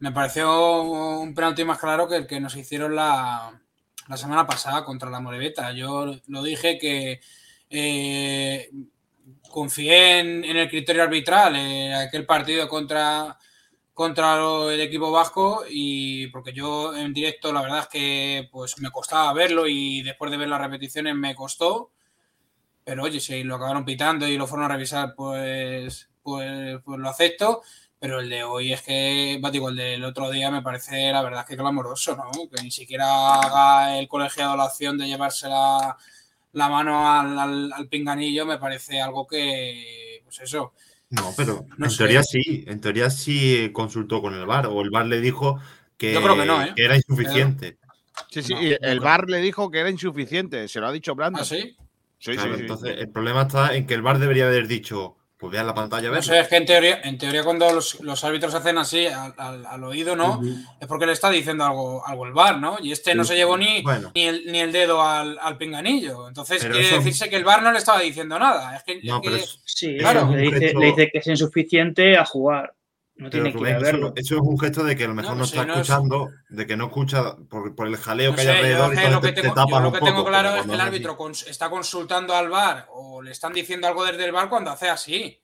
me 0.01 0.13
pareció 0.13 0.83
un 0.83 1.35
penalti 1.35 1.65
más 1.65 1.79
claro 1.79 2.07
que 2.09 2.17
el 2.17 2.27
que 2.27 2.41
nos 2.41 2.57
hicieron 2.57 2.95
la, 2.95 3.53
la 4.09 4.17
semana 4.17 4.47
pasada 4.47 4.85
contra 4.85 5.09
la 5.09 5.21
Moreveta. 5.21 5.73
Yo 5.73 6.15
lo 6.29 6.43
dije 6.43 6.79
que 6.79 7.21
eh, 7.71 8.71
confié 9.51 10.19
en, 10.19 10.45
en 10.45 10.57
el 10.59 10.69
criterio 10.69 11.05
arbitral 11.05 11.57
en 11.57 11.93
aquel 11.95 12.27
partido 12.27 12.69
contra, 12.69 13.39
contra 13.95 14.37
el 14.73 14.81
equipo 14.81 15.11
vasco 15.13 15.65
y 15.71 16.27
porque 16.29 16.53
yo 16.53 16.95
en 16.97 17.13
directo 17.15 17.53
la 17.53 17.63
verdad 17.63 17.81
es 17.81 17.89
que 17.89 18.49
pues 18.53 18.79
me 18.81 18.91
costaba 18.91 19.33
verlo 19.33 19.67
y 19.69 20.03
después 20.03 20.31
de 20.31 20.37
ver 20.39 20.49
las 20.49 20.61
repeticiones 20.61 21.15
me 21.17 21.35
costó. 21.35 21.91
Pero 22.85 23.05
oye, 23.05 23.21
si 23.21 23.43
lo 23.45 23.57
acabaron 23.57 23.85
pitando 23.85 24.27
y 24.29 24.37
lo 24.37 24.47
fueron 24.47 24.67
a 24.67 24.75
revisar, 24.75 25.15
pues, 25.17 26.11
pues, 26.23 26.81
pues 26.85 26.99
lo 27.01 27.09
acepto. 27.09 27.63
Pero 27.99 28.21
el 28.21 28.29
de 28.29 28.45
hoy 28.45 28.73
es 28.75 28.83
que, 28.83 29.41
va, 29.43 29.51
digo, 29.51 29.71
el 29.71 29.77
del 29.77 30.05
otro 30.05 30.31
día 30.31 30.51
me 30.51 30.61
parece 30.63 31.11
la 31.13 31.23
verdad 31.23 31.47
que 31.47 31.57
clamoroso, 31.57 32.15
¿no? 32.17 32.31
Que 32.51 32.63
ni 32.63 32.71
siquiera 32.71 33.35
haga 33.37 33.99
el 33.99 34.09
colegiado 34.09 34.57
la 34.57 34.67
opción 34.67 34.99
de 34.99 35.07
llevarse 35.07 35.49
la, 35.49 35.97
mano 36.69 37.09
al- 37.11 37.73
al 37.73 37.89
pinganillo, 37.89 38.47
me 38.47 38.59
parece 38.59 39.01
algo 39.01 39.27
que, 39.27 40.21
pues 40.25 40.41
eso. 40.41 40.73
No, 41.15 41.33
pero 41.37 41.67
No 41.77 41.87
en 41.87 41.91
sé. 41.91 41.99
teoría 41.99 42.23
sí, 42.23 42.65
en 42.67 42.81
teoría 42.81 43.11
sí 43.11 43.71
consultó 43.73 44.21
con 44.21 44.35
el 44.35 44.47
VAR, 44.47 44.67
o 44.67 44.81
el 44.83 44.91
VAR 44.91 45.07
le 45.07 45.21
dijo 45.21 45.61
que, 45.97 46.13
Yo 46.13 46.23
creo 46.23 46.37
que 46.37 46.45
no, 46.47 46.63
¿eh? 46.63 46.73
que 46.75 46.85
era 46.85 46.97
insuficiente. 46.97 47.79
Sí, 48.31 48.43
sí, 48.43 48.55
No, 48.55 48.63
y 48.63 48.71
no 48.71 48.77
el. 48.83 49.01
VAR 49.01 49.29
le 49.29 49.39
dijo 49.39 49.71
que 49.71 49.79
era 49.81 49.91
insuficiente, 49.91 50.69
se 50.69 50.81
lo 50.81 50.87
ha 50.87 50.93
dicho 50.93 51.15
Brandon. 51.15 51.43
¿Ah, 51.43 51.45
sí? 51.45 51.77
Sí, 52.19 52.33
Claro, 52.33 52.53
sí, 52.53 52.57
sí. 52.57 52.61
entonces 52.63 52.95
el 52.99 53.11
problema 53.11 53.43
está 53.43 53.75
en 53.75 53.87
que 53.87 53.95
el 53.95 54.03
VAR 54.03 54.19
debería 54.19 54.47
haber 54.47 54.67
dicho, 54.67 55.17
pues 55.45 55.53
vea 55.53 55.63
la 55.63 55.75
pantalla 55.75 56.09
No 56.09 56.23
sé, 56.23 56.41
es 56.41 56.49
que 56.49 56.57
en 56.57 56.65
teoría, 56.65 57.01
en 57.05 57.19
teoría 57.19 57.45
cuando 57.45 57.71
los, 57.71 58.01
los 58.01 58.25
árbitros 58.25 58.55
hacen 58.55 58.79
así 58.79 59.07
al, 59.07 59.35
al- 59.37 59.67
al 59.67 59.85
oído, 59.85 60.17
¿no? 60.17 60.41
Es 60.81 60.89
porque 60.89 61.05
le 61.05 61.13
está 61.13 61.29
diciendo 61.29 61.65
algo, 61.65 62.07
algo 62.07 62.25
el 62.25 62.33
VAR, 62.33 62.59
¿no? 62.59 62.79
Y 62.81 62.93
este 62.93 63.15
no 63.15 63.25
Sí, 63.25 63.29
se 63.29 63.37
llevó 63.37 63.59
ni, 63.59 63.83
bueno. 63.83 64.11
ni, 64.15 64.23
el, 64.23 64.51
ni 64.51 64.61
el 64.61 64.73
dedo 64.73 65.03
al, 65.03 65.39
al 65.39 65.59
pinganillo. 65.59 66.29
Entonces 66.29 66.63
Pero 66.63 66.73
quiere 66.75 66.89
eso- 66.89 66.97
decirse 66.99 67.29
que 67.29 67.37
el 67.37 67.45
VAR 67.45 67.63
no 67.63 67.73
le 67.73 67.79
estaba 67.79 68.01
diciendo 68.01 68.39
nada. 68.39 68.75
Es 68.77 68.83
que, 68.85 68.93
es 68.99 69.05
No, 69.05 69.21
pero 69.21 69.37
que- 69.37 69.43
es- 69.43 69.61
Sí, 69.65 69.97
Eso 69.99 70.11
es 70.11 70.23
un 70.23 70.37
le, 70.37 70.43
dice, 70.43 70.61
gesto- 70.61 70.79
le 70.81 70.87
dice 70.87 71.11
que 71.13 71.19
es 71.19 71.27
insuficiente 71.27 72.17
a 72.17 72.25
jugar. 72.25 72.73
No 73.17 73.31
tiene 73.31 73.53
que 73.53 73.59
Rubén, 73.59 73.75
a 73.75 73.77
eso, 73.77 73.85
verlo. 73.85 74.13
eso 74.17 74.35
es 74.35 74.41
un 74.41 74.59
gesto 74.59 74.83
de 74.83 74.97
que 74.97 75.05
a 75.05 75.09
lo 75.09 75.15
mejor 75.15 75.37
No, 75.37 75.37
no, 75.37 75.41
pues 75.43 75.53
está 75.53 75.63
es- 75.63 75.69
escuchando, 75.79 76.31
de 76.49 76.67
que 76.67 76.77
no 76.77 76.87
escucha 76.87 77.37
por, 77.49 77.75
por 77.77 77.87
el 77.87 77.97
jaleo 77.97 78.31
No 78.33 78.37
que 78.37 78.43
sé, 78.43 78.51
hay 78.51 78.55
yo 78.57 78.61
alrededor 78.63 78.93
es 78.93 78.99
y 78.99 79.03
lo 79.03 79.07
entonces 79.07 79.31
que 79.31 79.35
te, 79.37 79.43
tengo, 79.43 79.55
te 79.55 79.71
yo 79.71 79.81
lo 79.81 79.93
que 79.93 79.99
poco. 80.01 80.11
tengo 80.11 80.25
claro 80.25 80.57
es 80.57 80.67
que 80.67 80.73
el 80.75 80.81
árbitro 80.81 81.17
cons- 81.17 81.47
está 81.47 81.71
consultando 81.71 82.35
al 82.35 82.49
VAR 82.49 82.87
o 82.91 83.23
le 83.23 83.31
están 83.31 83.53
diciendo 83.53 83.87
algo 83.87 84.05
desde 84.05 84.25
el 84.25 84.33
VAR 84.33 84.49
cuando 84.49 84.73
hace 84.73 84.89
así. 84.91 85.41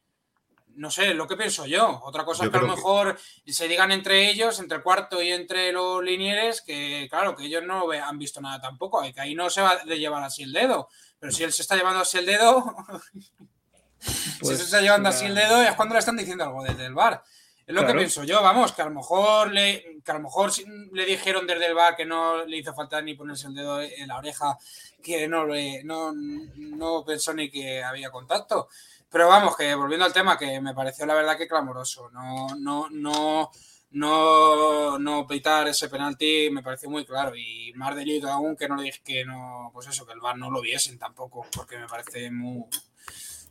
No 0.75 0.91
sé, 0.91 1.15
lo 1.15 1.27
que 1.29 1.37
pienso 1.37 1.67
yo. 1.67 2.01
Otra 2.05 2.25
cosa 2.25 2.43
Yo 2.43 2.47
es 2.47 2.51
que 2.53 2.59
a 2.59 2.61
lo 2.63 2.67
que- 2.69 2.75
mejor 2.77 3.19
se 3.47 3.69
digan 3.69 3.93
entre 3.93 4.31
ellos, 4.31 4.59
entre 4.59 4.79
el 4.79 4.83
cuarto 4.83 5.23
y 5.23 5.31
entre 5.31 5.71
los 5.73 6.03
linieres, 6.03 6.63
que 6.63 7.07
claro, 7.11 7.37
que 7.37 7.45
ellos 7.47 7.63
no 7.65 7.89
han 7.93 8.19
visto 8.19 8.41
nada 8.41 8.61
tampoco, 8.61 9.05
y 9.05 9.13
que 9.13 9.21
ahí 9.21 9.35
no 9.37 9.49
se 9.51 9.61
va 9.63 9.77
de 9.85 9.99
llevar 9.99 10.23
así 10.25 10.43
el 10.43 10.53
dedo. 10.53 10.89
Pero 11.19 11.31
si 11.33 11.45
él 11.45 11.53
se 11.53 11.63
está 11.63 11.77
llevando 11.77 12.01
así 12.01 12.19
el 12.19 12.27
dedo, 12.27 12.65
si 13.99 14.39
Pues, 14.41 14.59
se 14.59 14.65
está 14.65 14.81
llevando 14.81 15.09
así 15.11 15.27
el 15.27 15.35
dedo, 15.35 15.63
es 15.63 15.73
cuando 15.75 15.95
le 15.95 15.99
están 16.01 16.17
diciendo 16.17 16.45
algo 16.45 16.65
desde 16.65 16.87
el 16.87 16.95
bar. 16.95 17.23
Es 17.71 17.75
lo 17.77 17.83
que 17.87 17.93
pienso 17.99 18.25
yo, 18.25 18.43
vamos, 18.43 18.73
que 18.73 18.83
a 18.83 18.87
lo 18.87 18.91
mejor 18.91 19.53
le, 19.53 20.01
que 20.05 20.11
a 20.11 20.15
lo 20.15 20.21
mejor 20.21 20.51
le 20.93 21.05
dijeron 21.07 21.47
desde 21.47 21.67
el 21.67 21.75
bar 21.75 21.95
que 21.95 22.05
no 22.05 22.45
le 22.45 22.57
hizo 22.57 22.75
falta 22.75 23.01
ni 23.01 23.15
ponerse 23.15 23.47
el 23.47 23.55
dedo 23.55 23.81
en 23.81 24.09
la 24.09 24.17
oreja, 24.19 24.59
que 25.03 25.29
no, 25.29 25.47
le- 25.47 25.85
no, 25.85 26.11
no 26.13 27.05
pensó 27.05 27.33
ni 27.33 27.49
que 27.49 27.83
había 27.83 28.11
contacto. 28.11 28.69
Pero 29.09 29.29
vamos, 29.29 29.57
que 29.57 29.75
volviendo 29.75 30.05
al 30.05 30.13
tema, 30.13 30.37
que 30.37 30.61
me 30.61 30.75
pareció 30.75 31.07
la 31.07 31.15
verdad 31.15 31.37
que 31.39 31.47
clamoroso. 31.49 32.11
No, 32.11 32.49
no, 32.59 32.89
no, 32.91 33.51
no, 33.93 34.99
no 34.99 35.27
pitar 35.27 35.69
ese 35.69 35.89
penalti 35.89 36.49
me 36.51 36.63
pareció 36.63 36.89
muy 36.91 37.05
claro. 37.05 37.37
Y 37.37 37.73
más 37.75 37.95
delito 37.95 38.29
aún 38.31 38.57
que 38.57 38.69
no 38.69 38.77
le 38.77 38.85
dije 38.85 39.01
que 39.05 39.25
no, 39.25 39.71
pues 39.73 39.87
eso, 39.89 40.07
que 40.07 40.13
el 40.13 40.21
VAR 40.21 40.37
no 40.39 40.51
lo 40.51 40.61
viesen 40.61 40.99
tampoco, 40.99 41.47
porque 41.55 41.79
me 41.79 41.87
parece 41.87 42.31
muy, 42.31 42.65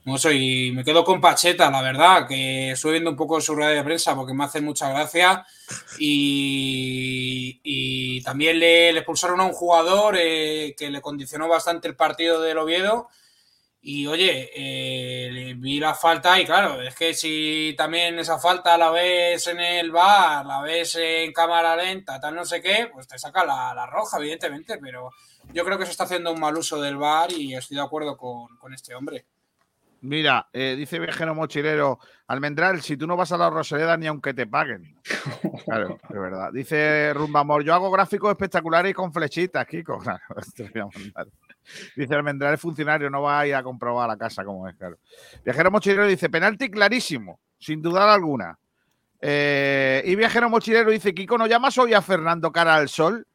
mucho. 0.05 0.31
Y 0.31 0.71
me 0.71 0.83
quedo 0.83 1.03
con 1.03 1.21
Pacheta, 1.21 1.69
la 1.69 1.81
verdad, 1.81 2.27
que 2.27 2.71
estoy 2.71 2.93
viendo 2.93 3.09
un 3.09 3.15
poco 3.15 3.39
su 3.41 3.55
rueda 3.55 3.71
de 3.71 3.83
prensa 3.83 4.15
porque 4.15 4.33
me 4.33 4.43
hace 4.45 4.61
mucha 4.61 4.89
gracia. 4.89 5.45
Y, 5.99 7.59
también 8.23 8.59
le, 8.59 8.91
le 8.93 8.99
expulsaron 8.99 9.39
a 9.39 9.45
un 9.45 9.53
jugador 9.53 10.15
eh, 10.19 10.75
que 10.77 10.89
le 10.89 11.01
condicionó 11.01 11.47
bastante 11.47 11.87
el 11.87 11.95
partido 11.95 12.41
del 12.41 12.57
Oviedo. 12.57 13.09
Y 13.81 14.07
oye, 14.07 14.49
eh, 14.53 15.53
vi 15.55 15.79
la 15.79 15.95
falta 15.95 16.37
y 16.39 16.45
claro, 16.45 16.81
es 16.81 16.93
que 16.95 17.13
si 17.13 17.73
también 17.77 18.19
esa 18.19 18.37
falta 18.37 18.77
la 18.77 18.91
ves 18.91 19.47
en 19.47 19.59
el 19.61 19.89
bar, 19.91 20.45
la 20.45 20.61
ves 20.61 20.95
en 20.95 21.31
cámara 21.31 21.77
lenta, 21.77 22.19
tal 22.19 22.35
no 22.35 22.43
sé 22.43 22.61
qué, 22.61 22.89
pues 22.91 23.07
te 23.07 23.17
saca 23.17 23.45
la, 23.45 23.85
roja, 23.85 24.17
evidentemente, 24.17 24.77
pero 24.79 25.11
yo 25.53 25.63
creo 25.63 25.77
que 25.77 25.85
se 25.85 25.91
está 25.91 26.03
haciendo 26.03 26.33
un 26.33 26.41
mal 26.41 26.57
uso 26.57 26.81
del 26.81 26.97
bar 26.97 27.31
y 27.31 27.55
estoy 27.55 27.77
de 27.77 27.83
acuerdo 27.83 28.17
con 28.17 28.73
este 28.73 28.93
hombre. 28.95 29.25
Mira, 30.01 30.47
eh, 30.53 30.75
dice 30.77 30.97
viajero 30.97 31.35
mochilero, 31.35 31.99
Almendral, 32.27 32.81
si 32.81 32.95
tú 32.95 33.05
no 33.05 33.17
vas 33.17 33.31
a 33.33 33.37
la 33.37 33.49
Rosaleda 33.49 33.97
ni 33.97 34.07
aunque 34.07 34.33
te 34.33 34.47
paguen. 34.47 34.95
Claro, 35.65 35.99
es 36.09 36.19
verdad. 36.19 36.49
Dice 36.51 37.13
Rumba 37.13 37.41
Amor, 37.41 37.63
yo 37.63 37.75
hago 37.75 37.91
gráficos 37.91 38.31
espectaculares 38.31 38.89
y 38.89 38.93
con 38.93 39.13
flechitas, 39.13 39.67
Kiko. 39.67 39.99
Claro, 40.03 40.19
te 40.55 40.63
voy 40.63 40.81
a 40.81 40.85
mandar. 40.85 41.27
Dice 41.95 42.15
Almendral 42.15 42.55
es 42.55 42.61
funcionario, 42.61 43.09
no 43.09 43.21
va 43.21 43.41
a 43.41 43.47
ir 43.47 43.53
a 43.53 43.61
comprobar 43.61 44.07
la 44.07 44.17
casa 44.17 44.43
como 44.43 44.67
es, 44.67 44.75
claro. 44.75 44.97
Viajero 45.43 45.69
mochilero 45.69 46.07
dice, 46.07 46.29
penalti 46.29 46.71
clarísimo, 46.71 47.39
sin 47.59 47.81
dudar 47.81 48.09
alguna. 48.09 48.57
Eh, 49.21 50.01
y 50.05 50.15
Viajero 50.15 50.49
mochilero 50.49 50.89
dice, 50.89 51.13
Kiko, 51.13 51.37
¿no 51.37 51.45
llamas 51.45 51.77
hoy 51.77 51.93
a 51.93 52.01
Fernando 52.01 52.51
cara 52.51 52.75
al 52.75 52.89
sol? 52.89 53.27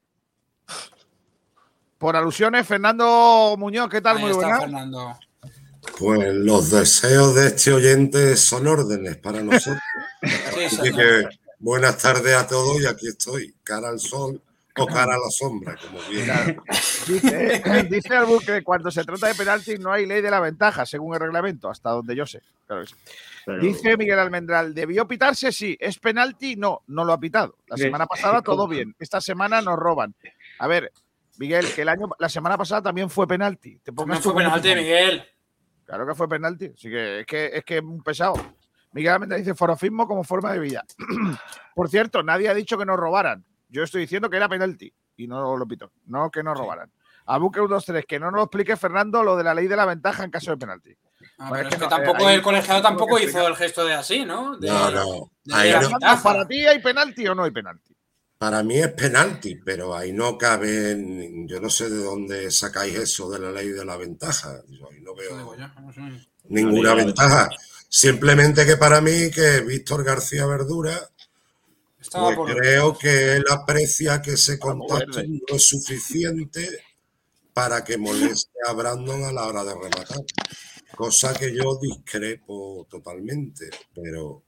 Por 1.99 2.17
alusiones, 2.17 2.67
Fernando 2.67 3.55
Muñoz, 3.59 3.89
¿qué 3.89 4.01
tal? 4.01 4.17
Ahí 4.17 4.23
Muy 4.25 4.33
está. 4.33 4.61
Fernando. 4.61 5.15
Pues 5.99 6.35
los 6.35 6.71
deseos 6.71 7.35
de 7.35 7.49
este 7.49 7.73
oyente 7.73 8.37
son 8.37 8.67
órdenes 8.67 9.17
para 9.17 9.43
nosotros. 9.43 9.81
Así 10.23 10.93
que 10.93 11.25
buenas 11.59 11.99
tardes 11.99 12.35
a 12.35 12.47
todos 12.47 12.81
y 12.81 12.87
aquí 12.87 13.09
estoy, 13.09 13.55
cara 13.63 13.89
al 13.89 14.01
sol 14.01 14.41
o 14.77 14.87
cara 14.87 15.15
a 15.15 15.19
la 15.19 15.31
sombra, 15.31 15.77
como 15.77 16.01
bien. 16.11 16.61
Dice, 17.07 17.63
dice 17.89 18.15
Albu 18.17 18.41
que 18.41 18.63
cuando 18.65 18.91
se 18.91 19.05
trata 19.05 19.29
de 19.29 19.35
penalti 19.37 19.77
no 19.79 19.93
hay 19.93 20.05
ley 20.05 20.21
de 20.21 20.31
la 20.31 20.41
ventaja, 20.41 20.85
según 20.85 21.15
el 21.15 21.21
reglamento, 21.21 21.71
hasta 21.71 21.91
donde 21.91 22.17
yo 22.17 22.27
sé. 22.27 22.41
Claro 22.67 22.83
que 22.83 22.89
sí. 22.89 22.95
Pero- 23.47 23.61
Dice 23.63 23.97
Miguel 23.97 24.19
Almendral, 24.19 24.75
¿debió 24.75 25.07
pitarse? 25.07 25.53
Sí. 25.53 25.77
¿Es 25.79 25.99
penalti? 25.99 26.57
No, 26.57 26.83
no 26.89 27.05
lo 27.05 27.13
ha 27.13 27.21
pitado. 27.21 27.57
La 27.69 27.77
semana 27.77 28.07
pasada 28.07 28.43
todo 28.43 28.67
bien. 28.67 28.97
Esta 28.99 29.21
semana 29.21 29.61
nos 29.61 29.79
roban. 29.79 30.15
A 30.59 30.67
ver, 30.67 30.91
Miguel, 31.37 31.67
que 31.75 31.83
el 31.83 31.89
año, 31.91 32.09
la 32.19 32.29
semana 32.29 32.57
pasada 32.57 32.83
también 32.83 33.11
fue 33.11 33.27
penalti. 33.29 33.79
Te 33.85 33.93
pongas 33.93 34.21
También 34.21 34.23
tú 34.23 34.33
fue 34.33 34.43
penalti. 34.43 34.75
Miguel. 34.75 35.25
Claro 35.85 36.07
que 36.07 36.15
fue 36.15 36.29
penalti. 36.29 36.67
Así 36.75 36.89
que 36.89 37.21
es 37.21 37.27
que 37.27 37.47
es 37.55 37.65
que 37.65 37.77
es 37.79 37.83
un 37.83 38.03
pesado. 38.03 38.35
Miguel 38.93 39.13
Almendral 39.13 39.41
dice 39.41 39.55
forofismo 39.55 40.07
como 40.07 40.23
forma 40.25 40.53
de 40.53 40.61
vida. 40.61 40.85
Por 41.75 41.89
cierto, 41.89 42.23
nadie 42.23 42.49
ha 42.49 42.55
dicho 42.55 42.79
que 42.79 42.87
nos 42.87 42.97
robaran. 42.97 43.45
Yo 43.69 43.83
estoy 43.83 44.03
diciendo 44.03 44.31
que 44.31 44.37
era 44.37 44.49
penalti 44.49 44.93
y 45.17 45.27
no 45.27 45.57
lo 45.57 45.67
pito. 45.67 45.91
No 46.07 46.31
que 46.31 46.43
nos 46.43 46.57
robaran. 46.57 46.91
A 47.27 47.39
Buque 47.39 47.59
123, 47.59 48.05
que 48.07 48.21
no 48.21 48.27
nos 48.31 48.35
lo 48.39 48.43
explique 48.45 48.77
Fernando 48.77 49.23
lo 49.23 49.37
de 49.37 49.45
la 49.45 49.55
ley 49.55 49.67
de 49.67 49.77
la 49.77 49.87
ventaja 49.87 50.25
en 50.25 50.31
caso 50.31 50.51
de 50.51 50.59
penalti. 50.59 50.95
Ah, 51.39 51.49
Bueno, 51.49 51.55
pero 51.55 51.69
es 51.71 51.75
que 51.77 51.81
no, 51.81 51.89
tampoco 51.89 52.19
eh, 52.23 52.27
ahí- 52.29 52.35
el 52.37 52.43
colegiado 52.43 52.83
tampoco 52.83 53.17
que 53.17 53.25
hizo 53.25 53.49
el 53.49 53.57
gesto 53.57 53.85
de 53.85 53.95
así, 53.95 54.25
¿no? 54.25 54.57
De- 54.59 54.69
No, 54.69 54.91
no. 54.91 55.31
de. 55.45 55.91
¿Para 56.23 56.47
ti 56.47 56.67
hay 56.67 56.79
penalti 56.81 57.27
o 57.27 57.35
no 57.35 57.45
hay 57.45 57.51
penalti? 57.51 57.94
Para 58.45 58.63
mí 58.63 58.77
es 58.77 58.93
penalti, 58.93 59.55
pero 59.55 59.97
ahí 59.97 60.13
no 60.13 60.37
cabe, 60.37 61.03
yo 61.47 61.61
no 61.61 61.71
sé 61.71 61.89
de 61.89 61.97
dónde 61.97 62.51
sacáis 62.51 62.95
eso 62.95 63.31
de 63.31 63.39
la 63.39 63.51
ley 63.51 63.71
de 63.71 63.87
la 63.87 63.97
ventaja. 63.97 64.61
Yo 64.69 64.91
ahí 64.91 65.01
no 65.01 65.15
veo 65.15 65.57
ninguna 66.51 66.93
ventaja. 66.93 67.49
Simplemente 67.89 68.67
que 68.67 68.77
para 68.77 69.01
mí 69.01 69.31
que 69.31 69.61
Víctor 69.63 70.05
García 70.05 70.45
Verdura, 70.45 71.09
pues 72.13 72.39
creo 72.55 72.99
que 72.99 73.37
él 73.37 73.45
aprecia 73.49 74.21
que 74.21 74.33
ese 74.33 74.59
contacto 74.59 75.23
no 75.23 75.57
es 75.57 75.67
suficiente 75.67 76.69
para 77.55 77.83
que 77.83 77.97
moleste 77.97 78.59
a 78.69 78.75
Brandon 78.75 79.25
a 79.25 79.33
la 79.33 79.47
hora 79.47 79.65
de 79.65 79.73
rematar. 79.73 80.23
Cosa 80.95 81.33
que 81.33 81.51
yo 81.57 81.79
discrepo 81.81 82.87
totalmente, 82.91 83.71
pero 83.95 84.43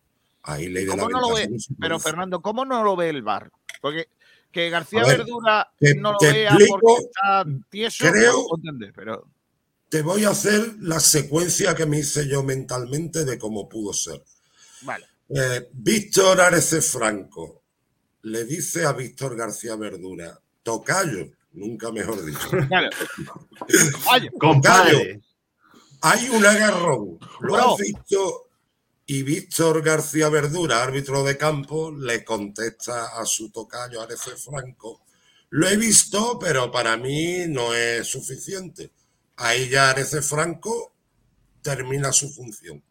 Ahí 0.49 0.69
ley 0.69 0.85
de 0.85 0.91
la 0.97 1.03
¿Cómo 1.03 1.09
no 1.11 1.21
lo 1.29 1.35
ve? 1.35 1.49
Pero. 1.81 1.99
Fernando, 1.99 2.41
¿cómo 2.41 2.65
no 2.65 2.83
lo 2.85 2.95
ve 2.97 3.09
el 3.11 3.23
bar? 3.23 3.51
Porque 3.81 4.09
que 4.53 4.71
García 4.71 5.03
ver, 5.05 5.19
Verdura 5.19 5.69
te- 5.79 5.95
no 5.97 6.13
lo 6.13 6.19
vea 6.21 6.49
explico, 6.51 6.79
porque 6.81 7.03
está 7.05 7.45
tieso, 7.69 8.05
creo- 8.11 8.47
no 8.49 8.57
entender, 8.57 8.93
pero 8.95 9.27
Te 9.89 10.03
voy 10.03 10.25
a 10.25 10.31
hacer 10.31 10.77
la 10.81 10.99
secuencia 11.01 11.75
que 11.75 11.85
me 11.87 11.99
hice 11.99 12.27
yo 12.29 12.43
mentalmente 12.43 13.25
de 13.25 13.39
cómo 13.39 13.69
pudo 13.69 13.93
ser. 13.93 14.23
vale. 14.83 15.07
Eh, 15.29 15.69
Víctor 15.73 16.41
Arece 16.41 16.81
Franco 16.81 17.63
le 18.23 18.45
dice 18.45 18.85
a 18.87 18.93
Víctor 18.93 19.37
García 19.37 19.75
Verdura, 19.77 20.39
tocayo, 20.63 21.27
nunca 21.53 21.91
mejor 21.93 22.25
dicho. 22.25 22.49
Claro. 22.69 22.91
Tocayo, 24.41 24.99
hay 26.03 26.29
un 26.29 26.47
agarrón. 26.47 27.19
Lo 27.41 27.53
Bro. 27.53 27.73
has 27.75 27.77
visto 27.79 28.46
y 29.07 29.23
Víctor 29.23 29.83
García 29.83 30.29
Verdura, 30.29 30.83
árbitro 30.83 31.23
de 31.23 31.37
campo, 31.37 31.93
le 31.93 32.25
contesta 32.25 33.19
a 33.21 33.25
su 33.25 33.51
tocayo 33.51 34.03
Arece 34.03 34.37
Franco. 34.37 35.03
Lo 35.51 35.69
he 35.69 35.77
visto, 35.77 36.39
pero 36.41 36.71
para 36.73 36.97
mí 36.97 37.45
no 37.49 37.73
es 37.73 38.09
suficiente. 38.09 38.91
Ahí 39.37 39.69
ya 39.69 39.91
Arece 39.91 40.23
Franco 40.23 40.95
termina 41.63 42.13
su 42.13 42.29
función. 42.31 42.83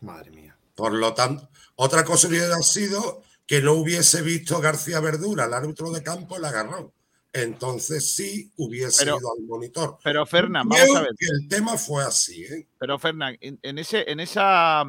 Madre 0.00 0.30
mía. 0.30 0.56
Por 0.74 0.92
lo 0.92 1.12
tanto, 1.12 1.50
otra 1.76 2.04
cosa 2.04 2.28
hubiera 2.28 2.56
sido 2.62 3.22
que 3.46 3.60
no 3.60 3.72
hubiese 3.74 4.22
visto 4.22 4.60
García 4.60 5.00
Verdura, 5.00 5.44
el 5.46 5.54
árbitro 5.54 5.90
de 5.90 6.02
campo, 6.02 6.36
el 6.36 6.44
agarrón. 6.44 6.92
Entonces 7.32 8.14
sí 8.14 8.52
hubiese 8.56 9.04
Pero- 9.04 9.18
ido 9.18 9.32
al 9.36 9.44
monitor. 9.44 9.98
pero 10.02 10.24
Fernán, 10.24 10.66
vamos 10.68 10.96
a 10.96 11.02
ver. 11.02 11.10
que 11.18 11.26
el 11.26 11.46
tema 11.48 11.76
fue 11.76 12.02
así, 12.04 12.42
¿eh? 12.44 12.68
Pero 12.78 12.98
Fernán, 12.98 13.36
en, 13.40 13.58
en 13.62 13.78
ese, 13.78 14.10
en 14.10 14.20
esa, 14.20 14.84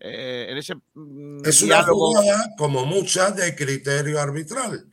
eh, 0.00 0.46
en 0.50 0.58
ese 0.58 0.74
mm, 0.94 1.42
Es 1.44 1.62
una 1.62 1.82
jugada, 1.84 2.54
como 2.56 2.84
muchas, 2.86 3.34
de 3.36 3.54
criterio 3.54 4.20
arbitral. 4.20 4.86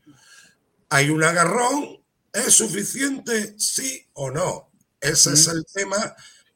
Hay 0.90 1.10
un 1.10 1.24
agarrón, 1.24 2.00
¿es 2.32 2.54
suficiente? 2.54 3.56
Sí 3.60 4.06
o 4.14 4.32
no. 4.32 4.70
Ese 5.02 5.34
es 5.34 5.48
el 5.48 5.66
tema 5.74 5.98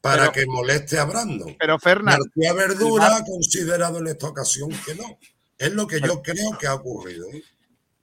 para 0.00 0.22
Pero- 0.22 0.32
que 0.32 0.46
moleste 0.46 0.98
a 0.98 1.04
Brandon. 1.04 1.56
Pero 1.58 1.78
Fernán, 1.78 2.18
García 2.18 2.52
Verdura 2.54 3.16
ha 3.16 3.24
considerado 3.24 3.98
en 3.98 4.06
esta 4.08 4.28
ocasión 4.28 4.70
que 4.86 4.94
no. 4.94 5.18
Es 5.58 5.72
lo 5.72 5.86
que 5.86 6.00
yo 6.00 6.22
creo 6.22 6.56
que 6.58 6.66
ha 6.68 6.74
ocurrido. 6.74 7.26
¿eh? 7.32 7.42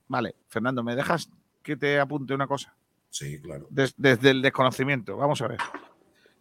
Vale, 0.08 0.34
Fernando, 0.48 0.82
¿me 0.82 0.94
dejas 0.94 1.28
que 1.62 1.76
te 1.76 1.98
apunte 1.98 2.34
una 2.34 2.46
cosa? 2.46 2.76
Sí, 3.08 3.40
claro. 3.40 3.66
Des- 3.70 3.94
desde 3.96 4.30
el 4.30 4.42
desconocimiento, 4.42 5.16
vamos 5.16 5.40
a 5.40 5.48
ver. 5.48 5.58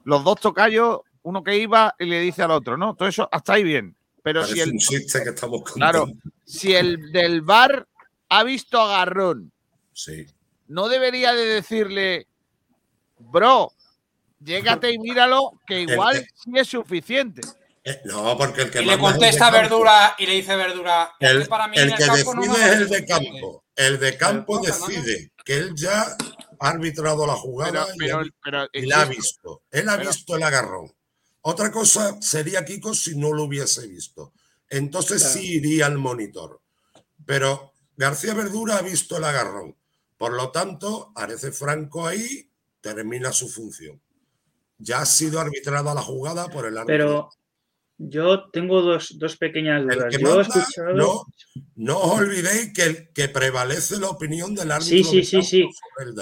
Los 0.04 0.24
dos 0.26 0.40
tocayos, 0.42 1.00
uno 1.26 1.44
que 1.44 1.58
iba 1.58 1.96
y 1.98 2.06
le 2.06 2.20
dice 2.22 2.44
al 2.44 2.52
otro, 2.52 2.78
¿no? 2.78 2.96
Todo 2.96 3.08
eso 3.10 3.28
hasta 3.32 3.54
ahí 3.54 3.64
bien. 3.64 3.96
Pero 4.22 4.42
Parece 4.42 4.56
si 4.56 4.62
el, 4.62 4.72
un 4.72 4.78
chiste 4.78 5.24
que 5.24 5.30
estamos 5.30 5.64
claro, 5.72 6.08
si 6.46 6.76
el 6.76 7.12
del 7.12 7.42
bar 7.42 7.88
ha 8.30 8.44
visto 8.44 8.80
agarrón, 8.80 9.52
Sí. 9.92 10.26
no 10.68 10.88
debería 10.88 11.34
de 11.34 11.46
decirle, 11.46 12.28
bro, 13.20 13.72
llégate 14.40 14.92
y 14.92 15.00
míralo, 15.00 15.60
que 15.66 15.82
igual 15.82 16.18
El- 16.18 16.28
sí 16.36 16.52
es 16.56 16.68
suficiente. 16.68 17.42
Eh, 17.84 18.02
No, 18.06 18.36
porque 18.38 18.64
el 18.64 18.72
que 18.72 18.82
Y 18.82 18.86
le 18.86 18.98
contesta 18.98 19.46
campo. 19.52 19.58
Verdura 19.60 20.16
y 20.18 20.26
le 20.26 20.34
dice 20.34 20.56
Verdura. 20.56 21.12
"Es 21.20 21.30
El, 21.32 21.44
que 21.44 21.50
para 21.50 21.68
mí 21.68 21.78
el 21.78 21.90
en 21.92 21.96
que 21.98 22.04
el 22.04 22.10
campo 22.10 22.34
no 22.36 22.42
me 22.42 22.48
decide 22.48 22.66
es 22.66 22.72
el 22.74 22.80
de 22.90 22.98
suficiente". 22.98 23.14
campo. 23.32 23.64
El 23.76 24.00
de 24.00 24.18
campo 24.18 24.60
decide 24.62 25.32
que 25.44 25.58
él 25.58 25.72
ya 25.76 26.02
ha 26.60 26.68
arbitrado 26.70 27.28
la 27.28 27.34
jugada 27.34 27.86
Pero- 27.98 28.24
y, 28.26 28.32
pero- 28.44 28.60
ha- 28.62 28.68
pero 28.68 28.70
y 28.74 28.86
la 28.88 29.02
ha 29.02 29.06
visto. 29.06 29.62
Él 29.72 29.88
ha 29.90 29.98
pero- 29.98 30.10
visto 30.10 30.36
el 30.36 30.44
agarrón. 30.44 30.92
Otra 31.48 31.72
cosa 31.72 32.20
sería 32.22 32.66
Kiko 32.66 32.94
si 32.96 33.16
no 33.16 33.32
lo 33.32 33.44
hubiese 33.44 33.88
visto. 33.88 34.34
Entonces 34.68 35.22
Claro. 35.22 35.34
sí 35.40 35.54
iría 35.58 35.86
al 35.86 35.98
monitor. 36.00 36.60
Pero 37.26 37.72
García 37.96 38.34
Verdura 38.34 38.78
ha 38.78 38.82
visto 38.82 39.18
el 39.18 39.24
agarrón. 39.26 39.76
Por 40.18 40.34
lo 40.34 40.50
tanto, 40.52 41.12
Arece 41.16 41.52
Franco 41.52 42.08
ahí 42.08 42.50
termina 42.82 43.32
su 43.32 43.48
función. 43.48 44.02
Ya 44.80 45.02
ha 45.02 45.06
sido 45.06 45.40
arbitrada 45.40 45.94
la 45.94 46.02
jugada 46.02 46.48
por 46.48 46.66
el 46.66 46.78
árbitro. 46.80 46.88
Pero 46.88 47.30
yo 47.98 48.50
tengo 48.50 48.82
dos, 48.82 49.16
dos 49.20 49.38
pequeñas 49.38 49.84
dudas. 49.84 50.16
que 50.16 50.22
Yo 50.24 50.34
he 50.34 50.38
manda, 50.44 50.60
escuchado. 50.60 50.94
no, 50.96 51.26
no 51.76 52.00
os 52.00 52.20
olvidéis 52.22 52.74
que, 52.74 53.10
que 53.14 53.30
prevalece 53.30 54.00
la 54.00 54.10
opinión 54.10 54.56
del 54.56 54.72
árbitro. 54.72 54.98
Sí, 54.98 55.04
sí, 55.04 55.24
sí, 55.24 55.42
sí. 55.44 55.70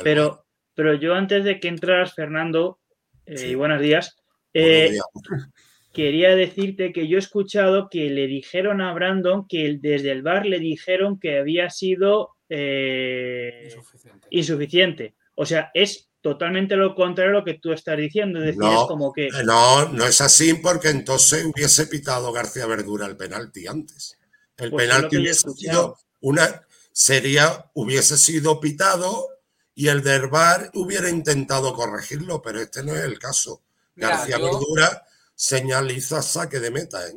Pero, 0.04 0.46
pero 0.76 0.96
yo 0.96 1.14
antes 1.16 1.46
de 1.46 1.62
que 1.62 1.70
entraras, 1.70 2.14
Fernando, 2.14 2.80
eh, 3.26 3.38
Sí. 3.38 3.46
y 3.48 3.56
buenos 3.56 3.82
días, 3.82 4.18
eh, 4.54 4.98
quería 5.94 6.36
decirte 6.36 6.92
que 6.92 7.08
yo 7.08 7.18
he 7.18 7.20
escuchado 7.20 7.90
que 7.90 8.10
le 8.10 8.28
dijeron 8.28 8.82
a 8.82 8.94
Brandon 8.94 9.48
que 9.48 9.78
desde 9.80 10.12
el 10.12 10.22
bar 10.24 10.46
le 10.46 10.60
dijeron 10.60 11.20
que 11.20 11.38
había 11.40 11.70
sido 11.70 12.32
eh, 12.50 13.72
Insuficiente. 13.76 14.28
insuficiente. 14.30 15.16
O 15.36 15.46
sea, 15.46 15.72
es 15.74 16.10
totalmente 16.22 16.76
lo 16.76 16.96
contrario 16.96 17.32
a 17.32 17.40
lo 17.40 17.44
que 17.46 17.56
tú 17.56 17.72
estás 17.72 17.98
diciendo. 17.98 18.40
Es 18.40 18.46
decir, 18.46 18.62
No, 18.62 18.82
es 18.82 18.88
como 18.88 19.12
que. 19.12 19.30
no, 19.46 19.90
no 19.90 20.06
es 20.06 20.22
así 20.22 20.54
porque 20.56 20.90
entonces 20.90 21.46
hubiese 21.46 21.88
pitado 21.88 22.32
García 22.32 22.66
Verdura 22.66 23.06
el 23.08 23.18
penalti 23.18 23.68
antes. 23.68 24.18
El 24.58 24.70
Pues 24.70 24.88
penalti 24.88 25.18
hubiese 25.18 25.50
sido 25.52 25.98
una 26.22 26.66
sería 26.92 27.66
hubiese 27.74 28.18
sido 28.18 28.60
pitado 28.60 29.28
y 29.76 29.88
el 29.88 30.04
del 30.04 30.28
VAR 30.28 30.70
hubiera 30.76 31.10
intentado 31.10 31.74
corregirlo, 31.74 32.42
pero 32.42 32.62
este 32.62 32.84
no 32.84 32.96
es 32.96 33.04
el 33.04 33.18
caso. 33.18 33.62
Mira, 33.96 34.10
García 34.10 34.38
yo- 34.38 34.46
Verdura 34.46 35.06
señaliza 35.36 36.22
saque 36.22 36.60
de 36.60 36.72
meta. 36.72 37.06
¿eh? 37.08 37.14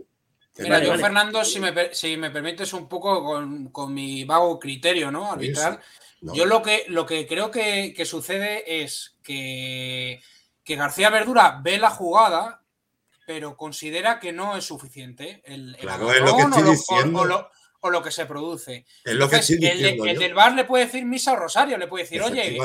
Mira, 0.58 0.82
yo, 0.82 0.96
Fernando, 0.98 1.44
si 1.44 1.60
me, 1.60 1.94
si 1.94 2.16
me 2.16 2.30
permites 2.30 2.72
un 2.72 2.88
poco 2.88 3.22
con, 3.24 3.68
con 3.70 3.92
mi 3.92 4.24
vago 4.24 4.58
criterio, 4.58 5.10
¿no? 5.10 5.32
Arbitral. 5.32 5.80
No. 6.22 6.34
Yo 6.34 6.46
lo 6.46 6.62
que, 6.62 6.84
lo 6.88 7.04
que 7.04 7.26
creo 7.26 7.50
que, 7.50 7.92
que 7.94 8.06
sucede 8.06 8.82
es 8.82 9.16
que, 9.22 10.22
que 10.64 10.76
García 10.76 11.10
Verdura 11.10 11.60
ve 11.62 11.78
la 11.78 11.90
jugada, 11.90 12.62
pero 13.26 13.56
considera 13.56 14.18
que 14.18 14.32
no 14.32 14.56
es 14.56 14.64
suficiente 14.64 15.42
el, 15.44 15.74
el 15.74 15.80
Claro, 15.82 16.10
es 16.10 16.20
lo 16.20 16.36
que 16.36 16.42
o 16.44 16.72
estoy 16.72 17.10
lo- 17.10 17.20
o- 17.20 17.24
lo- 17.26 17.50
o 17.80 17.90
lo 17.90 18.02
que 18.02 18.10
se 18.10 18.24
produce. 18.24 18.86
Es 19.04 19.14
lo 19.14 19.28
que 19.28 19.36
estoy 19.36 19.56
el, 19.56 19.60
diciendo 19.78 20.06
el 20.06 20.18
del 20.18 20.34
bar 20.34 20.54
le 20.54 20.64
puede 20.64 20.86
decir 20.86 21.04
misa 21.04 21.32
o 21.34 21.36
rosario, 21.36 21.76
le 21.76 21.86
puede 21.86 22.04
decir, 22.04 22.22
oye, 22.22 22.56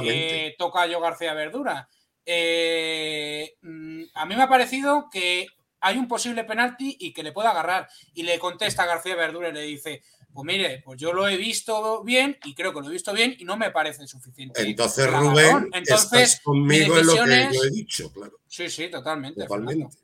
eh, 0.47 0.55
toca 0.57 0.85
yo 0.87 1.01
García 1.01 1.33
Verdura. 1.33 1.89
Eh, 2.25 3.57
mm, 3.61 4.03
a 4.13 4.25
mí 4.25 4.35
me 4.35 4.43
ha 4.43 4.49
parecido 4.49 5.07
que 5.11 5.47
hay 5.79 5.97
un 5.97 6.07
posible 6.07 6.43
penalti 6.43 6.95
y 6.99 7.13
que 7.13 7.23
le 7.23 7.31
puede 7.31 7.47
agarrar. 7.49 7.87
Y 8.13 8.23
le 8.23 8.37
contesta 8.39 8.83
a 8.83 8.87
García 8.87 9.15
Verdura 9.15 9.49
y 9.49 9.53
le 9.53 9.61
dice, 9.63 10.03
pues 10.33 10.45
mire, 10.45 10.81
pues 10.85 10.99
yo 10.99 11.11
lo 11.13 11.27
he 11.27 11.37
visto 11.37 12.03
bien 12.03 12.37
y 12.45 12.53
creo 12.53 12.73
que 12.73 12.81
lo 12.81 12.87
he 12.87 12.91
visto 12.91 13.13
bien 13.13 13.35
y 13.39 13.43
no 13.45 13.57
me 13.57 13.71
parece 13.71 14.07
suficiente. 14.07 14.61
Entonces, 14.61 15.11
Rubén. 15.11 15.69
Entonces, 15.73 16.03
estás 16.05 16.41
conmigo 16.41 16.93
mi 16.95 16.99
en 17.01 17.05
lo 17.07 17.13
que 17.25 17.49
yo 17.53 17.63
he 17.63 17.69
dicho, 17.71 18.11
claro. 18.13 18.39
Sí, 18.47 18.69
sí, 18.69 18.89
totalmente. 18.89 19.41
Fernando. 19.47 19.71
Totalmente. 19.71 19.97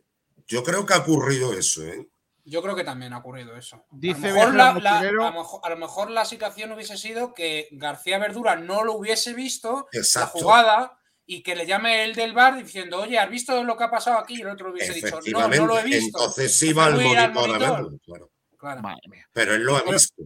Yo 0.48 0.64
creo 0.64 0.86
que 0.86 0.94
ha 0.94 0.98
ocurrido 1.00 1.54
eso, 1.54 1.84
¿eh? 1.84 2.08
Yo 2.46 2.62
creo 2.62 2.76
que 2.78 2.86
también 2.86 3.12
ha 3.12 3.18
ocurrido 3.18 3.56
eso. 3.58 3.86
Dice 3.92 4.28
a, 4.30 4.30
lo 4.30 4.36
mejor 4.36 4.56
la, 4.56 4.74
Viajero 4.74 4.82
la- 4.82 4.92
Mochilero- 5.02 5.24
a 5.28 5.30
lo 5.32 5.38
mejor- 5.38 5.60
a 5.64 5.70
lo 5.70 5.78
mejor 5.78 6.12
la 6.12 6.24
situación 6.26 6.72
hubiese 6.72 6.98
sido 6.98 7.34
que 7.34 7.68
García 7.72 8.18
Verdura 8.20 8.56
no 8.56 8.86
lo 8.86 8.94
hubiese 8.94 9.34
visto 9.34 9.90
Exacto. 9.92 10.38
la 10.38 10.42
jugada 10.44 11.00
y 11.30 11.44
que 11.44 11.56
le 11.56 11.66
llame 11.66 12.06
el 12.06 12.16
del 12.16 12.34
bar 12.34 12.58
diciendo, 12.58 13.02
oye, 13.02 13.20
¿has 13.20 13.30
visto 13.30 13.62
lo 13.62 13.76
que 13.76 13.84
ha 13.84 13.92
pasado 13.92 14.18
aquí? 14.18 14.38
Y 14.38 14.42
el 14.42 14.48
otro 14.48 14.72
hubiese 14.72 14.94
dicho, 14.94 15.20
no, 15.34 15.48
no 15.50 15.66
lo 15.68 15.78
he 15.78 15.84
visto. 15.84 16.20
Entonces 16.20 16.58
sí 16.58 16.72
va 16.72 16.86
al 16.86 16.94
a 16.94 16.96
monitor 16.96 17.20
a 17.20 17.28
monitor. 17.30 17.60
verlo, 17.60 18.00
claro. 18.04 18.32
Claro. 18.58 18.82
Madre 18.82 19.02
mía. 19.10 19.30
Pero 19.34 19.54
él 19.54 19.64
lo 19.64 19.76
ha 19.76 19.84
visto. 19.84 20.24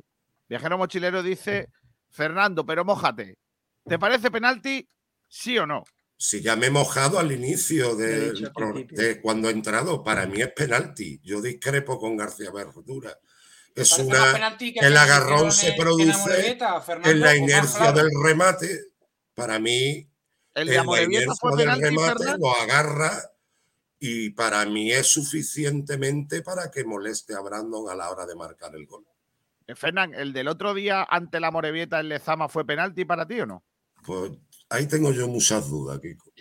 Viajero 0.47 0.77
Mochilero 0.77 1.23
dice, 1.23 1.67
Fernando, 2.11 2.65
pero 2.65 2.85
mójate. 2.85 3.37
¿Te 3.83 3.97
parece 3.97 4.29
penalti? 4.29 4.87
¿Sí 5.27 5.57
o 5.57 5.65
no? 5.65 5.83
Si 6.17 6.39
ya 6.39 6.55
me 6.55 6.67
he 6.67 6.69
mojado 6.71 7.17
al 7.17 7.31
inicio 7.31 7.97
principio. 7.97 8.85
de 8.95 9.19
cuando 9.21 9.49
he 9.49 9.53
entrado, 9.53 10.03
para 10.03 10.27
mí 10.27 10.39
es 10.39 10.53
penalti. 10.53 11.19
Yo 11.23 11.41
discrepo 11.41 11.99
con 11.99 12.15
García 12.15 12.51
Verdura. 12.51 13.17
Es 13.73 13.97
una. 13.97 14.53
El 14.59 14.97
agarrón 14.97 15.51
se 15.51 15.73
produce 15.73 16.57
en 17.05 17.19
la 17.19 17.35
inercia 17.35 17.91
del 17.91 18.09
remate. 18.23 18.91
Para 19.33 19.57
mí, 19.57 20.10
El 20.53 20.69
en 20.69 20.73
de 20.75 21.35
fue 21.39 21.55
del 21.57 21.59
penalti, 21.69 21.83
remate 21.83 22.37
lo 22.39 22.55
agarra 22.55 23.11
y 23.99 24.31
para 24.31 24.65
mí 24.65 24.91
es 24.91 25.07
suficientemente 25.07 26.41
para 26.41 26.69
que 26.71 26.83
moleste 26.83 27.33
a 27.35 27.39
Brandon 27.41 27.89
a 27.89 27.95
la 27.95 28.09
hora 28.09 28.25
de 28.25 28.35
marcar 28.35 28.75
el 28.75 28.85
gol. 28.85 29.05
Eh, 29.67 29.75
Fernán, 29.75 30.13
¿el 30.13 30.33
del 30.33 30.47
otro 30.47 30.73
día 30.73 31.05
ante 31.09 31.39
la 31.39 31.51
Morevieta 31.51 31.99
en 31.99 32.09
Lezama 32.09 32.49
fue 32.49 32.65
penalti 32.65 33.05
para 33.05 33.27
ti 33.27 33.39
o 33.41 33.45
no? 33.45 33.63
Pues 34.05 34.31
ahí 34.69 34.87
tengo 34.87 35.11
yo 35.11 35.27
muchas 35.27 35.69
dudas, 35.69 35.99
Kiko. 35.99 36.31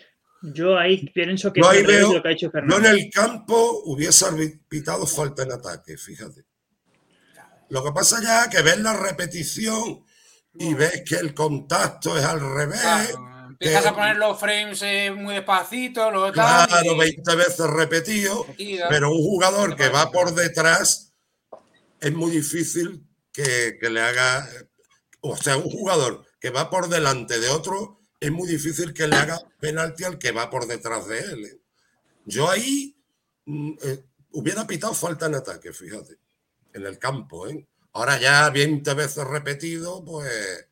Yo 0.43 0.78
ahí 0.78 1.07
pienso 1.11 1.53
que 1.53 1.61
es 1.61 1.66
ahí 1.66 1.85
veo- 1.85 2.15
lo 2.15 2.23
que 2.23 2.28
ha 2.28 2.32
hecho 2.32 2.47
Yo 2.47 2.51
Fernando. 2.51 2.78
en 2.78 2.87
el 2.87 3.11
campo 3.11 3.82
hubiese 3.85 4.27
pitado 4.69 5.07
falta 5.07 5.43
en 5.43 5.53
ataque, 5.53 5.97
fíjate. 5.99 6.45
Lo 7.69 7.85
que 7.85 7.93
pasa 7.93 8.20
ya 8.23 8.45
es 8.45 8.49
que 8.49 8.62
ves 8.62 8.78
la 8.81 8.97
repetición 8.97 10.03
y 10.55 10.74
ves 10.74 11.05
que 11.07 11.16
el 11.16 11.35
contacto 11.35 12.16
es 12.16 12.24
al 12.24 12.41
revés. 12.41 12.81
Claro, 12.81 13.30
empiezas 13.61 13.87
a 13.87 13.95
poner 13.95 14.16
los 14.16 14.41
frames 14.41 14.81
eh, 14.82 15.11
muy 15.11 15.35
despacito, 15.35 16.01
tal. 16.11 16.32
Claro, 16.32 16.95
y- 16.95 16.99
20 16.99 17.37
veces 17.37 17.66
repetido, 17.66 18.45
Repetida. 18.45 18.89
pero 18.89 19.11
un 19.12 19.23
jugador 19.23 19.77
que 19.77 19.89
va 19.91 20.11
por 20.11 20.35
detrás 20.35 21.12
es 22.01 22.12
muy 22.12 22.31
difícil 22.31 23.07
que, 23.32 23.77
que 23.78 23.91
le 23.91 24.01
haga, 24.01 24.49
o 25.20 25.37
sea, 25.37 25.57
un 25.59 25.70
jugador 25.70 26.24
que 26.41 26.51
va 26.51 26.70
por 26.70 26.89
delante 26.89 27.39
de 27.39 27.51
otro, 27.51 28.01
es 28.19 28.31
muy 28.32 28.49
difícil 28.49 28.93
que 28.95 29.07
le 29.07 29.16
haga 29.16 29.39
penalti 29.61 30.05
al 30.05 30.19
que 30.19 30.32
va 30.32 30.49
por 30.51 30.66
detrás 30.66 31.07
de 31.07 31.19
él. 31.19 31.61
Yo 32.24 32.51
ahí 32.51 32.97
mm, 33.45 33.73
eh, 33.82 34.05
hubiera 34.32 34.66
pitado 34.66 34.95
falta 34.95 35.27
en 35.27 35.35
ataque, 35.35 35.73
fíjate, 35.73 36.16
en 36.73 36.87
el 36.87 36.99
campo. 36.99 37.47
¿eh? 37.49 37.66
Ahora 37.93 38.19
ya 38.19 38.49
20 38.51 38.95
veces 38.95 39.24
repetido, 39.24 40.03
pues, 40.05 40.69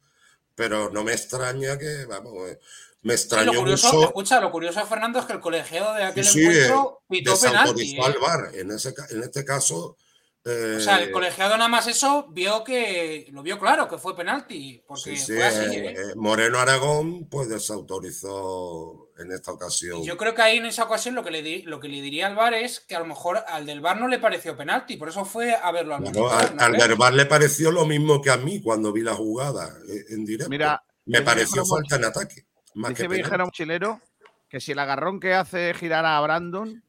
pero 0.59 0.91
no 0.91 1.05
me 1.05 1.13
extraña 1.13 1.79
que, 1.79 2.05
vamos, 2.07 2.51
eh, 2.51 2.59
me 3.03 3.17
Sí, 3.17 3.23
extrañó 3.23 3.53
lo 3.53 3.61
curioso, 3.61 3.93
mucho. 3.95 4.07
escucha, 4.09 4.41
lo 4.41 4.51
curioso, 4.51 4.85
Fernando, 4.87 5.21
es 5.21 5.25
que 5.27 5.33
el 5.35 5.41
colegiado 5.41 5.95
de 5.95 6.05
aquel 6.05 6.25
Sí, 6.25 6.41
encuentro 6.41 6.99
eh, 7.01 7.05
pitó 7.09 7.41
penalti. 7.41 7.95
desautorizó 7.95 8.05
al 8.05 8.13
¿eh? 8.15 8.19
VAR. 8.21 8.51
En, 8.55 8.71
ese, 8.73 8.95
en 9.11 9.23
este 9.23 9.45
caso. 9.45 9.97
eh, 10.45 10.75
O 10.77 10.81
sea, 10.81 10.99
el 11.01 11.11
colegiado 11.13 11.57
nada 11.57 11.69
más 11.69 11.87
eso 11.87 12.27
vio 12.31 12.65
que 12.65 13.29
lo 13.33 13.43
vio 13.43 13.59
claro 13.59 13.89
que 13.89 13.99
fue 13.99 14.17
penalti, 14.17 14.83
porque 14.87 15.17
sí, 15.17 15.17
sí, 15.17 15.33
fue 15.35 15.45
así. 15.45 15.65
eh, 15.65 15.91
¿eh? 15.91 15.95
eh, 15.97 16.15
Moreno 16.17 16.59
Aragón, 16.59 17.29
pues 17.29 17.49
desautorizó 17.49 19.08
en 19.19 19.33
esta 19.33 19.53
ocasión. 19.53 20.03
Yo 20.05 20.17
creo 20.17 20.35
que 20.35 20.43
ahí 20.43 20.59
en 20.59 20.67
esa 20.67 20.85
ocasión 20.85 21.15
lo 21.15 21.25
que 21.25 21.31
le 21.31 21.43
di- 21.43 21.63
lo 21.63 21.81
que 21.81 21.89
le 21.89 22.01
diría 22.01 22.27
al 22.29 22.37
VAR 22.37 22.55
es 22.55 22.81
que 22.81 22.95
a 22.95 23.01
lo 23.01 23.07
mejor 23.07 23.43
al 23.49 23.67
del 23.67 23.81
VAR 23.81 23.99
no 24.01 24.09
le 24.09 24.19
pareció 24.19 24.57
penalti, 24.57 24.97
por 24.97 25.09
eso 25.09 25.25
fue 25.25 25.55
a 25.55 25.71
verlo 25.73 25.95
al 25.97 26.03
Bueno, 26.03 26.29
al, 26.31 26.57
¿no 26.57 26.63
al 26.63 26.73
del 26.73 26.95
VAR 26.97 27.13
le 27.15 27.27
pareció 27.27 27.71
lo 27.73 27.85
mismo 27.85 28.23
que 28.23 28.31
a 28.31 28.37
mí 28.37 28.61
cuando 28.63 28.93
vi 28.93 29.03
la 29.03 29.15
jugada 29.15 29.69
eh, 29.89 30.05
en 30.11 30.25
directo. 30.25 30.51
Mira, 30.51 30.83
me 31.07 31.23
pareció 31.23 31.65
falta 31.67 31.97
en 31.97 32.05
ataque. 32.05 32.47
Más 32.75 32.91
Dice 32.91 33.03
que 33.03 33.09
penalti. 33.09 33.23
Viajero 33.23 33.45
Mochilero 33.47 34.01
que 34.49 34.61
si 34.61 34.73
el 34.73 34.79
agarrón 34.79 35.21
que 35.21 35.35
hace 35.35 35.75
girar 35.75 36.07
a 36.07 36.21
Brandon, 36.21 36.83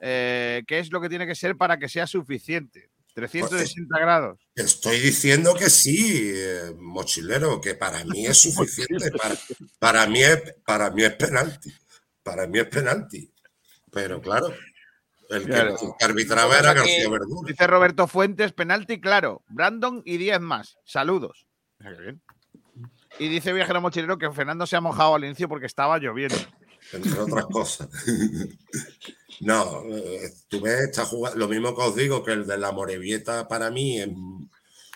eh, 0.00 0.62
¿qué 0.66 0.80
es 0.80 0.90
lo 0.90 1.00
que 1.00 1.08
tiene 1.08 1.26
que 1.26 1.34
ser 1.34 1.56
para 1.56 1.78
que 1.78 1.88
sea 1.88 2.06
suficiente? 2.06 2.89
360 3.14 3.98
grados. 3.98 4.38
Estoy 4.54 4.98
diciendo 5.00 5.54
que 5.54 5.68
sí, 5.70 6.32
eh, 6.34 6.72
mochilero, 6.78 7.60
que 7.60 7.74
para 7.74 8.04
mí 8.04 8.26
es 8.26 8.38
suficiente. 8.42 9.10
para, 9.12 9.34
para 9.78 10.06
mí 10.06 10.22
es, 10.22 10.42
para 10.64 10.90
mí 10.90 11.02
es 11.04 11.14
penalti. 11.14 11.72
Para 12.22 12.46
mí 12.46 12.58
es 12.58 12.66
penalti. 12.66 13.32
Pero 13.90 14.20
claro, 14.20 14.54
el 15.30 15.42
que, 15.44 15.48
Claro. 15.50 15.70
el 15.72 15.78
que 15.98 16.04
arbitraba 16.04 16.58
era 16.58 16.72
García 16.74 17.08
Verdura. 17.08 17.48
Dice 17.48 17.66
Roberto 17.66 18.06
Fuentes, 18.06 18.52
penalti 18.52 19.00
claro. 19.00 19.42
Brandon 19.48 20.02
y 20.04 20.16
10 20.16 20.40
más. 20.40 20.76
Saludos. 20.84 21.46
Y 23.18 23.28
dice 23.28 23.52
Viajero 23.52 23.80
Mochilero 23.80 24.18
que 24.18 24.30
Fernando 24.30 24.66
se 24.66 24.76
ha 24.76 24.80
mojado 24.80 25.14
al 25.16 25.24
inicio 25.24 25.48
porque 25.48 25.66
estaba 25.66 25.98
lloviendo. 25.98 26.36
Entre 26.92 27.18
otras 27.20 27.46
cosas. 27.46 27.88
no, 29.40 29.82
eh, 29.86 30.32
tú 30.48 30.60
ves 30.60 30.80
esta 30.82 31.04
jugada, 31.04 31.36
lo 31.36 31.48
mismo 31.48 31.74
que 31.74 31.82
os 31.82 31.94
digo 31.96 32.22
que 32.24 32.32
el 32.32 32.46
de 32.46 32.58
la 32.58 32.72
Morevieta 32.72 33.48
para 33.48 33.70
mí, 33.70 34.00
em, 34.00 34.48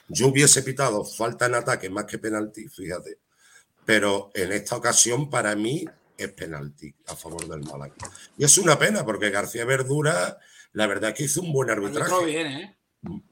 yo 0.08 0.28
hubiese 0.28 0.62
pitado 0.62 1.04
falta 1.04 1.46
en 1.46 1.54
ataque 1.54 1.88
más 1.90 2.04
que 2.04 2.18
penalti, 2.18 2.68
fíjate. 2.68 3.18
Pero 3.84 4.30
en 4.34 4.52
esta 4.52 4.76
ocasión 4.76 5.28
para 5.30 5.54
mí 5.56 5.84
es 6.16 6.28
penalti 6.32 6.94
a 7.06 7.16
favor 7.16 7.46
del 7.48 7.60
Málaga. 7.60 7.94
Y 8.38 8.44
es 8.44 8.56
una 8.58 8.78
pena 8.78 9.04
porque 9.04 9.30
García 9.30 9.64
Verdura, 9.64 10.38
la 10.72 10.86
verdad 10.86 11.10
es 11.10 11.16
que 11.16 11.24
hizo 11.24 11.42
un 11.42 11.52
buen 11.52 11.70
arbitraje. 11.70 12.24
bien, 12.26 12.46
¿eh? 12.46 12.76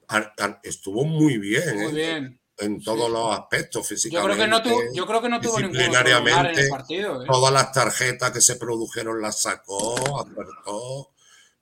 Ar- 0.08 0.32
ar- 0.38 0.60
Estuvo 0.62 1.04
muy 1.04 1.38
bien, 1.38 1.74
Muy 1.76 1.86
¿eh? 1.86 1.92
bien. 1.92 2.40
En 2.62 2.82
todos 2.82 3.10
los 3.10 3.38
aspectos 3.38 3.82
Yo 3.82 3.88
físicamente. 3.88 4.34
creo 4.34 4.44
que 4.44 4.50
no 4.50 4.62
tuvo, 4.62 4.80
yo 4.94 5.06
creo 5.06 5.22
que 5.22 5.28
no 5.28 5.40
tuvo 5.40 5.58
ningún 5.60 5.76
otro 5.76 5.86
lugar 5.86 6.06
en 6.06 6.12
disciplinariamente, 6.14 6.60
el 6.62 6.68
partido. 6.68 7.22
¿eh? 7.22 7.26
todas 7.30 7.52
las 7.52 7.72
tarjetas 7.72 8.30
que 8.30 8.40
se 8.40 8.56
produjeron 8.56 9.20
las 9.20 9.42
sacó, 9.42 10.20
acertó. 10.20 11.10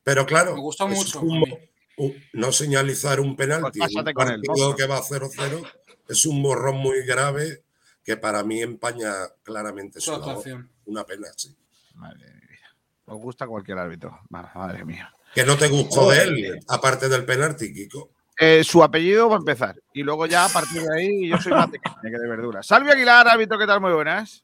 Pero 0.03 0.27
claro, 0.27 0.55
Me 0.55 0.61
gustó 0.61 0.89
es 0.89 0.97
mucho, 0.97 1.21
un- 1.21 1.59
un- 1.99 2.25
no 2.33 2.53
señalizar 2.53 3.21
un 3.21 3.37
penalti 3.37 3.79
Pues 3.79 3.91
en 3.93 3.99
un 3.99 4.05
pásate 4.05 4.15
con 4.15 4.29
él, 4.31 4.41
partido 4.47 4.67
mozo. 4.69 4.77
que 4.77 4.87
va 4.87 4.97
a 4.99 5.03
0-0 5.03 5.63
es 6.09 6.27
un 6.27 6.43
borrón 6.43 6.77
muy 6.79 7.03
grave 7.05 7.63
que 8.03 8.17
para 8.17 8.43
mí 8.43 8.63
empaña 8.63 9.13
claramente 9.43 10.01
su 10.01 10.11
labor. 10.13 10.29
actuación. 10.31 10.71
Una 10.87 11.05
pena, 11.05 11.29
sí. 11.37 11.55
Madre 11.95 12.27
mía. 12.49 12.75
Os 13.05 13.19
gusta 13.21 13.47
cualquier 13.47 13.79
árbitro. 13.79 14.19
Ma- 14.31 14.51
Madre 14.55 14.85
mía. 14.85 15.15
Que 15.35 15.45
no 15.45 15.57
te 15.57 15.69
gustó 15.69 16.11
de 16.11 16.23
él, 16.23 16.61
aparte 16.69 17.09
del 17.09 17.25
penalti, 17.25 17.73
Kiko. 17.73 18.11
Eh, 18.43 18.65
su 18.65 18.83
apellido 18.83 19.29
va 19.29 19.37
a 19.37 19.39
empezar. 19.39 19.77
Y 19.93 20.03
luego 20.03 20.25
ya 20.25 20.47
a 20.47 20.49
partir 20.49 20.81
de 20.83 20.97
ahí 20.99 21.29
yo 21.29 21.37
soy 21.37 21.53
más 21.53 21.71
de 21.71 21.79
carne 21.79 22.11
que 22.11 22.19
de 22.19 22.27
verdura. 22.27 22.63
Salve 22.63 22.91
Aguilar, 22.91 23.29
árbitro, 23.29 23.59
¿qué 23.59 23.67
tal? 23.67 23.83
Muy 23.83 23.93
buenas. 23.93 24.43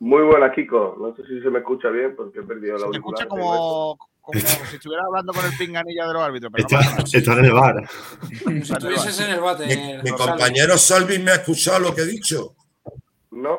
Muy 0.00 0.22
buena, 0.22 0.50
Kiko. 0.50 0.96
No 0.98 1.14
sé 1.14 1.22
si 1.28 1.40
se 1.42 1.50
me 1.50 1.58
escucha 1.58 1.88
bien 1.90 2.16
porque 2.16 2.40
he 2.40 2.42
perdido 2.42 2.78
la 2.78 2.86
Se 2.90 2.96
escucha 2.96 3.26
como, 3.26 3.98
como 4.22 4.40
si 4.40 4.76
estuviera 4.76 5.04
hablando 5.04 5.32
con 5.34 5.44
el 5.44 5.56
pinganilla 5.58 6.06
de 6.08 6.12
los 6.14 6.22
árbitros. 6.22 6.50
Pero 6.54 6.66
no 6.70 6.78
Está, 6.80 6.90
nada. 6.90 7.04
está 7.12 7.32
en 7.34 7.44
el 7.44 7.52
bar. 7.52 7.84
Si 8.64 8.72
estuvieses 8.72 9.20
en 9.20 9.30
el 9.32 9.40
bate. 9.40 9.66
Mi, 9.66 10.10
mi 10.10 10.16
compañero 10.16 10.78
Salvi 10.78 11.18
me 11.18 11.32
ha 11.32 11.34
escuchado 11.34 11.80
lo 11.80 11.94
que 11.94 12.00
he 12.00 12.06
dicho. 12.06 12.54
No. 13.30 13.58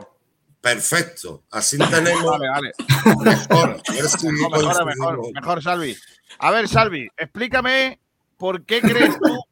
Perfecto. 0.60 1.44
Así 1.52 1.78
tenemos 1.78 2.26
Vale, 2.26 2.50
vale. 2.50 2.72
mejor. 3.24 3.70
A 3.88 3.94
ver 3.94 4.04
si 4.06 4.28
No, 4.28 4.50
mejor, 4.50 4.86
mejor, 4.86 4.86
coincidimos. 5.18 5.32
mejor, 5.34 5.62
Salvi. 5.62 5.96
A 6.40 6.52
ver, 6.52 6.68
Salvi, 6.68 7.08
explícame 7.18 8.00
por 8.38 8.65
qué 8.65 8.81
crees 8.81 9.18
tú 9.19 9.43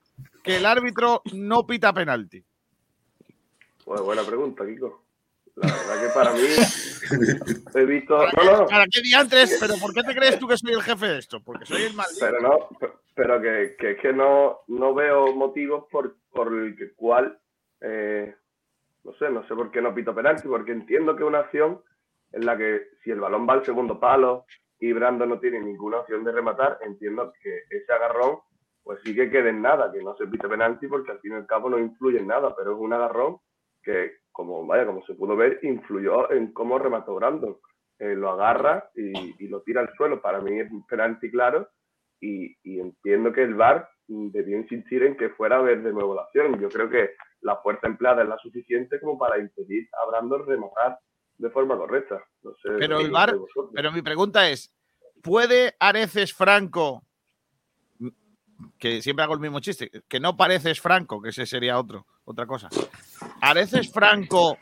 que 0.44 0.58
el 0.58 0.66
árbitro 0.66 1.22
no 1.34 1.66
pita 1.66 1.94
penalti. 1.94 2.44
Pues 3.86 4.02
buena 4.02 4.24
pregunta, 4.24 4.66
Kiko. 4.66 5.04
La 5.56 5.68
verdad 5.68 6.02
que 6.02 6.14
para 6.14 6.32
mí 6.34 6.40
he 7.76 7.86
visto. 7.86 8.18
No, 8.18 8.44
no, 8.60 8.66
¿Para 8.68 8.86
qué 8.86 9.02
diantres? 9.02 9.58
¿Pero 9.60 9.76
por 9.82 9.94
qué 9.94 10.02
te 10.04 10.16
crees 10.16 10.40
tú 10.40 10.48
que 10.48 10.58
soy 10.58 10.74
el 10.74 10.82
jefe 10.82 11.08
de 11.08 11.18
esto? 11.20 11.42
Porque 11.44 11.66
soy 11.66 11.84
el 11.84 11.94
maldito. 11.94 12.20
pero 12.26 12.40
no, 12.42 12.70
pe- 12.80 12.94
pero 13.14 13.42
que, 13.42 13.76
que 13.78 13.92
es 13.92 14.00
que 14.00 14.14
no, 14.14 14.60
no 14.68 14.94
veo 14.94 15.36
motivos 15.36 15.86
por, 15.92 16.16
por 16.32 16.54
el 16.54 16.76
que 16.78 16.94
cual 16.94 17.38
eh, 17.82 18.34
no 19.04 19.14
sé, 19.16 19.30
no 19.30 19.46
sé 19.48 19.54
por 19.56 19.72
qué 19.72 19.82
no 19.82 19.94
pito 19.94 20.16
penalti, 20.16 20.48
porque 20.48 20.72
entiendo 20.72 21.16
que 21.16 21.24
es 21.24 21.28
una 21.28 21.40
acción 21.40 21.82
en 22.32 22.46
la 22.46 22.58
que 22.58 22.84
si 23.04 23.12
el 23.12 23.20
balón 23.20 23.48
va 23.48 23.54
al 23.54 23.66
segundo 23.66 24.00
palo 24.00 24.46
y 24.80 24.94
Brando 24.94 25.26
no 25.26 25.40
tiene 25.40 25.60
ninguna 25.60 25.98
opción 25.98 26.24
de 26.24 26.32
rematar, 26.32 26.80
entiendo 26.82 27.34
que 27.44 27.64
ese 27.70 27.92
agarrón 27.92 28.40
pues 28.84 29.00
sí 29.04 29.16
que 29.16 29.30
quede 29.30 29.50
en 29.50 29.62
nada, 29.62 29.92
que 29.92 30.02
no 30.02 30.16
se 30.16 30.28
pite 30.28 30.48
penalti 30.48 30.88
porque 30.88 31.12
al 31.12 31.20
fin 31.20 31.34
y 31.34 31.36
al 31.36 31.48
cabo 31.48 31.70
no 31.70 31.80
influye 31.80 32.20
en 32.20 32.28
nada, 32.28 32.56
pero 32.56 32.74
es 32.74 32.80
un 32.80 32.94
agarrón 32.94 33.38
que, 33.84 34.18
como 34.32 34.66
vaya, 34.66 34.86
como 34.86 35.04
se 35.06 35.14
pudo 35.14 35.36
ver, 35.36 35.60
influyó 35.64 36.32
en 36.32 36.52
cómo 36.54 36.80
remató 36.80 37.16
Brandon. 37.16 37.58
Eh, 38.00 38.16
lo 38.16 38.32
agarra 38.32 38.90
y, 38.96 39.44
y 39.44 39.48
lo 39.48 39.62
tira 39.62 39.82
al 39.82 39.94
suelo. 39.96 40.22
Para 40.22 40.42
mí 40.42 40.60
es 40.60 40.72
un 40.72 40.86
penalti 40.88 41.30
claro 41.30 41.70
y, 42.20 42.56
y 42.64 42.80
entiendo 42.80 43.32
que 43.32 43.44
el 43.44 43.54
VAR 43.54 43.88
debió 44.08 44.58
insistir 44.58 45.04
en 45.04 45.16
que 45.16 45.30
fuera 45.30 45.58
a 45.58 45.62
ver 45.62 45.84
de 45.84 45.94
nuevo 45.94 46.16
la 46.16 46.24
acción. 46.24 46.60
Yo 46.60 46.70
creo 46.70 46.90
que 46.90 47.12
la 47.42 47.58
fuerza 47.58 47.88
empleada 47.88 48.24
es 48.24 48.30
la 48.30 48.38
suficiente 48.38 49.00
como 49.00 49.18
para 49.18 49.40
impedir 49.40 49.88
a 49.94 50.10
Brandon 50.10 50.46
rematar 50.46 51.00
de 51.38 51.50
forma 51.50 51.78
correcta. 51.78 52.24
No 52.44 52.52
sé, 52.62 52.70
Pero 52.78 53.00
el 53.00 53.12
VAR, 53.12 53.36
pero 53.74 53.92
mi 53.92 54.02
pregunta 54.02 54.50
es, 54.50 54.76
¿puede 55.22 55.76
Areces 55.80 56.34
Franco, 56.34 57.04
que 58.80 59.02
siempre 59.02 59.24
hago 59.24 59.34
el 59.34 59.40
mismo 59.40 59.60
chiste, 59.60 59.90
que 60.08 60.20
no 60.20 60.36
pareces 60.38 60.80
Franco, 60.82 61.22
que 61.22 61.30
ese 61.30 61.46
sería 61.46 61.80
otro, 61.80 62.06
otra 62.26 62.46
cosa. 62.46 62.70
Areces 63.42 63.92
Franco 63.92 64.58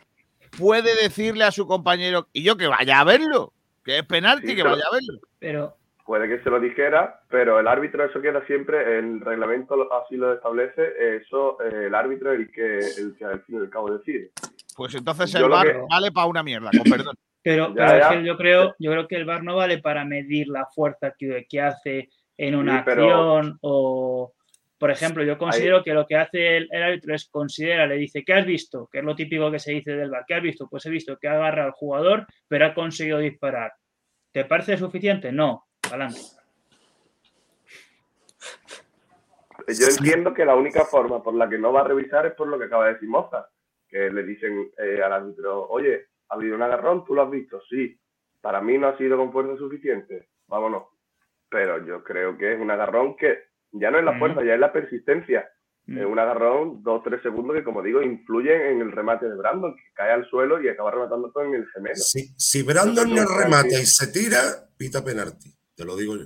puede 0.58 0.96
decirle 1.02 1.44
a 1.44 1.52
su 1.52 1.68
compañero, 1.68 2.28
y 2.34 2.44
yo 2.44 2.58
que 2.58 2.68
vaya 2.68 3.00
a 3.00 3.04
verlo, 3.04 3.54
que 3.84 4.00
es 4.00 4.06
penalti, 4.06 4.48
Sí, 4.50 4.56
que 4.56 4.64
vaya 4.64 4.84
a 4.90 4.94
verlo. 4.94 5.20
Pero 5.40 5.76
Puede 6.06 6.28
que 6.28 6.44
se 6.44 6.50
lo 6.50 6.60
dijera, 6.60 7.22
pero 7.30 7.60
el 7.60 7.68
árbitro 7.68 8.04
eso 8.04 8.20
queda 8.20 8.44
siempre, 8.48 8.98
el 8.98 9.22
reglamento 9.22 9.76
así 9.94 10.16
lo 10.16 10.34
establece, 10.34 10.82
eso 11.18 11.62
eh, 11.62 11.86
el 11.86 11.94
árbitro 11.94 12.34
es 12.34 12.40
el 12.40 12.52
que, 12.52 12.78
el 12.80 13.16
que 13.16 13.26
al 13.26 13.42
fin 13.44 13.58
y 13.58 13.60
al 13.60 13.70
cabo 13.70 13.96
decide. 13.96 14.32
Pues 14.76 14.96
entonces 14.96 15.32
Yo 15.32 15.38
el 15.42 15.44
lo 15.44 15.50
VAR 15.52 15.68
que- 15.68 15.82
vale 15.88 16.12
para 16.12 16.26
una 16.26 16.42
mierda, 16.42 16.72
con 16.72 16.92
perdón. 16.92 17.16
Pero, 17.44 17.68
Ya, 17.70 17.74
pero 17.76 17.94
es 17.94 18.00
ya. 18.04 18.10
que 18.10 18.26
yo 18.26 18.38
creo, 18.38 18.76
yo 18.80 18.92
creo 18.92 19.08
que 19.08 19.16
el 19.18 19.26
VAR 19.26 19.44
no 19.44 19.56
vale 19.56 19.78
para 19.78 20.04
medir 20.04 20.48
la 20.48 20.66
fuerza 20.74 21.14
que, 21.16 21.46
que 21.48 21.62
hace 21.62 22.10
en 22.42 22.56
una 22.56 22.78
Sí, 22.80 22.84
pero- 22.86 23.04
acción 23.04 23.58
o, 23.62 24.34
por 24.78 24.92
ejemplo, 24.92 25.24
yo 25.24 25.38
considero 25.38 25.84
que 25.84 25.94
lo 25.94 26.08
que 26.08 26.16
hace 26.16 26.56
el, 26.56 26.70
el 26.72 26.84
árbitro 26.84 27.14
es 27.14 27.28
considera, 27.30 27.86
le 27.86 27.96
dice, 27.98 28.24
¿qué 28.24 28.34
has 28.34 28.46
visto? 28.46 28.88
Que 28.90 29.00
es 29.00 29.04
lo 29.04 29.14
típico 29.14 29.52
que 29.52 29.60
se 29.60 29.74
dice 29.74 29.92
del 29.92 30.10
VAR. 30.10 30.24
¿Qué 30.26 30.36
has 30.36 30.42
visto? 30.42 30.70
Pues 30.70 30.86
he 30.86 30.90
visto 30.90 31.18
que 31.18 31.28
agarra 31.28 31.66
al 31.66 31.72
jugador, 31.72 32.26
pero 32.48 32.66
ha 32.66 32.74
conseguido 32.74 33.18
disparar. 33.18 33.74
¿Te 34.32 34.46
parece 34.46 34.78
suficiente? 34.78 35.34
No. 35.34 35.66
Adelante. 35.90 36.20
Yo 39.68 39.88
entiendo 39.88 40.34
que 40.34 40.46
la 40.46 40.56
única 40.56 40.86
forma 40.86 41.22
por 41.22 41.36
la 41.36 41.50
que 41.50 41.58
no 41.58 41.74
va 41.74 41.82
a 41.82 41.88
revisar 41.88 42.26
es 42.26 42.34
por 42.34 42.48
lo 42.48 42.58
que 42.58 42.66
acaba 42.66 42.88
de 42.88 42.94
decir 42.94 43.10
Moza, 43.10 43.50
que 43.88 44.10
le 44.10 44.24
dicen 44.24 44.72
eh, 44.78 45.02
al 45.04 45.12
árbitro, 45.14 45.68
oye, 45.68 46.08
ha 46.30 46.36
habido 46.36 46.56
un 46.56 46.62
agarrón, 46.62 47.04
tú 47.06 47.14
lo 47.14 47.24
has 47.24 47.30
visto, 47.30 47.62
sí, 47.70 48.00
para 48.42 48.62
mí 48.62 48.78
no 48.78 48.88
ha 48.88 48.98
sido 48.98 49.18
con 49.18 49.32
fuerza 49.32 49.58
suficiente, 49.58 50.30
vámonos. 50.48 50.84
Pero 51.50 51.86
yo 51.86 52.04
creo 52.04 52.38
que 52.38 52.54
es 52.54 52.60
un 52.60 52.72
agarrón 52.72 53.16
que 53.18 53.40
ya 53.72 53.92
no 53.92 54.00
es 54.00 54.06
la 54.06 54.14
Mm. 54.14 54.20
fuerza, 54.20 54.44
ya 54.44 54.54
es 54.54 54.60
la 54.60 54.72
persistencia. 54.74 55.50
Mm. 55.86 55.98
Es 55.98 56.06
un 56.06 56.20
agarrón, 56.20 56.84
dos, 56.84 57.02
tres 57.04 57.22
segundos 57.24 57.56
que, 57.56 57.64
como 57.64 57.82
digo, 57.82 58.02
influyen 58.02 58.62
en 58.62 58.82
el 58.82 58.92
remate 58.92 59.28
de 59.28 59.36
Brandon, 59.36 59.76
que 59.76 59.82
cae 59.96 60.12
al 60.12 60.28
suelo 60.30 60.62
y 60.62 60.70
acaba 60.70 60.92
rematando 60.92 61.32
todo 61.32 61.44
en 61.46 61.56
el 61.56 61.68
gemelo. 61.70 61.96
Si, 61.96 62.28
si 62.38 62.62
Brandon 62.64 63.14
no 63.14 63.26
remata 63.26 63.80
y 63.80 63.86
se 63.86 64.12
tira, 64.12 64.40
pita 64.78 65.04
penalti. 65.04 65.52
Te 65.76 65.86
lo 65.86 65.96
digo 65.96 66.16
yo. 66.18 66.26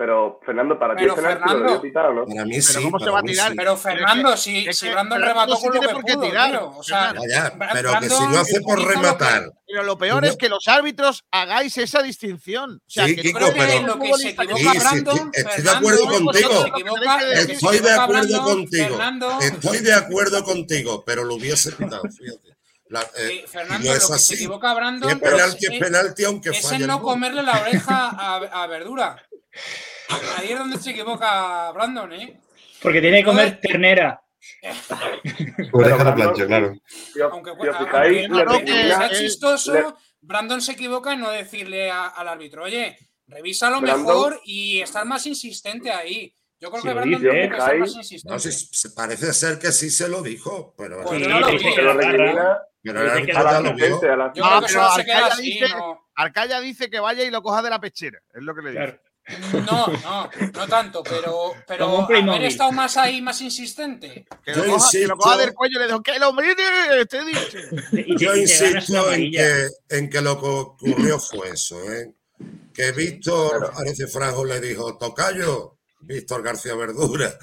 Pero, 0.00 0.40
Fernando, 0.46 0.78
para 0.78 0.94
Pero, 0.94 1.12
ti 1.12 1.20
es 1.20 1.24
penalti, 1.26 1.40
¿lo 1.42 1.46
Fernando- 1.50 1.64
debió 1.74 1.82
pitar 1.82 2.06
o 2.06 2.14
no? 2.14 2.24
Para 2.24 2.44
mí 2.46 2.52
Pero 2.52 2.62
sí. 2.62 2.82
¿cómo 2.84 2.98
se 2.98 3.04
para 3.04 3.12
va 3.12 3.18
a 3.18 3.22
mí 3.22 3.32
tirar? 3.32 3.50
sí. 3.50 3.54
Pero 3.58 3.76
Fernando, 3.76 4.32
es 4.32 4.40
si, 4.40 4.52
que- 4.54 4.60
si 4.62 4.68
es 4.70 4.80
que 4.80 4.90
Brandon 4.92 5.18
Fernando 5.20 5.40
remató 5.44 5.60
con 5.60 5.74
lo 5.74 5.80
que 5.82 5.88
por 5.90 6.04
qué 6.06 6.14
pudo, 6.14 6.24
tirar, 6.24 6.50
tío. 6.52 6.68
O 6.70 6.82
sea, 6.82 6.98
Fernando. 7.12 7.28
Ya, 7.28 7.52
pero 7.74 8.00
que 8.00 8.08
si 8.08 8.22
lo 8.32 8.38
hace 8.38 8.60
por 8.62 8.78
lo 8.80 8.88
que- 8.88 8.94
rematar. 8.94 9.52
Pero 9.66 9.82
lo 9.82 9.98
peor 9.98 10.24
es 10.24 10.36
que 10.38 10.48
los 10.48 10.66
árbitros 10.68 11.22
hagáis 11.30 11.76
esa 11.76 12.02
distinción. 12.02 12.76
O 12.76 12.90
sea, 12.90 13.04
Sí, 13.08 13.14
que 13.14 13.20
Kiko, 13.20 13.38
creo 13.40 13.52
que 13.52 13.60
pero- 13.60 13.86
lo 13.88 13.98
que 13.98 14.14
se 14.14 14.28
equivoca 14.30 14.56
Sí, 14.72 14.78
Brandon, 14.78 15.30
estoy- 15.34 15.62
de 15.64 15.70
acuerdo 15.70 16.04
contigo. 16.06 16.62
se 16.62 16.68
equivoca- 16.68 17.18
Estoy 17.20 17.28
lo 17.28 17.46
que 17.46 17.56
se 17.56 17.66
de 17.70 17.76
equivoca 17.76 18.02
acuerdo 18.04 18.42
contigo. 18.42 18.88
Fernando, 18.88 19.38
Estoy 19.42 19.78
de 19.80 19.92
acuerdo 19.92 20.44
contigo, 20.44 21.04
pero 21.04 21.24
lo 21.24 21.34
hubiese 21.34 21.72
pitado, 21.72 22.02
fíjate. 22.04 22.48
La- 22.88 23.06
eh, 23.18 23.44
Fernando, 23.46 23.84
no 23.86 23.90
lo 23.92 23.96
es 23.98 24.00
que 24.00 24.06
se 24.08 24.14
así. 24.14 24.34
equivoca 24.34 24.70
Si 24.70 24.74
Brandon 24.76 25.10
es 25.10 25.18
penalti, 25.18 25.66
es- 25.66 25.72
es 25.72 25.78
penalti, 25.78 26.24
aunque 26.24 26.48
es 26.48 26.62
falle 26.62 26.76
el 26.76 26.86
no 26.88 27.02
comerle 27.02 27.42
la 27.42 27.60
oreja 27.60 28.08
a, 28.08 28.36
a 28.62 28.66
Verdura. 28.66 29.22
Ahí 30.38 30.52
es 30.52 30.58
donde 30.58 30.78
se 30.78 30.90
equivoca 30.90 31.70
Brandon, 31.72 32.12
¿eh? 32.12 32.40
Porque 32.82 33.00
tiene 33.00 33.18
que 33.18 33.24
comer 33.24 33.60
ternera. 33.60 34.22
Oreja 35.72 36.04
de 36.04 36.12
plancha, 36.12 36.46
claro. 36.46 36.74
Si 37.12 37.20
Aunque, 37.20 37.52
si 38.66 38.72
sea 38.88 39.06
eh, 39.06 39.10
chistoso, 39.18 39.72
le- 39.74 39.84
Brandon 40.22 40.60
se 40.60 40.72
equivoca 40.72 41.12
en 41.12 41.20
no 41.20 41.30
decirle 41.30 41.90
a- 41.90 42.06
al 42.08 42.28
árbitro, 42.28 42.64
oye, 42.64 42.96
revísalo 43.26 43.80
Brandon- 43.80 43.98
mejor 44.06 44.40
y 44.44 44.80
estar 44.80 45.04
más 45.04 45.26
insistente 45.26 45.90
ahí. 45.90 46.34
Yo 46.58 46.70
creo 46.70 46.82
Si 46.82 46.88
que 46.88 46.94
Brandon 46.94 47.20
tiene 47.20 47.48
que 47.48 47.56
ser 47.56 47.58
Kai- 47.70 47.78
más 47.78 47.92
No, 47.94 47.98
insistente. 48.00 48.40
sí, 48.40 48.68
se- 48.72 48.90
parece 48.90 49.32
ser 49.32 49.58
que 49.58 49.72
sí 49.72 49.90
se 49.90 50.08
lo 50.08 50.22
dijo, 50.22 50.74
pero, 50.76 51.02
Pues 51.04 51.22
Sí, 51.22 51.28
no 51.28 51.40
lo 51.40 51.46
vi, 51.48 51.58
que 51.74 51.82
lo 51.82 51.92
recrimina 51.94 52.58
pero 52.82 53.02
el 53.02 53.10
árbitro 53.10 53.34
ya 53.44 53.60
lo 53.60 53.74
vio. 53.74 53.88
Yo 53.88 53.96
Ah, 54.12 54.32
creo 54.32 54.60
que 54.60 54.66
pero 54.66 54.68
solo 54.68 54.90
se 54.94 55.04
queda 55.04 55.26
así, 55.26 55.42
dice, 55.42 55.68
no. 55.76 56.08
Arcaya 56.14 56.60
dice 56.60 56.90
que 56.90 57.00
vaya 57.00 57.24
y 57.24 57.30
lo 57.30 57.42
coja 57.42 57.62
de 57.62 57.70
la 57.70 57.78
pechera. 57.80 58.18
Es 58.34 58.42
lo 58.42 58.54
que 58.54 58.62
le 58.62 58.70
dice. 58.72 58.84
Claro. 58.84 59.00
No, 59.52 59.86
no, 59.88 60.30
no 60.52 60.66
tanto, 60.68 61.02
pero, 61.02 61.54
pero 61.66 62.06
haber 62.06 62.44
estado 62.44 62.72
más 62.72 62.96
ahí, 62.96 63.20
más 63.22 63.40
insistente. 63.40 64.26
Que 64.44 64.54
Yo 64.54 64.64
lo, 64.64 64.72
coja, 64.74 64.88
que 64.90 65.06
lo 65.06 65.16
coja 65.16 65.30
insisto- 65.34 65.38
del 65.46 65.54
cuello 65.54 65.76
y 65.76 65.80
le 65.80 65.86
dijo, 65.86 66.02
que 66.02 66.18
lo 66.18 66.32
mire, 66.32 67.06
te 67.06 67.18
he 67.18 67.24
dicho. 67.24 67.58
Y 67.92 68.16
te, 68.16 68.24
Yo 68.24 68.36
insisto 68.36 69.12
en 69.12 69.30
que, 69.32 69.68
en 69.90 70.10
que 70.10 70.20
lo 70.20 70.40
que 70.40 70.46
ocurrió 70.46 71.18
fue 71.18 71.50
eso, 71.50 71.80
¿eh? 71.92 72.12
que 72.72 72.92
Víctor 72.92 73.72
Arece 73.76 74.06
Franjo 74.06 74.44
le 74.44 74.60
dijo, 74.60 74.96
Tocayo, 74.96 75.78
Víctor 76.00 76.42
García 76.42 76.74
Verdura, 76.74 77.36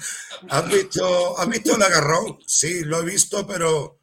¿has 0.48 0.68
visto, 0.68 1.38
¿has 1.38 1.48
visto 1.48 1.76
el 1.76 1.82
agarrón? 1.82 2.38
Sí, 2.46 2.82
lo 2.84 3.00
he 3.00 3.04
visto, 3.04 3.46
pero, 3.46 4.00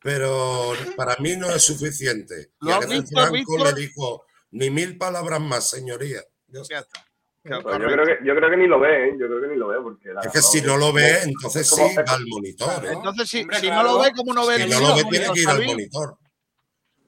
pero 0.00 0.72
para 0.96 1.16
mí 1.16 1.36
no 1.36 1.50
es 1.50 1.62
suficiente. 1.62 2.52
Y 2.62 2.66
¿Lo 2.66 2.70
has 2.74 2.84
Arece 2.86 3.00
visto, 3.00 3.16
Franco 3.20 3.32
Víctor? 3.34 3.66
le 3.74 3.80
dijo, 3.80 4.24
ni 4.52 4.70
mil 4.70 4.96
palabras 4.96 5.40
más, 5.40 5.68
señoría. 5.68 6.22
Ya 6.46 6.60
está. 6.62 7.04
Yo, 7.48 7.62
creo 7.62 8.04
que, 8.06 8.18
yo 8.24 8.34
creo 8.36 8.50
que 8.50 8.56
ni 8.56 8.66
lo 8.66 8.78
ve, 8.80 9.08
¿eh? 9.08 9.12
Yo 9.18 9.26
creo 9.26 9.40
que 9.42 9.48
ni 9.48 9.56
lo 9.56 9.68
ve 9.68 9.76
porque... 9.82 10.12
la 10.12 10.20
Es 10.22 10.32
que 10.32 10.42
si 10.42 10.60
no 10.62 10.76
lo 10.76 10.92
ve, 10.92 11.22
entonces 11.22 11.68
sí 11.68 11.80
va 11.96 12.12
al 12.14 12.26
monitor. 12.26 12.84
¿eh? 12.86 12.90
Entonces, 12.92 13.28
si, 13.28 13.40
Hombre, 13.42 13.56
si 13.60 13.66
claro. 13.66 13.82
no 13.82 13.92
lo 13.96 14.02
ve, 14.02 14.12
¿cómo 14.16 14.34
no 14.34 14.46
ve 14.46 14.56
Si 14.56 14.62
el 14.62 14.70
no 14.70 14.80
lo 14.80 14.96
ve, 14.96 15.04
tiene 15.10 15.26
que 15.32 15.40
ir 15.40 15.48
al 15.48 15.64
monitor. 15.64 16.16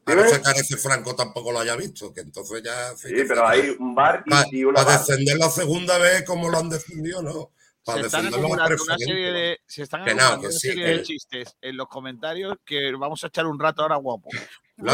¿Tiene? 0.05 0.23
Parece 0.23 0.43
que 0.43 0.49
Arece 0.49 0.77
Franco 0.77 1.15
tampoco 1.15 1.53
lo 1.53 1.61
haya 1.61 1.77
visto, 1.77 2.13
que 2.13 2.21
entonces 2.23 2.63
ya... 2.63 2.97
Sí, 2.97 3.13
pero 3.29 3.47
hay 3.47 3.77
un 3.79 3.95
bar 3.95 4.23
y, 4.27 4.31
Para 4.31 4.47
y 4.51 4.65
una 4.65 4.83
bar. 4.83 4.99
descender 4.99 5.37
la 5.37 5.51
segunda 5.51 5.99
vez 5.99 6.25
como 6.25 6.49
lo 6.49 6.59
han 6.59 6.69
defendido, 6.71 7.23
¿no? 7.23 7.51
Para 7.85 8.01
Se 8.01 8.07
están 8.07 8.27
acumulando 8.27 8.83
una 8.85 8.99
serie 8.99 9.33
de, 9.33 9.59
se 9.67 9.83
están 9.83 10.05
Que 10.05 10.15
no, 10.15 10.23
acumulando 10.23 10.41
que 10.43 10.47
una 10.49 10.59
sí, 10.59 10.69
serie 10.69 10.85
que- 10.85 10.91
de 10.91 11.03
chistes 11.03 11.57
en 11.61 11.77
los 11.77 11.87
comentarios 11.89 12.57
que 12.65 12.93
vamos 12.99 13.23
a 13.25 13.29
echar 13.29 13.47
un 13.47 13.59
rato 13.59 13.83
ahora 13.83 13.97
guapo. 13.97 14.29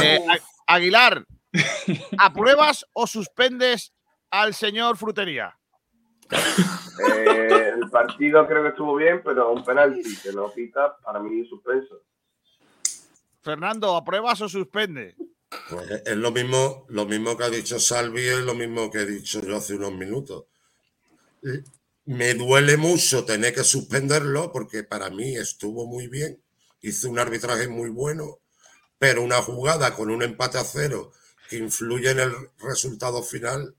Eh, 0.03 0.21
A- 0.29 0.75
Aguilar, 0.75 1.25
¿apruebas 2.19 2.85
o 2.93 3.07
suspendes 3.07 3.93
al 4.41 4.55
señor 4.55 4.97
Frutería? 4.97 5.57
Eh, 6.31 7.73
el 7.75 7.91
partido 7.91 8.47
creo 8.47 8.63
que 8.63 8.69
estuvo 8.71 8.97
bien, 8.97 9.23
pero 9.25 9.53
un 9.53 9.65
penalti 9.65 10.17
que 10.17 10.33
no 10.33 10.51
pita, 10.51 10.97
para 10.99 11.21
mí 11.21 11.47
suspenso. 11.47 12.03
Fernando, 13.43 13.95
¿apruebas 13.95 14.41
o 14.41 14.49
suspendes? 14.49 15.15
Pues 15.71 16.03
es 16.05 16.17
lo 16.17 16.33
mismo, 16.33 16.85
lo 16.89 17.07
mismo 17.07 17.37
que 17.37 17.45
ha 17.45 17.51
dicho 17.51 17.79
Salvi, 17.79 18.23
es 18.23 18.39
lo 18.39 18.55
mismo 18.55 18.91
que 18.91 18.99
he 18.99 19.07
dicho 19.07 19.41
yo 19.41 19.57
hace 19.57 19.75
unos 19.75 19.93
minutos. 19.93 20.47
Me 22.05 22.35
duele 22.35 22.77
mucho 22.77 23.25
tener 23.25 23.55
que 23.55 23.63
suspenderlo 23.63 24.53
porque 24.53 24.83
para 24.83 25.11
mí 25.11 25.37
estuvo 25.37 25.87
muy 25.87 26.09
bien, 26.09 26.43
hizo 26.81 27.09
un 27.09 27.19
arbitraje 27.19 27.69
muy 27.69 27.91
bueno, 27.91 28.39
pero 28.99 29.23
una 29.23 29.41
jugada 29.43 29.95
con 29.95 30.11
un 30.11 30.23
empate 30.23 30.59
a 30.59 30.65
cero 30.65 31.13
que 31.49 31.59
influye 31.59 32.11
en 32.11 32.21
el 32.21 32.33
resultado 32.59 33.23
final, 33.23 33.77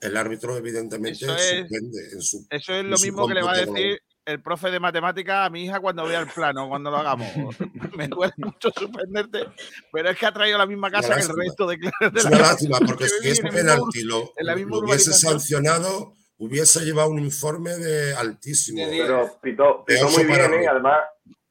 el 0.00 0.16
árbitro 0.16 0.56
evidentemente 0.56 1.24
Eso 1.24 1.34
es- 1.34 1.58
suspende 1.60 1.98
en 2.12 2.20
su 2.22 2.46
Eso 2.50 2.72
es 2.74 2.84
lo 2.84 2.96
mismo 2.98 3.26
que 3.28 3.34
le 3.34 3.42
va 3.42 3.52
a 3.52 3.58
decir 3.58 4.00
el 4.24 4.42
profe 4.42 4.70
de 4.70 4.78
matemática 4.78 5.46
a 5.46 5.50
mi 5.50 5.64
hija 5.64 5.80
cuando 5.80 6.04
vea 6.04 6.20
el 6.20 6.26
plano, 6.28 6.68
cuando 6.68 6.90
lo 6.90 6.98
hagamos. 6.98 7.26
Me 7.96 8.08
duele 8.08 8.34
mucho 8.36 8.68
suspenderte, 8.76 9.46
pero 9.90 10.10
es 10.10 10.18
que 10.18 10.26
ha 10.26 10.32
traído 10.32 10.58
la 10.58 10.66
misma 10.66 10.90
casa 10.90 11.14
que 11.14 11.22
el 11.22 11.28
resto 11.34 11.66
de 11.66 11.78
clases 11.78 12.12
de 12.12 12.18
Es 12.18 12.24
la 12.24 12.30
una 12.30 12.38
lástima, 12.40 12.78
porque 12.86 13.08
si 13.08 13.26
mismo- 13.28 13.50
penalti 13.50 14.02
lo, 14.02 14.30
lo 14.38 14.78
hubiese 14.80 15.12
sancionado, 15.14 16.12
hubiese 16.36 16.84
llevado 16.84 17.08
un 17.08 17.20
informe 17.20 17.70
de 17.78 18.14
altísimo. 18.14 18.86
Pero 18.90 19.38
pitó, 19.42 19.82
pitó 19.86 20.10
muy 20.10 20.24
para 20.24 20.46
bien, 20.48 20.62
¿eh? 20.62 20.68
Además, 20.68 20.98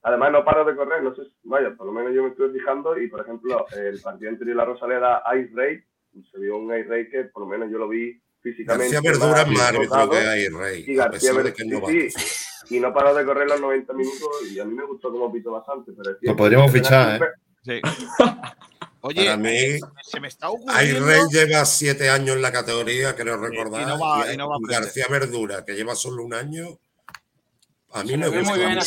además 0.04 0.32
no 0.34 0.46
paro 0.46 0.64
de 0.64 0.76
correr, 0.76 1.02
no 1.02 1.16
sé, 1.16 1.24
si- 1.24 1.32
vaya, 1.46 1.74
por 1.76 1.88
lo 1.88 1.94
menos 1.94 2.14
yo 2.14 2.22
me 2.24 2.30
estuve 2.30 2.54
fijando 2.54 2.96
y, 3.02 3.08
por 3.10 3.22
ejemplo, 3.22 3.66
el 3.76 4.00
partido 4.02 4.30
anterior 4.30 4.56
de 4.56 4.64
la 4.64 4.66
Rosaleda 4.66 5.24
Ice 5.36 5.52
Ray, 5.56 5.80
se 6.32 6.40
vio 6.40 6.58
un 6.58 6.66
Ice 6.78 6.88
Ray 6.88 7.10
que 7.10 7.24
por 7.26 7.42
lo 7.44 7.50
menos 7.50 7.72
yo 7.72 7.80
lo 7.80 7.88
vi 7.90 8.22
físicamente. 8.42 8.94
García 8.94 9.12
Verdura 9.12 9.42
es 9.42 9.48
más 9.48 9.62
árbitro 9.62 10.10
que 10.10 10.18
hay, 10.18 10.48
Rey. 10.50 10.86
Y 10.88 10.96
García 10.96 11.20
pesar 11.20 11.36
de 11.38 11.44
Ver- 11.44 11.54
que 11.54 12.08
es 12.08 12.14
sí, 12.14 12.76
y 12.76 12.80
no 12.80 12.94
paró 12.94 13.14
de 13.16 13.26
correr 13.26 13.48
los 13.48 13.60
90 13.62 13.94
minutos 13.94 14.28
y 14.52 14.60
a 14.60 14.66
mí 14.66 14.74
me 14.74 14.86
gustó 14.86 15.12
como 15.12 15.32
pitó 15.32 15.52
bastante. 15.52 15.92
Pero 15.96 16.12
es 16.12 16.18
Lo 16.22 16.36
podríamos 16.36 16.72
fichar, 16.72 17.22
¿eh? 17.22 17.28
Sí. 17.64 17.82
Oye, 19.02 19.26
Para 19.26 19.38
mí, 19.38 19.80
se 20.04 20.20
me 20.20 20.28
está 20.28 20.48
Ay 20.68 20.92
ocurriendo. 20.92 21.06
Rey 21.06 21.22
lleva 21.32 21.66
siete 21.66 22.10
años 22.10 22.36
en 22.36 22.42
la 22.42 22.52
categoría, 22.52 23.16
creo 23.16 23.38
recordar. 23.38 23.82
y 23.84 23.86
no 23.86 24.00
va- 24.00 24.30
y 24.30 24.34
y 24.34 24.38
no 24.38 24.50
va 24.50 24.56
a 24.56 24.58
aprender. 24.58 24.82
García 24.82 25.06
Verdura, 25.10 25.64
que 25.64 25.74
lleva 25.76 25.96
solo 25.96 26.24
un 26.24 26.34
año, 26.34 26.80
a 27.94 28.04
mí 28.04 28.10
Se 28.10 28.18
me 28.18 28.28
gusta 28.28 28.50
muy 28.50 28.60
bien 28.60 28.78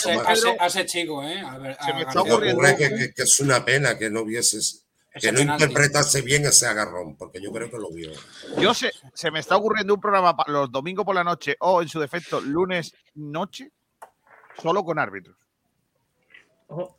ese 0.67 0.87
chico, 0.87 1.23
¿eh? 1.23 1.41
A 1.41 1.57
ver, 1.59 1.77
Se 1.85 1.95
me 1.95 2.01
está 2.03 2.21
ocurriendo- 2.21 2.63
que, 2.77 2.89
que- 2.91 3.13
que 3.15 3.23
es 3.23 3.41
una 3.41 3.65
pena 3.65 3.97
que 3.97 4.11
no 4.11 4.25
vieses, 4.25 4.75
Ese 4.75 4.85
que 5.21 5.33
no 5.33 5.41
interpretase 5.41 6.23
bien 6.23 6.45
ese 6.45 6.67
agarrón, 6.67 7.17
porque 7.17 7.41
yo 7.41 7.53
creo 7.53 7.71
que 7.71 7.79
lo 7.79 7.91
vio. 7.91 8.11
Yo 8.59 8.75
sé, 8.75 8.91
se 9.15 9.31
me 9.31 9.41
está 9.41 9.57
ocurriendo 9.57 9.95
un 9.95 10.01
programa 10.01 10.35
los 10.47 10.71
domingos 10.71 11.05
por 11.05 11.15
la 11.15 11.25
noche 11.25 11.57
o 11.61 11.83
en 11.83 11.89
su 11.89 12.01
defecto 12.01 12.41
lunes 12.41 12.95
noche, 13.15 13.71
solo 14.61 14.85
con 14.85 14.99
árbitros, 14.99 15.37
Ojo. 16.69 16.99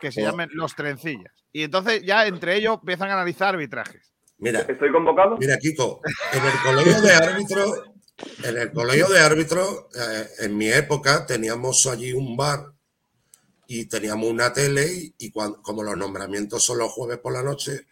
que 0.00 0.12
se 0.12 0.22
llamen 0.22 0.50
los 0.52 0.74
trencillas. 0.74 1.32
Y 1.52 1.62
entonces 1.62 2.02
ya 2.02 2.26
entre 2.26 2.56
ellos 2.56 2.78
empiezan 2.80 3.10
a 3.10 3.14
analizar 3.14 3.54
arbitrajes. 3.54 4.12
Mira, 4.38 4.60
¿Estoy 4.60 4.90
convocado? 4.90 5.36
Mira, 5.38 5.56
Kiko, 5.58 6.00
en 6.32 6.44
el 6.44 6.58
colegio 6.62 7.00
de 7.00 7.14
árbitros, 7.14 7.82
en 8.42 8.58
el 8.58 8.72
colegio 8.72 9.08
de 9.08 9.20
árbitros, 9.20 9.86
eh, 9.96 10.26
en 10.40 10.56
mi 10.56 10.68
época 10.68 11.24
teníamos 11.24 11.86
allí 11.86 12.12
un 12.12 12.36
bar 12.36 12.73
y 13.68 13.86
teníamos 13.86 14.30
una 14.30 14.52
tele 14.52 14.86
y, 14.92 15.14
y 15.18 15.30
cuan- 15.30 15.54
como 15.62 15.82
los 15.82 15.96
nombramientos 15.96 16.62
son 16.64 16.78
los 16.78 16.90
jueves 16.92 17.18
por 17.18 17.32
la 17.32 17.42
noche, 17.42 17.86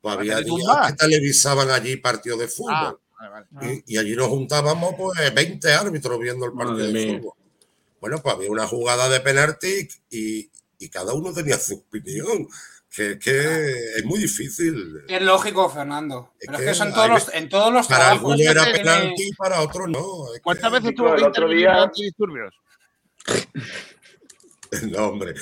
pues 0.00 0.14
Ah, 0.14 0.18
había 0.18 0.36
¿tenéis 0.36 0.52
un 0.52 0.60
días 0.60 0.86
que 0.88 0.92
televisaban 0.96 1.70
allí 1.70 1.96
partidos 1.96 2.38
de 2.38 2.44
Ah, 2.44 2.48
fútbol. 2.48 3.00
vale, 3.18 3.46
vale. 3.52 3.82
Y, 3.86 3.94
y 3.94 3.98
allí 3.98 4.14
nos 4.16 4.28
juntábamos 4.28 4.94
pues 4.96 5.34
20 5.34 5.72
árbitros 5.72 6.18
viendo 6.20 6.46
el 6.46 6.52
partido 6.52 6.72
Madre 6.78 6.86
de 6.92 6.92
mía. 7.06 7.18
fútbol. 7.18 7.32
Bueno, 8.00 8.22
pues 8.22 8.34
había 8.34 8.50
una 8.50 8.66
jugada 8.66 9.08
de 9.08 9.20
penalti 9.20 9.88
y, 10.10 10.50
y 10.78 10.88
cada 10.90 11.12
uno 11.14 11.32
tenía 11.32 11.58
su 11.58 11.74
opinión. 11.74 12.46
Que, 12.94 13.10
Ah. 13.12 13.18
que 13.18 13.74
es 13.96 14.04
muy 14.06 14.18
difícil. 14.18 15.02
Es 15.06 15.20
lógico, 15.20 15.68
Fernando. 15.68 16.32
Es 16.40 16.46
Pero 16.46 16.58
es 16.60 16.64
que 16.64 16.74
son 16.74 16.92
todos 16.94 17.04
hay- 17.04 17.10
los, 17.10 17.34
en 17.34 17.48
todos 17.50 17.70
los 17.72 17.86
Para 17.88 17.98
trabajos. 18.04 18.32
algunos 18.32 18.40
era 18.40 18.64
tiene- 18.64 18.78
penalti, 18.78 19.30
para 19.36 19.60
otros 19.60 19.88
no. 19.90 20.26
Es 20.28 20.38
que- 20.38 20.40
¿Cuántas 20.42 20.72
veces 20.72 20.94
tuvo 20.94 21.08
el 21.08 21.16
que 21.20 21.24
otro 21.26 21.42
intervenir 21.42 21.58
día- 21.58 21.82
antidisturbios? 21.82 22.54
No, 24.90 25.08
hombre, 25.08 25.34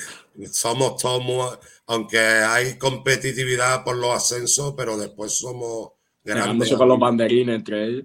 somos 0.51 0.96
todos, 1.01 1.22
muy- 1.24 1.46
aunque 1.86 2.18
hay 2.18 2.78
competitividad 2.78 3.84
por 3.84 3.96
los 3.96 4.10
ascensos, 4.14 4.74
pero 4.76 4.96
después 4.96 5.38
somos 5.38 5.92
grandes, 6.24 6.72
con 6.74 6.88
los 6.88 6.98
banderines 6.98 7.56
entre 7.56 7.84
ellos. 7.84 8.05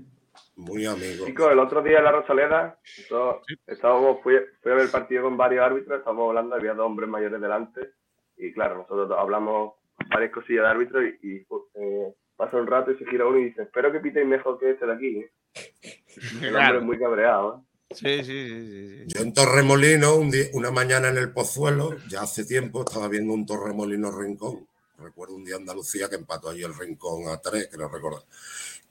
muy 0.56 0.86
amigos. 0.86 1.26
Chicos, 1.28 1.52
el 1.52 1.60
otro 1.60 1.82
día 1.82 2.00
en 2.00 2.04
la 2.04 2.12
Rosaleda, 2.12 2.80
estábamos, 3.68 4.22
fui, 4.22 4.36
fui 4.62 4.72
a 4.72 4.76
ver 4.76 4.86
el 4.86 4.92
partido 4.92 5.24
con 5.24 5.38
varios 5.38 5.64
árbitros, 5.66 6.00
estábamos 6.00 6.30
hablando, 6.30 6.56
había 6.56 6.74
dos 6.74 6.86
hombres 6.86 7.10
mayores 7.10 7.40
delante, 7.40 7.92
y 8.38 8.52
claro, 8.54 8.78
nosotros 8.78 9.12
hablamos 9.18 9.74
varias 10.10 10.32
cosillas 10.32 10.64
de 10.64 10.70
árbitro 10.70 11.06
y, 11.06 11.20
y, 11.24 11.36
eh, 11.76 12.14
pasa 12.36 12.58
un 12.58 12.68
rato 12.68 12.92
y 12.92 12.98
se 12.98 13.06
gira 13.06 13.26
uno 13.26 13.38
y 13.38 13.46
dice, 13.46 13.64
espero 13.64 13.92
que 13.92 14.00
pitéis 14.00 14.26
mejor 14.28 14.58
que 14.60 14.72
este 14.72 14.86
de 14.86 14.94
aquí. 14.94 15.20
¿eh?". 15.20 15.32
El 16.42 16.56
hombre 16.56 16.78
es 16.78 16.84
muy 16.84 16.98
cabreado. 17.00 17.58
¿eh? 17.58 17.69
Sí, 17.92 18.24
sí, 18.24 18.24
sí, 18.24 18.98
sí. 19.00 19.04
Yo 19.08 19.22
en 19.22 19.34
Torremolino, 19.34 20.16
un 20.16 20.30
día- 20.30 20.50
una 20.54 20.70
mañana 20.70 21.10
en 21.10 21.18
el 21.18 21.32
Pozuelo, 21.32 21.98
ya 22.08 22.22
hace 22.22 22.46
tiempo, 22.46 22.82
estaba 22.88 23.08
viendo 23.08 23.34
un 23.34 23.46
Torremolino 23.46 24.12
Rincón. 24.12 24.68
Recuerdo 25.00 25.36
un 25.36 25.44
día 25.46 25.56
Andalucía 25.56 26.08
que 26.10 26.16
empató 26.16 26.50
allí 26.50 26.64
el 26.64 26.78
Rincón 26.78 27.28
a 27.30 27.38
tres, 27.40 27.68
creo 27.72 27.88
recordar. 27.90 28.24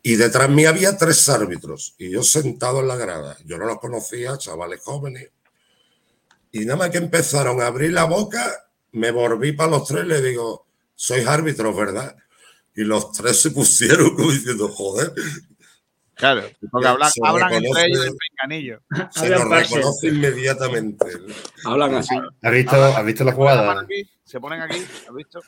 Y 0.03 0.17
detrás 0.17 0.49
mí 0.51 0.65
había 0.65 0.97
tres 0.97 1.29
árbitros 1.29 1.95
y 1.99 2.11
yo 2.11 2.23
sentado 2.23 2.81
en 2.81 2.89
la 2.89 2.97
grada. 2.97 3.37
Yo 3.45 3.59
no 3.59 3.67
los 3.67 3.79
conocía, 3.79 4.37
chavales 4.39 4.81
jóvenes. 4.83 5.31
Y 6.51 6.65
nada 6.65 6.79
más 6.79 6.91
que 6.91 6.99
empezaron 6.99 7.61
a 7.61 7.67
abrir 7.67 7.93
la 7.93 8.05
boca, 8.05 8.69
me 8.93 9.11
volví 9.11 9.53
para 9.53 9.71
los 9.71 9.87
tres 9.87 10.05
y 10.05 10.09
le 10.09 10.23
digo, 10.23 10.67
sois 10.95 11.27
árbitros, 11.27 11.77
¿verdad? 11.77 12.17
Y 12.75 12.83
los 12.83 13.13
tres 13.13 13.41
se 13.41 13.51
pusieron 13.51 14.15
como 14.17 14.31
diciendo, 14.33 14.69
joder. 14.69 15.13
Claro, 16.19 16.43
porque 16.71 16.89
hablan, 16.89 17.11
se 17.11 17.21
hablan 17.25 17.53
entre 17.53 17.85
ellos 17.87 18.07
el 18.07 18.13
pinganillo. 18.17 18.81
Se 19.11 19.29
los 19.29 19.49
reconoce 19.49 20.09
inmediatamente. 20.09 21.07
Hablan 21.65 21.95
así. 21.95 22.17
¿Has 22.43 22.53
visto, 22.53 22.73
Hablan- 22.73 22.97
¿has 22.97 23.05
visto 23.07 23.25
la 23.25 23.33
jugada? 23.33 23.87
Se 24.25 24.41
ponen 24.41 24.61
aquí, 24.61 24.85
¿has 25.09 25.15
visto? 25.15 25.41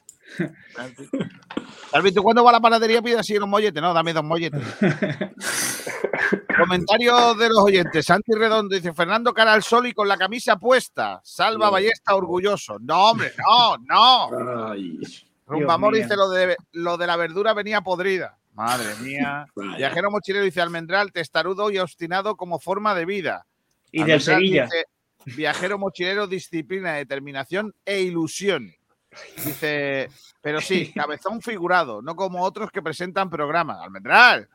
¿Has 1.93 2.03
visto 2.03 2.23
cuando 2.23 2.45
va 2.45 2.51
a 2.51 2.53
la 2.55 2.61
panadería 2.61 3.03
pide 3.03 3.19
así 3.19 3.35
los 3.35 3.49
molletes? 3.49 3.83
No, 3.83 3.93
dame 3.93 4.13
dos 4.13 4.23
molletes. 4.25 4.63
Comentarios 6.57 7.39
de 7.39 7.49
los 7.49 7.59
oyentes. 7.59 8.07
Santi 8.07 8.33
Redondo 8.33 8.75
dice: 8.75 8.93
Fernando 8.95 9.35
cara 9.35 9.53
al 9.53 9.63
sol 9.63 9.87
y 9.87 9.93
con 9.93 10.07
la 10.09 10.17
camisa 10.17 10.57
puesta. 10.57 11.21
Salva 11.25 11.67
No. 11.67 11.73
Ballesta 11.73 12.15
orgulloso. 12.15 12.79
No, 12.81 13.11
hombre, 13.11 13.33
no, 13.39 13.77
no. 13.79 14.71
Ay, 14.71 14.99
Rumbamor 15.47 15.95
dice: 15.95 16.17
lo 16.17 16.29
de, 16.31 16.57
lo 16.73 16.97
de 16.97 17.07
la 17.07 17.17
verdura 17.17 17.55
venía 17.55 17.81
podrida. 17.81 18.39
Madre 18.61 18.95
mía. 19.03 19.47
Viajero 19.78 20.11
mochilero 20.11 20.45
dice: 20.45 20.61
Almendral, 20.61 21.12
testarudo 21.12 21.70
y 21.70 21.78
obstinado 21.78 22.37
como 22.37 22.59
forma 22.59 22.95
de 22.95 23.05
vida. 23.07 23.47
Y 23.91 23.99
del 24.05 24.12
Almendral 24.12 24.37
Sevilla. 24.37 24.65
dice, 24.65 24.85
Viajero 25.37 25.78
mochilero, 25.78 26.27
disciplina, 26.27 26.95
determinación 26.95 27.74
e 27.85 28.01
ilusión. 28.03 28.73
Dice, 29.45 30.09
pero 30.41 30.61
sí, 30.61 30.93
cabezón 30.95 31.41
figurado, 31.41 32.01
no 32.03 32.15
como 32.15 32.43
otros 32.43 32.70
que 32.70 32.82
presentan 32.82 33.28
programas. 33.31 33.78
Almendral. 33.82 34.49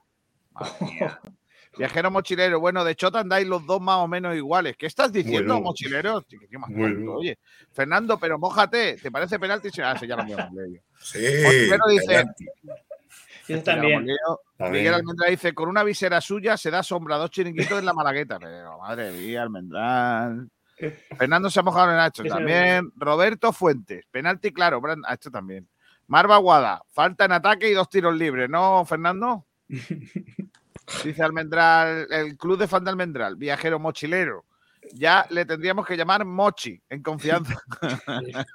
Madre 0.53 0.71
mía. 0.81 1.19
Viajero 1.77 2.09
mochilero, 2.09 2.61
bueno, 2.61 2.85
de 2.85 2.95
Chota 2.95 3.19
andáis 3.19 3.45
los 3.45 3.65
dos 3.65 3.81
más 3.81 3.97
o 3.97 4.07
menos 4.07 4.33
iguales. 4.33 4.77
¿Qué 4.77 4.85
estás 4.85 5.11
diciendo, 5.11 5.55
Bueno. 5.55 5.59
mochilero? 5.61 6.21
Tío, 6.21 6.39
qué 6.49 6.57
más 6.57 6.69
Bueno. 6.69 6.95
tonto, 6.95 7.13
Oye, 7.15 7.37
Fernando, 7.73 8.17
pero 8.17 8.39
mójate, 8.39 8.95
¿te 8.95 9.11
parece 9.11 9.37
penalti? 9.39 9.67
Ah, 9.83 9.99
ya 9.99 10.15
lo. 10.15 10.23
Sí, 11.01 11.19
Mochilero 11.43 11.87
dice, 11.89 12.05
penalti. 12.07 12.45
Este 13.47 13.71
también. 13.71 14.07
También. 14.57 14.83
Miguel 14.83 14.93
Almendral 14.95 15.31
dice, 15.31 15.53
con 15.53 15.69
una 15.69 15.83
visera 15.83 16.21
suya 16.21 16.57
se 16.57 16.71
da 16.71 16.81
sombra 16.83 17.15
a 17.15 17.19
dos 17.19 17.31
chiringuitos 17.31 17.79
en 17.79 17.85
la 17.85 17.93
malagueta. 17.93 18.39
Pero, 18.39 18.79
madre 18.79 19.11
mía, 19.11 19.43
Almendral. 19.43 20.49
Fernando 21.17 21.49
se 21.49 21.59
ha 21.59 21.63
mojado 21.63 21.91
en 21.91 21.97
Nacho 21.97 22.23
también. 22.23 22.91
Roberto 22.95 23.53
Fuentes, 23.53 24.05
penalti 24.11 24.51
claro, 24.51 24.81
Brand- 24.81 25.05
ah, 25.07 25.13
esto 25.13 25.31
también. 25.31 25.67
Marva 26.07 26.37
Guada, 26.37 26.83
falta 26.91 27.25
en 27.25 27.31
ataque 27.31 27.69
y 27.69 27.73
dos 27.73 27.89
tiros 27.89 28.15
libres, 28.15 28.49
¿no, 28.49 28.85
Fernando? 28.85 29.45
Dice 31.03 31.23
Almendral, 31.23 32.07
el 32.11 32.37
club 32.37 32.59
de 32.59 32.67
fan 32.67 32.83
de 32.83 32.91
Almendral, 32.91 33.35
viajero 33.35 33.79
mochilero. 33.79 34.45
Ya 34.93 35.25
le 35.31 35.45
tendríamos 35.45 35.85
que 35.87 35.97
llamar 35.97 36.25
Mochi, 36.25 36.79
en 36.89 37.01
confianza. 37.01 37.59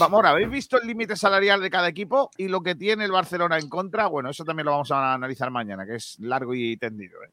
Amor, 0.00 0.26
¿habéis 0.26 0.50
visto 0.50 0.80
el 0.80 0.86
límite 0.86 1.16
salarial 1.16 1.60
de 1.60 1.70
cada 1.70 1.88
equipo 1.88 2.30
y 2.36 2.48
lo 2.48 2.62
que 2.62 2.74
tiene 2.74 3.04
el 3.04 3.12
Barcelona 3.12 3.58
en 3.58 3.68
contra? 3.68 4.06
Bueno, 4.06 4.30
eso 4.30 4.44
también 4.44 4.66
lo 4.66 4.72
vamos 4.72 4.90
a 4.90 5.14
analizar 5.14 5.50
mañana, 5.50 5.86
que 5.86 5.96
es 5.96 6.18
largo 6.20 6.54
y 6.54 6.76
tendido. 6.76 7.22
¿eh? 7.22 7.30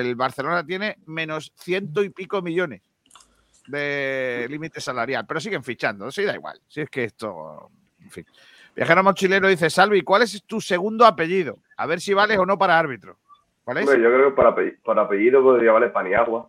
El 0.00 0.16
Barcelona 0.16 0.64
tiene 0.64 0.96
menos 1.06 1.52
ciento 1.56 2.02
y 2.02 2.10
pico 2.10 2.42
millones 2.42 2.82
de 3.68 4.46
límite 4.48 4.80
salarial, 4.80 5.26
pero 5.26 5.40
siguen 5.40 5.62
fichando, 5.62 6.10
sí, 6.10 6.22
da 6.24 6.34
igual. 6.34 6.60
Si 6.68 6.80
es 6.80 6.90
que 6.90 7.04
esto, 7.04 7.70
en 8.00 8.10
fin. 8.10 8.26
Viajero 8.74 9.02
mochilero 9.02 9.48
dice, 9.48 9.70
Salvi, 9.70 10.02
¿cuál 10.02 10.22
es 10.22 10.42
tu 10.44 10.60
segundo 10.60 11.04
apellido? 11.06 11.58
A 11.76 11.86
ver 11.86 12.00
si 12.00 12.14
vales 12.14 12.38
o 12.38 12.46
no 12.46 12.58
para 12.58 12.78
árbitro. 12.78 13.18
¿Cuál 13.64 13.78
es? 13.78 13.88
Hombre, 13.88 14.02
yo 14.02 14.08
creo 14.10 14.28
que 14.30 14.36
por, 14.36 14.46
apellido, 14.46 14.76
por 14.84 14.98
apellido 14.98 15.42
podría 15.42 15.72
valer 15.72 15.92
Paniagua. 15.92 16.48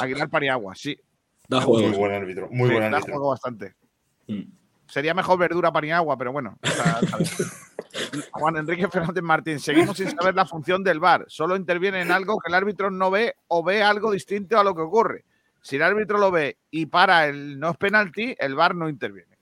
Aguilar 0.00 0.28
Paniagua, 0.28 0.74
sí. 0.74 0.98
Da 1.48 1.58
Muy 1.60 1.66
juego. 1.82 1.98
buen 1.98 2.12
árbitro. 2.12 2.48
Muy 2.50 2.68
Sí, 2.68 2.74
buen 2.76 2.90
da 2.90 2.96
árbitro. 2.98 3.14
juego 3.14 3.30
bastante. 3.30 3.74
Mm. 4.26 4.42
Sería 4.86 5.12
mejor 5.14 5.38
verdura 5.38 5.72
Paniagua, 5.72 6.16
pero 6.16 6.32
bueno. 6.32 6.58
está- 6.62 7.00
está 7.02 7.16
bien. 7.18 7.30
Juan 8.32 8.56
Enrique 8.56 8.88
Fernández 8.88 9.22
Martín, 9.22 9.58
seguimos 9.58 9.96
sin 9.96 10.10
saber 10.10 10.34
la 10.34 10.46
función 10.46 10.82
del 10.84 11.00
VAR. 11.00 11.24
Solo 11.28 11.56
interviene 11.56 12.00
en 12.02 12.10
algo 12.12 12.38
que 12.38 12.48
el 12.48 12.54
árbitro 12.54 12.90
no 12.90 13.10
ve 13.10 13.34
o 13.48 13.62
ve 13.64 13.82
algo 13.82 14.12
distinto 14.12 14.58
a 14.58 14.64
lo 14.64 14.74
que 14.74 14.82
ocurre. 14.82 15.24
Si 15.62 15.76
el 15.76 15.82
árbitro 15.82 16.18
lo 16.18 16.30
ve 16.30 16.58
y 16.70 16.86
para 16.86 17.26
el 17.26 17.58
no 17.58 17.70
es 17.70 17.76
penalti, 17.76 18.34
el 18.38 18.54
VAR 18.54 18.74
no 18.74 18.88
interviene. 18.88 19.36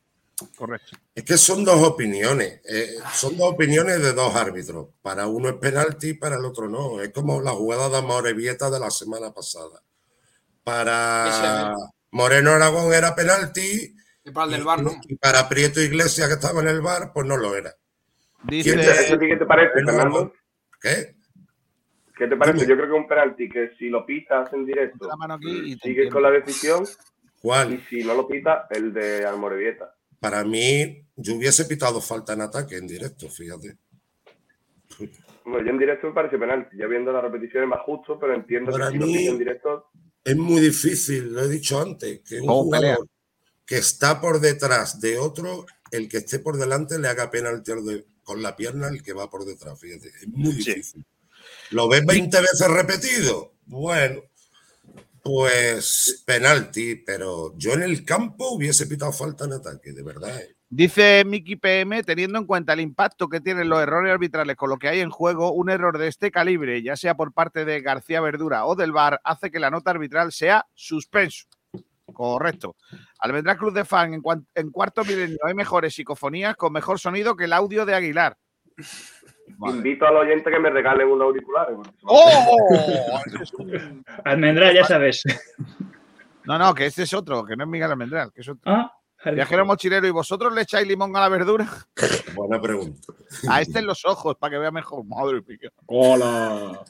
Correcto. 0.57 0.97
Es 1.15 1.25
que 1.25 1.37
son 1.39 1.65
dos 1.65 1.81
opiniones. 1.87 2.61
eh, 2.69 2.95
son 3.15 3.37
dos 3.37 3.53
opiniones 3.53 4.03
de 4.03 4.13
dos 4.13 4.35
árbitros. 4.35 4.89
Para 5.03 5.27
uno 5.27 5.49
es 5.49 5.55
penalti, 5.57 6.15
para 6.15 6.37
el 6.37 6.45
otro 6.45 6.69
no. 6.69 7.01
Es 7.01 7.11
como 7.11 7.41
la 7.41 7.53
jugada 7.53 7.89
de 7.89 8.03
Morevieta 8.07 8.69
de 8.71 8.81
la 8.81 8.91
semana 8.91 9.33
pasada. 9.33 9.81
Para 10.65 11.73
Moreno 12.17 12.51
Aragón 12.53 12.93
era 12.95 13.15
penalti 13.15 13.95
Y 14.25 14.31
para 14.31 14.47
el 14.47 14.53
del 14.53 14.65
bar, 14.65 14.83
¿no? 14.83 14.93
y 15.07 15.17
para 15.17 15.49
Prieto 15.49 15.81
Iglesias, 15.83 16.27
que 16.29 16.35
estaba 16.35 16.61
en 16.63 16.69
el 16.69 16.81
bar, 16.81 17.13
pues 17.13 17.27
no 17.27 17.37
lo 17.37 17.55
era. 17.55 17.75
Dice, 18.45 18.71
¿Quién 18.75 18.81
¿Eso 18.81 19.15
a 19.15 19.19
ti 19.19 19.27
qué 19.29 19.37
te 19.37 19.45
parece, 19.47 19.73
Fernando? 19.85 20.33
¿Qué? 20.81 21.15
¿Qué 22.17 22.27
te 22.27 22.37
parece? 22.37 22.59
Dime. 22.65 22.69
Yo 22.71 22.77
creo 22.77 22.89
que 22.89 22.95
un 23.01 23.07
penalti 23.09 23.49
que 23.51 23.73
si 23.79 23.89
lo 23.91 24.07
pitas 24.07 24.51
en 24.55 24.65
directo, 24.65 25.09
y 25.43 25.75
sigues 25.75 25.85
entiendo. 25.85 26.13
con 26.15 26.23
la 26.23 26.31
decisión 26.31 26.85
y 26.85 27.41
¿Cuál? 27.43 27.85
si 27.91 28.03
no 28.03 28.15
lo 28.15 28.27
pitas, 28.27 28.67
el 28.71 28.93
de 28.95 29.27
Almorevieta. 29.27 29.95
Para 30.19 30.43
mí, 30.45 31.05
yo 31.17 31.35
hubiese 31.35 31.67
pitado 31.67 32.01
falta 32.01 32.33
en 32.33 32.41
ataque 32.41 32.77
en 32.79 32.87
directo, 32.87 33.29
fíjate. 33.29 33.77
Bueno, 35.45 35.65
yo 35.65 35.71
en 35.71 35.79
directo 35.79 36.07
me 36.09 36.15
parece 36.15 36.39
penalti. 36.39 36.77
Ya 36.79 36.87
viendo 36.87 37.13
la 37.13 37.21
repetición 37.21 37.65
es 37.65 37.69
más 37.69 37.81
justo, 37.83 38.19
pero 38.19 38.35
entiendo 38.35 38.73
Para 38.73 38.87
que 38.87 38.93
si 38.93 38.99
lo 38.99 39.07
mí- 39.07 39.13
pitas 39.19 39.33
en 39.33 39.39
directo, 39.39 39.91
Es 40.27 40.37
muy 40.37 40.61
difícil, 40.61 41.33
lo 41.33 41.45
he 41.45 41.49
dicho 41.49 41.81
antes, 41.81 42.21
que 42.21 42.41
un 42.41 42.69
pelea. 42.71 42.97
jugador 42.97 43.09
que 43.65 43.79
está 43.79 44.21
por 44.21 44.41
detrás 44.41 45.01
de 45.01 45.19
otro, 45.19 45.67
el 45.93 46.09
que 46.09 46.19
esté 46.19 46.41
por 46.41 46.57
delante 46.59 46.99
le 46.99 47.09
haga 47.09 47.31
penalti 47.31 47.71
al 47.73 47.85
de- 47.85 48.07
con 48.25 48.43
la 48.43 48.57
pierna 48.57 48.89
al 48.89 49.03
que 49.05 49.13
va 49.13 49.31
por 49.31 49.45
detrás, 49.45 49.79
fíjate. 49.79 50.09
Es 50.09 50.27
muy 50.29 50.53
difícil. 50.53 51.05
¿Lo 51.71 51.89
ves 51.89 52.05
20 52.05 52.41
veces 52.41 52.69
repetido? 52.69 53.55
Bueno, 53.67 54.23
pues 55.23 56.23
penalti, 56.25 56.97
pero 56.97 57.57
yo 57.57 57.73
en 57.75 57.83
el 57.83 58.05
campo 58.05 58.51
hubiese 58.51 58.87
pitado 58.87 59.13
falta 59.13 59.45
en 59.45 59.53
ataque, 59.55 59.93
de 59.93 60.03
verdad. 60.03 60.41
¿eh? 60.41 60.56
Dice 60.69 61.23
Miki 61.25 61.55
PM, 61.57 62.03
teniendo 62.03 62.39
en 62.41 62.45
cuenta 62.47 62.73
el 62.73 62.81
impacto 62.81 63.29
que 63.29 63.41
tienen 63.41 63.69
los 63.69 63.81
errores 63.81 64.13
arbitrales 64.13 64.57
con 64.57 64.69
lo 64.69 64.79
que 64.79 64.89
hay 64.89 65.01
en 65.01 65.11
juego, 65.11 65.53
un 65.53 65.71
error 65.71 65.97
de 65.97 66.09
este 66.09 66.33
calibre, 66.33 66.83
ya 66.83 66.97
sea 66.97 67.15
por 67.17 67.33
parte 67.33 67.65
de 67.65 67.81
García 67.83 68.21
Verdura 68.21 68.67
o 68.67 68.75
del 68.75 68.91
VAR, 68.91 69.21
hace 69.23 69.51
que 69.53 69.61
la 69.61 69.71
nota 69.71 69.93
arbitral 69.93 70.33
sea 70.33 70.67
suspenso. 70.75 71.47
Correcto. 72.13 72.75
Almendral 73.21 73.59
Cruz 73.59 73.75
de 73.75 73.85
Fan, 73.85 74.15
en, 74.55 74.71
cuarto 74.71 75.05
milenio 75.05 75.39
hay 75.45 75.55
mejores 75.55 75.95
psicofonías 75.95 76.57
con 76.57 76.73
mejor 76.73 76.99
sonido 76.99 77.37
que 77.37 77.45
el 77.45 77.53
audio 77.53 77.87
de 77.87 77.95
Aguilar. 77.95 78.37
invito 79.69 80.05
al 80.07 80.17
oyente 80.17 80.51
que 80.51 80.59
me 80.59 80.71
regalen 80.71 81.09
unos 81.09 81.27
auriculares. 81.27 81.77
porque 81.77 81.91
son- 82.01 82.11
¡Oh! 82.11 83.21
Es 83.41 83.53
un- 83.55 84.05
Almendral, 84.25 84.75
ya 84.75 84.85
sabes. 84.85 85.23
No, 86.45 86.59
no, 86.59 86.75
que 86.75 86.87
este 86.87 87.05
es 87.05 87.15
otro, 87.15 87.45
que 87.45 87.55
no 87.57 87.65
es 87.65 87.71
Miguel 87.71 87.91
Almendral, 87.91 88.33
que 88.33 88.41
es 88.41 88.49
otro. 88.49 88.63
Ah, 88.67 88.93
Viajero 89.35 89.67
mochilero, 89.67 90.07
¿y 90.07 90.11
vosotros 90.11 90.53
le 90.55 90.63
echáis 90.63 90.87
limón 90.87 91.17
a 91.17 91.21
la 91.21 91.29
verdura? 91.29 91.69
Buena 92.35 92.61
pregunta. 92.61 93.13
A 93.49 93.61
este 93.61 93.81
en 93.81 93.87
los 93.87 94.05
ojos, 94.05 94.37
para 94.37 94.53
que 94.53 94.59
vea 94.59 94.71
mejor. 94.71 95.05
Madre 95.05 95.43
mía. 95.47 95.71
Hola. 95.87 96.85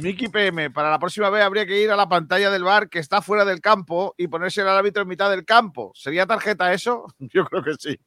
Miki 0.00 0.28
PM, 0.28 0.70
para 0.70 0.90
la 0.90 0.98
próxima 0.98 1.30
vez 1.30 1.42
habría 1.42 1.66
que 1.66 1.80
ir 1.80 1.90
a 1.90 1.96
la 1.96 2.08
pantalla 2.08 2.50
del 2.50 2.64
bar 2.64 2.88
que 2.88 2.98
está 2.98 3.20
fuera 3.20 3.44
del 3.44 3.60
campo 3.60 4.14
y 4.16 4.28
ponerse 4.28 4.60
el 4.60 4.68
árbitro 4.68 5.02
en 5.02 5.08
mitad 5.08 5.30
del 5.30 5.44
campo. 5.44 5.92
¿Sería 5.94 6.26
tarjeta 6.26 6.72
eso? 6.72 7.06
Yo 7.18 7.44
creo 7.44 7.62
que 7.62 7.74
sí. 7.74 7.98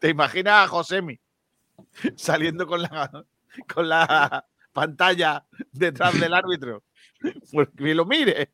¿Te 0.00 0.08
imaginas 0.08 0.64
a 0.64 0.68
Josemi 0.68 1.20
saliendo 2.16 2.66
con 2.66 2.82
la, 2.82 3.24
con 3.72 3.88
la 3.88 4.46
pantalla 4.72 5.44
detrás 5.72 6.18
del 6.18 6.34
árbitro? 6.34 6.82
Pues 7.52 7.68
que 7.76 7.94
lo 7.94 8.06
mire. 8.06 8.50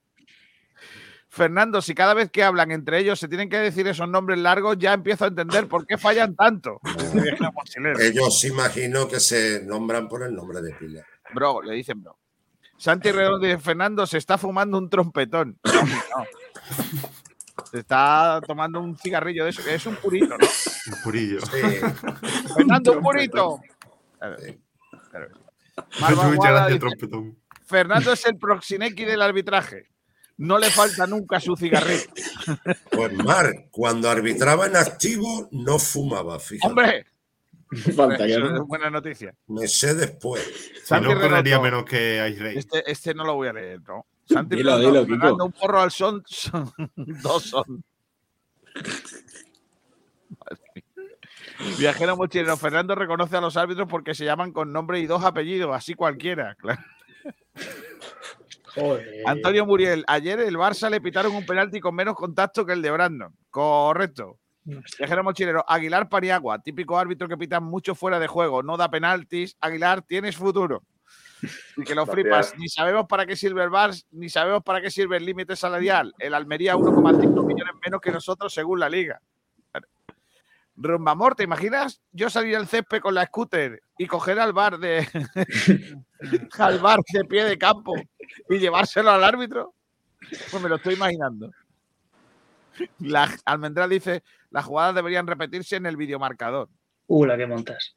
Fernando, 1.31 1.83
si 1.83 1.95
cada 1.95 2.15
vez 2.15 2.31
que 2.31 2.43
hablan 2.43 2.71
entre 2.71 2.99
ellos 2.99 3.21
se 3.21 3.29
tienen 3.29 3.51
que 3.51 3.59
decir 3.59 3.87
esos 3.87 4.09
nombres 4.09 4.39
largos, 4.39 4.79
ya 4.79 4.95
empiezo 4.95 5.25
a 5.25 5.29
entender 5.29 5.69
por 5.69 5.87
qué 5.87 5.99
fallan 5.99 6.35
tanto. 6.35 6.81
Ellos 8.01 8.45
imagino 8.45 9.07
que 9.07 9.21
se 9.21 9.63
nombran 9.65 10.09
por 10.09 10.23
el 10.23 10.35
nombre 10.35 10.63
de 10.63 10.73
pila. 10.75 11.05
Bro, 11.35 11.63
le 11.63 11.75
dicen 11.75 12.03
bro. 12.03 12.17
Santi 12.79 13.11
Redondo 13.11 13.47
dice, 13.47 13.59
Fernando, 13.59 14.07
se 14.07 14.19
está 14.19 14.39
fumando 14.39 14.79
un 14.79 14.89
trompetón. 14.89 15.59
No, 15.65 15.83
no. 15.83 16.27
Se 17.71 17.81
está 17.81 18.41
tomando 18.47 18.81
un 18.81 18.97
cigarrillo 18.97 19.45
de 19.45 19.51
eso, 19.51 19.63
que 19.63 19.75
es 19.75 19.85
un 19.85 19.97
purito, 19.97 20.39
¿no? 20.39 20.47
Un 20.47 21.03
purillo. 21.03 21.41
Fernando, 22.57 22.93
un 22.93 23.03
purito. 23.03 23.61
Claro, 24.19 24.37
claro. 25.11 25.29
Dice. 26.69 27.33
Fernando 27.67 28.13
es 28.13 28.25
el 28.27 28.39
proxineki 28.39 29.05
del 29.05 29.21
arbitraje. 29.21 29.89
No 30.39 30.59
le 30.59 30.71
falta 30.71 31.07
nunca 31.07 31.41
su 31.41 31.57
cigarrillo. 31.57 32.05
Pues 32.91 33.13
Mar, 33.13 33.67
cuando 33.71 34.09
arbitraba 34.09 34.67
en 34.67 34.77
activo 34.77 35.49
no 35.51 35.79
fumaba, 35.79 36.41
fíjate. 36.41 36.69
¡Hombre! 36.69 37.07
Más. 37.71 38.67
buena 38.67 38.89
noticia. 38.89 39.35
Me 39.49 39.69
sé 39.69 39.95
después. 39.95 40.43
Si 40.43 40.87
Santi 40.87 41.13
no, 41.13 41.21
correría 41.21 41.61
menos 41.61 41.85
que 41.85 42.27
Ice 42.31 42.43
Rey. 42.43 42.57
Este, 42.57 42.91
este 42.91 43.15
no 43.15 43.25
lo 43.25 43.35
voy 43.35 43.49
a 43.49 43.53
leer, 43.53 43.83
¿no? 43.87 44.07
Santi 44.27 44.57
Dilo, 44.57 44.79
dilo, 44.79 45.07
Kiko. 45.07 45.45
Un 45.45 45.53
porro 45.53 45.81
al 45.81 45.91
son, 45.91 46.23
son 46.27 46.73
dos 46.97 47.43
son. 47.43 47.85
Viajero 51.79 52.17
mochilero, 52.17 52.57
Fernando 52.57 52.95
reconoce 52.95 53.37
a 53.37 53.41
los 53.41 53.57
árbitros 53.57 53.89
porque 53.89 54.15
se 54.15 54.25
llaman 54.25 54.53
con 54.53 54.73
nombre 54.73 55.01
y 55.01 55.07
dos 55.07 55.25
apellidos, 55.25 55.75
así 55.75 55.95
cualquiera, 55.95 56.55
claro. 56.55 56.81
Joder. 58.75 59.23
Antonio 59.27 59.67
Muriel, 59.67 60.05
ayer 60.07 60.41
el 60.41 60.57
Barça 60.57 60.91
le 60.91 61.01
pitaron 61.01 61.35
un 61.35 61.47
penalti 61.47 61.81
con 61.81 61.95
menos 61.95 62.15
contacto 62.15 62.65
que 62.65 62.73
el 62.73 62.83
de 62.83 62.91
Brandon. 62.91 63.35
Correcto. 63.51 64.39
Viajero 64.65 65.25
mochilero, 65.25 65.65
Aguilar 65.67 66.09
Paniagua, 66.09 66.59
típico 66.61 66.99
árbitro 66.99 67.27
que 67.27 67.39
pita 67.39 67.59
mucho 67.59 67.95
fuera 67.95 68.19
de 68.19 68.27
juego, 68.27 68.63
no 68.63 68.77
da 68.77 68.91
penaltis. 68.91 69.57
Aguilar, 69.61 70.03
tienes 70.03 70.37
futuro. 70.37 70.83
Y 71.77 71.85
que 71.85 71.95
lo 71.95 72.05
flipas. 72.05 72.55
Ni 72.59 72.69
sabemos 72.69 73.07
para 73.07 73.25
qué 73.25 73.37
sirve 73.37 73.63
el 73.63 73.71
VAR, 73.71 73.93
ni 74.11 74.29
sabemos 74.29 74.63
para 74.63 74.81
qué 74.81 74.91
sirve 74.91 75.17
el 75.17 75.25
límite 75.25 75.57
salarial. 75.57 76.15
El 76.19 76.35
Almería 76.35 76.77
1,5 76.77 77.47
millones 77.47 77.75
menos 77.83 78.01
que 78.01 78.11
nosotros 78.11 78.53
según 78.53 78.81
la 78.81 78.89
liga. 78.89 79.21
Rumbamor, 80.81 81.35
¿te 81.35 81.43
imaginas 81.43 82.01
yo 82.13 82.31
salir 82.31 82.57
al 82.57 82.69
césped 82.69 83.01
con 83.01 83.15
la 83.15 83.27
scooter 83.27 83.83
y 83.99 84.07
coger 84.07 84.39
al 84.39 84.53
bar 84.53 84.79
de 84.79 85.07
al 86.59 86.79
bar 86.79 87.01
de 87.13 87.25
pie 87.25 87.45
de 87.45 87.59
campo 87.59 87.95
y 88.49 88.59
llevárselo 88.59 89.11
al 89.11 89.25
árbitro? 89.25 89.75
Pues 90.51 90.63
me 90.63 90.69
lo 90.69 90.77
estoy 90.77 90.95
imaginando. 90.95 91.51
La, 93.01 93.29
Almendral 93.45 93.91
dice, 93.91 94.23
las 94.51 94.65
jugadas 94.65 94.95
deberían 94.95 95.27
repetirse 95.27 95.77
en 95.77 95.87
el 95.87 95.97
videomarcador. 95.97 96.69
Uh, 97.09 97.25
la 97.25 97.37
que 97.37 97.47
montas. 97.47 97.97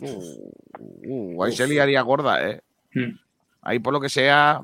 Uh, 0.00 1.42
ahí 1.42 1.52
se 1.52 1.66
liaría 1.66 2.02
gorda, 2.02 2.46
¿eh? 2.46 2.62
Mm. 2.92 3.18
Ahí 3.62 3.78
por 3.78 3.92
lo 3.94 4.00
que 4.00 4.10
sea, 4.10 4.60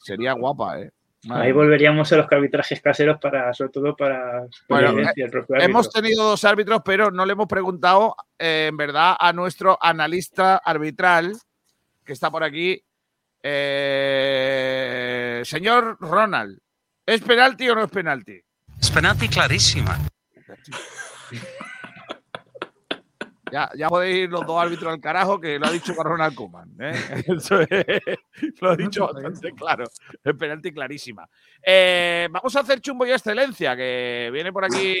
sería 0.00 0.32
guapa, 0.32 0.80
¿eh? 0.80 0.90
Ahí 1.30 1.52
volveríamos 1.52 2.12
a 2.12 2.16
los 2.16 2.26
arbitrajes 2.30 2.80
caseros 2.80 3.18
para, 3.20 3.52
sobre 3.52 3.70
todo 3.70 3.96
para 3.96 4.46
Bueno, 4.68 4.94
propio. 5.30 5.56
Hemos 5.60 5.90
tenido 5.90 6.24
dos 6.24 6.44
árbitros, 6.44 6.82
pero 6.84 7.10
no 7.10 7.26
le 7.26 7.32
hemos 7.32 7.46
preguntado, 7.46 8.16
eh, 8.38 8.66
en 8.68 8.76
verdad, 8.76 9.16
a 9.18 9.32
nuestro 9.32 9.78
analista 9.80 10.56
arbitral, 10.56 11.36
que 12.04 12.12
está 12.12 12.30
por 12.30 12.44
aquí. 12.44 12.82
Eh, 13.42 14.22
señor 15.44 15.96
Ronald, 16.00 16.58
¿es 17.06 17.20
penalti 17.20 17.68
o 17.68 17.74
no 17.74 17.84
es 17.84 17.90
penalti? 17.90 18.40
Es 18.80 18.90
penalti 18.90 19.28
clarísima. 19.28 19.98
Ya, 23.52 23.70
ya 23.76 23.88
podéis 23.88 24.16
ir 24.24 24.30
los 24.30 24.46
dos 24.46 24.60
árbitros 24.60 24.92
al 24.92 25.00
carajo, 25.00 25.40
que 25.40 25.58
lo 25.58 25.66
ha 25.66 25.70
dicho 25.70 25.92
Ronald 25.94 26.34
Koeman. 26.34 26.70
¿eh? 26.80 26.92
Eso 27.26 27.60
es- 27.60 27.68
lo 28.60 28.70
ha 28.70 28.76
dicho 28.76 29.06
bastante 29.12 29.52
claro. 29.52 29.84
Es 30.24 30.34
penalti 30.36 30.72
clarísima. 30.72 31.28
Eh, 31.62 32.28
vamos 32.30 32.54
a 32.56 32.60
hacer 32.60 32.80
chumbo 32.80 33.06
y 33.06 33.10
excelencia, 33.12 33.76
que 33.76 34.30
viene 34.32 34.52
por 34.52 34.64
aquí 34.64 34.98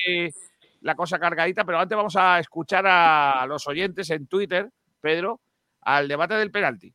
la 0.80 0.94
cosa 0.94 1.18
cargadita, 1.18 1.64
pero 1.64 1.78
antes 1.80 1.96
vamos 1.96 2.16
a 2.16 2.38
escuchar 2.38 2.84
a 2.86 3.44
los 3.46 3.66
oyentes 3.66 4.08
en 4.10 4.26
Twitter, 4.26 4.68
Pedro, 5.00 5.40
al 5.82 6.06
debate 6.08 6.34
del 6.34 6.50
penalti. 6.50 6.94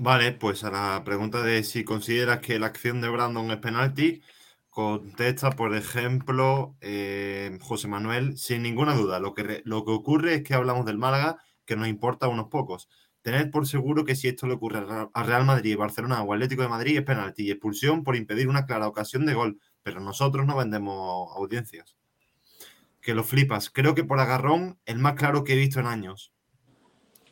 Vale, 0.00 0.32
pues 0.32 0.62
a 0.62 0.70
la 0.70 1.02
pregunta 1.04 1.42
de 1.42 1.64
si 1.64 1.82
consideras 1.84 2.38
que 2.38 2.58
la 2.58 2.66
acción 2.66 3.00
de 3.00 3.08
Brandon 3.08 3.50
es 3.50 3.56
penalti, 3.56 4.22
contesta, 4.78 5.50
por 5.50 5.74
ejemplo, 5.74 6.76
eh, 6.80 7.58
José 7.60 7.88
Manuel, 7.88 8.38
sin 8.38 8.62
ninguna 8.62 8.94
duda. 8.94 9.18
Lo 9.18 9.34
que, 9.34 9.60
lo 9.64 9.84
que 9.84 9.90
ocurre 9.90 10.34
es 10.34 10.42
que 10.44 10.54
hablamos 10.54 10.86
del 10.86 10.98
Málaga, 10.98 11.42
que 11.64 11.74
nos 11.74 11.88
importa 11.88 12.26
a 12.26 12.28
unos 12.28 12.46
pocos. 12.46 12.88
Tened 13.22 13.50
por 13.50 13.66
seguro 13.66 14.04
que 14.04 14.14
si 14.14 14.28
esto 14.28 14.46
le 14.46 14.54
ocurre 14.54 14.78
al 14.78 14.88
Real- 14.88 15.10
al 15.12 15.26
Real 15.26 15.44
Madrid, 15.44 15.76
Barcelona 15.76 16.22
o 16.22 16.32
Atlético 16.32 16.62
de 16.62 16.68
Madrid 16.68 16.96
es 16.96 17.02
penalti 17.02 17.42
y 17.42 17.50
expulsión 17.50 18.04
por 18.04 18.14
impedir 18.14 18.46
una 18.46 18.66
clara 18.66 18.86
ocasión 18.86 19.26
de 19.26 19.34
gol, 19.34 19.58
pero 19.82 19.98
nosotros 19.98 20.46
no 20.46 20.56
vendemos 20.56 21.28
audiencias. 21.36 21.96
Que 23.00 23.14
lo 23.14 23.24
flipas. 23.24 23.70
Creo 23.70 23.96
que 23.96 24.04
por 24.04 24.20
agarrón, 24.20 24.78
el 24.86 25.00
más 25.00 25.14
claro 25.14 25.42
que 25.42 25.54
he 25.54 25.56
visto 25.56 25.80
en 25.80 25.86
años. 25.86 26.32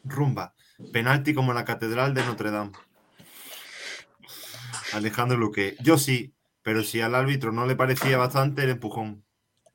Rumba. 0.03 0.57
Penalti 0.93 1.33
como 1.33 1.53
la 1.53 1.65
Catedral 1.65 2.13
de 2.13 2.25
Notre 2.25 2.51
Dame. 2.51 2.73
Alejandro 4.93 5.39
Luque. 5.39 5.77
Yo 5.81 5.97
sí, 5.97 6.33
pero 6.67 6.83
si 6.83 7.01
al 7.01 7.15
árbitro 7.15 7.53
no 7.53 7.65
le 7.65 7.77
parecía 7.77 8.19
bastante 8.19 8.65
el 8.65 8.71
empujón. 8.71 9.25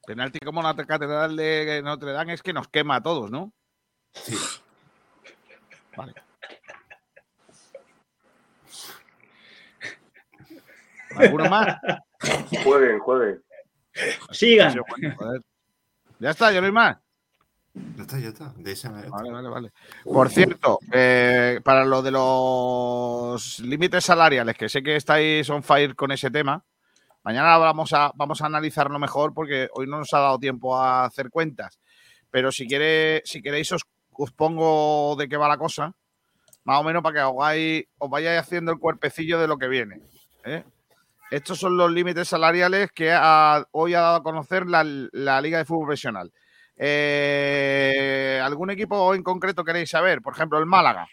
Penalti 0.06 0.40
como 0.40 0.62
la 0.62 0.76
catedral 0.76 1.38
de 1.38 1.82
Notre 1.82 2.12
Dame 2.12 2.34
es 2.34 2.44
que 2.44 2.52
nos 2.52 2.68
quema 2.68 2.98
a 2.98 3.02
todos, 3.02 3.32
¿no? 3.32 3.54
Sí. 4.12 4.36
Vale. 5.96 6.14
¿Alguno 11.16 11.50
más? 11.50 11.78
Jueguen, 12.62 13.00
jueguen. 13.00 13.42
Sigan. 14.32 14.76
Ya 16.20 16.32
está, 16.32 16.52
ya 16.52 16.60
no 16.60 16.66
hay 16.66 16.74
más. 16.74 16.98
Ya 17.74 18.02
está, 18.02 18.20
ya 18.20 18.28
está. 18.28 18.54
De 18.58 18.74
esa 18.74 18.90
manera. 18.90 19.12
Vale, 19.12 19.32
vale, 19.32 19.48
vale. 19.48 19.72
Por 20.04 20.30
cierto, 20.30 20.80
eh, 20.92 21.62
para 21.64 21.86
lo 21.86 22.02
de 22.02 22.12
los 22.12 23.60
límites 23.60 24.04
salariales, 24.04 24.58
que 24.58 24.68
sé 24.68 24.84
que 24.84 24.98
estáis 24.98 25.50
on 25.50 25.64
fire 25.64 25.96
con 25.96 26.12
ese 26.12 26.30
tema, 26.30 26.66
mañana 27.24 27.58
vamos 27.58 27.94
a, 27.94 28.12
vamos 28.16 28.42
a 28.42 28.46
analizarlo 28.46 29.00
mejor 29.00 29.34
porque 29.34 29.70
hoy 29.74 29.88
no 29.88 29.98
nos 29.98 30.14
ha 30.14 30.20
dado 30.20 30.40
tiempo 30.40 30.78
a 30.78 31.06
hacer 31.06 31.30
cuentas. 31.30 31.80
Pero 32.30 32.52
si, 32.52 32.68
quiere, 32.68 33.22
si 33.26 33.42
queréis, 33.42 33.72
os, 33.72 33.82
os 34.12 34.32
pongo 34.32 35.16
de 35.18 35.28
qué 35.28 35.38
va 35.38 35.48
la 35.48 35.58
cosa, 35.58 35.94
más 36.64 36.80
o 36.80 36.84
menos 36.84 37.04
para 37.04 37.16
que 37.16 37.24
os, 37.24 37.86
os 37.98 38.10
vayáis 38.10 38.40
haciendo 38.40 38.72
el 38.72 38.80
cuerpecillo 38.80 39.40
de 39.40 39.48
lo 39.48 39.58
que 39.58 39.68
viene. 39.68 40.00
¿eh? 40.46 40.64
Estos 41.32 41.60
son 41.60 41.78
los 41.78 41.92
límites 41.92 42.28
salariales 42.28 42.92
que 42.92 43.10
hoy 43.72 43.94
ha 43.94 44.02
dado 44.02 44.16
a 44.16 44.24
conocer 44.24 44.68
la, 44.68 44.84
la 44.84 45.42
Liga 45.42 45.58
de 45.58 45.66
Fútbol 45.66 45.88
Profesional. 45.88 46.32
Eh, 46.76 48.42
¿Algún 48.44 48.72
equipo 48.72 49.14
en 49.14 49.24
concreto 49.24 49.64
queréis 49.64 49.90
saber? 49.90 50.22
Por 50.22 50.34
ejemplo, 50.34 50.58
el 50.60 50.66
Málaga. 50.66 51.08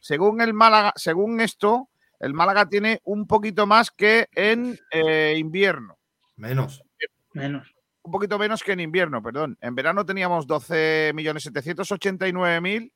Según 0.00 0.40
el 0.40 0.52
Málaga, 0.52 0.92
según 0.96 1.40
esto, 1.40 1.88
el 2.22 2.32
Málaga 2.34 2.68
tiene 2.68 3.00
un 3.04 3.26
poquito 3.26 3.66
más 3.66 3.90
que 3.90 4.28
en 4.36 4.78
eh, 4.92 5.34
invierno. 5.36 5.98
Menos. 6.36 6.84
Menos. 7.32 7.74
Un 8.02 8.12
poquito 8.12 8.38
menos 8.38 8.62
que 8.62 8.70
en 8.72 8.80
invierno, 8.80 9.20
perdón. 9.20 9.58
En 9.60 9.74
verano 9.74 10.06
teníamos 10.06 10.46
12.789.000 10.46 12.92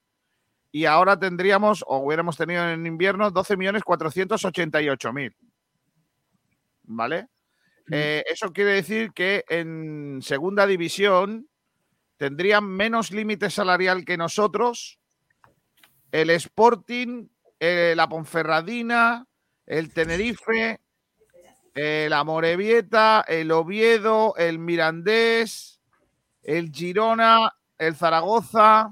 y 0.70 0.84
ahora 0.84 1.18
tendríamos, 1.18 1.84
o 1.88 1.96
hubiéramos 1.98 2.36
tenido 2.36 2.70
en 2.70 2.86
invierno, 2.86 3.32
12.488.000. 3.32 5.34
¿Vale? 6.84 7.26
Eh, 7.90 8.22
eso 8.30 8.52
quiere 8.52 8.74
decir 8.74 9.10
que 9.12 9.44
en 9.48 10.20
segunda 10.22 10.68
división 10.68 11.48
tendrían 12.16 12.64
menos 12.64 13.10
límite 13.10 13.50
salarial 13.50 14.04
que 14.04 14.16
nosotros 14.16 15.00
el 16.12 16.30
Sporting, 16.30 17.26
eh, 17.60 17.94
la 17.96 18.08
Ponferradina, 18.08 19.26
el 19.66 19.92
Tenerife, 19.92 20.80
eh, 21.74 22.06
la 22.10 22.24
Morevieta, 22.24 23.24
el 23.26 23.50
Oviedo, 23.52 24.34
el 24.36 24.58
Mirandés, 24.58 25.80
el 26.42 26.70
Girona, 26.70 27.52
el 27.78 27.94
Zaragoza, 27.96 28.90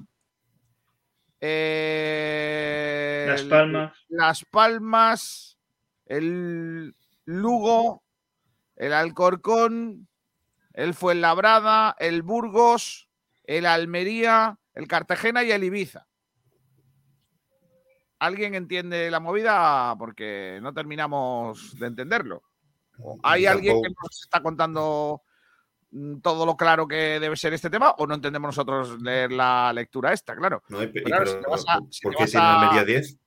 eh, 1.87 3.27
Las 3.29 3.43
el- 3.43 3.49
Palmas. 3.49 3.93
Las 4.09 4.45
Palmas, 4.45 5.59
el 6.07 6.95
Lugo, 7.25 8.03
el 8.77 8.93
Alcorcón, 8.93 10.09
el 10.73 10.95
Fuenlabrada, 10.95 11.95
el 11.99 12.23
Burgos, 12.23 13.09
el 13.45 13.67
Almería, 13.67 14.59
el 14.75 14.89
Cartagena 14.89 15.45
y 15.45 15.53
el 15.53 15.65
Ibiza. 15.65 16.07
¿Alguien 18.25 18.55
entiende 18.55 19.11
la 19.11 19.21
movida? 19.21 19.95
Porque 19.99 20.59
no 20.63 20.73
terminamos 20.73 21.79
de 21.79 21.87
entenderlo. 21.89 22.43
¿Hay 23.23 23.45
alguien 23.45 23.83
que 23.83 23.89
nos 23.91 24.23
está 24.23 24.41
contando 24.41 25.21
mm, 25.91 26.21
todo 26.21 26.47
lo 26.47 26.57
claro 26.57 26.89
que 26.89 27.21
debe 27.21 27.37
ser 27.37 27.53
este 27.53 27.69
tema 27.69 27.91
o 27.99 28.07
no 28.07 28.15
entendemos 28.15 28.49
nosotros 28.49 28.99
leer 29.03 29.31
la 29.33 29.73
lectura 29.75 30.13
esta? 30.15 30.35
Claro. 30.35 30.63
No, 30.69 30.83
y- 30.83 30.87
Pero 30.87 31.05
claro, 31.05 31.27
si 31.27 31.35
te 31.35 31.51
vas 31.51 31.65
a- 31.69 31.81
si 31.91 32.01
¿Por 32.03 32.13
te 32.13 32.17
qué 32.17 32.23
vas 32.25 32.31
tiene 32.31 32.47
a- 32.47 32.61
Almería 32.61 32.85
10? 32.85 33.19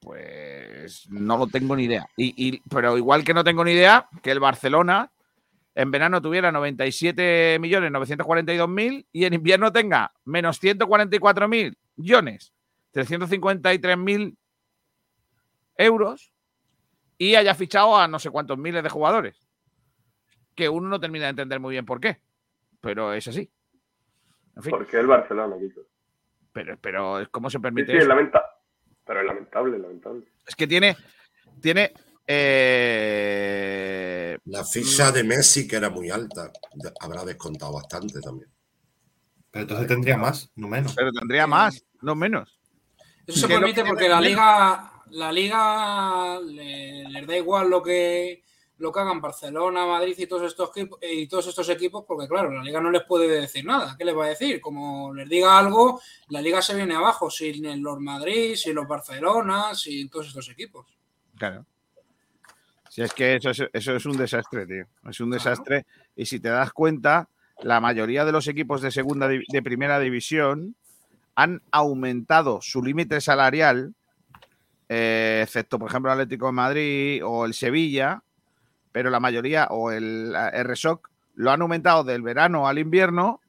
Pues 0.00 1.06
no 1.10 1.36
lo 1.38 1.46
tengo 1.48 1.74
ni 1.74 1.84
idea. 1.84 2.06
Y, 2.16 2.34
y- 2.48 2.62
pero 2.68 2.96
igual 2.98 3.24
que 3.24 3.34
no 3.34 3.42
tengo 3.42 3.64
ni 3.64 3.72
idea 3.72 4.08
que 4.22 4.30
el 4.30 4.38
Barcelona 4.38 5.10
en 5.74 5.90
verano 5.90 6.22
tuviera 6.22 6.52
97.942.000 6.52 9.06
y 9.12 9.24
en 9.24 9.34
invierno 9.34 9.72
tenga 9.72 10.12
menos 10.24 10.62
144.000 10.62 11.76
millones, 11.96 12.52
353.000 12.92 14.36
euros 15.76 16.32
y 17.18 17.34
haya 17.34 17.54
fichado 17.54 17.96
a 17.96 18.08
no 18.08 18.18
sé 18.18 18.30
cuántos 18.30 18.58
miles 18.58 18.82
de 18.82 18.88
jugadores. 18.88 19.36
Que 20.54 20.68
uno 20.68 20.88
no 20.88 21.00
termina 21.00 21.24
de 21.24 21.30
entender 21.30 21.58
muy 21.60 21.72
bien 21.72 21.84
por 21.86 22.00
qué. 22.00 22.18
pero 22.80 23.12
es 23.12 23.26
así. 23.28 23.50
En 24.56 24.62
fin, 24.62 24.70
Porque 24.70 24.98
el 24.98 25.06
Barcelona, 25.08 25.56
Kiko. 25.58 25.80
pero, 26.52 26.78
pero 26.80 27.26
¿cómo 27.32 27.50
se 27.50 27.58
permite 27.58 27.90
sí, 27.90 27.96
es 27.96 28.02
eso? 28.04 28.08
lamentable. 28.08 28.46
Pero 29.04 29.20
es 29.20 29.26
lamentable, 29.26 29.78
lamentable. 29.78 30.22
Es 30.46 30.54
que 30.54 30.66
tiene, 30.68 30.96
tiene 31.60 31.92
eh, 32.26 34.38
La 34.46 34.64
ficha 34.64 35.12
de 35.12 35.24
Messi, 35.24 35.66
que 35.68 35.76
era 35.76 35.90
muy 35.90 36.10
alta, 36.10 36.50
habrá 37.00 37.24
descontado 37.24 37.72
bastante 37.72 38.20
también. 38.20 38.50
Pero 39.50 39.62
entonces 39.62 39.86
tendría 39.88 40.16
más, 40.16 40.50
no 40.56 40.68
menos. 40.68 40.94
Pero 40.94 41.12
tendría 41.12 41.46
más, 41.46 41.84
no 42.00 42.14
menos. 42.14 42.58
Eso 43.26 43.40
se 43.40 43.48
permite 43.48 43.82
que 43.82 43.88
porque 43.88 44.08
la 44.08 44.20
liga, 44.20 44.92
la 45.10 45.32
liga 45.32 46.40
le- 46.40 47.08
les 47.08 47.26
da 47.26 47.36
igual 47.36 47.70
lo 47.70 47.82
que 47.82 48.42
lo 48.76 48.90
que 48.92 48.98
hagan 49.00 49.20
Barcelona, 49.20 49.86
Madrid 49.86 50.16
y 50.18 50.26
todos 50.26 50.42
estos 50.42 50.70
equipos 50.76 50.98
y 51.00 51.28
todos 51.28 51.46
estos 51.46 51.68
equipos, 51.68 52.04
porque 52.06 52.26
claro, 52.26 52.50
la 52.50 52.62
liga 52.62 52.80
no 52.80 52.90
les 52.90 53.04
puede 53.04 53.28
decir 53.40 53.64
nada. 53.64 53.94
¿Qué 53.96 54.04
les 54.04 54.16
va 54.16 54.24
a 54.26 54.30
decir? 54.30 54.60
Como 54.60 55.14
les 55.14 55.28
diga 55.28 55.56
algo, 55.56 56.00
la 56.28 56.40
liga 56.42 56.60
se 56.60 56.74
viene 56.74 56.94
abajo, 56.96 57.30
sin 57.30 57.82
los 57.82 58.00
Madrid, 58.00 58.56
sin 58.56 58.74
los 58.74 58.88
Barcelona, 58.88 59.74
sin 59.76 60.10
todos 60.10 60.26
estos 60.26 60.48
equipos. 60.50 60.86
Claro. 61.38 61.64
Si 62.94 63.02
es 63.02 63.12
que 63.12 63.34
eso 63.34 63.50
es, 63.50 63.60
eso 63.72 63.96
es 63.96 64.06
un 64.06 64.16
desastre, 64.16 64.66
tío. 64.68 64.84
Es 65.10 65.18
un 65.18 65.30
desastre. 65.30 65.84
Y 66.14 66.26
si 66.26 66.38
te 66.38 66.48
das 66.48 66.72
cuenta, 66.72 67.28
la 67.60 67.80
mayoría 67.80 68.24
de 68.24 68.30
los 68.30 68.46
equipos 68.46 68.82
de 68.82 68.92
segunda 68.92 69.26
de 69.26 69.62
primera 69.64 69.98
división 69.98 70.76
han 71.34 71.60
aumentado 71.72 72.60
su 72.62 72.84
límite 72.84 73.20
salarial, 73.20 73.94
eh, 74.88 75.40
excepto, 75.42 75.76
por 75.80 75.88
ejemplo, 75.90 76.12
el 76.12 76.20
Atlético 76.20 76.46
de 76.46 76.52
Madrid 76.52 77.24
o 77.24 77.46
el 77.46 77.54
Sevilla, 77.54 78.22
pero 78.92 79.10
la 79.10 79.18
mayoría, 79.18 79.66
o 79.70 79.90
el 79.90 80.32
RSOC, 80.52 81.10
lo 81.34 81.50
han 81.50 81.62
aumentado 81.62 82.04
del 82.04 82.22
verano 82.22 82.68
al 82.68 82.78
invierno 82.78 83.40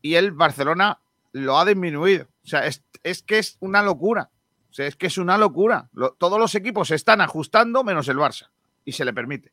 y 0.00 0.14
el 0.14 0.32
Barcelona 0.32 0.98
lo 1.32 1.58
ha 1.58 1.66
disminuido. 1.66 2.24
O 2.42 2.46
sea, 2.48 2.66
es, 2.66 2.82
es 3.02 3.22
que 3.22 3.38
es 3.38 3.58
una 3.60 3.82
locura. 3.82 4.30
O 4.70 4.72
sea, 4.72 4.86
es 4.86 4.96
que 4.96 5.08
es 5.08 5.18
una 5.18 5.36
locura. 5.36 5.90
Lo- 5.92 6.12
todos 6.12 6.38
los 6.40 6.54
equipos 6.54 6.88
se 6.88 6.94
están 6.94 7.20
ajustando 7.20 7.84
menos 7.84 8.08
el 8.08 8.16
Barça 8.16 8.48
y 8.84 8.92
se 8.92 9.04
le 9.04 9.12
permite. 9.12 9.52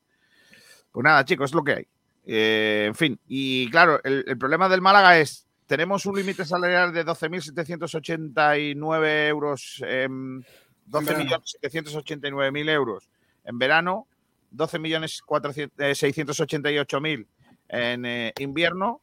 Pues 0.91 1.03
nada, 1.03 1.25
chicos, 1.25 1.51
es 1.51 1.55
lo 1.55 1.63
que 1.63 1.73
hay. 1.73 1.87
Eh, 2.25 2.85
en 2.87 2.95
fin, 2.95 3.19
y 3.27 3.69
claro, 3.71 3.99
el, 4.03 4.23
el 4.27 4.37
problema 4.37 4.69
del 4.69 4.81
Málaga 4.81 5.19
es, 5.19 5.47
tenemos 5.69 6.05
un 6.07 6.17
límite 6.17 6.43
salarial 6.45 6.91
de 6.93 7.05
12.789 7.05 9.27
euros, 9.27 9.83
em, 9.85 10.41
12.789.000 10.87 12.69
euros 12.69 13.07
en 13.43 13.59
verano, 13.59 14.07
12.688.000 14.51 17.27
en 17.69 18.05
eh, 18.05 18.33
invierno 18.39 19.01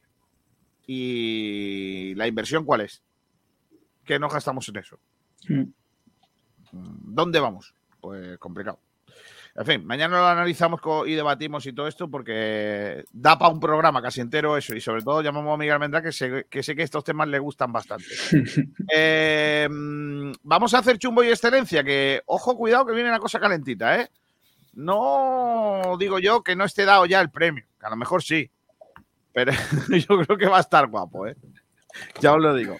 y 0.85 2.13
la 2.15 2.27
inversión, 2.27 2.65
¿cuál 2.65 2.81
es? 2.81 3.01
¿Qué 4.03 4.19
nos 4.19 4.33
gastamos 4.33 4.67
en 4.67 4.75
eso? 4.75 4.99
¿Dónde 6.71 7.39
vamos? 7.39 7.73
Pues 8.01 8.37
complicado. 8.39 8.81
En 9.59 9.65
fin, 9.65 9.85
mañana 9.87 10.19
lo 10.19 10.27
analizamos 10.27 10.79
y 11.07 11.15
debatimos 11.15 11.65
y 11.65 11.73
todo 11.73 11.87
esto 11.87 12.07
porque 12.07 13.03
da 13.11 13.39
para 13.39 13.51
un 13.51 13.59
programa 13.59 14.03
casi 14.03 14.21
entero 14.21 14.55
eso 14.55 14.75
y 14.75 14.81
sobre 14.81 15.01
todo 15.01 15.23
llamamos 15.23 15.55
a 15.55 15.57
Miguel 15.57 15.73
Almendra 15.73 16.03
que 16.03 16.11
sé, 16.11 16.45
que 16.47 16.61
sé 16.61 16.75
que 16.75 16.83
estos 16.83 17.03
temas 17.03 17.27
le 17.27 17.39
gustan 17.39 17.71
bastante. 17.71 18.05
Eh, 18.93 19.67
vamos 20.43 20.73
a 20.73 20.79
hacer 20.79 20.97
chumbo 20.97 21.23
y 21.23 21.27
excelencia 21.27 21.83
que, 21.83 22.21
ojo, 22.25 22.55
cuidado 22.55 22.85
que 22.85 22.93
viene 22.93 23.09
una 23.09 23.19
cosa 23.19 23.39
calentita, 23.39 23.99
¿eh? 23.99 24.09
No 24.73 25.97
digo 25.99 26.19
yo 26.19 26.41
que 26.43 26.55
no 26.55 26.63
esté 26.63 26.85
dado 26.85 27.05
ya 27.05 27.19
el 27.19 27.29
premio, 27.29 27.65
que 27.79 27.85
a 27.85 27.89
lo 27.89 27.97
mejor 27.97 28.23
sí, 28.23 28.49
pero 29.33 29.51
yo 29.89 30.23
creo 30.23 30.37
que 30.37 30.47
va 30.47 30.57
a 30.57 30.61
estar 30.61 30.87
guapo, 30.87 31.27
¿eh? 31.27 31.35
Ya 32.21 32.33
os 32.33 32.41
lo 32.41 32.53
digo. 32.53 32.77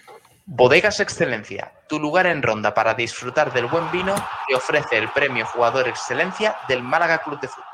Bodegas 0.50 0.98
Excelencia, 0.98 1.74
tu 1.90 2.00
lugar 2.00 2.24
en 2.24 2.42
Ronda 2.42 2.72
para 2.72 2.94
disfrutar 2.94 3.52
del 3.52 3.66
buen 3.66 3.90
vino, 3.92 4.14
te 4.48 4.54
ofrece 4.54 4.96
el 4.96 5.10
premio 5.10 5.44
Jugador 5.44 5.86
Excelencia 5.86 6.56
del 6.66 6.82
Málaga 6.82 7.18
Club 7.18 7.38
de 7.38 7.48
Fútbol. 7.48 7.66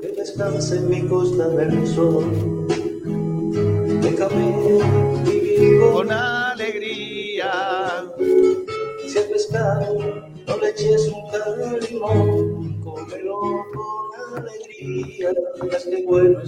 que 0.00 0.08
descanse 0.08 0.78
en 0.78 0.88
mi 0.88 1.06
costa 1.06 1.48
del 1.48 1.86
sol. 1.86 2.66
Déjame 4.00 5.22
vivir 5.24 5.80
con 5.92 6.10
alegría. 6.10 8.04
Si 9.06 9.18
el 9.18 9.28
pescado 9.28 9.94
no 10.46 10.56
le 10.56 10.70
eches 10.70 11.08
un 11.08 11.30
tal 11.30 11.78
limón, 11.90 12.80
cómelo 12.80 13.38
con 13.74 14.38
alegría. 14.38 15.30
Que 15.60 16.06
bueno 16.06 16.40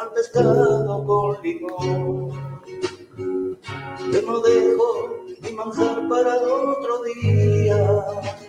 al 0.00 0.12
pescado 0.14 1.04
con 1.04 1.42
limón. 1.42 2.60
Yo 4.12 4.22
no 4.22 4.40
dejo 4.40 5.24
mi 5.42 5.52
manjar 5.52 6.08
para 6.08 6.36
otro 6.36 7.02
día. 7.02 8.04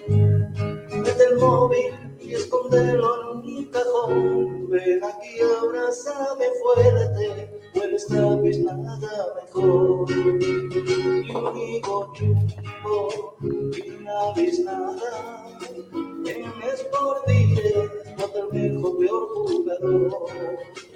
Mete 0.07 1.23
el 1.29 1.37
móvil 1.37 2.15
y 2.19 2.33
escóndelo 2.35 3.33
en 3.33 3.37
un 3.37 3.65
cajón. 3.65 4.69
Ven 4.69 5.03
aquí, 5.03 5.41
abrázame 5.61 6.45
fuerte, 6.63 7.61
puedes 7.73 8.07
sabes 8.07 8.59
nada 8.59 9.33
mejor. 9.43 10.09
Y 10.09 11.35
un 11.35 11.57
higo 11.57 12.13
chumbo 12.13 13.35
y 13.73 13.89
una 13.91 14.33
biznada. 14.35 15.47
En 16.25 16.45
Sport 16.63 17.27
Direct, 17.27 18.17
no 18.17 18.25
te 18.25 18.57
dejo 18.57 18.97
peor 18.97 19.27
jugador. 19.33 20.11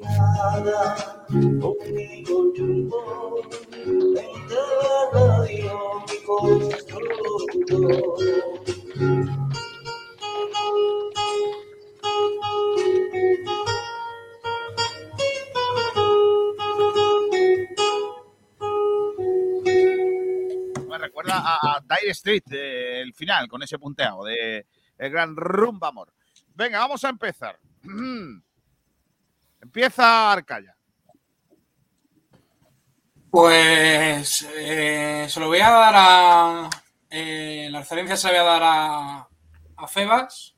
Nada, 0.00 1.24
conmigo 1.60 2.52
chumbo, 2.54 3.42
vente 4.14 4.54
a 4.54 4.66
la 4.82 5.00
radio, 5.12 6.04
mi 6.08 6.18
corazón 6.24 7.02
locutor. 7.22 8.18
Me 20.88 20.98
recuerda 20.98 21.34
a, 21.38 21.76
a 21.76 21.80
Dire 21.80 22.10
Street, 22.10 22.42
eh, 22.52 23.00
el 23.00 23.14
final, 23.14 23.48
con 23.48 23.62
ese 23.62 23.78
punteado 23.78 24.24
de 24.24 24.66
el 24.98 25.10
gran 25.10 25.34
rumba 25.36 25.88
amor. 25.88 26.12
Venga, 26.54 26.78
vamos 26.78 27.04
a 27.04 27.08
empezar. 27.08 27.58
Empieza 29.74 30.30
Arcaya. 30.30 30.76
Pues 33.28 34.46
eh, 34.54 35.26
se 35.28 35.40
lo 35.40 35.48
voy 35.48 35.58
a 35.58 35.68
dar 35.68 35.94
a. 35.96 36.70
eh, 37.10 37.66
la 37.72 37.80
excelencia 37.80 38.16
se 38.16 38.28
la 38.28 38.34
voy 38.34 38.40
a 38.40 38.52
dar 38.52 38.62
a, 38.62 39.28
a 39.78 39.88
Febas, 39.88 40.54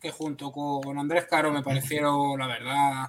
que 0.00 0.10
junto 0.10 0.50
con 0.50 0.98
Andrés 0.98 1.26
Caro 1.30 1.52
me 1.52 1.62
parecieron, 1.62 2.36
la 2.36 2.48
verdad, 2.48 3.06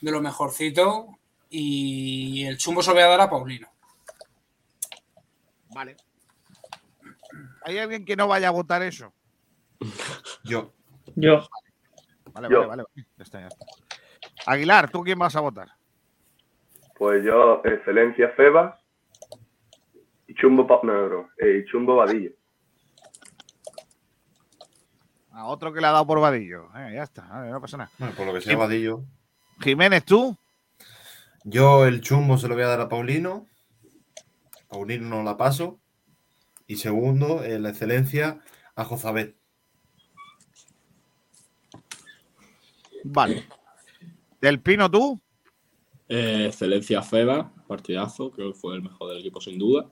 de 0.00 0.10
lo 0.10 0.22
mejorcito. 0.22 1.18
Y 1.50 2.42
el 2.46 2.56
chumbo 2.56 2.80
se 2.82 2.88
lo 2.88 2.94
voy 2.94 3.02
a 3.02 3.08
dar 3.08 3.20
a 3.20 3.28
Paulino. 3.28 3.68
Vale. 5.74 5.98
¿Hay 7.64 7.76
alguien 7.76 8.06
que 8.06 8.16
no 8.16 8.26
vaya 8.26 8.48
a 8.48 8.52
votar 8.52 8.82
eso? 8.82 9.12
Yo. 10.44 10.72
Yo. 11.14 11.46
Vale, 12.32 12.48
Yo. 12.48 12.60
vale, 12.60 12.66
vale. 12.68 12.82
vale. 12.94 13.06
Ya 13.18 13.22
está, 13.22 13.40
ya 13.40 13.48
está. 13.48 13.66
Aguilar, 14.46 14.90
¿tú 14.90 15.02
quién 15.02 15.18
vas 15.18 15.36
a 15.36 15.40
votar? 15.40 15.68
Pues 16.96 17.24
yo, 17.24 17.62
Excelencia 17.64 18.30
Febas 18.30 18.78
y 20.26 20.34
Chumbo 20.34 20.66
Pop 20.66 20.84
Negro, 20.84 21.30
eh, 21.38 21.62
y 21.62 21.70
Chumbo 21.70 21.96
Vadillo. 21.96 22.32
A 25.32 25.46
otro 25.46 25.72
que 25.72 25.80
le 25.80 25.86
ha 25.86 25.92
dado 25.92 26.06
por 26.06 26.20
vadillo. 26.20 26.68
Eh, 26.76 26.92
ya 26.94 27.02
está, 27.02 27.22
vale, 27.22 27.50
no 27.50 27.60
pasa 27.62 27.78
nada. 27.78 27.90
Bueno, 27.98 28.14
por 28.14 28.26
lo 28.26 28.34
que 28.34 28.42
sea 28.42 28.58
Vadillo. 28.58 29.04
Jiménez, 29.60 30.04
¿tú? 30.04 30.36
Yo 31.44 31.86
el 31.86 32.02
chumbo 32.02 32.36
se 32.36 32.46
lo 32.46 32.54
voy 32.54 32.64
a 32.64 32.68
dar 32.68 32.80
a 32.82 32.88
Paulino. 32.90 33.46
Paulino 34.68 35.08
no 35.08 35.22
la 35.22 35.38
paso. 35.38 35.80
Y 36.66 36.76
segundo, 36.76 37.42
eh, 37.42 37.58
la 37.58 37.70
excelencia 37.70 38.40
a 38.76 38.84
Jozabet. 38.84 39.34
Vale. 43.04 43.46
¿Del 44.40 44.60
Pino 44.60 44.90
tú? 44.90 45.20
Eh, 46.08 46.46
excelencia 46.46 47.02
Feba, 47.02 47.52
partidazo, 47.68 48.30
creo 48.30 48.52
que 48.52 48.58
fue 48.58 48.74
el 48.74 48.82
mejor 48.82 49.10
del 49.10 49.20
equipo 49.20 49.40
sin 49.40 49.58
duda. 49.58 49.86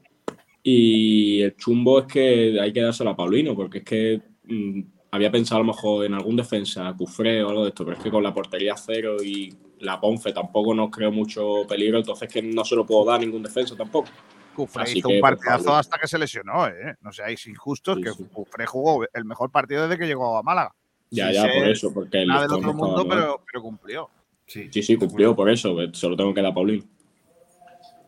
Y 0.63 1.43
el 1.43 1.57
chumbo 1.57 2.01
es 2.01 2.07
que 2.07 2.59
hay 2.61 2.73
que 2.73 2.83
dárselo 2.83 3.11
a 3.11 3.17
Paulino, 3.17 3.55
porque 3.55 3.79
es 3.79 3.85
que 3.85 4.23
mm, 4.45 4.81
había 5.13 5.31
pensado 5.31 5.61
a 5.61 5.65
lo 5.65 5.73
mejor 5.73 6.07
en 6.07 6.15
algún 6.15 6.37
defensa, 6.37 6.93
Cufré 6.97 7.43
o 7.43 7.51
algo 7.51 7.63
de 7.63 7.69
esto, 7.69 7.85
pero 7.85 7.97
es 7.97 8.03
que 8.03 8.11
con 8.11 8.23
la 8.23 8.35
portería 8.35 8.75
cero 8.77 9.17
y 9.23 9.55
la 9.81 10.01
Ponfe 10.01 10.33
tampoco 10.33 10.75
nos 10.75 10.91
creo 10.91 11.13
mucho 11.13 11.67
peligro, 11.69 11.99
entonces 11.99 12.29
que 12.29 12.43
no 12.43 12.65
se 12.65 12.75
lo 12.75 12.85
puedo 12.85 13.05
dar 13.05 13.17
a 13.17 13.25
ningún 13.25 13.43
defensa 13.43 13.77
tampoco. 13.77 14.09
Cufré 14.57 14.83
Así 14.83 14.99
hizo 14.99 15.09
que, 15.09 15.15
un 15.15 15.21
por 15.21 15.39
partidazo 15.39 15.77
hasta 15.77 15.99
que 15.99 16.09
se 16.09 16.19
lesionó, 16.19 16.67
¿eh? 16.67 16.97
No 17.01 17.13
seáis 17.13 17.47
injustos, 17.47 17.99
que 18.03 18.11
Cufré 18.33 18.67
jugó 18.67 19.07
el 19.13 19.25
mejor 19.25 19.53
partido 19.53 19.83
desde 19.83 19.99
que 19.99 20.07
llegó 20.07 20.37
a 20.37 20.43
Málaga. 20.43 20.75
Ya, 21.11 21.31
ya, 21.31 21.43
por 21.43 21.69
eso, 21.69 21.95
porque 21.95 22.23
el 22.23 22.29
Nada 22.29 22.43
del 22.43 22.53
otro 22.53 22.73
no 22.73 22.75
mundo, 22.75 23.07
pero 23.09 23.63
cumplió. 23.63 24.11
Sí, 24.49 24.83
sí, 24.83 24.97
cumplió 24.97 25.37
por 25.37 25.51
eso, 25.51 25.77
solo 25.93 26.17
tengo 26.17 26.33
que 26.33 26.41
dar 26.41 26.53
a 26.53 26.55
Paulino. 26.55 26.83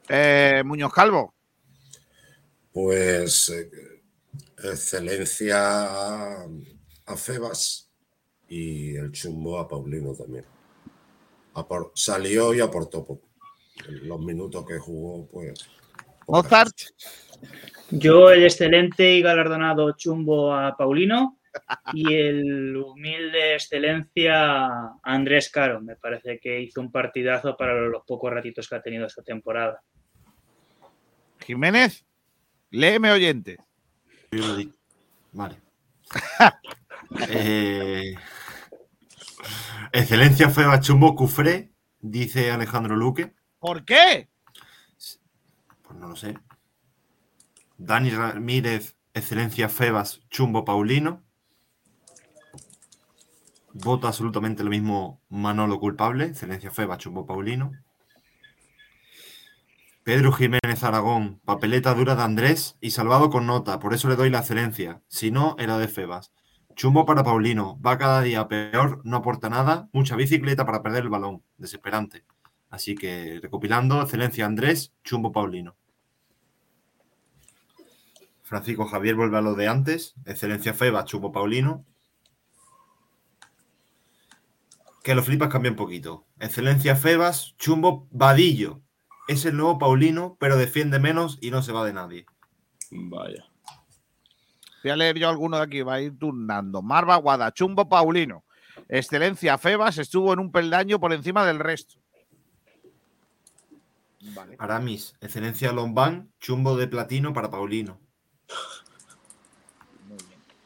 Eh, 0.08 0.62
Muñoz 0.64 0.90
Calvo. 0.90 1.34
Pues 2.72 3.50
eh, 3.50 3.70
excelencia 4.64 6.40
a, 6.40 7.16
Febas 7.16 7.90
y 8.48 8.96
el 8.96 9.12
chumbo 9.12 9.58
a 9.58 9.68
Paulino 9.68 10.14
también. 10.14 10.46
Apor- 11.54 11.92
salió 11.94 12.54
y 12.54 12.60
aportó 12.60 13.04
poco. 13.04 13.28
Los 13.88 14.20
minutos 14.20 14.64
que 14.66 14.78
jugó, 14.78 15.26
pues. 15.28 15.68
Mozart. 16.26 16.74
Yo 17.90 18.30
el 18.30 18.44
excelente 18.44 19.12
y 19.12 19.20
galardonado 19.20 19.92
chumbo 19.92 20.54
a 20.54 20.74
Paulino 20.74 21.39
y 21.92 22.14
el 22.14 22.76
humilde 22.76 23.54
excelencia 23.54 24.92
Andrés 25.02 25.50
Caro. 25.50 25.80
Me 25.80 25.96
parece 25.96 26.38
que 26.38 26.60
hizo 26.60 26.80
un 26.80 26.90
partidazo 26.92 27.56
para 27.56 27.74
los 27.74 28.02
pocos 28.06 28.32
ratitos 28.32 28.68
que 28.68 28.76
ha 28.76 28.82
tenido 28.82 29.06
esta 29.06 29.22
temporada. 29.22 29.82
Jiménez, 31.46 32.04
léeme 32.70 33.10
oyente. 33.12 33.58
Yo 34.30 34.46
lo 34.46 34.56
di- 34.56 34.72
Vale. 35.32 35.56
Eh, 37.28 38.14
excelencia 39.92 40.48
fue 40.48 40.64
Chumbo 40.80 41.14
Cufré, 41.16 41.70
dice 41.98 42.50
Alejandro 42.50 42.94
Luque. 42.96 43.34
¿Por 43.58 43.84
qué? 43.84 44.28
Pues 45.82 45.98
no 45.98 46.08
lo 46.08 46.16
sé. 46.16 46.38
Dani 47.78 48.10
Ramírez, 48.10 48.96
excelencia 49.14 49.68
Febas, 49.68 50.20
Chumbo 50.28 50.64
Paulino. 50.64 51.24
Voto 53.82 54.06
absolutamente 54.08 54.62
lo 54.62 54.70
mismo 54.70 55.22
Manolo 55.30 55.80
culpable, 55.80 56.26
excelencia 56.26 56.70
Febas, 56.70 56.98
Chumbo 56.98 57.24
Paulino. 57.24 57.72
Pedro 60.02 60.32
Jiménez 60.32 60.82
Aragón, 60.82 61.40
papeleta 61.44 61.94
dura 61.94 62.14
de 62.14 62.22
Andrés 62.22 62.76
y 62.80 62.90
salvado 62.90 63.30
con 63.30 63.46
nota, 63.46 63.78
por 63.78 63.94
eso 63.94 64.08
le 64.08 64.16
doy 64.16 64.28
la 64.28 64.40
excelencia. 64.40 65.02
Si 65.08 65.30
no, 65.30 65.56
era 65.58 65.78
de 65.78 65.88
Febas. 65.88 66.32
Chumbo 66.74 67.06
para 67.06 67.24
Paulino, 67.24 67.80
va 67.80 67.96
cada 67.96 68.22
día 68.22 68.48
peor, 68.48 69.00
no 69.04 69.18
aporta 69.18 69.48
nada, 69.48 69.88
mucha 69.92 70.16
bicicleta 70.16 70.66
para 70.66 70.82
perder 70.82 71.04
el 71.04 71.10
balón, 71.10 71.42
desesperante. 71.56 72.24
Así 72.70 72.94
que 72.94 73.40
recopilando, 73.42 74.00
excelencia 74.02 74.46
Andrés, 74.46 74.92
chumbo 75.04 75.32
Paulino. 75.32 75.76
Francisco 78.42 78.86
Javier 78.86 79.14
vuelve 79.14 79.38
a 79.38 79.42
lo 79.42 79.54
de 79.54 79.68
antes, 79.68 80.14
excelencia 80.24 80.74
Feba, 80.74 81.04
chumbo 81.04 81.32
Paulino. 81.32 81.84
Que 85.02 85.14
lo 85.14 85.22
flipas 85.22 85.48
cambia 85.48 85.70
un 85.70 85.76
poquito. 85.76 86.26
Excelencia 86.38 86.94
Febas, 86.96 87.54
chumbo 87.58 88.06
Vadillo. 88.10 88.80
Es 89.28 89.44
el 89.44 89.56
nuevo 89.56 89.78
Paulino, 89.78 90.36
pero 90.40 90.56
defiende 90.56 90.98
menos 90.98 91.38
y 91.40 91.50
no 91.50 91.62
se 91.62 91.72
va 91.72 91.84
de 91.84 91.92
nadie. 91.92 92.26
Vaya. 92.90 93.46
Voy 94.82 94.90
a 94.90 94.96
leer 94.96 95.18
yo 95.18 95.28
alguno 95.28 95.58
de 95.58 95.62
aquí, 95.62 95.82
va 95.82 95.94
a 95.94 96.00
ir 96.00 96.18
turnando. 96.18 96.82
Marva 96.82 97.16
Guadachumbo 97.16 97.88
Paulino. 97.88 98.44
Excelencia 98.88 99.56
Febas 99.58 99.98
estuvo 99.98 100.32
en 100.32 100.38
un 100.40 100.50
peldaño 100.50 100.98
por 100.98 101.12
encima 101.12 101.46
del 101.46 101.60
resto. 101.60 101.98
Aramis, 104.58 105.14
excelencia 105.20 105.72
Lombán, 105.72 106.30
chumbo 106.40 106.76
de 106.76 106.88
platino 106.88 107.32
para 107.32 107.50
Paulino. 107.50 107.98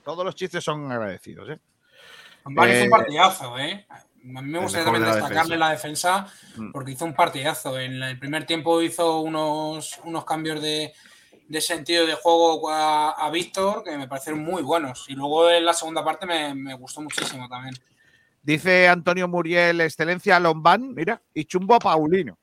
Todos 0.04 0.24
los 0.24 0.34
chistes 0.34 0.64
son 0.64 0.90
agradecidos, 0.90 1.48
¿eh? 1.50 1.60
Lombán 2.44 2.70
hizo 2.70 2.78
Eh, 2.78 2.84
un 2.84 2.90
partidazo, 2.90 3.58
¿eh? 3.58 3.86
A 4.24 4.40
mí 4.42 4.50
me 4.50 4.58
gustaría 4.58 4.84
también 4.84 5.02
de 5.04 5.08
la 5.10 5.14
destacarle 5.16 5.56
defensa. 5.56 5.56
la 5.66 5.70
defensa 5.70 6.26
Mm. 6.56 6.72
porque 6.72 6.92
hizo 6.92 7.04
un 7.04 7.14
partidazo. 7.14 7.78
En 7.78 8.02
el 8.02 8.18
primer 8.18 8.46
tiempo 8.46 8.80
hizo 8.80 9.20
unos, 9.20 10.00
unos 10.04 10.24
cambios 10.24 10.62
de, 10.62 10.92
de 11.48 11.60
sentido 11.60 12.06
de 12.06 12.14
juego 12.14 12.70
a, 12.70 13.10
a 13.10 13.30
Víctor 13.30 13.82
que 13.84 13.96
me 13.98 14.08
parecieron 14.08 14.42
muy 14.42 14.62
buenos. 14.62 15.04
Y 15.08 15.14
luego 15.14 15.50
en 15.50 15.64
la 15.64 15.74
segunda 15.74 16.02
parte 16.04 16.24
me, 16.26 16.54
me 16.54 16.74
gustó 16.74 17.02
muchísimo 17.02 17.48
también. 17.48 17.74
Dice 18.42 18.88
Antonio 18.88 19.26
Muriel, 19.28 19.80
excelencia 19.80 20.38
Lombán, 20.40 20.94
mira, 20.94 21.20
y 21.34 21.44
chumbo 21.44 21.78
Paulino. 21.78 22.38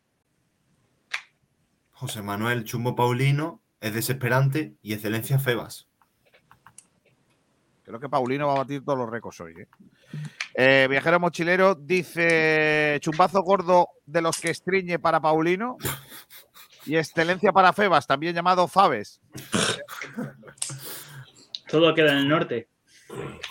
José 1.91 2.22
Manuel 2.24 2.64
Chumbo 2.64 2.95
Paulino 2.95 3.62
es 3.80 3.94
desesperante 3.94 4.74
y 4.82 4.94
excelencia 4.94 5.38
Febas. 5.40 5.88
Creo 7.84 7.99
que 7.99 8.10
Paulino 8.10 8.48
va 8.48 8.53
a 8.53 8.58
batir 8.60 8.84
todos 8.84 8.98
los 8.98 9.10
récords 9.10 9.40
hoy. 9.41 9.53
¿eh? 9.60 9.68
Eh, 10.53 10.88
viajero 10.90 11.19
mochilero 11.19 11.76
dice 11.76 12.98
chumbazo 13.02 13.41
gordo 13.41 13.90
de 14.06 14.22
los 14.22 14.40
que 14.40 14.49
estriñe 14.49 14.99
para 14.99 15.22
Paulino 15.22 15.78
y 16.86 16.98
excelencia 16.98 17.52
para 17.53 17.73
Febas, 17.73 18.07
también 18.07 18.36
llamado 18.36 18.68
Fabes. 18.68 19.22
Todo 21.68 21.94
queda 21.94 22.11
en 22.11 22.18
el 22.18 22.28
norte. 22.28 22.68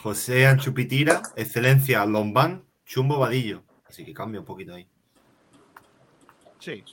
José 0.02 0.47
Anchupitira, 0.47 1.22
excelencia 1.36 2.05
Lombán, 2.05 2.64
chumbo 2.85 3.18
Vadillo. 3.18 3.62
Así 3.89 4.05
que 4.05 4.12
cambia 4.12 4.40
un 4.40 4.47
poquito 4.47 4.74
ahí. 4.74 4.86
Sí. 6.59 6.85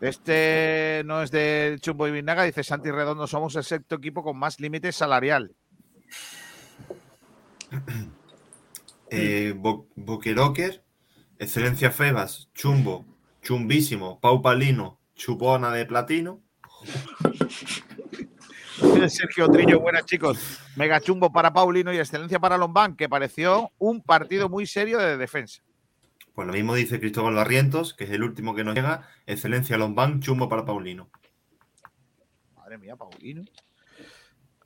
Este 0.00 1.02
no 1.04 1.22
es 1.22 1.30
de 1.30 1.76
Chumbo 1.80 2.06
y 2.06 2.12
Vinaga, 2.12 2.44
dice 2.44 2.62
Santi 2.62 2.90
Redondo, 2.90 3.26
somos 3.26 3.56
el 3.56 3.64
sexto 3.64 3.96
equipo 3.96 4.22
con 4.22 4.38
más 4.38 4.60
límite 4.60 4.92
salarial. 4.92 5.54
Eh, 9.10 9.54
Bo- 9.56 9.88
Boquerocker, 9.96 10.84
excelencia 11.38 11.90
Febas, 11.90 12.50
chumbo, 12.54 13.06
chumbísimo, 13.42 14.20
Pau 14.20 14.42
Palino, 14.42 14.98
chupona 15.14 15.72
de 15.72 15.86
platino. 15.86 16.40
Sergio 19.08 19.48
Trillo, 19.48 19.80
buenas 19.80 20.04
chicos. 20.06 20.60
Mega 20.76 21.00
chumbo 21.00 21.32
para 21.32 21.52
Paulino 21.52 21.92
y 21.92 21.98
excelencia 21.98 22.38
para 22.38 22.56
Lombán, 22.58 22.94
que 22.96 23.08
pareció 23.08 23.72
un 23.78 24.02
partido 24.02 24.48
muy 24.48 24.66
serio 24.66 24.98
de 24.98 25.16
defensa. 25.16 25.62
Pues 26.34 26.46
lo 26.46 26.52
mismo 26.52 26.74
dice 26.74 27.00
Cristóbal 27.00 27.34
Barrientos, 27.34 27.94
que 27.94 28.04
es 28.04 28.10
el 28.10 28.22
último 28.22 28.54
que 28.54 28.62
nos 28.62 28.74
llega. 28.76 29.08
Excelencia 29.26 29.76
Lombán, 29.76 30.20
chumbo 30.20 30.48
para 30.48 30.64
Paulino. 30.64 31.10
Madre 32.54 32.78
mía, 32.78 32.94
Paulino. 32.94 33.42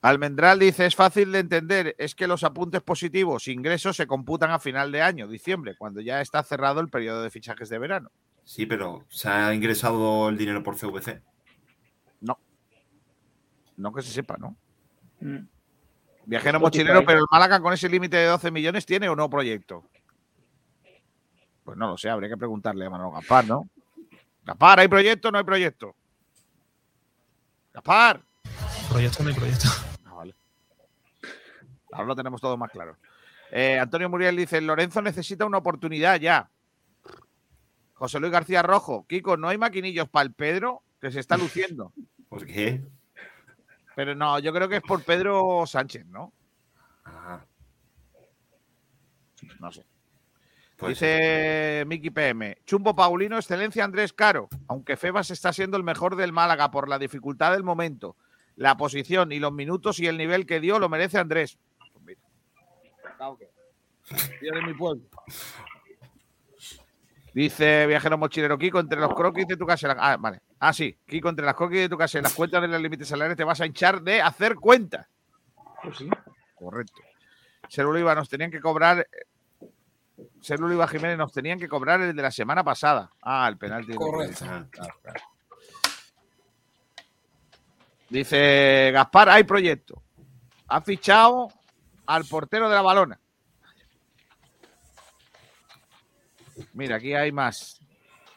Almendral 0.02 0.58
dice, 0.58 0.84
es 0.84 0.96
fácil 0.96 1.30
de 1.30 1.38
entender, 1.38 1.94
es 1.96 2.16
que 2.16 2.26
los 2.26 2.42
apuntes 2.42 2.82
positivos, 2.82 3.46
ingresos, 3.46 3.96
se 3.96 4.08
computan 4.08 4.50
a 4.50 4.58
final 4.58 4.90
de 4.90 5.00
año, 5.00 5.28
diciembre, 5.28 5.76
cuando 5.78 6.00
ya 6.00 6.20
está 6.20 6.42
cerrado 6.42 6.80
el 6.80 6.88
periodo 6.88 7.22
de 7.22 7.30
fichajes 7.30 7.68
de 7.68 7.78
verano. 7.78 8.10
Sí, 8.42 8.66
pero 8.66 9.04
se 9.08 9.28
ha 9.28 9.54
ingresado 9.54 10.28
el 10.28 10.36
dinero 10.36 10.60
por 10.64 10.76
CVC. 10.76 11.22
No. 12.20 12.36
No 13.76 13.92
que 13.92 14.02
se 14.02 14.10
sepa, 14.10 14.36
¿no? 14.38 14.56
Mm. 15.20 15.46
Viajero 16.26 16.58
mochilero, 16.58 17.04
pero 17.06 17.20
el 17.20 17.26
Málaga 17.30 17.60
con 17.60 17.72
ese 17.72 17.88
límite 17.88 18.16
de 18.16 18.26
12 18.26 18.50
millones 18.50 18.84
tiene 18.84 19.08
o 19.08 19.14
no 19.14 19.30
proyecto. 19.30 19.84
Pues 21.62 21.78
no 21.78 21.86
lo 21.86 21.96
sé, 21.96 22.10
habría 22.10 22.28
que 22.28 22.36
preguntarle 22.36 22.86
a 22.86 22.90
Manolo 22.90 23.12
Gaspar, 23.12 23.46
¿no? 23.46 23.68
Gaspar, 24.44 24.80
¿hay 24.80 24.88
proyecto 24.88 25.28
o 25.28 25.30
no 25.30 25.38
hay 25.38 25.44
proyecto? 25.44 25.94
Gaspar. 27.72 28.20
Proyecto 28.90 29.22
no 29.22 29.28
hay 29.28 29.36
proyecto. 29.36 29.68
Ah. 31.92 31.96
Ahora 31.96 32.08
lo 32.08 32.16
tenemos 32.16 32.40
todo 32.40 32.56
más 32.56 32.70
claro. 32.70 32.96
Eh, 33.50 33.78
Antonio 33.78 34.08
Muriel 34.08 34.36
dice, 34.36 34.60
Lorenzo 34.60 35.02
necesita 35.02 35.44
una 35.44 35.58
oportunidad 35.58 36.18
ya. 36.18 36.50
José 37.94 38.18
Luis 38.18 38.32
García 38.32 38.62
Rojo, 38.62 39.06
Kiko, 39.06 39.36
¿no 39.36 39.48
hay 39.48 39.58
maquinillos 39.58 40.08
para 40.08 40.24
el 40.24 40.32
Pedro? 40.32 40.82
Que 41.00 41.12
se 41.12 41.20
está 41.20 41.36
luciendo. 41.36 41.92
¿Por 42.28 42.46
qué? 42.46 42.82
Pero 43.94 44.14
no, 44.14 44.38
yo 44.38 44.52
creo 44.52 44.68
que 44.68 44.76
es 44.76 44.82
por 44.82 45.04
Pedro 45.04 45.64
Sánchez, 45.66 46.06
¿no? 46.06 46.32
Ah, 47.04 47.44
No 49.60 49.70
sé. 49.70 49.84
Dice 50.88 51.84
Miki 51.86 52.10
PM, 52.10 52.58
Chumbo 52.66 52.96
Paulino, 52.96 53.36
excelencia 53.36 53.84
Andrés 53.84 54.12
Caro, 54.12 54.48
aunque 54.66 54.96
Febas 54.96 55.30
está 55.30 55.52
siendo 55.52 55.76
el 55.76 55.84
mejor 55.84 56.16
del 56.16 56.32
Málaga 56.32 56.72
por 56.72 56.88
la 56.88 56.98
dificultad 56.98 57.52
del 57.52 57.62
momento, 57.62 58.16
la 58.56 58.76
posición 58.76 59.30
y 59.30 59.38
los 59.38 59.52
minutos 59.52 60.00
y 60.00 60.08
el 60.08 60.18
nivel 60.18 60.44
que 60.44 60.58
dio 60.58 60.80
lo 60.80 60.88
merece 60.88 61.18
Andrés. 61.18 61.58
Que- 63.38 63.50
Tío 64.40 64.52
de 64.54 64.62
mi 64.62 64.74
pueblo. 64.74 65.02
Dice 67.34 67.86
Viajero 67.86 68.18
Mochilero 68.18 68.58
Kiko, 68.58 68.80
entre 68.80 69.00
los 69.00 69.14
croquis 69.14 69.46
de 69.46 69.56
tu 69.56 69.64
casa. 69.64 69.94
Ah, 69.98 70.16
vale. 70.18 70.40
Ah, 70.58 70.72
sí. 70.72 70.98
Kiko, 71.06 71.28
entre 71.30 71.46
las 71.46 71.54
croquis 71.54 71.80
de 71.80 71.88
tu 71.88 71.96
casa 71.96 72.18
y 72.18 72.22
las 72.22 72.34
cuentas 72.34 72.60
de 72.60 72.68
los 72.68 72.80
límites 72.80 73.08
salariales 73.08 73.36
te 73.38 73.44
vas 73.44 73.60
a 73.60 73.66
hinchar 73.66 74.02
de 74.02 74.20
hacer 74.20 74.56
cuentas. 74.56 75.06
Pues 75.82 75.96
sí. 75.98 76.10
Correcto. 76.54 77.00
Ser 77.68 77.86
Oliva 77.86 78.14
nos 78.14 78.28
tenían 78.28 78.50
que 78.50 78.60
cobrar. 78.60 78.98
eh, 79.00 79.68
Ser 80.40 80.62
Oliva 80.62 80.86
Jiménez 80.88 81.16
nos 81.16 81.32
tenían 81.32 81.58
que 81.58 81.68
cobrar 81.68 82.00
el 82.02 82.14
de 82.14 82.22
la 82.22 82.30
semana 82.30 82.62
pasada. 82.62 83.10
Ah, 83.22 83.46
el 83.48 83.56
penalti. 83.56 83.94
Correcto. 83.94 84.44
Claro, 84.70 84.94
claro. 85.00 85.20
Dice 88.10 88.90
Gaspar, 88.92 89.30
hay 89.30 89.44
proyecto. 89.44 90.02
Ha 90.68 90.80
fichado 90.82 91.48
al 92.06 92.24
portero 92.24 92.68
de 92.68 92.74
la 92.74 92.82
balona. 92.82 93.18
Mira, 96.74 96.96
aquí 96.96 97.14
hay 97.14 97.32
más. 97.32 97.80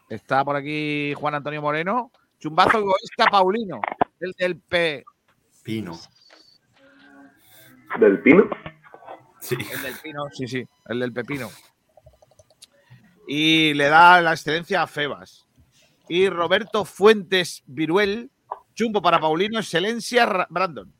Está 0.09 0.43
por 0.45 0.55
aquí 0.55 1.13
Juan 1.15 1.35
Antonio 1.35 1.61
Moreno. 1.61 2.11
Chumbazo 2.39 2.79
egoísta 2.79 3.25
Paulino. 3.29 3.81
El 4.19 4.31
del 4.37 4.59
P. 4.59 5.03
Pino. 5.63 5.99
¿Del 7.99 8.21
Pino? 8.21 8.49
Sí. 9.41 9.55
El 9.71 9.81
del 9.81 9.95
Pino, 10.01 10.23
sí, 10.31 10.47
sí. 10.47 10.67
El 10.87 10.99
del 10.99 11.13
Pepino. 11.13 11.49
Y 13.27 13.73
le 13.73 13.85
da 13.89 14.21
la 14.21 14.33
excelencia 14.33 14.83
a 14.83 14.87
Febas. 14.87 15.47
Y 16.07 16.29
Roberto 16.29 16.85
Fuentes 16.85 17.63
Viruel. 17.65 18.31
Chumbo 18.75 19.01
para 19.01 19.19
Paulino, 19.19 19.59
excelencia 19.59 20.25
Ra- 20.25 20.47
Brandon. 20.49 20.93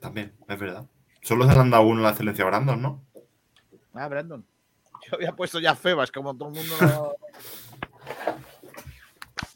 También, 0.00 0.34
es 0.48 0.58
verdad. 0.58 0.86
Solo 1.22 1.46
se 1.46 1.52
le 1.54 1.60
han 1.60 1.70
dado 1.70 1.84
uno 1.84 2.00
la 2.02 2.10
excelencia 2.10 2.44
a 2.44 2.48
Brandon, 2.48 2.80
¿no? 2.80 3.04
Ah, 3.94 4.08
Brandon. 4.08 4.44
Yo 5.06 5.16
había 5.16 5.34
puesto 5.34 5.58
ya 5.60 5.74
Febas, 5.74 6.10
como 6.12 6.36
todo 6.36 6.48
el 6.50 6.54
mundo. 6.56 6.74
lo- 6.80 7.16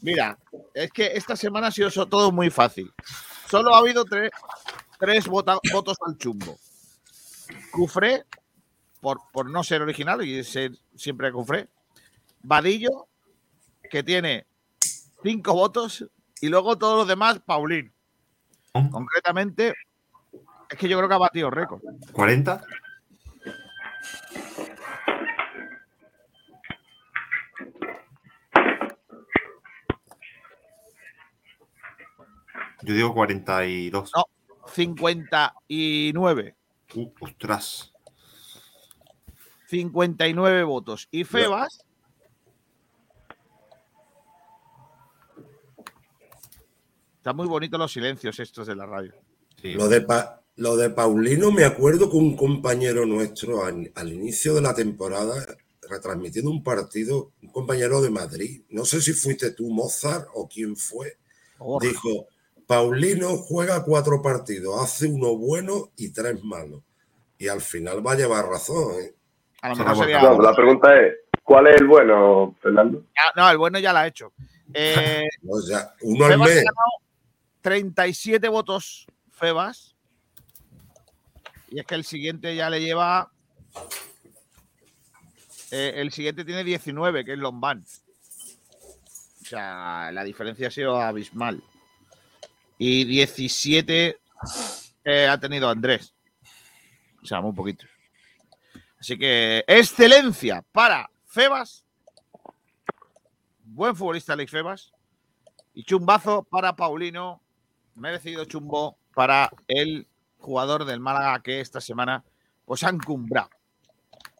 Mira, 0.01 0.37
es 0.73 0.91
que 0.91 1.05
esta 1.13 1.35
semana 1.35 1.67
ha 1.67 1.71
sido 1.71 1.89
todo 2.07 2.31
muy 2.31 2.49
fácil. 2.49 2.91
Solo 3.49 3.73
ha 3.73 3.79
habido 3.79 4.03
tre- 4.05 4.29
tres 4.99 5.27
vota- 5.27 5.59
votos 5.71 5.97
al 6.05 6.17
chumbo. 6.17 6.57
Cufré, 7.71 8.25
por, 9.01 9.19
por 9.31 9.49
no 9.49 9.63
ser 9.63 9.81
original 9.81 10.25
y 10.25 10.43
ser 10.43 10.71
siempre 10.95 11.31
Cufré. 11.31 11.69
Vadillo, 12.41 13.07
que 13.89 14.03
tiene 14.03 14.45
cinco 15.23 15.53
votos. 15.53 16.05
Y 16.41 16.49
luego 16.49 16.77
todos 16.77 16.97
los 16.97 17.07
demás, 17.07 17.39
Paulín. 17.39 17.93
Concretamente, 18.91 19.73
es 20.73 20.79
que 20.79 20.87
yo 20.87 20.97
creo 20.97 21.07
que 21.07 21.15
ha 21.15 21.19
batido 21.19 21.49
récord. 21.49 21.81
¿40? 22.13 22.63
Yo 32.81 32.93
digo 32.93 33.13
42. 33.13 34.11
No, 34.15 34.25
59. 34.67 36.55
Uh, 36.95 37.11
ostras. 37.21 37.93
59 39.67 40.63
votos. 40.63 41.07
Y 41.11 41.23
Febas. 41.23 41.85
Están 47.17 47.35
muy 47.37 47.47
bonitos 47.47 47.79
los 47.79 47.91
silencios 47.91 48.39
estos 48.39 48.67
de 48.67 48.75
la 48.75 48.85
radio. 48.85 49.13
Lo 49.63 49.87
de, 49.87 50.01
Pa- 50.01 50.42
lo 50.55 50.75
de 50.77 50.89
Paulino, 50.89 51.51
me 51.51 51.65
acuerdo 51.65 52.09
que 52.09 52.17
un 52.17 52.35
compañero 52.37 53.05
nuestro 53.05 53.65
al, 53.65 53.91
al 53.95 54.13
inicio 54.13 54.53
de 54.53 54.61
la 54.61 54.73
temporada, 54.75 55.45
retransmitiendo 55.89 56.51
un 56.51 56.63
partido, 56.63 57.31
un 57.41 57.49
compañero 57.49 58.01
de 58.01 58.09
Madrid, 58.09 58.61
no 58.69 58.85
sé 58.85 59.01
si 59.01 59.13
fuiste 59.13 59.51
tú, 59.51 59.69
Mozart, 59.69 60.27
o 60.33 60.47
quién 60.47 60.75
fue, 60.75 61.17
dijo, 61.81 62.27
Paulino 62.67 63.37
juega 63.37 63.83
cuatro 63.83 64.21
partidos, 64.21 64.81
hace 64.81 65.07
uno 65.07 65.35
bueno 65.35 65.91
y 65.97 66.11
tres 66.11 66.43
malos. 66.43 66.81
Y 67.37 67.47
al 67.47 67.61
final 67.61 68.05
va 68.05 68.13
a 68.13 68.15
llevar 68.15 68.45
razón. 68.45 68.93
¿eh? 69.01 69.13
A 69.61 69.69
lo 69.69 69.75
mejor 69.75 69.97
sería. 69.97 70.21
No, 70.21 70.41
la 70.41 70.55
pregunta 70.55 70.97
es, 70.99 71.13
¿cuál 71.43 71.67
es 71.67 71.81
el 71.81 71.87
bueno, 71.87 72.55
Fernando? 72.61 73.03
No, 73.35 73.49
el 73.49 73.57
bueno 73.57 73.79
ya 73.79 73.91
la 73.91 74.01
ha 74.01 74.07
hecho. 74.07 74.31
Eh, 74.73 75.27
O 75.49 75.59
sea, 75.61 75.93
uno 76.01 76.25
al 76.25 76.31
Febas 76.33 76.47
mes. 76.49 76.57
ganado 76.57 76.91
37 77.61 78.47
votos, 78.47 79.07
Febas. 79.31 79.92
Y 81.73 81.79
es 81.79 81.87
que 81.87 81.95
el 81.95 82.03
siguiente 82.03 82.55
ya 82.55 82.69
le 82.69 82.79
lleva. 82.79 83.31
eh, 85.71 85.93
el 85.95 86.11
siguiente 86.11 86.45
tiene 86.45 86.63
19, 86.63 87.25
que 87.25 87.33
es 87.33 87.39
Lombán. 87.39 87.83
O 89.41 89.45
sea, 89.45 90.11
la 90.11 90.23
diferencia 90.23 90.67
ha 90.67 90.71
sido 90.71 91.01
abismal. 91.01 91.63
Y 92.77 93.05
17 93.05 94.19
eh, 95.03 95.27
ha 95.27 95.39
tenido 95.39 95.67
Andrés. 95.67 96.13
O 97.23 97.25
sea, 97.25 97.41
muy 97.41 97.53
poquito. 97.53 97.87
Así 98.99 99.17
que, 99.17 99.63
excelencia 99.65 100.63
para 100.71 101.09
Febas. 101.25 101.83
Buen 103.63 103.95
futbolista 103.95 104.33
Alex 104.33 104.51
Febas. 104.51 104.93
Y 105.73 105.83
chumbazo 105.85 106.43
para 106.43 106.75
Paulino. 106.75 107.41
Merecido 107.95 108.45
chumbo 108.45 108.95
para 109.15 109.49
el 109.67 110.07
jugador 110.43 110.85
del 110.85 110.99
Málaga 110.99 111.41
que 111.41 111.61
esta 111.61 111.81
semana 111.81 112.23
pues 112.65 112.83
han 112.83 112.99
cumbrado. 112.99 113.49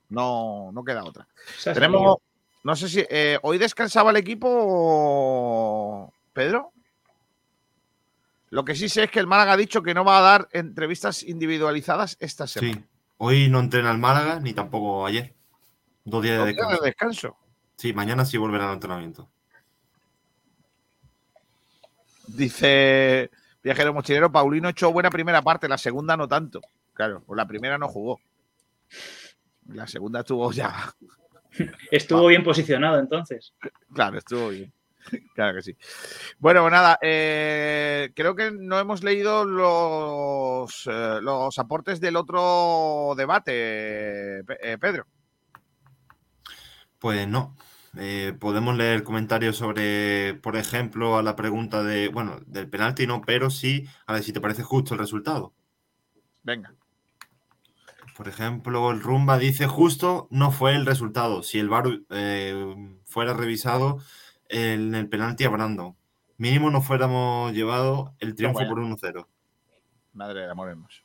No, 0.10 0.72
no 0.72 0.84
queda 0.84 1.04
otra. 1.04 1.28
Tenemos, 1.64 2.00
salido. 2.00 2.22
no 2.64 2.76
sé 2.76 2.90
si 2.90 3.06
eh, 3.10 3.40
hoy 3.42 3.58
descansaba 3.58 4.12
el 4.12 4.18
equipo, 4.18 6.14
Pedro. 6.34 6.72
Lo 8.50 8.64
que 8.64 8.76
sí 8.76 8.88
sé 8.88 9.06
es 9.06 9.12
que 9.12 9.20
el 9.20 9.26
Málaga 9.26 9.54
ha 9.54 9.58
dicho 9.58 9.82
que 9.82 9.96
no 9.96 10.06
va 10.06 10.20
a 10.20 10.22
dar 10.22 10.50
entrevistas 10.52 11.24
individualizadas 11.24 12.18
esta 12.20 12.46
semana. 12.46 12.74
Sí. 12.74 12.86
Hoy 13.18 13.50
no 13.50 13.60
entrena 13.60 13.90
el 13.92 13.98
Málaga 13.98 14.40
ni 14.40 14.54
tampoco 14.54 15.06
ayer. 15.06 15.34
Dos 16.06 16.22
días 16.22 16.36
de 16.36 16.40
Dos 16.40 16.48
días 16.48 16.58
de 16.58 16.86
descanso. 16.86 17.28
descanso. 17.30 17.38
Sí, 17.78 17.94
mañana 17.94 18.26
sí 18.26 18.38
volverá 18.38 18.68
al 18.68 18.76
entrenamiento. 18.76 19.30
Dice 22.28 23.32
Viajero 23.64 23.94
Mochilero, 23.94 24.32
Paulino 24.32 24.70
echó 24.70 24.92
buena 24.92 25.10
primera 25.10 25.42
parte, 25.42 25.70
la 25.70 25.78
segunda 25.78 26.18
no 26.18 26.28
tanto. 26.28 26.62
Claro, 26.94 27.24
pues 27.26 27.38
la 27.38 27.48
primera 27.48 27.78
no 27.78 27.88
jugó. 27.88 28.20
La 29.70 29.88
segunda 29.88 30.20
estuvo 30.20 30.52
ya. 30.52 30.94
Estuvo 31.92 32.28
bien 32.28 32.44
posicionado 32.44 33.00
entonces. 33.00 33.54
Claro, 33.94 34.18
estuvo 34.18 34.50
bien. 34.50 34.74
Claro 35.36 35.56
que 35.56 35.62
sí. 35.62 35.78
Bueno, 36.40 36.62
pues 36.62 36.72
nada, 36.72 36.98
eh, 37.02 38.12
creo 38.16 38.36
que 38.36 38.52
no 38.52 38.80
hemos 38.80 39.04
leído 39.04 39.44
los, 39.44 40.88
eh, 40.88 41.20
los 41.22 41.60
aportes 41.60 42.00
del 42.00 42.16
otro 42.16 43.14
debate, 43.18 44.40
eh, 44.40 44.78
Pedro. 44.80 45.06
Pues 47.00 47.28
no. 47.28 47.56
Eh, 47.98 48.36
podemos 48.40 48.76
leer 48.76 49.04
comentarios 49.04 49.58
sobre, 49.58 50.34
por 50.36 50.56
ejemplo, 50.56 51.18
a 51.18 51.24
la 51.24 51.36
pregunta 51.36 51.84
de, 51.84 52.08
bueno, 52.08 52.40
del 52.48 52.68
penalti 52.70 53.06
no, 53.06 53.22
pero 53.22 53.50
sí, 53.50 53.86
a 54.08 54.14
ver 54.14 54.24
si 54.24 54.34
te 54.34 54.42
parece 54.42 54.64
justo 54.64 54.94
el 54.96 55.00
resultado. 55.00 55.54
Venga. 56.42 56.74
Por 58.18 58.28
ejemplo, 58.28 58.92
el 58.92 59.02
Rumba 59.02 59.38
dice 59.38 59.68
justo 59.68 60.28
no 60.30 60.52
fue 60.52 60.76
el 60.76 60.86
resultado. 60.86 61.44
Si 61.44 61.60
el 61.60 61.70
VAR 61.70 61.86
eh, 62.10 63.00
fuera 63.06 63.34
revisado 63.34 64.00
en 64.50 64.94
el 64.96 65.08
penalti 65.10 65.46
a 65.46 65.50
Brandon, 65.50 65.96
mínimo 66.38 66.70
nos 66.70 66.86
fuéramos 66.86 67.54
llevado 67.54 68.16
el 68.20 68.36
triunfo 68.36 68.60
bueno. 68.66 68.98
por 69.00 69.12
1-0. 69.12 69.28
Madre 70.14 70.42
de 70.42 70.52
amor 70.52 70.70
hermoso. 70.70 71.04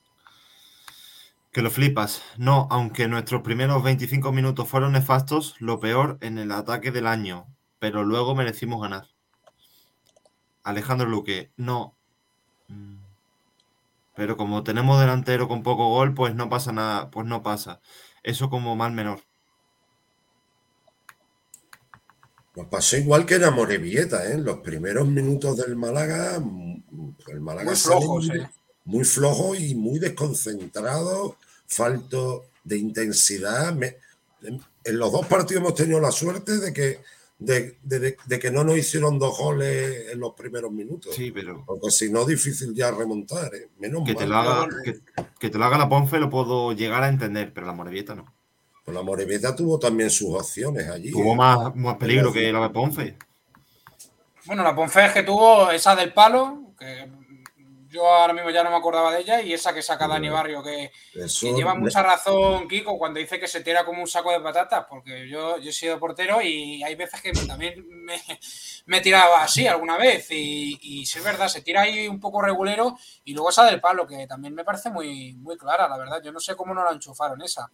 Que 1.58 1.62
lo 1.62 1.72
flipas. 1.72 2.22
No, 2.36 2.68
aunque 2.70 3.08
nuestros 3.08 3.42
primeros 3.42 3.82
25 3.82 4.30
minutos 4.30 4.68
fueron 4.68 4.92
nefastos, 4.92 5.56
lo 5.58 5.80
peor 5.80 6.16
en 6.20 6.38
el 6.38 6.52
ataque 6.52 6.92
del 6.92 7.08
año, 7.08 7.48
pero 7.80 8.04
luego 8.04 8.36
merecimos 8.36 8.80
ganar. 8.80 9.08
Alejandro 10.62 11.08
Luque, 11.08 11.50
no. 11.56 11.96
Mm. 12.68 12.98
Pero 14.14 14.36
como 14.36 14.62
tenemos 14.62 15.00
delantero 15.00 15.48
con 15.48 15.64
poco 15.64 15.88
gol, 15.88 16.14
pues 16.14 16.32
no 16.36 16.48
pasa 16.48 16.70
nada, 16.70 17.10
pues 17.10 17.26
no 17.26 17.42
pasa. 17.42 17.80
Eso 18.22 18.50
como 18.50 18.76
mal 18.76 18.92
menor. 18.92 19.18
Nos 22.54 22.68
pasó 22.68 22.98
igual 22.98 23.26
que 23.26 23.34
en 23.34 23.42
Amorebieta, 23.42 24.28
¿eh? 24.30 24.34
En 24.34 24.44
los 24.44 24.60
primeros 24.60 25.08
minutos 25.08 25.56
del 25.56 25.74
Málaga, 25.74 26.38
mm, 26.38 27.16
el 27.26 27.40
Málaga 27.40 27.72
Muy 27.72 28.06
muy, 28.06 28.38
eh. 28.38 28.48
muy 28.84 29.04
flojo 29.04 29.56
y 29.56 29.74
muy 29.74 29.98
desconcentrado, 29.98 31.36
falto 31.68 32.46
de 32.64 32.78
intensidad. 32.78 33.72
Me- 33.74 33.96
en, 34.42 34.60
los 34.98 35.12
dos 35.12 35.26
partidos 35.26 35.60
hemos 35.62 35.74
tenido 35.74 36.00
la 36.00 36.10
suerte 36.10 36.58
de 36.58 36.72
que, 36.72 37.00
de, 37.38 37.76
de- 37.82 37.98
de- 38.00 38.16
de 38.26 38.38
que 38.38 38.50
no 38.50 38.64
nos 38.64 38.76
hicieron 38.78 39.18
dos 39.18 39.36
goles 39.38 40.10
en 40.12 40.18
los 40.18 40.32
primeros 40.34 40.72
minutos. 40.72 41.14
Sí, 41.14 41.30
pero 41.30 41.62
Porque 41.66 41.90
si 41.90 42.10
no, 42.10 42.24
difícil 42.24 42.74
ya 42.74 42.90
remontar, 42.90 43.54
¿eh? 43.54 43.68
Menos 43.78 44.04
que 44.04 44.14
te 44.14 44.26
mal. 44.26 44.44
lo 44.44 44.50
haga, 44.52 44.68
que, 44.82 44.98
que 45.38 45.50
te 45.50 45.58
lo 45.58 45.64
haga 45.64 45.78
la 45.78 45.88
Ponfe 45.88 46.18
lo 46.18 46.30
puedo 46.30 46.72
llegar 46.72 47.02
a 47.02 47.08
entender, 47.08 47.52
pero 47.52 47.66
la 47.66 47.72
Morevieta 47.74 48.14
no. 48.14 48.32
Pues 48.84 48.94
la 48.96 49.02
Morevieta 49.02 49.54
tuvo 49.54 49.78
también 49.78 50.08
sus 50.08 50.34
opciones 50.34 50.88
allí. 50.88 51.10
Tuvo 51.10 51.34
¿eh? 51.34 51.36
más, 51.36 51.76
más 51.76 51.96
peligro 51.96 52.32
que 52.32 52.50
la 52.50 52.62
de 52.62 52.70
Ponce. 52.70 53.16
Bueno, 54.46 54.62
la 54.62 54.74
Ponfe 54.74 55.10
que 55.12 55.22
tuvo 55.24 55.70
esa 55.70 55.94
del 55.94 56.12
palo, 56.14 56.72
que 56.78 57.06
yo 57.88 58.06
ahora 58.06 58.32
mismo 58.32 58.50
ya 58.50 58.62
no 58.62 58.70
me 58.70 58.76
acordaba 58.76 59.12
de 59.12 59.20
ella, 59.20 59.40
y 59.40 59.52
esa 59.52 59.72
que 59.74 59.82
saca 59.82 60.06
Dani 60.06 60.28
Barrio, 60.28 60.62
que, 60.62 60.92
Eso 61.14 61.46
que 61.46 61.54
lleva 61.54 61.74
le- 61.74 61.80
mucha 61.80 62.02
razón 62.02 62.68
Kiko 62.68 62.98
cuando 62.98 63.18
dice 63.20 63.40
que 63.40 63.48
se 63.48 63.62
tira 63.62 63.84
como 63.84 64.00
un 64.02 64.06
saco 64.08 64.30
de 64.30 64.40
patatas, 64.40 64.86
porque 64.88 65.28
yo, 65.28 65.58
yo 65.58 65.70
he 65.70 65.72
sido 65.72 65.98
portero 65.98 66.40
y 66.42 66.82
hay 66.82 66.94
veces 66.94 67.20
que 67.22 67.32
también 67.32 67.84
me, 67.88 68.20
me 68.86 68.98
he 68.98 69.00
tirado 69.00 69.34
así 69.36 69.66
alguna 69.66 69.96
vez, 69.96 70.30
y, 70.30 70.78
y 70.82 71.06
sí 71.06 71.18
es 71.18 71.24
verdad, 71.24 71.48
se 71.48 71.62
tira 71.62 71.82
ahí 71.82 72.08
un 72.08 72.20
poco 72.20 72.40
regulero, 72.42 72.96
y 73.24 73.32
luego 73.34 73.50
esa 73.50 73.64
del 73.64 73.80
palo, 73.80 74.06
que 74.06 74.26
también 74.26 74.54
me 74.54 74.64
parece 74.64 74.90
muy, 74.90 75.34
muy 75.34 75.56
clara, 75.56 75.88
la 75.88 75.96
verdad, 75.98 76.22
yo 76.22 76.32
no 76.32 76.40
sé 76.40 76.54
cómo 76.56 76.74
no 76.74 76.84
la 76.84 76.92
enchufaron 76.92 77.40
esa. 77.42 77.70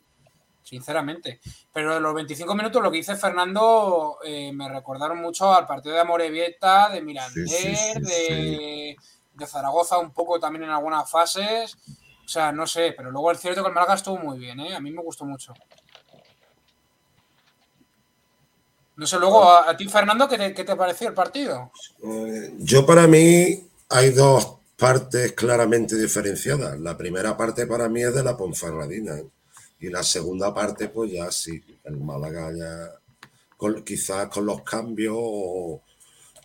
Sinceramente. 0.62 1.40
Pero 1.74 1.92
de 1.92 2.00
los 2.00 2.14
25 2.14 2.54
minutos, 2.54 2.82
lo 2.82 2.90
que 2.90 2.96
dice 2.96 3.16
Fernando, 3.16 4.16
eh, 4.24 4.50
me 4.50 4.66
recordaron 4.66 5.18
mucho 5.20 5.52
al 5.54 5.66
partido 5.66 5.94
de 5.94 6.00
Amorebieta, 6.00 6.88
de 6.88 7.02
Mirandés, 7.02 7.50
Sí, 7.50 7.76
sí, 7.76 7.92
sí, 7.92 8.00
de, 8.02 8.96
de 9.34 9.46
Zaragoza 9.46 9.98
un 9.98 10.12
poco 10.12 10.38
también 10.40 10.64
en 10.64 10.70
algunas 10.70 11.10
fases. 11.10 11.76
O 12.24 12.28
sea, 12.28 12.52
no 12.52 12.66
sé, 12.66 12.94
pero 12.96 13.10
luego 13.10 13.30
es 13.32 13.40
cierto 13.40 13.62
que 13.62 13.68
el 13.68 13.74
Málaga 13.74 13.94
estuvo 13.94 14.16
muy 14.18 14.38
bien, 14.38 14.58
¿eh? 14.60 14.74
A 14.74 14.80
mí 14.80 14.90
me 14.90 15.02
gustó 15.02 15.24
mucho. 15.24 15.52
No 18.96 19.06
sé, 19.06 19.18
luego, 19.18 19.42
a, 19.42 19.70
a 19.70 19.76
ti, 19.76 19.88
Fernando, 19.88 20.28
¿qué 20.28 20.38
te, 20.38 20.54
qué 20.54 20.64
te 20.64 20.76
pareció 20.76 21.08
el 21.08 21.14
partido? 21.14 21.72
Eh, 22.02 22.54
Yo 22.58 22.86
para 22.86 23.06
mí 23.08 23.68
hay 23.90 24.10
dos 24.10 24.56
partes 24.76 25.32
claramente 25.32 25.96
diferenciadas. 25.96 26.78
La 26.78 26.96
primera 26.96 27.36
parte 27.36 27.66
para 27.66 27.88
mí 27.88 28.02
es 28.02 28.14
de 28.14 28.22
la 28.22 28.36
Ponferradina 28.36 29.18
¿eh? 29.18 29.26
y 29.80 29.88
la 29.90 30.02
segunda 30.02 30.54
parte 30.54 30.88
pues 30.88 31.10
ya 31.12 31.30
sí, 31.32 31.62
el 31.84 31.96
Málaga 31.98 32.52
ya 32.56 32.90
con- 33.56 33.82
quizás 33.84 34.28
con 34.28 34.46
los 34.46 34.62
cambios 34.62 35.14
o, 35.18 35.82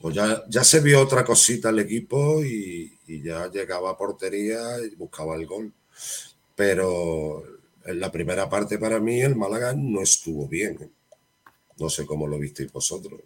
o 0.02 0.12
ya, 0.12 0.44
ya 0.48 0.64
se 0.64 0.80
vio 0.82 1.02
otra 1.02 1.24
cosita 1.26 1.70
el 1.70 1.80
equipo 1.80 2.44
y, 2.44 2.98
y 3.08 3.22
ya 3.22 3.50
llegaba 3.50 3.92
a 3.92 3.98
portería 3.98 4.60
y 4.86 4.96
buscaba 4.96 5.36
el 5.36 5.46
gol. 5.46 5.74
Pero 6.56 7.44
en 7.86 8.00
la 8.00 8.12
primera 8.12 8.50
parte 8.50 8.78
para 8.78 9.00
mí 9.00 9.22
el 9.22 9.36
Málaga 9.36 9.74
no 9.76 10.02
estuvo 10.02 10.48
bien. 10.48 10.78
¿eh? 10.82 10.90
No 11.80 11.90
sé 11.90 12.06
cómo 12.06 12.28
lo 12.28 12.38
visteis 12.40 12.72
vosotros. 12.72 13.22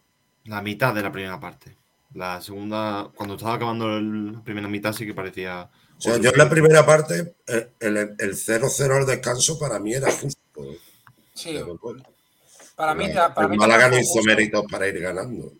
La 0.45 0.61
mitad 0.61 0.93
de 0.93 1.01
la 1.01 1.11
primera 1.11 1.39
parte. 1.39 1.77
La 2.13 2.39
segunda, 2.41 3.09
cuando 3.15 3.35
estaba 3.35 3.55
acabando 3.55 3.99
la 3.99 4.43
primera 4.43 4.67
mitad, 4.67 4.93
sí 4.93 5.05
que 5.05 5.13
parecía. 5.15 5.69
O 5.97 6.01
sea, 6.01 6.17
yo 6.17 6.29
en 6.29 6.37
la 6.37 6.49
primera 6.49 6.85
parte, 6.85 7.35
el 7.79 8.15
el 8.19 8.35
0-0 8.35 8.97
al 8.97 9.05
descanso 9.05 9.57
para 9.57 9.79
mí 9.79 9.93
era 9.93 10.11
justo. 10.11 10.63
¿eh? 10.63 10.77
Sí, 11.33 11.53
Pero 11.53 11.77
bueno, 11.81 12.03
para 12.75 12.93
mí, 12.93 13.07
la- 13.11 13.33
para 13.33 13.45
el 13.47 13.51
mí 13.51 13.57
Málaga 13.57 13.89
no 13.89 13.97
hizo 13.99 14.21
méritos 14.23 14.65
para 14.69 14.87
ir 14.87 14.99
ganando. 14.99 15.53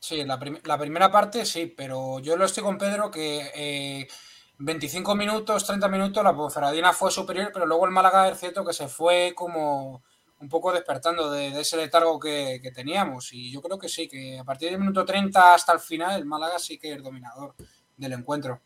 Sí, 0.00 0.24
la, 0.24 0.40
la 0.64 0.78
primera 0.78 1.12
parte 1.12 1.44
sí, 1.44 1.66
pero 1.66 2.20
yo 2.20 2.34
lo 2.36 2.46
estoy 2.46 2.62
con 2.62 2.78
Pedro 2.78 3.10
que 3.10 3.50
eh, 3.54 4.08
25 4.56 5.14
minutos, 5.14 5.66
30 5.66 5.88
minutos, 5.88 6.24
la 6.24 6.34
Ponferradina 6.34 6.94
fue 6.94 7.10
superior, 7.10 7.50
pero 7.52 7.66
luego 7.66 7.84
el 7.84 7.92
Málaga 7.92 8.28
es 8.30 8.40
cierto 8.40 8.64
que 8.64 8.72
se 8.72 8.88
fue 8.88 9.34
como 9.36 10.02
un 10.40 10.48
poco 10.48 10.72
despertando 10.72 11.30
de, 11.30 11.48
ese 11.60 11.76
letargo 11.76 12.18
que, 12.18 12.62
teníamos. 12.74 13.32
Y 13.34 13.52
yo 13.52 13.60
creo 13.60 13.78
que 13.78 13.90
sí, 13.90 14.08
que 14.08 14.38
a 14.38 14.44
partir 14.44 14.70
del 14.70 14.80
minuto 14.80 15.04
30 15.04 15.54
hasta 15.54 15.74
el 15.74 15.80
final, 15.80 16.18
el 16.18 16.24
Málaga 16.24 16.58
sí 16.58 16.78
que 16.78 16.94
es 16.94 17.02
dominador 17.02 17.54
del 17.96 18.14
encuentro. 18.14 18.62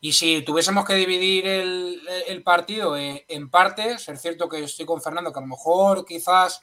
Y 0.00 0.12
si 0.12 0.42
tuviésemos 0.42 0.84
que 0.84 0.94
dividir 0.94 1.48
el, 1.48 2.00
el 2.28 2.42
partido 2.44 2.96
eh, 2.96 3.24
en 3.28 3.50
partes, 3.50 4.08
es 4.08 4.22
cierto 4.22 4.48
que 4.48 4.62
estoy 4.62 4.86
con 4.86 5.02
Fernando, 5.02 5.32
que 5.32 5.40
a 5.40 5.42
lo 5.42 5.48
mejor 5.48 6.06
quizás 6.06 6.60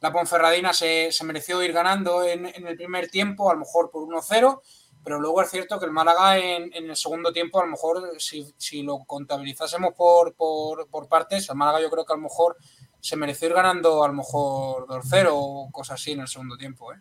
la 0.00 0.12
Ponferradina 0.12 0.72
se, 0.72 1.10
mereció 1.24 1.62
ir 1.62 1.72
ganando 1.72 2.24
en, 2.24 2.46
el 2.46 2.76
primer 2.76 3.10
tiempo, 3.10 3.50
a 3.50 3.54
lo 3.54 3.60
mejor 3.60 3.90
por 3.90 4.02
1-0, 4.02 4.60
pero 5.02 5.20
luego 5.20 5.42
es 5.42 5.50
cierto 5.50 5.78
que 5.78 5.86
el 5.86 5.92
Málaga 5.92 6.38
en, 6.38 6.72
el 6.72 6.96
segundo 6.96 7.32
tiempo, 7.32 7.60
a 7.60 7.64
lo 7.64 7.72
mejor 7.72 8.16
si, 8.18 8.82
lo 8.82 9.04
contabilizásemos 9.04 9.94
por 9.94 11.08
partes, 11.08 11.48
el 11.48 11.56
Málaga 11.56 11.80
yo 11.80 11.90
creo 11.90 12.04
que 12.04 12.12
a 12.12 12.16
lo 12.16 12.22
mejor 12.22 12.56
se 13.00 13.16
mereció 13.16 13.48
ir 13.48 13.54
ganando 13.54 14.04
a 14.04 14.08
lo 14.08 14.14
mejor 14.14 14.86
2-0 14.86 15.28
o 15.32 15.70
cosas 15.72 16.00
así 16.00 16.12
en 16.12 16.20
el 16.20 16.28
segundo 16.28 16.56
tiempo. 16.56 16.92
¿eh? 16.92 16.98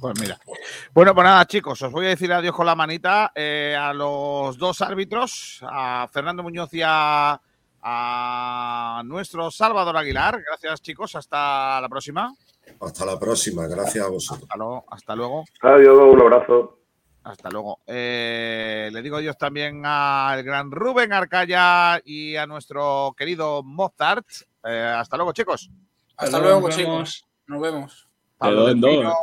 Pues 0.00 0.20
mira. 0.20 0.38
Bueno, 0.92 1.14
pues 1.14 1.24
nada, 1.24 1.46
chicos, 1.46 1.80
os 1.82 1.92
voy 1.92 2.06
a 2.06 2.10
decir 2.10 2.32
adiós 2.32 2.54
con 2.54 2.66
la 2.66 2.74
manita 2.74 3.32
eh, 3.34 3.76
a 3.78 3.92
los 3.92 4.58
dos 4.58 4.82
árbitros, 4.82 5.60
a 5.62 6.08
Fernando 6.12 6.42
Muñoz 6.42 6.74
y 6.74 6.82
a, 6.84 7.40
a 7.86 9.02
nuestro 9.04 9.50
Salvador 9.50 9.96
Aguilar. 9.98 10.42
Gracias, 10.42 10.80
chicos. 10.80 11.14
Hasta 11.14 11.80
la 11.80 11.88
próxima. 11.88 12.34
Hasta 12.80 13.04
la 13.04 13.20
próxima, 13.20 13.66
gracias 13.66 14.06
a 14.06 14.08
vosotros. 14.08 14.48
Hasta 14.48 14.56
luego. 14.56 14.84
Hasta 14.88 15.14
luego. 15.14 15.44
Adiós, 15.60 15.98
un 15.98 16.20
abrazo. 16.20 16.78
Hasta 17.24 17.50
luego. 17.50 17.80
Eh, 17.86 18.90
le 18.92 19.02
digo 19.02 19.18
adiós 19.18 19.36
también 19.36 19.82
al 19.84 20.42
gran 20.42 20.70
Rubén 20.70 21.12
Arcaya 21.12 22.00
y 22.04 22.36
a 22.36 22.46
nuestro 22.46 23.14
querido 23.16 23.62
Mozart. 23.62 24.26
Eh, 24.64 24.94
hasta 24.96 25.16
luego, 25.16 25.32
chicos. 25.32 25.70
Hasta 26.16 26.38
luego, 26.38 26.60
luego, 26.60 26.68
nos 26.68 26.76
chicos. 26.76 27.26
Nos 27.46 27.60
vemos. 27.60 28.08
Dos 28.40 28.70
en 28.70 28.80
dos. 28.80 29.14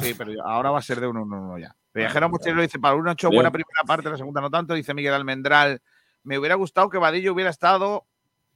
Sí, 0.00 0.14
pero 0.14 0.32
ahora 0.44 0.70
va 0.70 0.78
a 0.78 0.82
ser 0.82 1.00
de 1.00 1.06
uno 1.06 1.22
en 1.22 1.32
uno 1.32 1.58
ya. 1.58 1.74
Viajero 1.94 2.28
Mochilero 2.28 2.62
dice, 2.62 2.78
para 2.78 2.94
uno 2.94 3.10
ha 3.10 3.12
hecho 3.12 3.28
Bien. 3.28 3.38
buena 3.38 3.50
primera 3.50 3.82
parte, 3.86 4.08
la 4.08 4.16
segunda 4.16 4.40
no 4.40 4.50
tanto, 4.50 4.74
dice 4.74 4.94
Miguel 4.94 5.12
Almendral. 5.12 5.80
Me 6.24 6.38
hubiera 6.38 6.54
gustado 6.54 6.88
que 6.88 6.98
Vadillo 6.98 7.32
hubiera 7.32 7.50
estado 7.50 8.06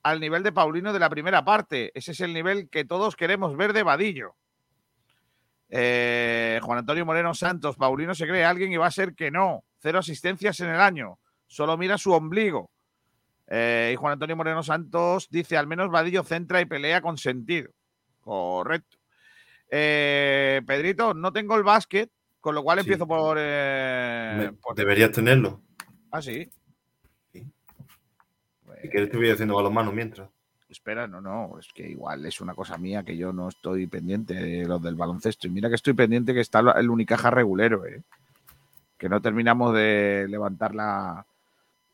al 0.02 0.20
nivel 0.20 0.42
de 0.42 0.52
Paulino 0.52 0.92
de 0.92 0.98
la 1.00 1.10
primera 1.10 1.44
parte. 1.44 1.90
Ese 1.98 2.12
es 2.12 2.20
el 2.20 2.32
nivel 2.32 2.68
que 2.70 2.84
todos 2.84 3.16
queremos 3.16 3.56
ver 3.56 3.72
de 3.72 3.82
Vadillo. 3.82 4.36
Eh, 5.68 6.60
Juan 6.62 6.78
Antonio 6.78 7.04
Moreno 7.04 7.34
Santos, 7.34 7.76
Paulino 7.76 8.14
se 8.14 8.26
cree 8.26 8.44
alguien 8.44 8.72
y 8.72 8.76
va 8.76 8.86
a 8.86 8.90
ser 8.92 9.14
que 9.14 9.30
no. 9.30 9.64
Cero 9.80 9.98
asistencias 9.98 10.60
en 10.60 10.70
el 10.70 10.80
año. 10.80 11.18
Solo 11.46 11.76
mira 11.76 11.98
su 11.98 12.12
ombligo. 12.12 12.70
Eh, 13.48 13.90
y 13.92 13.96
Juan 13.96 14.14
Antonio 14.14 14.36
Moreno 14.36 14.62
Santos 14.62 15.28
dice, 15.30 15.56
al 15.56 15.66
menos 15.66 15.90
Vadillo 15.90 16.22
centra 16.24 16.60
y 16.60 16.66
pelea 16.66 17.00
con 17.00 17.18
sentido. 17.18 17.70
Correcto. 18.20 18.96
Eh, 19.70 20.62
Pedrito, 20.66 21.14
no 21.14 21.32
tengo 21.32 21.56
el 21.56 21.62
básquet, 21.64 22.10
con 22.40 22.54
lo 22.54 22.62
cual 22.62 22.78
Sí. 22.78 22.82
empiezo 22.82 23.06
por... 23.06 23.36
por- 24.60 24.76
deberías 24.76 25.10
tenerlo. 25.12 25.62
Ah, 26.12 26.22
sí. 26.22 26.48
Si 28.86 28.90
quieres, 28.90 29.10
te 29.10 29.16
voy 29.16 29.30
haciendo 29.30 29.56
balonmano 29.56 29.92
mientras. 29.92 30.28
Espera, 30.68 31.06
no, 31.06 31.20
no, 31.20 31.58
es 31.58 31.68
que 31.72 31.88
igual 31.88 32.26
es 32.26 32.40
una 32.40 32.54
cosa 32.54 32.76
mía 32.78 33.04
que 33.04 33.16
yo 33.16 33.32
no 33.32 33.48
estoy 33.48 33.86
pendiente 33.86 34.34
de 34.34 34.66
los 34.66 34.82
del 34.82 34.94
baloncesto. 34.94 35.46
Y 35.46 35.50
mira 35.50 35.68
que 35.68 35.74
estoy 35.74 35.94
pendiente 35.94 36.34
que 36.34 36.40
está 36.40 36.60
el 36.76 36.90
Unicaja 36.90 37.30
regulero, 37.30 37.86
¿eh? 37.86 38.02
Que 38.98 39.08
no 39.08 39.20
terminamos 39.20 39.74
de 39.74 40.26
levantar 40.28 40.74
la, 40.74 41.26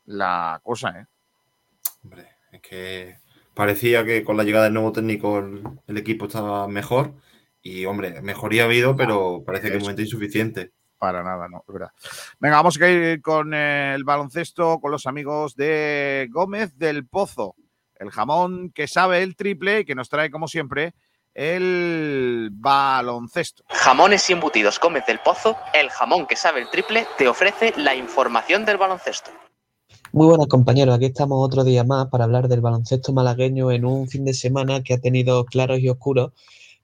la 0.05 0.59
cosa, 0.63 0.99
¿eh? 0.99 1.05
Hombre, 2.03 2.27
es 2.51 2.61
que 2.61 3.17
parecía 3.53 4.03
que 4.05 4.23
con 4.23 4.37
la 4.37 4.43
llegada 4.43 4.65
del 4.65 4.73
nuevo 4.73 4.91
técnico 4.91 5.39
el, 5.39 5.63
el 5.87 5.97
equipo 5.97 6.25
estaba 6.25 6.67
mejor. 6.67 7.13
Y, 7.61 7.85
hombre, 7.85 8.21
mejoría 8.21 8.63
ha 8.63 8.65
habido, 8.65 8.95
pero 8.95 9.43
parece 9.45 9.67
que 9.67 9.75
de 9.75 9.79
momento 9.79 10.01
insuficiente. 10.01 10.71
Para 11.03 11.21
nada, 11.21 11.49
no, 11.49 11.65
es 11.67 11.73
verdad. 11.73 11.89
Venga, 12.39 12.55
vamos 12.55 12.79
a 12.79 12.87
ir 12.87 13.21
con 13.21 13.53
el 13.53 14.05
baloncesto, 14.05 14.79
con 14.79 14.89
los 14.89 15.05
amigos 15.05 15.53
de 15.53 16.29
Gómez 16.31 16.77
del 16.77 17.05
Pozo. 17.05 17.55
El 17.97 18.09
jamón 18.09 18.71
que 18.73 18.87
sabe 18.87 19.21
el 19.21 19.35
triple 19.35 19.81
y 19.81 19.85
que 19.85 19.95
nos 19.95 20.07
trae, 20.07 20.31
como 20.31 20.47
siempre, 20.47 20.93
el 21.33 22.51
baloncesto. 22.53 23.65
Jamones 23.67 24.29
y 24.29 24.31
embutidos 24.31 24.79
Gómez 24.79 25.05
del 25.05 25.19
Pozo, 25.19 25.57
el 25.73 25.89
jamón 25.89 26.25
que 26.25 26.37
sabe 26.37 26.61
el 26.61 26.69
triple, 26.69 27.05
te 27.17 27.27
ofrece 27.27 27.73
la 27.75 27.95
información 27.95 28.63
del 28.63 28.77
baloncesto. 28.77 29.29
Muy 30.13 30.27
buenas 30.27 30.47
compañeros, 30.47 30.95
aquí 30.95 31.07
estamos 31.07 31.45
otro 31.45 31.65
día 31.65 31.83
más 31.83 32.07
para 32.07 32.23
hablar 32.23 32.47
del 32.47 32.61
baloncesto 32.61 33.11
malagueño 33.11 33.71
en 33.71 33.83
un 33.83 34.07
fin 34.07 34.23
de 34.23 34.33
semana 34.33 34.83
que 34.83 34.93
ha 34.93 35.01
tenido 35.01 35.43
claros 35.43 35.79
y 35.79 35.89
oscuros, 35.89 36.31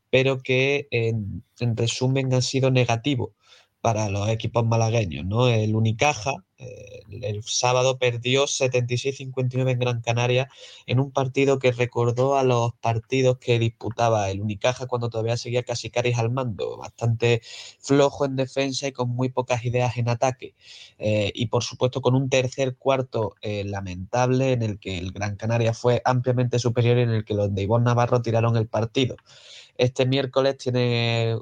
pero 0.10 0.40
que 0.40 0.90
en, 0.92 1.42
en 1.62 1.78
resumen 1.78 2.34
ha 2.34 2.42
sido 2.42 2.70
negativo 2.70 3.32
para 3.82 4.10
los 4.10 4.30
equipos 4.30 4.66
malagueños. 4.66 5.26
¿no? 5.26 5.48
El 5.48 5.76
Unicaja 5.76 6.34
eh, 6.60 7.04
el 7.22 7.42
sábado 7.44 7.98
perdió 7.98 8.44
76-59 8.44 9.72
en 9.72 9.80
Gran 9.80 10.02
Canaria 10.02 10.50
en 10.88 11.00
un 11.00 11.12
partido 11.12 11.58
que 11.58 11.72
recordó 11.72 12.38
a 12.38 12.44
los 12.44 12.74
partidos 12.82 13.38
que 13.38 13.60
disputaba 13.60 14.30
el 14.30 14.42
Unicaja 14.42 14.86
cuando 14.86 15.10
todavía 15.10 15.38
seguía 15.38 15.64
Casicaris 15.64 16.18
al 16.18 16.32
mando, 16.32 16.78
bastante 16.78 17.42
flojo 17.80 18.26
en 18.26 18.36
defensa 18.36 18.88
y 18.88 18.92
con 18.92 19.10
muy 19.10 19.30
pocas 19.30 19.64
ideas 19.64 19.96
en 19.98 20.10
ataque. 20.10 20.54
Eh, 20.98 21.32
y 21.34 21.48
por 21.48 21.64
supuesto 21.64 22.02
con 22.02 22.14
un 22.14 22.30
tercer 22.30 22.76
cuarto 22.76 23.36
eh, 23.42 23.64
lamentable 23.64 24.52
en 24.52 24.62
el 24.62 24.80
que 24.80 24.98
el 24.98 25.14
Gran 25.14 25.38
Canaria 25.38 25.74
fue 25.74 26.02
ampliamente 26.04 26.60
superior 26.60 26.98
y 26.98 27.02
en 27.04 27.12
el 27.12 27.24
que 27.24 27.36
los 27.36 27.56
de 27.56 27.64
Ivonne 27.64 27.86
Navarro 27.86 28.22
tiraron 28.22 28.58
el 28.58 28.68
partido. 28.68 29.16
Este 29.78 30.06
miércoles 30.06 30.58
tiene 30.58 31.38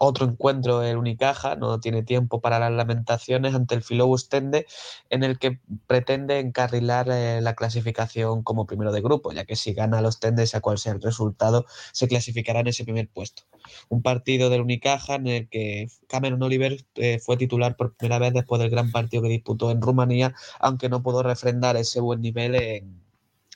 otro 0.00 0.26
encuentro 0.26 0.82
el 0.82 0.96
Unicaja, 0.96 1.56
no 1.56 1.80
tiene 1.80 2.02
tiempo 2.02 2.40
para 2.40 2.58
las 2.58 2.72
lamentaciones 2.72 3.54
ante 3.54 3.74
el 3.74 3.82
Filobus 3.82 4.28
Tende, 4.28 4.66
en 5.10 5.24
el 5.24 5.38
que 5.38 5.60
pretende 5.86 6.38
encarrilar 6.38 7.08
eh, 7.10 7.40
la 7.40 7.54
clasificación 7.54 8.42
como 8.42 8.66
primero 8.66 8.92
de 8.92 9.00
grupo, 9.00 9.32
ya 9.32 9.44
que 9.44 9.56
si 9.56 9.72
gana 9.72 10.00
los 10.00 10.20
Tendes, 10.20 10.54
a 10.54 10.60
cual 10.60 10.78
sea 10.78 10.92
el 10.92 11.02
resultado, 11.02 11.66
se 11.92 12.08
clasificará 12.08 12.60
en 12.60 12.68
ese 12.68 12.84
primer 12.84 13.08
puesto. 13.08 13.42
Un 13.88 14.02
partido 14.02 14.50
del 14.50 14.62
Unicaja 14.62 15.16
en 15.16 15.26
el 15.26 15.48
que 15.48 15.88
Cameron 16.08 16.42
Oliver 16.42 16.84
eh, 16.94 17.18
fue 17.18 17.36
titular 17.36 17.76
por 17.76 17.94
primera 17.94 18.18
vez 18.18 18.32
después 18.32 18.60
del 18.60 18.70
gran 18.70 18.90
partido 18.92 19.22
que 19.22 19.28
disputó 19.28 19.70
en 19.70 19.82
Rumanía, 19.82 20.34
aunque 20.60 20.88
no 20.88 21.02
pudo 21.02 21.22
refrendar 21.22 21.76
ese 21.76 22.00
buen 22.00 22.20
nivel 22.20 22.54
en, 22.54 23.02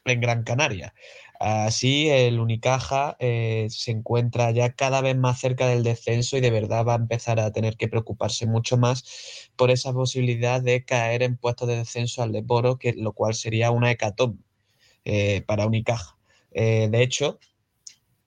en 0.04 0.20
Gran 0.20 0.42
Canaria. 0.44 0.94
Así, 1.44 2.08
el 2.08 2.38
Unicaja 2.38 3.16
eh, 3.18 3.66
se 3.68 3.90
encuentra 3.90 4.52
ya 4.52 4.74
cada 4.74 5.00
vez 5.00 5.16
más 5.16 5.40
cerca 5.40 5.66
del 5.66 5.82
descenso 5.82 6.36
y 6.36 6.40
de 6.40 6.52
verdad 6.52 6.84
va 6.86 6.92
a 6.92 6.96
empezar 6.96 7.40
a 7.40 7.50
tener 7.50 7.76
que 7.76 7.88
preocuparse 7.88 8.46
mucho 8.46 8.76
más 8.76 9.50
por 9.56 9.72
esa 9.72 9.92
posibilidad 9.92 10.62
de 10.62 10.84
caer 10.84 11.24
en 11.24 11.36
puestos 11.36 11.66
de 11.66 11.78
descenso 11.78 12.22
al 12.22 12.30
Leporo, 12.30 12.78
que 12.78 12.92
lo 12.92 13.12
cual 13.12 13.34
sería 13.34 13.72
una 13.72 13.90
hecatombe 13.90 14.44
eh, 15.04 15.42
para 15.44 15.66
Unicaja. 15.66 16.16
Eh, 16.52 16.88
de 16.88 17.02
hecho, 17.02 17.40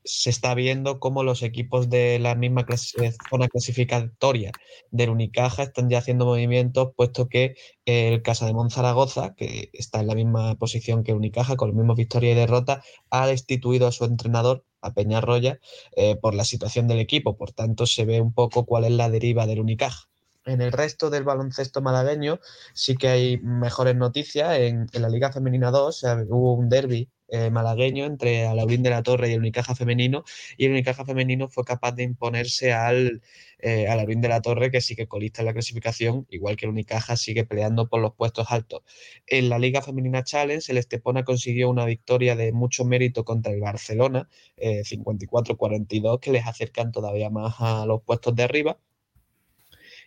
se 0.05 0.29
está 0.29 0.53
viendo 0.53 0.99
cómo 0.99 1.23
los 1.23 1.41
equipos 1.41 1.89
de 1.89 2.19
la 2.19 2.35
misma 2.35 2.65
eh, 2.69 3.11
zona 3.29 3.47
clasificatoria 3.47 4.51
del 4.91 5.09
Unicaja 5.09 5.63
están 5.63 5.89
ya 5.89 5.97
haciendo 5.97 6.25
movimientos, 6.25 6.91
puesto 6.95 7.27
que 7.27 7.55
el 7.85 8.21
Casa 8.21 8.45
de 8.45 8.53
Zaragoza, 8.69 9.33
que 9.35 9.69
está 9.73 9.99
en 9.99 10.07
la 10.07 10.15
misma 10.15 10.55
posición 10.55 11.03
que 11.03 11.13
Unicaja, 11.13 11.55
con 11.57 11.69
los 11.69 11.75
mismos 11.75 11.97
victorias 11.97 12.33
y 12.33 12.39
derrotas, 12.39 12.85
ha 13.09 13.27
destituido 13.27 13.87
a 13.87 13.91
su 13.91 14.05
entrenador, 14.05 14.63
a 14.81 14.93
Peñarroya, 14.93 15.59
eh, 15.95 16.15
por 16.15 16.35
la 16.35 16.45
situación 16.45 16.87
del 16.87 16.99
equipo. 16.99 17.35
Por 17.35 17.51
tanto, 17.51 17.87
se 17.87 18.05
ve 18.05 18.21
un 18.21 18.33
poco 18.33 18.65
cuál 18.65 18.85
es 18.85 18.91
la 18.91 19.09
deriva 19.09 19.47
del 19.47 19.59
Unicaja. 19.59 20.07
En 20.45 20.61
el 20.61 20.71
resto 20.71 21.09
del 21.09 21.23
baloncesto 21.23 21.81
malagueño 21.81 22.39
sí 22.73 22.95
que 22.95 23.07
hay 23.07 23.37
mejores 23.39 23.95
noticias. 23.95 24.59
En, 24.59 24.87
en 24.93 25.01
la 25.01 25.09
Liga 25.09 25.31
Femenina 25.31 25.71
2 25.71 26.03
eh, 26.03 26.07
hubo 26.29 26.53
un 26.53 26.69
derby 26.69 27.09
eh, 27.27 27.49
malagueño 27.49 28.05
entre 28.05 28.45
Alaurín 28.45 28.83
de 28.83 28.89
la 28.89 29.03
Torre 29.03 29.29
y 29.29 29.33
el 29.33 29.39
Unicaja 29.39 29.75
femenino 29.75 30.23
y 30.57 30.65
el 30.65 30.71
Unicaja 30.71 31.05
femenino 31.05 31.49
fue 31.49 31.63
capaz 31.63 31.93
de 31.93 32.03
imponerse 32.03 32.73
al 32.73 33.21
eh, 33.59 33.87
Alaurín 33.87 34.21
de 34.21 34.29
la 34.29 34.41
Torre 34.41 34.71
que 34.71 34.81
sigue 34.81 35.07
colista 35.07 35.41
en 35.41 35.47
la 35.47 35.53
clasificación 35.53 36.27
igual 36.29 36.55
que 36.55 36.65
el 36.65 36.71
Unicaja 36.71 37.15
sigue 37.17 37.45
peleando 37.45 37.87
por 37.89 38.01
los 38.01 38.13
puestos 38.13 38.51
altos. 38.51 38.83
En 39.27 39.49
la 39.49 39.59
Liga 39.59 39.81
Femenina 39.81 40.23
Challenge 40.23 40.71
el 40.71 40.77
Estepona 40.77 41.23
consiguió 41.23 41.69
una 41.69 41.85
victoria 41.85 42.35
de 42.35 42.51
mucho 42.51 42.85
mérito 42.85 43.25
contra 43.25 43.51
el 43.53 43.59
Barcelona 43.59 44.29
eh, 44.57 44.83
54-42 44.83 46.19
que 46.19 46.31
les 46.31 46.45
acercan 46.45 46.91
todavía 46.91 47.29
más 47.29 47.55
a 47.59 47.85
los 47.85 48.03
puestos 48.03 48.35
de 48.35 48.43
arriba 48.43 48.77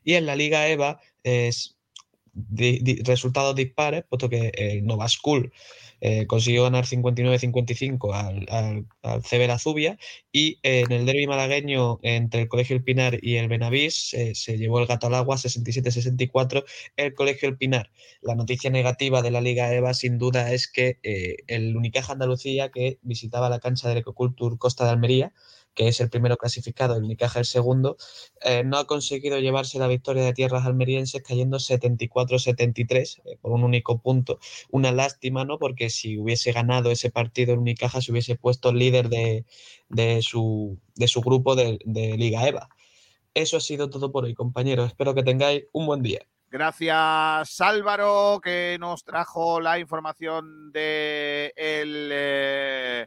y 0.05 0.15
en 0.15 0.27
la 0.27 0.36
Liga 0.36 0.69
EVA 0.69 1.01
es 1.23 1.77
resultados 3.05 3.55
dispares, 3.55 4.05
puesto 4.09 4.28
que 4.28 4.53
el 4.55 4.86
Nova 4.86 5.09
School 5.09 5.53
eh, 6.01 6.27
consiguió 6.27 6.65
ganar 6.65 6.85
59-55 6.85 8.15
al, 8.15 8.47
al, 8.51 8.87
al 9.03 9.23
CB 9.23 9.47
La 9.47 9.59
Zubia 9.59 9.99
y 10.33 10.59
en 10.62 10.93
el 10.93 11.07
derby 11.07 11.27
malagueño 11.27 11.99
entre 12.03 12.43
el 12.43 12.49
Colegio 12.49 12.77
El 12.77 12.85
Pinar 12.85 13.19
y 13.23 13.37
el 13.37 13.49
Benavís 13.49 14.15
eh, 14.15 14.35
se 14.35 14.59
llevó 14.59 14.81
el 14.81 14.87
gato 14.87 15.09
al 15.09 15.15
agua 15.15 15.37
67-64 15.37 16.65
el 16.97 17.15
Colegio 17.15 17.49
El 17.49 17.57
Pinar. 17.57 17.91
La 18.23 18.35
noticia 18.35 18.70
negativa 18.70 19.23
de 19.23 19.31
la 19.31 19.41
Liga 19.41 19.73
EVA 19.73 19.95
sin 19.95 20.19
duda 20.19 20.53
es 20.53 20.70
que 20.70 20.99
eh, 21.03 21.37
el 21.47 21.77
Unicaja 21.77 22.12
Andalucía 22.12 22.70
que 22.70 22.99
visitaba 23.03 23.51
la 23.51 23.61
cancha 23.61 23.89
del 23.89 23.99
Ecocultur 23.99 24.59
Costa 24.59 24.85
de 24.85 24.91
Almería 24.91 25.33
que 25.74 25.89
es 25.89 26.01
el 26.01 26.11
primero 26.11 26.36
clasificado, 26.36 26.97
el 26.97 27.05
Unicaja 27.05 27.39
el 27.39 27.45
segundo, 27.45 27.97
eh, 28.43 28.65
no 28.65 28.78
ha 28.78 28.86
conseguido 28.86 29.39
llevarse 29.39 29.78
la 29.78 29.86
victoria 29.86 30.24
de 30.24 30.32
tierras 30.32 30.66
almerienses 30.66 31.23
cayendo 31.23 31.59
74-73 31.59 33.20
eh, 33.24 33.39
por 33.40 33.53
un 33.53 33.65
único 33.65 33.99
punto. 33.99 34.39
Una 34.70 34.93
lástima, 34.93 35.45
¿no? 35.45 35.59
Porque 35.59 35.90
si 35.90 36.19
hubiese 36.19 36.53
ganado 36.53 36.90
ese 36.90 37.11
partido 37.11 37.53
el 37.53 37.61
Unicaja 37.61 38.01
se 38.01 38.12
hubiese 38.12 38.36
puesto 38.36 38.73
líder 38.73 39.09
de, 39.09 39.45
de 39.89 40.23
su, 40.23 40.78
de 40.97 41.09
su 41.09 41.20
grupo 41.20 41.55
de, 41.55 41.78
de 41.85 42.16
Liga 42.16 42.47
EVA. 42.47 42.69
Eso 43.35 43.57
ha 43.59 43.61
sido 43.61 43.89
todo 43.89 44.11
por 44.11 44.24
hoy, 44.24 44.35
compañeros. 44.35 44.89
Espero 44.89 45.15
que 45.15 45.23
tengáis 45.23 45.65
un 45.73 45.86
buen 45.86 46.03
día. 46.03 46.20
Gracias 46.51 47.61
Álvaro 47.61 48.40
que 48.43 48.78
nos 48.81 49.05
trajo 49.05 49.61
la 49.61 49.78
información 49.78 50.73
de 50.73 51.53
el 51.55 52.09
eh, 52.11 53.07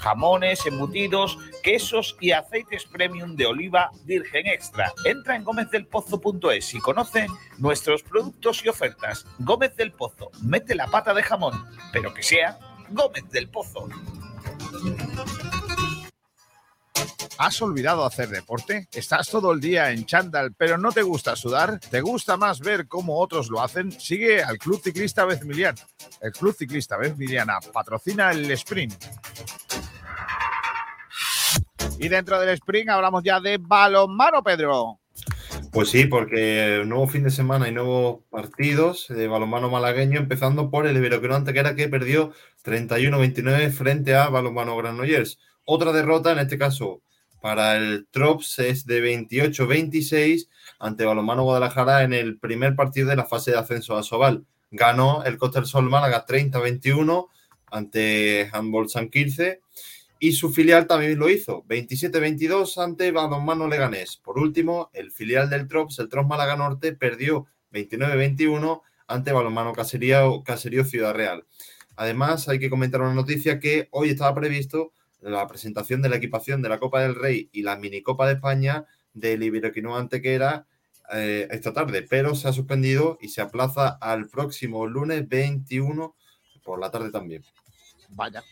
jamones, 0.00 0.66
embutidos, 0.66 1.38
quesos 1.62 2.16
y 2.20 2.32
aceites 2.32 2.84
premium 2.86 3.36
de 3.36 3.46
oliva 3.46 3.90
virgen 4.04 4.46
extra. 4.46 4.92
Entra 5.04 5.36
en 5.36 5.44
gómezdelpozo.es 5.44 6.74
y 6.74 6.80
conoce 6.80 7.26
nuestros 7.58 8.02
productos 8.02 8.64
y 8.64 8.68
ofertas. 8.68 9.26
Gómez 9.38 9.76
del 9.76 9.92
Pozo, 9.92 10.30
mete 10.42 10.74
la 10.74 10.86
pata 10.86 11.14
de 11.14 11.22
jamón, 11.22 11.66
pero 11.92 12.12
que 12.14 12.22
sea 12.22 12.58
Gómez 12.90 13.28
del 13.30 13.48
Pozo. 13.48 13.88
¿Has 17.38 17.62
olvidado 17.62 18.04
hacer 18.04 18.28
deporte? 18.28 18.86
¿Estás 18.92 19.30
todo 19.30 19.52
el 19.52 19.60
día 19.60 19.92
en 19.92 20.04
chándal 20.04 20.52
pero 20.52 20.76
no 20.76 20.92
te 20.92 21.00
gusta 21.00 21.36
sudar? 21.36 21.80
¿Te 21.80 22.02
gusta 22.02 22.36
más 22.36 22.60
ver 22.60 22.86
cómo 22.86 23.18
otros 23.18 23.48
lo 23.48 23.62
hacen? 23.62 23.90
Sigue 23.98 24.42
al 24.42 24.58
Club 24.58 24.82
Ciclista 24.84 25.24
Bezmiliana. 25.24 25.80
El 26.20 26.32
Club 26.32 26.54
Ciclista 26.54 26.98
Bezmiliana 26.98 27.58
patrocina 27.72 28.30
el 28.30 28.50
sprint. 28.50 28.92
Y 31.98 32.08
dentro 32.08 32.40
del 32.40 32.50
sprint 32.50 32.88
hablamos 32.88 33.22
ya 33.22 33.40
de 33.40 33.58
balonmano, 33.58 34.42
Pedro. 34.42 35.00
Pues 35.72 35.90
sí, 35.90 36.06
porque 36.06 36.82
nuevo 36.86 37.06
fin 37.06 37.22
de 37.22 37.30
semana 37.30 37.68
y 37.68 37.72
nuevos 37.72 38.20
partidos 38.30 39.06
de 39.08 39.28
balonmano 39.28 39.70
malagueño, 39.70 40.18
empezando 40.18 40.70
por 40.70 40.86
el 40.86 40.96
Iberoquino 40.96 41.36
Antequera 41.36 41.76
que 41.76 41.88
perdió 41.88 42.32
31-29 42.64 43.70
frente 43.70 44.14
a 44.14 44.28
balonmano 44.28 44.76
Granollers. 44.76 45.38
Otra 45.64 45.92
derrota, 45.92 46.32
en 46.32 46.40
este 46.40 46.58
caso 46.58 47.02
para 47.40 47.76
el 47.76 48.08
Trops, 48.10 48.58
es 48.58 48.86
de 48.86 49.02
28-26 49.02 50.48
ante 50.78 51.04
balonmano 51.04 51.44
Guadalajara 51.44 52.02
en 52.02 52.14
el 52.14 52.38
primer 52.38 52.74
partido 52.74 53.08
de 53.08 53.16
la 53.16 53.26
fase 53.26 53.52
de 53.52 53.58
ascenso 53.58 53.96
a 53.96 54.02
Sobal. 54.02 54.44
Ganó 54.70 55.22
el 55.24 55.38
Costa 55.38 55.60
del 55.60 55.68
Sol 55.68 55.88
Málaga 55.88 56.24
30-21 56.26 57.28
ante 57.70 58.48
Handball 58.52 58.88
San 58.88 59.08
Quirce 59.08 59.60
y 60.22 60.32
su 60.32 60.52
filial 60.52 60.86
también 60.86 61.18
lo 61.18 61.30
hizo, 61.30 61.64
27-22 61.64 62.76
ante 62.76 63.10
Balonmano 63.10 63.66
Leganés. 63.66 64.18
Por 64.18 64.38
último, 64.38 64.90
el 64.92 65.10
filial 65.10 65.48
del 65.48 65.66
Trops, 65.66 65.98
el 65.98 66.10
Trops 66.10 66.28
Málaga 66.28 66.56
Norte, 66.56 66.92
perdió 66.92 67.46
29-21 67.72 68.82
ante 69.06 69.32
Balonmano 69.32 69.72
Caserío, 69.72 70.42
Caserío 70.44 70.84
Ciudad 70.84 71.14
Real. 71.14 71.46
Además, 71.96 72.50
hay 72.50 72.58
que 72.58 72.68
comentar 72.68 73.00
una 73.00 73.14
noticia 73.14 73.58
que 73.58 73.88
hoy 73.92 74.10
estaba 74.10 74.34
previsto 74.34 74.92
la 75.20 75.46
presentación 75.46 76.02
de 76.02 76.10
la 76.10 76.16
equipación 76.16 76.60
de 76.60 76.68
la 76.68 76.78
Copa 76.78 77.00
del 77.00 77.14
Rey 77.14 77.48
y 77.50 77.62
la 77.62 77.76
Minicopa 77.76 78.26
de 78.26 78.34
España 78.34 78.84
del 79.14 79.42
Iberoquino 79.42 79.96
Antequera 79.96 80.66
eh, 81.14 81.48
esta 81.50 81.72
tarde, 81.72 82.06
pero 82.08 82.34
se 82.34 82.46
ha 82.46 82.52
suspendido 82.52 83.16
y 83.22 83.30
se 83.30 83.40
aplaza 83.40 83.88
al 83.88 84.28
próximo 84.28 84.86
lunes 84.86 85.26
21 85.26 86.14
por 86.62 86.78
la 86.78 86.90
tarde 86.90 87.10
también. 87.10 87.42
Vaya. 88.10 88.44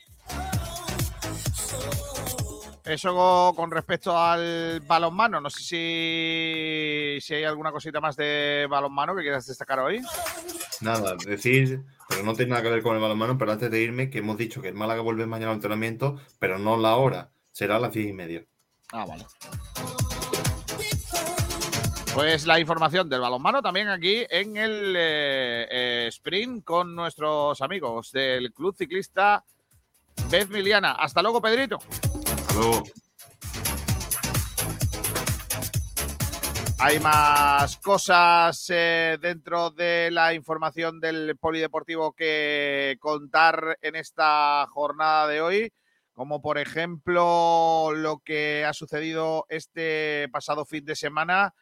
Eso 2.89 3.53
con 3.55 3.71
respecto 3.71 4.19
al 4.19 4.81
balonmano. 4.81 5.43
No 5.43 5.51
sé 5.51 5.63
si, 5.63 7.19
si 7.21 7.35
hay 7.35 7.45
alguna 7.45 7.71
cosita 7.71 8.01
más 8.01 8.17
de 8.17 8.67
balonmano 8.69 9.15
que 9.15 9.23
quieras 9.23 9.47
destacar 9.47 9.81
hoy. 9.81 10.01
Nada, 10.81 11.15
decir, 11.27 11.83
pero 12.09 12.23
no 12.23 12.35
tiene 12.35 12.51
nada 12.51 12.63
que 12.63 12.71
ver 12.71 12.83
con 12.83 12.97
el 12.97 13.03
balonmano, 13.03 13.37
pero 13.37 13.53
antes 13.53 13.71
de 13.71 13.83
irme, 13.83 14.09
que 14.09 14.19
hemos 14.19 14.39
dicho 14.39 14.63
que 14.63 14.69
el 14.69 14.75
Málaga 14.75 15.03
vuelve 15.03 15.27
mañana 15.27 15.51
al 15.51 15.57
entrenamiento, 15.57 16.19
pero 16.39 16.59
no 16.59 16.79
la 16.79 16.97
hora, 16.97 17.31
será 17.53 17.77
a 17.77 17.81
las 17.81 17.93
diez 17.93 18.09
y 18.09 18.13
media. 18.15 18.47
Ah, 18.93 19.05
vale. 19.05 19.27
Pues 22.15 22.47
la 22.47 22.59
información 22.59 23.09
del 23.11 23.21
balonmano 23.21 23.61
también 23.61 23.89
aquí 23.89 24.25
en 24.31 24.57
el 24.57 24.95
eh, 24.97 25.69
eh, 25.71 26.07
sprint 26.09 26.65
con 26.65 26.95
nuestros 26.95 27.61
amigos 27.61 28.13
del 28.13 28.53
Club 28.55 28.75
Ciclista 28.75 29.45
Bezmiliana. 30.31 30.93
Hasta 30.93 31.23
luego, 31.23 31.41
Pedrito. 31.41 31.79
Hay 36.81 37.01
más 37.01 37.77
cosas 37.79 38.67
eh, 38.71 39.19
dentro 39.21 39.71
de 39.71 40.11
la 40.11 40.33
información 40.33 41.01
del 41.01 41.37
polideportivo 41.37 42.13
que 42.13 42.97
contar 43.01 43.79
en 43.83 43.97
esta 43.97 44.67
jornada 44.71 45.27
de 45.27 45.41
hoy, 45.41 45.73
como 46.13 46.41
por 46.41 46.57
ejemplo 46.57 47.91
lo 47.95 48.19
que 48.19 48.65
ha 48.65 48.73
sucedido 48.73 49.45
este 49.49 50.29
pasado 50.33 50.65
fin 50.65 50.85
de 50.85 50.97
semana 50.97 51.55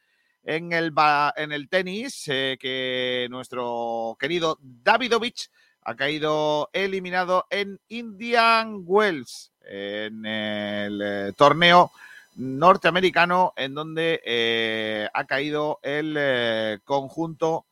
en 0.44 0.73
el, 0.73 0.93
en 1.36 1.52
el 1.52 1.68
tenis, 1.68 2.24
eh, 2.28 2.56
que 2.60 3.27
nuestro 3.31 4.16
querido 4.20 4.59
Davidovich 4.60 5.51
ha 5.82 5.94
caído 5.97 6.68
eliminado 6.73 7.47
en 7.51 7.81
Indian 7.89 8.82
Wells, 8.85 9.52
en 9.66 10.24
el 10.24 11.02
eh, 11.02 11.32
torneo 11.36 11.93
norteamericano, 12.36 13.52
en 13.56 13.74
donde 13.74 14.20
eh, 14.24 15.09
ha 15.12 15.24
caído 15.24 15.80
el 15.82 16.14
eh, 16.18 16.78
conjunto, 16.84 17.66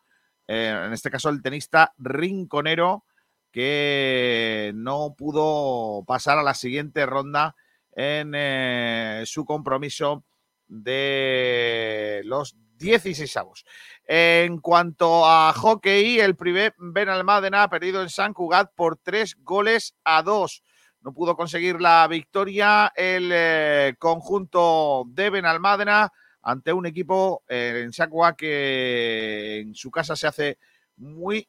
en 0.46 0.92
este 0.92 1.10
caso 1.10 1.30
el 1.30 1.42
tenista 1.42 1.94
rinconero, 1.98 3.04
que 3.50 4.72
no 4.74 5.14
pudo 5.16 6.04
pasar 6.04 6.38
a 6.38 6.42
la 6.42 6.54
siguiente 6.54 7.06
ronda 7.06 7.54
en 7.92 9.24
su 9.26 9.46
compromiso 9.46 10.24
de 10.66 12.20
los 12.24 12.56
16 12.78 13.36
avos. 13.36 13.64
En 14.06 14.58
cuanto 14.58 15.26
a 15.26 15.52
hockey, 15.54 16.20
el 16.20 16.36
primer 16.36 16.74
Benalmádena 16.76 17.62
ha 17.62 17.70
perdido 17.70 18.02
en 18.02 18.10
San 18.10 18.34
Cugat 18.34 18.72
por 18.74 18.96
tres 18.96 19.36
goles 19.42 19.94
a 20.04 20.22
dos. 20.22 20.62
No 21.04 21.12
pudo 21.12 21.36
conseguir 21.36 21.82
la 21.82 22.08
victoria 22.08 22.90
el 22.96 23.30
eh, 23.30 23.94
conjunto 23.98 25.04
de 25.08 25.28
Benalmádena 25.28 26.10
ante 26.40 26.72
un 26.72 26.86
equipo 26.86 27.42
eh, 27.46 27.82
en 27.84 27.92
San 27.92 28.08
Cugat 28.08 28.36
que 28.36 29.58
en 29.60 29.74
su 29.74 29.90
casa 29.90 30.16
se 30.16 30.26
hace 30.26 30.58
muy 30.96 31.46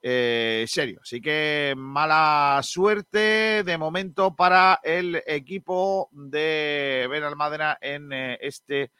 eh, 0.00 0.66
serio. 0.68 1.00
Así 1.02 1.20
que 1.20 1.74
mala 1.76 2.60
suerte 2.62 3.64
de 3.64 3.76
momento 3.76 4.36
para 4.36 4.78
el 4.84 5.20
equipo 5.26 6.08
de 6.12 7.08
Benalmádena 7.10 7.78
en 7.80 8.12
este 8.12 8.92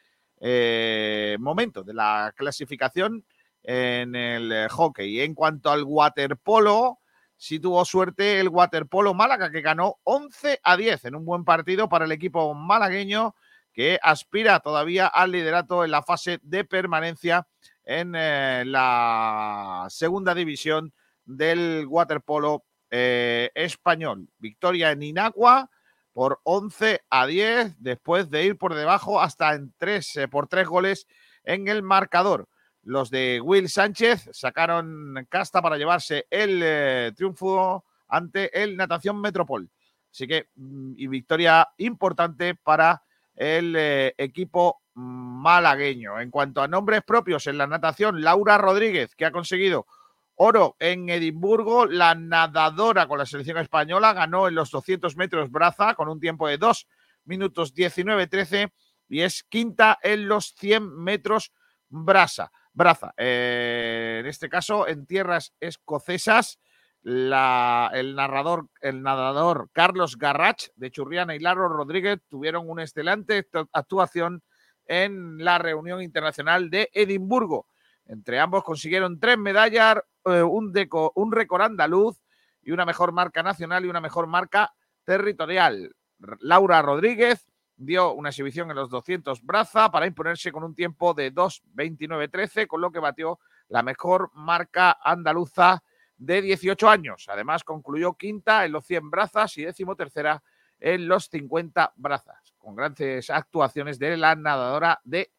momento 1.39 1.85
de 1.85 1.95
la 1.95 2.35
clasificación 2.37 3.25
en 3.63 4.17
el 4.17 4.69
hockey. 4.69 5.21
En 5.21 5.35
cuanto 5.35 5.71
al 5.71 5.85
waterpolo, 5.85 7.02
sí 7.43 7.59
tuvo 7.59 7.85
suerte 7.85 8.39
el 8.39 8.49
waterpolo 8.49 9.15
Málaga, 9.15 9.51
que 9.51 9.63
ganó 9.63 9.97
11 10.05 10.61
a 10.63 10.77
10 10.77 11.07
en 11.07 11.17
un 11.17 11.25
buen 11.25 11.45
partido 11.45 11.89
para 11.89 12.05
el 12.05 12.13
equipo 12.13 12.55
malagueño 12.55 13.35
que 13.73 13.99
aspira 14.01 14.61
todavía 14.61 15.09
al 15.09 15.33
liderato 15.33 15.85
en 15.85 15.91
la 15.91 16.05
fase 16.05 16.39
de 16.45 16.65
permanencia 16.65 17.49
en 17.85 18.15
eh, 18.15 18.63
la 18.65 19.89
segunda 19.91 20.37
división 20.37 20.93
del 21.25 21.87
waterpolo 21.89 22.63
eh, 22.93 23.51
español. 23.57 24.29
Victoria 24.39 24.93
en 24.93 25.03
Inagua 25.03 25.69
por 26.13 26.41
11 26.45 27.01
a 27.11 27.27
10 27.27 27.75
después 27.83 28.31
de 28.31 28.45
ir 28.45 28.57
por 28.57 28.77
debajo 28.77 29.21
hasta 29.21 29.55
en 29.55 29.75
tres, 29.79 30.15
eh, 30.15 30.29
por 30.29 30.47
tres 30.47 30.69
goles 30.69 31.09
en 31.43 31.67
el 31.67 31.83
marcador. 31.83 32.49
Los 32.83 33.11
de 33.11 33.41
Will 33.41 33.69
Sánchez 33.69 34.29
sacaron 34.33 35.27
casta 35.29 35.63
para 35.63 35.77
llevarse 35.77 36.27
el 36.31 36.61
eh, 36.63 37.13
triunfo 37.15 37.85
ante 38.09 38.63
el 38.63 38.77
Natación 38.77 39.21
Metropol. 39.21 39.71
Así 40.11 40.27
que, 40.27 40.49
mm, 40.57 40.95
y 40.97 41.07
victoria 41.07 41.69
importante 41.79 42.55
para 42.55 43.03
el 43.35 43.75
eh, 43.77 44.15
equipo 44.19 44.83
malagueño. 44.95 46.21
En 46.21 46.31
cuanto 46.31 46.61
a 46.61 46.69
nombres 46.69 47.03
propios 47.03 47.47
en 47.47 47.59
la 47.59 47.67
natación, 47.67 48.23
Laura 48.23 48.59
Rodríguez, 48.59 49.15
que 49.15 49.25
ha 49.25 49.33
conseguido 49.33 49.87
oro 50.35 50.77
en 50.79 51.09
Edimburgo, 51.09 51.87
la 51.87 52.15
nadadora 52.15 53.07
con 53.07 53.19
la 53.19 53.27
selección 53.27 53.59
española 53.59 54.13
ganó 54.13 54.49
en 54.49 54.55
los 54.55 54.71
200 54.71 55.17
metros 55.17 55.51
braza 55.51 55.95
con 55.95 56.09
un 56.09 56.21
tiempo 56.21 56.49
de 56.49 56.59
2 56.59 56.87
minutos 57.25 57.75
19-13 57.75 58.73
y 59.09 59.21
es 59.21 59.45
quinta 59.45 59.99
en 60.03 60.27
los 60.29 60.55
100 60.57 60.99
metros 60.99 61.53
brasa, 61.89 62.51
braza. 62.73 63.13
Eh, 63.17 64.19
en 64.21 64.27
este 64.27 64.49
caso, 64.49 64.87
en 64.89 65.07
tierras 65.07 65.55
escocesas, 65.61 66.59
el 67.05 68.15
narrador, 68.15 68.69
el 68.81 69.03
nadador 69.03 69.71
Carlos 69.73 70.17
Garrach 70.17 70.69
de 70.77 70.91
Churriana 70.91 71.35
y 71.35 71.41
Laro 71.41 71.69
Rodríguez 71.69 72.21
tuvieron 72.29 72.71
una 72.71 72.83
excelente 72.83 73.45
actu- 73.45 73.69
actuación 73.73 74.43
en 74.87 75.39
la 75.39 75.59
reunión 75.59 76.01
internacional 76.01 76.71
de 76.71 76.91
Edimburgo. 76.93 77.67
Entre 78.07 78.39
ambos 78.39 78.63
consiguieron 78.63 79.19
tres 79.19 79.39
medallas, 79.39 79.97
eh, 80.27 80.43
un, 80.43 80.73
deco- 80.73 81.13
un 81.17 81.33
récord 81.33 81.63
andaluz 81.63 82.21
y 82.63 82.71
una 82.71 82.85
mejor 82.85 83.13
marca 83.13 83.43
nacional 83.43 83.85
y 83.85 83.89
una 83.89 84.01
mejor 84.01 84.27
marca 84.29 84.73
territorial. 85.05 85.95
Laura 86.41 86.83
Rodríguez 86.83 87.51
dio 87.85 88.13
una 88.13 88.31
exhibición 88.31 88.71
en 88.71 88.77
los 88.77 88.91
200 88.91 89.43
braza 89.43 89.91
para 89.91 90.07
imponerse 90.07 90.53
con 90.53 90.65
un 90.65 90.75
tiempo 90.75 91.15
de 91.15 91.33
2.29.13, 91.33 92.67
con 92.67 92.81
lo 92.81 92.91
que 92.91 93.01
batió 93.01 93.39
la 93.69 93.83
mejor 93.83 94.31
marca 94.35 94.99
andaluza 95.03 95.83
de 96.17 96.43
18 96.43 96.89
años. 96.89 97.27
Además, 97.29 97.65
concluyó 97.65 98.15
quinta 98.15 98.65
en 98.65 98.73
los 98.73 98.87
100 98.87 99.11
brazas 99.11 99.57
y 99.59 99.65
decimotercera 99.65 100.43
en 100.79 101.09
los 101.09 101.29
50 101.29 101.93
brazas, 101.97 102.55
con 102.59 102.75
grandes 102.75 103.31
actuaciones 103.31 103.99
de 103.99 104.17
la 104.17 104.35
nadadora 104.35 105.01
de 105.05 105.33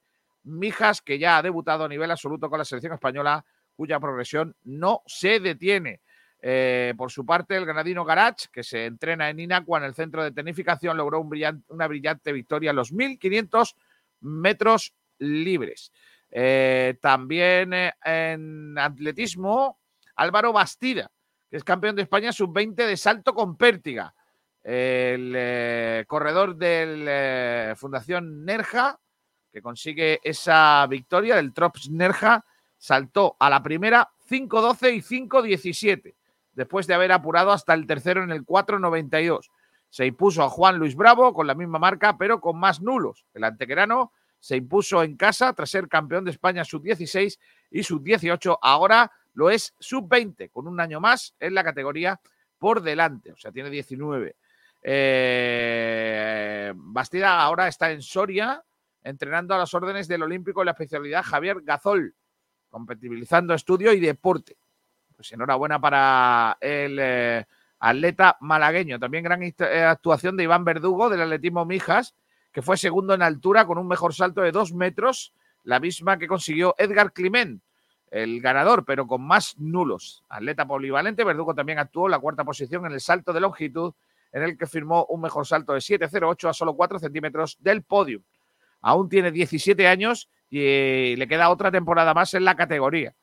Mijas, 0.44 1.02
que 1.02 1.20
ya 1.20 1.38
ha 1.38 1.42
debutado 1.42 1.86
a 1.86 1.90
nivel 1.90 2.12
absoluto 2.12 2.50
con 2.50 2.60
la 2.60 2.66
selección 2.66 2.94
española, 2.94 3.46
cuya 3.76 4.00
progresión 4.00 4.56
no 4.64 5.02
se 5.06 5.40
detiene. 5.40 6.02
Eh, 6.46 6.94
por 6.98 7.10
su 7.10 7.26
parte, 7.26 7.56
el 7.56 7.66
granadino 7.66 8.04
Garach, 8.04 8.48
que 8.52 8.64
se 8.64 8.86
entrena 8.86 9.30
en 9.30 9.40
Inacua 9.40 9.78
en 9.78 9.86
el 9.86 9.96
centro 9.96 10.22
de 10.22 10.34
tecnificación, 10.34 10.98
logró 10.98 11.22
una 11.22 11.88
brillante 11.88 12.34
victoria 12.34 12.72
en 12.72 12.76
los 12.76 12.92
1500 12.92 13.78
metros 14.20 14.94
libres. 15.20 15.94
Eh, 16.30 16.98
también 17.02 17.72
eh, 17.74 17.94
en 18.04 18.78
atletismo, 18.78 19.80
Álvaro 20.18 20.52
Bastida, 20.52 21.10
que 21.50 21.56
es 21.56 21.64
campeón 21.64 21.96
de 21.96 22.02
España 22.02 22.34
sub-20 22.34 22.76
de 22.88 22.98
salto 22.98 23.34
con 23.34 23.56
pértiga. 23.56 24.14
El 24.62 26.06
corredor 26.08 26.58
de 26.58 27.74
Fundación 27.78 28.44
Nerja, 28.44 29.00
que 29.52 29.62
consigue 29.62 30.20
esa 30.24 30.86
victoria 30.88 31.38
del 31.38 31.54
Trops 31.54 31.90
Nerja, 31.90 32.46
saltó 32.78 33.38
a 33.40 33.50
la 33.50 33.64
primera 33.64 34.10
5.12 34.30 34.96
y 34.96 35.02
5.17, 35.02 36.16
después 36.54 36.88
de 36.88 36.94
haber 36.94 37.12
apurado 37.12 37.52
hasta 37.52 37.74
el 37.74 37.86
tercero 37.88 38.24
en 38.24 38.32
el 38.32 38.46
4.92. 38.46 39.50
Se 39.90 40.06
impuso 40.06 40.44
a 40.44 40.50
Juan 40.50 40.78
Luis 40.78 40.96
Bravo 40.96 41.34
con 41.34 41.48
la 41.48 41.56
misma 41.56 41.80
marca, 41.80 42.18
pero 42.18 42.40
con 42.40 42.60
más 42.60 42.82
nulos. 42.82 43.26
El 43.34 43.44
antequerano 43.44 44.12
se 44.40 44.58
impuso 44.58 45.04
en 45.04 45.16
casa 45.16 45.54
tras 45.54 45.70
ser 45.70 45.88
campeón 45.88 46.26
de 46.26 46.32
España 46.32 46.66
sub-16 46.66 47.40
y 47.72 47.84
sub-18. 47.84 48.58
Ahora 48.62 49.12
lo 49.34 49.50
es 49.50 49.74
sub-20, 49.80 50.52
con 50.52 50.68
un 50.68 50.80
año 50.80 51.00
más 51.00 51.36
en 51.40 51.54
la 51.54 51.64
categoría 51.64 52.20
por 52.58 52.82
delante, 52.82 53.32
o 53.32 53.38
sea, 53.38 53.52
tiene 53.52 53.70
19. 53.70 54.36
Eh, 54.84 56.74
Bastida 56.76 57.42
ahora 57.42 57.68
está 57.68 57.92
en 57.92 58.02
Soria, 58.02 58.64
entrenando 59.02 59.54
a 59.54 59.58
las 59.58 59.74
órdenes 59.74 60.08
del 60.08 60.24
Olímpico 60.24 60.62
en 60.62 60.66
la 60.66 60.72
especialidad 60.72 61.24
Javier 61.24 61.62
Gazol, 61.62 62.16
compatibilizando 62.70 63.54
estudio 63.54 63.94
y 63.94 64.00
deporte. 64.00 64.58
Pues 65.16 65.32
enhorabuena 65.32 65.80
para 65.80 66.58
el 66.60 66.98
eh, 67.00 67.46
atleta 67.80 68.38
malagueño. 68.40 69.00
También 69.00 69.24
gran 69.24 69.44
eh, 69.44 69.54
actuación 69.84 70.38
de 70.38 70.44
Iván 70.44 70.64
Verdugo 70.64 71.10
del 71.10 71.22
atletismo 71.22 71.66
Mijas, 71.66 72.16
que 72.52 72.62
fue 72.62 72.78
segundo 72.78 73.14
en 73.14 73.22
altura 73.22 73.66
con 73.66 73.78
un 73.78 73.88
mejor 73.88 74.14
salto 74.14 74.42
de 74.42 74.52
dos 74.52 74.74
metros, 74.74 75.34
la 75.64 75.80
misma 75.80 76.18
que 76.18 76.28
consiguió 76.28 76.76
Edgar 76.78 77.14
Climent, 77.14 77.62
el 78.12 78.42
ganador, 78.42 78.86
pero 78.86 79.08
con 79.08 79.22
más 79.22 79.58
nulos. 79.58 80.24
Atleta 80.30 80.66
polivalente, 80.66 81.24
Verdugo 81.24 81.56
también 81.56 81.80
actuó 81.80 82.06
en 82.08 82.12
la 82.12 82.20
cuarta 82.20 82.44
posición 82.44 82.86
en 82.86 82.92
el 82.92 83.02
salto 83.02 83.34
de 83.34 83.40
longitud, 83.40 83.94
en 84.32 84.44
el 84.44 84.58
que 84.58 84.66
firmó 84.66 85.06
un 85.10 85.22
mejor 85.22 85.46
salto 85.46 85.74
de 85.74 85.80
7,08 85.80 86.50
a 86.50 86.54
solo 86.54 86.76
4 86.76 87.00
centímetros 87.00 87.58
del 87.60 87.84
podio. 87.84 88.22
Aún 88.82 89.10
tiene 89.10 89.32
17 89.32 89.88
años 89.88 90.30
y 90.50 90.60
eh, 90.62 91.16
le 91.18 91.28
queda 91.28 91.50
otra 91.50 91.72
temporada 91.72 92.14
más 92.14 92.34
en 92.34 92.46
la 92.46 92.56
categoría. 92.56 93.16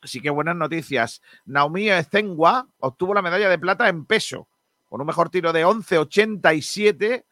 Así 0.00 0.20
que 0.20 0.30
buenas 0.30 0.56
noticias. 0.56 1.22
Naomi 1.44 1.88
Ezengua 1.90 2.68
obtuvo 2.78 3.14
la 3.14 3.22
medalla 3.22 3.48
de 3.48 3.58
plata 3.58 3.88
en 3.88 4.04
peso, 4.04 4.48
con 4.88 5.00
un 5.00 5.06
mejor 5.06 5.28
tiro 5.30 5.52
de 5.52 5.66
11,87 5.66 7.24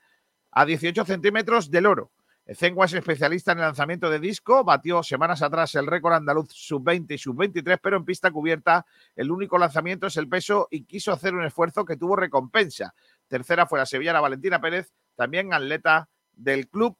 a 0.52 0.64
18 0.64 1.04
centímetros 1.04 1.70
del 1.70 1.86
oro. 1.86 2.10
Ezengua 2.46 2.86
es 2.86 2.92
especialista 2.92 3.52
en 3.52 3.58
el 3.58 3.64
lanzamiento 3.64 4.08
de 4.08 4.20
disco, 4.20 4.62
batió 4.62 5.02
semanas 5.02 5.42
atrás 5.42 5.74
el 5.74 5.86
récord 5.86 6.14
andaluz 6.14 6.48
sub-20 6.52 7.14
y 7.14 7.18
sub-23, 7.18 7.78
pero 7.82 7.96
en 7.96 8.04
pista 8.04 8.30
cubierta 8.30 8.86
el 9.16 9.32
único 9.32 9.58
lanzamiento 9.58 10.06
es 10.06 10.16
el 10.16 10.28
peso 10.28 10.68
y 10.70 10.84
quiso 10.84 11.12
hacer 11.12 11.34
un 11.34 11.44
esfuerzo 11.44 11.84
que 11.84 11.96
tuvo 11.96 12.14
recompensa. 12.14 12.94
Tercera 13.26 13.66
fue 13.66 13.80
la 13.80 13.86
sevillana 13.86 14.20
Valentina 14.20 14.60
Pérez, 14.60 14.92
también 15.16 15.52
atleta 15.52 16.08
del 16.32 16.68
club 16.68 16.96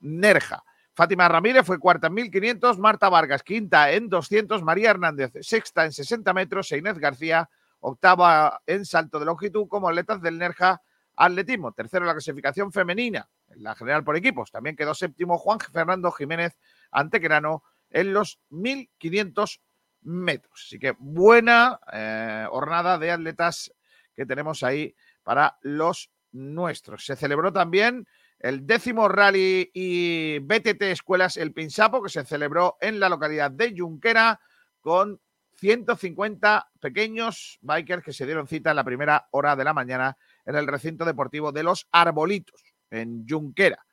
Nerja. 0.00 0.64
Fátima 0.96 1.28
Ramírez 1.28 1.66
fue 1.66 1.78
cuarta 1.78 2.06
en 2.06 2.14
1500, 2.14 2.78
Marta 2.78 3.10
Vargas 3.10 3.42
quinta 3.42 3.92
en 3.92 4.08
200, 4.08 4.62
María 4.62 4.88
Hernández 4.88 5.30
sexta 5.42 5.84
en 5.84 5.92
60 5.92 6.32
metros 6.32 6.72
e 6.72 6.80
García 6.80 7.50
octava 7.80 8.62
en 8.66 8.86
salto 8.86 9.20
de 9.20 9.26
longitud 9.26 9.68
como 9.68 9.90
atletas 9.90 10.22
del 10.22 10.38
Nerja 10.38 10.80
Atletismo. 11.14 11.72
Tercero 11.72 12.04
en 12.04 12.06
la 12.06 12.14
clasificación 12.14 12.72
femenina, 12.72 13.28
en 13.50 13.62
la 13.62 13.74
general 13.74 14.04
por 14.04 14.16
equipos. 14.16 14.50
También 14.50 14.74
quedó 14.74 14.94
séptimo 14.94 15.36
Juan 15.36 15.60
Fernando 15.60 16.10
Jiménez 16.10 16.58
Antequerano 16.90 17.62
en 17.90 18.14
los 18.14 18.40
1500 18.48 19.60
metros. 20.00 20.62
Así 20.66 20.78
que 20.78 20.96
buena 20.98 21.78
eh, 21.92 22.46
jornada 22.48 22.96
de 22.96 23.10
atletas 23.10 23.70
que 24.14 24.24
tenemos 24.24 24.62
ahí 24.62 24.96
para 25.22 25.58
los 25.60 26.10
nuestros. 26.32 27.04
Se 27.04 27.16
celebró 27.16 27.52
también 27.52 28.08
el 28.38 28.66
décimo 28.66 29.08
rally 29.08 29.70
y 29.72 30.38
BTT 30.40 30.82
Escuelas 30.82 31.36
El 31.36 31.52
Pinsapo, 31.52 32.02
que 32.02 32.10
se 32.10 32.24
celebró 32.24 32.76
en 32.80 33.00
la 33.00 33.08
localidad 33.08 33.50
de 33.50 33.74
Junquera 33.76 34.40
con 34.80 35.20
150 35.54 36.68
pequeños 36.80 37.58
bikers 37.62 38.04
que 38.04 38.12
se 38.12 38.26
dieron 38.26 38.46
cita 38.46 38.70
en 38.70 38.76
la 38.76 38.84
primera 38.84 39.26
hora 39.30 39.56
de 39.56 39.64
la 39.64 39.72
mañana 39.72 40.16
en 40.44 40.54
el 40.54 40.66
recinto 40.66 41.04
deportivo 41.04 41.50
de 41.50 41.62
los 41.62 41.88
Arbolitos, 41.90 42.62
en 42.90 43.26
Junquera. 43.26 43.84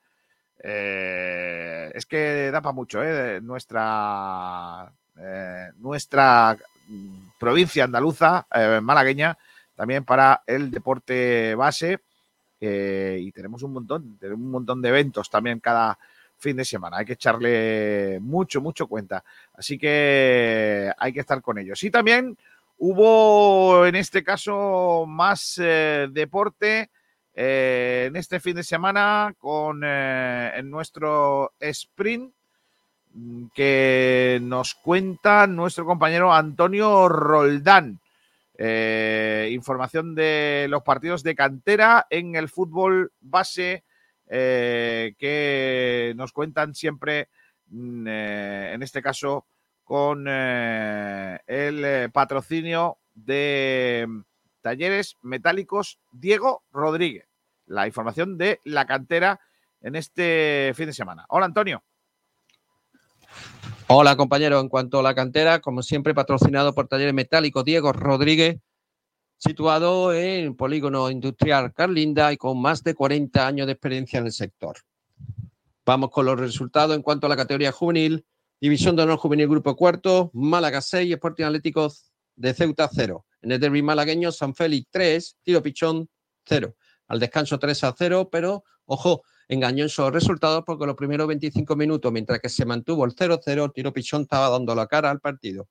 Eh, 0.62 1.92
es 1.94 2.06
que 2.06 2.52
da 2.52 2.62
para 2.62 2.74
mucho, 2.74 3.04
¿eh? 3.04 3.42
Nuestra, 3.42 4.94
eh, 5.18 5.72
nuestra 5.78 6.58
provincia 7.40 7.86
andaluza, 7.86 8.46
malagueña, 8.82 9.38
también 9.76 10.04
para 10.04 10.44
el 10.46 10.70
deporte 10.70 11.56
base. 11.56 12.02
Eh, 12.66 13.18
y 13.20 13.32
tenemos 13.34 13.62
un 13.64 13.74
montón, 13.74 14.18
tenemos 14.18 14.42
un 14.42 14.52
montón 14.52 14.82
de 14.82 14.88
eventos 14.88 15.30
también 15.30 15.60
cada 15.60 16.00
fin 16.38 16.56
de 16.56 16.64
semana. 16.64 16.98
Hay 16.98 17.06
que 17.06 17.14
echarle 17.14 18.20
mucho, 18.22 18.62
mucho 18.62 18.88
cuenta. 18.88 19.22
Así 19.54 19.78
que 19.78 20.90
hay 20.98 21.12
que 21.12 21.20
estar 21.20 21.42
con 21.42 21.58
ellos. 21.58 21.84
Y 21.84 21.92
también 21.92 22.38
hubo 22.78 23.86
en 23.86 23.96
este 23.98 24.24
caso 24.24 25.04
más 25.06 25.60
eh, 25.62 26.08
deporte 26.10 26.90
eh, 27.36 28.06
en 28.08 28.16
este 28.16 28.40
fin 28.40 28.56
de 28.56 28.64
semana 28.64 29.36
con 29.38 29.82
nuestro 30.70 31.52
sprint 31.60 32.34
mm, 33.14 33.46
que 33.54 34.40
nos 34.42 34.76
cuenta 34.76 35.48
nuestro 35.48 35.86
compañero 35.86 36.34
Antonio 36.34 37.10
Roldán. 37.10 38.00
Eh, 38.58 39.50
información 39.52 40.14
de 40.14 40.68
los 40.70 40.84
partidos 40.84 41.24
de 41.24 41.36
cantera 41.36 42.06
en 42.10 42.36
el 42.36 42.50
fútbol 42.50 43.12
base 43.20 43.84
eh, 44.28 45.16
que 45.18 46.14
nos 46.16 46.32
cuentan 46.32 46.76
siempre, 46.76 47.30
mm, 47.68 48.08
eh, 48.08 48.72
en 48.74 48.84
este 48.84 49.02
caso, 49.02 49.48
con 49.84 50.28
el 50.28 52.12
patrocinio 52.12 53.00
de 53.14 54.06
mm, 54.08 54.22
Talleres 54.62 55.18
Metálicos 55.22 56.00
Diego 56.12 56.64
Rodríguez. 56.72 57.28
La 57.66 57.88
información 57.88 58.38
de 58.38 58.60
la 58.64 58.86
cantera 58.86 59.40
en 59.82 59.96
este 59.96 60.72
fin 60.76 60.86
de 60.88 60.94
semana. 60.94 61.26
Hola, 61.30 61.46
Antonio. 61.46 61.84
Hola 63.96 64.18
compañero, 64.18 64.60
en 64.60 64.70
cuanto 64.70 64.98
a 64.98 65.04
la 65.04 65.14
cantera, 65.14 65.60
como 65.60 65.84
siempre 65.84 66.16
patrocinado 66.16 66.74
por 66.74 66.88
Talleres 66.88 67.14
Metálicos 67.14 67.64
Diego 67.64 67.94
Rodríguez, 67.94 68.60
situado 69.38 70.12
en 70.16 70.56
Polígono 70.56 71.12
Industrial 71.12 71.72
Carlinda 71.76 72.34
y 72.34 72.38
con 72.38 72.60
más 72.60 72.84
de 72.84 72.96
40 72.96 73.46
años 73.46 73.68
de 73.68 73.74
experiencia 73.74 74.18
en 74.18 74.26
el 74.26 74.32
sector. 74.32 74.78
Vamos 75.86 76.10
con 76.10 76.26
los 76.26 76.40
resultados 76.40 76.96
en 76.96 77.04
cuanto 77.04 77.28
a 77.28 77.30
la 77.30 77.36
categoría 77.36 77.72
juvenil. 77.72 78.26
División 78.60 78.96
de 78.96 79.04
Honor 79.04 79.20
Juvenil 79.20 79.48
Grupo 79.48 79.76
Cuarto, 79.76 80.32
Málaga 80.34 80.82
6, 80.82 81.14
Sporting 81.14 81.44
Atlético 81.44 81.94
de 82.36 82.54
Ceuta 82.56 82.90
0. 82.92 83.24
En 83.44 83.52
el 83.52 83.60
derby 83.60 83.84
malagueño, 83.84 84.32
San 84.32 84.56
Félix 84.56 84.88
3, 84.90 85.38
Tiro 85.44 85.62
Pichón 85.62 86.10
0. 86.48 86.76
Al 87.10 87.20
descanso 87.20 87.60
3 87.60 87.84
a 87.84 87.94
0, 87.96 88.30
pero 88.32 88.64
ojo, 88.86 89.22
engañosos 89.54 90.12
resultados 90.12 90.64
porque 90.66 90.86
los 90.86 90.96
primeros 90.96 91.28
25 91.28 91.76
minutos, 91.76 92.12
mientras 92.12 92.40
que 92.40 92.50
se 92.50 92.66
mantuvo 92.66 93.06
el 93.06 93.16
0-0, 93.16 93.72
Tiro 93.74 93.94
Pichón 93.94 94.24
estaba 94.24 94.50
dando 94.50 94.76
la 94.76 94.88
cara 94.88 95.10
al 95.10 95.20
partido. 95.20 95.70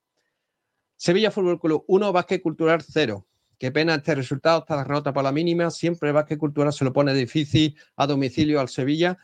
Sevilla 0.96 1.30
Fútbol 1.30 1.60
Club 1.60 1.84
1, 1.88 2.12
Vázquez 2.12 2.40
Cultural 2.40 2.82
0. 2.82 3.26
Qué 3.59 3.70
pena 3.70 3.96
este 3.96 4.14
resultado, 4.14 4.60
esta 4.60 4.76
derrota 4.76 5.12
por 5.12 5.24
la 5.24 5.32
mínima. 5.32 5.70
Siempre 5.70 6.09
el 6.09 6.14
Vázquez 6.14 6.38
Cultural 6.38 6.72
se 6.72 6.84
lo 6.84 6.92
pone 6.92 7.12
difícil 7.12 7.76
a 7.96 8.06
domicilio 8.06 8.60
al 8.60 8.68
Sevilla. 8.68 9.18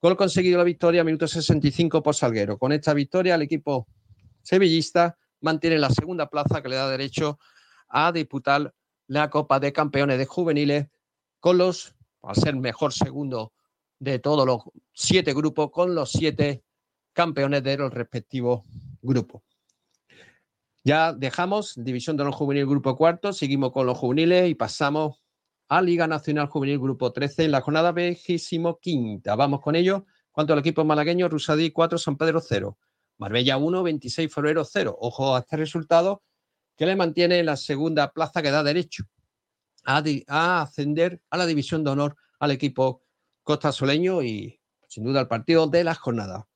Gol 0.00 0.16
conseguido 0.16 0.58
la 0.58 0.64
victoria, 0.64 1.04
minuto 1.04 1.28
65 1.28 2.02
por 2.02 2.14
Salguero. 2.14 2.58
Con 2.58 2.72
esta 2.72 2.94
victoria, 2.94 3.34
el 3.34 3.42
equipo 3.42 3.86
sevillista 4.42 5.18
mantiene 5.40 5.78
la 5.78 5.90
segunda 5.90 6.28
plaza 6.28 6.62
que 6.62 6.68
le 6.68 6.76
da 6.76 6.88
derecho 6.88 7.38
a 7.88 8.12
disputar 8.12 8.74
la 9.06 9.30
Copa 9.30 9.60
de 9.60 9.72
Campeones 9.72 10.18
de 10.18 10.26
Juveniles 10.26 10.86
con 11.40 11.58
los, 11.58 11.94
al 12.22 12.36
ser 12.36 12.56
mejor 12.56 12.92
segundo 12.92 13.52
de 13.98 14.18
todos 14.18 14.46
los 14.46 14.62
siete 14.92 15.34
grupos, 15.34 15.70
con 15.70 15.94
los 15.94 16.12
siete 16.12 16.62
campeones 17.12 17.62
de 17.62 17.76
los 17.76 17.92
respectivos 17.92 18.62
grupos. 19.02 19.42
Ya 20.84 21.12
dejamos 21.12 21.74
División 21.76 22.16
de 22.16 22.24
los 22.24 22.34
Juvenil 22.34 22.66
Grupo 22.66 22.96
Cuarto, 22.96 23.32
seguimos 23.32 23.72
con 23.72 23.86
los 23.86 23.98
juveniles 23.98 24.48
y 24.48 24.54
pasamos 24.54 25.22
a 25.68 25.82
Liga 25.82 26.06
Nacional 26.06 26.46
Juvenil 26.46 26.78
Grupo 26.78 27.12
13 27.12 27.44
en 27.44 27.50
la 27.50 27.60
jornada 27.60 27.92
25. 27.92 28.80
Vamos 29.36 29.60
con 29.60 29.76
ello. 29.76 30.06
Cuanto 30.30 30.52
al 30.52 30.60
equipo 30.60 30.84
malagueño, 30.84 31.28
Rusadí 31.28 31.72
4, 31.72 31.98
San 31.98 32.16
Pedro 32.16 32.40
0. 32.40 32.78
Marbella 33.18 33.56
1, 33.56 33.82
26 33.82 34.32
febrero 34.32 34.64
0. 34.64 34.96
Ojo 35.00 35.34
a 35.34 35.40
este 35.40 35.56
resultado 35.56 36.22
que 36.76 36.86
le 36.86 36.96
mantiene 36.96 37.40
en 37.40 37.46
la 37.46 37.56
segunda 37.56 38.12
plaza 38.12 38.40
que 38.40 38.50
da 38.50 38.62
derecho 38.62 39.04
a, 39.84 40.02
a 40.28 40.62
ascender 40.62 41.20
a 41.28 41.36
la 41.36 41.44
división 41.44 41.82
de 41.82 41.90
honor 41.90 42.16
al 42.38 42.52
equipo 42.52 43.02
Costa 43.48 43.72
Soleño 43.72 44.22
y 44.22 44.60
sin 44.88 45.04
duda 45.04 45.22
el 45.22 45.26
partido 45.26 45.66
de 45.66 45.82
la 45.82 45.94
jornada. 45.94 46.46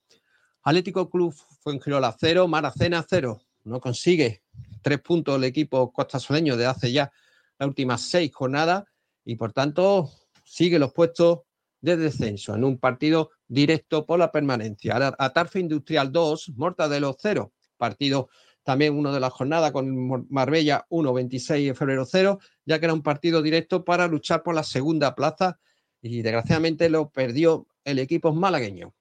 Atlético 0.63 1.09
Club 1.09 1.35
Fuengirola 1.63 2.15
0, 2.21 2.47
Maracena 2.49 3.03
0. 3.09 3.41
No 3.65 3.81
consigue 3.81 4.43
tres 4.83 5.01
puntos 5.01 5.37
el 5.37 5.45
equipo 5.45 5.91
Costa 5.91 6.21
Soleño 6.21 6.55
de 6.59 6.67
hace 6.67 6.93
ya 6.93 7.11
las 7.59 7.67
últimas 7.67 8.03
seis 8.03 8.31
jornadas 8.35 8.85
y 9.25 9.37
por 9.37 9.55
tanto 9.55 10.11
sigue 10.45 10.79
los 10.79 10.93
puestos 10.93 11.39
de 11.81 11.97
descenso 11.97 12.55
en 12.55 12.63
un 12.63 12.77
partido 12.77 13.31
directo 13.49 14.05
por 14.05 14.19
la 14.19 14.31
permanencia. 14.31 15.15
Atarfe 15.19 15.61
Industrial 15.61 16.13
2, 16.13 16.51
Mortadelo 16.57 17.17
0. 17.19 17.55
Partido 17.79 18.29
también 18.65 18.99
uno 18.99 19.15
de 19.15 19.21
la 19.21 19.31
jornada 19.31 19.73
con 19.73 20.27
Marbella 20.29 20.85
1, 20.91 21.11
26 21.11 21.69
de 21.69 21.75
febrero 21.75 22.05
0, 22.05 22.39
ya 22.67 22.79
que 22.79 22.85
era 22.85 22.93
un 22.93 23.03
partido 23.03 23.41
directo 23.41 23.83
para 23.83 24.07
luchar 24.09 24.43
por 24.43 24.55
la 24.55 24.63
segunda 24.63 25.15
plaza 25.15 25.59
y 26.03 26.21
desgraciadamente 26.23 26.91
lo 26.91 27.09
perdió 27.11 27.67
el 27.85 27.99
equipo 28.01 28.35
malagueño. 28.35 28.93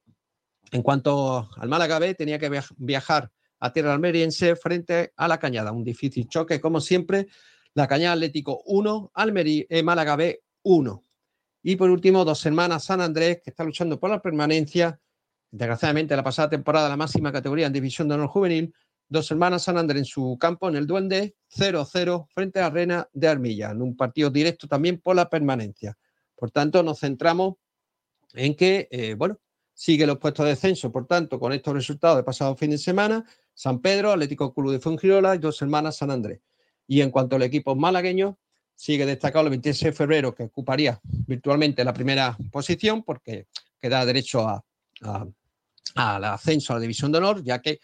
En 0.71 0.83
cuanto 0.83 1.49
al 1.57 1.67
Málaga 1.67 1.99
B, 1.99 2.13
tenía 2.15 2.39
que 2.39 2.49
viaj- 2.49 2.73
viajar 2.77 3.31
a 3.59 3.73
tierra 3.73 3.93
almeriense 3.93 4.55
frente 4.55 5.11
a 5.17 5.27
la 5.27 5.39
Cañada. 5.39 5.71
Un 5.71 5.83
difícil 5.83 6.27
choque, 6.29 6.61
como 6.61 6.79
siempre. 6.79 7.27
La 7.73 7.87
Cañada 7.87 8.13
Atlético 8.13 8.61
1, 8.65 9.11
Almería, 9.13 9.65
eh, 9.69 9.83
Málaga 9.83 10.15
B 10.15 10.41
1. 10.63 11.03
Y 11.63 11.75
por 11.75 11.89
último, 11.89 12.23
dos 12.23 12.45
hermanas 12.45 12.85
San 12.85 13.01
Andrés, 13.01 13.41
que 13.43 13.49
está 13.49 13.63
luchando 13.63 13.99
por 13.99 14.09
la 14.09 14.21
permanencia. 14.21 14.99
Desgraciadamente, 15.51 16.15
la 16.15 16.23
pasada 16.23 16.49
temporada, 16.49 16.87
la 16.89 16.97
máxima 16.97 17.31
categoría 17.31 17.67
en 17.67 17.73
División 17.73 18.07
de 18.07 18.15
Honor 18.15 18.27
Juvenil. 18.29 18.73
Dos 19.09 19.29
hermanas 19.29 19.63
San 19.63 19.77
Andrés 19.77 19.99
en 19.99 20.05
su 20.05 20.37
campo, 20.39 20.69
en 20.69 20.77
el 20.77 20.87
Duende, 20.87 21.35
0-0 21.49 22.27
frente 22.29 22.61
a 22.61 22.67
Arena 22.67 23.09
de 23.11 23.27
Armilla, 23.27 23.71
en 23.71 23.81
un 23.81 23.95
partido 23.97 24.29
directo 24.29 24.67
también 24.67 24.99
por 25.01 25.15
la 25.15 25.29
permanencia. 25.29 25.97
Por 26.41 26.49
tanto, 26.49 26.81
nos 26.81 26.99
centramos 26.99 27.57
en 28.33 28.55
que, 28.55 28.87
eh, 28.89 29.13
bueno, 29.13 29.37
sigue 29.75 30.07
los 30.07 30.17
puestos 30.17 30.43
de 30.43 30.49
descenso. 30.49 30.91
Por 30.91 31.05
tanto, 31.05 31.39
con 31.39 31.53
estos 31.53 31.71
resultados 31.71 32.17
de 32.17 32.23
pasado 32.23 32.55
fin 32.55 32.71
de 32.71 32.79
semana, 32.79 33.23
San 33.53 33.79
Pedro, 33.79 34.11
Atlético 34.11 34.51
Club 34.51 34.71
de 34.71 34.79
Fuengirola 34.79 35.35
y 35.35 35.37
dos 35.37 35.61
hermanas 35.61 35.97
San 35.97 36.09
Andrés. 36.09 36.39
Y 36.87 37.01
en 37.01 37.11
cuanto 37.11 37.35
al 37.35 37.43
equipo 37.43 37.75
malagueño, 37.75 38.39
sigue 38.73 39.05
destacado 39.05 39.45
el 39.45 39.51
26 39.51 39.83
de 39.83 39.91
febrero, 39.95 40.33
que 40.33 40.41
ocuparía 40.41 40.99
virtualmente 41.03 41.83
la 41.83 41.93
primera 41.93 42.35
posición, 42.51 43.03
porque 43.03 43.45
queda 43.79 44.03
derecho 44.03 44.47
a, 44.47 44.63
al 45.93 46.23
ascenso 46.23 46.73
a 46.73 46.77
la 46.77 46.81
división 46.81 47.11
de 47.11 47.19
honor, 47.19 47.43
ya 47.43 47.61
que 47.61 47.81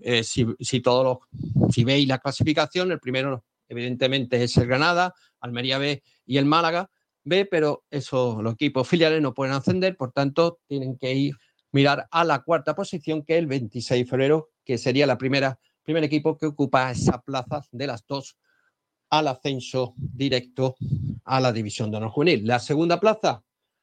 eh, 0.00 0.24
si, 0.24 0.44
si 0.58 0.80
todos 0.80 1.04
los, 1.04 1.72
si 1.72 1.84
veis 1.84 2.08
la 2.08 2.18
clasificación, 2.18 2.90
el 2.90 2.98
primero 2.98 3.44
evidentemente 3.68 4.42
es 4.42 4.56
el 4.56 4.66
Granada, 4.66 5.14
Almería 5.38 5.78
B 5.78 6.02
y 6.26 6.38
el 6.38 6.44
Málaga 6.44 6.90
B, 7.24 7.46
pero 7.46 7.84
eso, 7.90 8.40
los 8.42 8.54
equipos 8.54 8.86
filiales 8.88 9.20
no 9.20 9.34
pueden 9.34 9.54
ascender, 9.54 9.96
por 9.96 10.12
tanto, 10.12 10.60
tienen 10.66 10.96
que 10.98 11.14
ir 11.14 11.34
mirar 11.74 12.06
a 12.12 12.24
la 12.24 12.42
cuarta 12.44 12.76
posición, 12.76 13.24
que 13.24 13.34
es 13.34 13.40
el 13.40 13.48
26 13.48 14.04
de 14.04 14.08
febrero, 14.08 14.50
que 14.64 14.78
sería 14.78 15.08
la 15.08 15.18
primera, 15.18 15.58
primer 15.82 16.04
equipo 16.04 16.38
que 16.38 16.46
ocupa 16.46 16.90
esa 16.92 17.20
plaza 17.20 17.64
de 17.72 17.88
las 17.88 18.06
dos 18.06 18.36
al 19.10 19.26
ascenso 19.26 19.94
directo 19.96 20.76
a 21.24 21.40
la 21.40 21.52
división 21.52 21.90
de 21.90 21.96
honor 21.96 22.10
juvenil. 22.10 22.46
La 22.46 22.60
segunda 22.60 23.00
plaza 23.00 23.42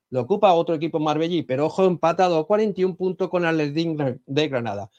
lo 0.09 0.21
ocupa 0.21 0.53
otro 0.53 0.73
equipo 0.75 0.99
Marbellí, 0.99 1.43
pero 1.43 1.65
ojo, 1.65 1.85
empatado 1.85 2.37
a 2.37 2.47
41 2.47 2.95
puntos 2.95 3.29
con 3.29 3.43
Athletic 3.43 4.21
de 4.25 4.47
Granada. 4.47 4.89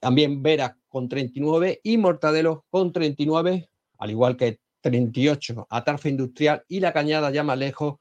También 0.00 0.42
Vera 0.42 0.78
con 0.86 1.08
39 1.08 1.80
y 1.82 1.96
Mortadelo 1.96 2.66
con 2.68 2.92
39, 2.92 3.70
al 3.98 4.10
igual 4.10 4.36
que 4.36 4.60
38 4.80 5.66
Atarfe 5.70 6.08
Industrial 6.08 6.64
y 6.68 6.80
La 6.80 6.92
Cañada 6.92 7.30
ya 7.30 7.42
más 7.42 7.58
lejos 7.58 7.96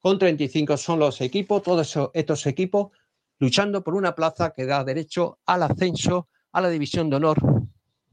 con 0.00 0.18
35 0.18 0.76
son 0.76 0.98
los 0.98 1.20
equipos, 1.20 1.62
todos 1.62 1.88
esos- 1.88 2.10
estos 2.12 2.46
equipos 2.46 2.92
luchando 3.38 3.82
por 3.82 3.94
una 3.94 4.14
plaza 4.14 4.52
que 4.52 4.66
da 4.66 4.84
derecho 4.84 5.38
al 5.46 5.62
ascenso 5.62 6.28
a 6.52 6.60
la 6.60 6.68
división 6.68 7.10
de 7.10 7.16
honor, 7.16 7.38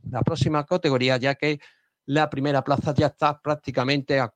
la 0.10 0.22
próxima 0.22 0.66
categoría, 0.66 1.18
ya 1.18 1.36
que 1.36 1.60
la 2.06 2.30
primera 2.30 2.64
plaza 2.64 2.94
ya 2.96 3.08
está 3.08 3.40
prácticamente 3.40 4.20
a, 4.20 4.34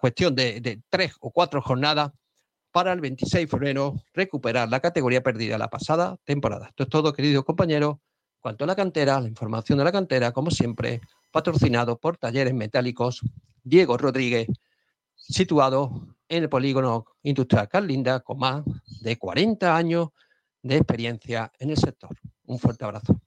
cuestión 0.00 0.34
de, 0.34 0.60
de 0.60 0.82
tres 0.88 1.14
o 1.20 1.30
cuatro 1.30 1.60
jornadas 1.60 2.12
para 2.70 2.92
el 2.92 3.00
26 3.00 3.44
de 3.44 3.50
febrero 3.50 3.94
recuperar 4.14 4.68
la 4.68 4.80
categoría 4.80 5.22
perdida 5.22 5.58
la 5.58 5.68
pasada 5.68 6.16
temporada. 6.24 6.68
Esto 6.68 6.84
es 6.84 6.88
todo, 6.88 7.12
queridos 7.12 7.44
compañeros. 7.44 7.96
Cuanto 8.40 8.64
a 8.64 8.66
la 8.68 8.76
cantera, 8.76 9.20
la 9.20 9.28
información 9.28 9.78
de 9.78 9.84
la 9.84 9.92
cantera, 9.92 10.32
como 10.32 10.50
siempre, 10.50 11.00
patrocinado 11.38 12.00
por 12.00 12.16
Talleres 12.16 12.52
Metálicos 12.52 13.20
Diego 13.62 13.96
Rodríguez, 13.96 14.48
situado 15.14 16.16
en 16.28 16.42
el 16.42 16.48
polígono 16.48 17.06
industrial 17.22 17.68
Carlinda, 17.68 18.18
con 18.18 18.40
más 18.40 18.64
de 19.02 19.16
40 19.16 19.76
años 19.76 20.08
de 20.62 20.78
experiencia 20.78 21.52
en 21.60 21.70
el 21.70 21.76
sector. 21.76 22.10
Un 22.46 22.58
fuerte 22.58 22.84
abrazo. 22.84 23.20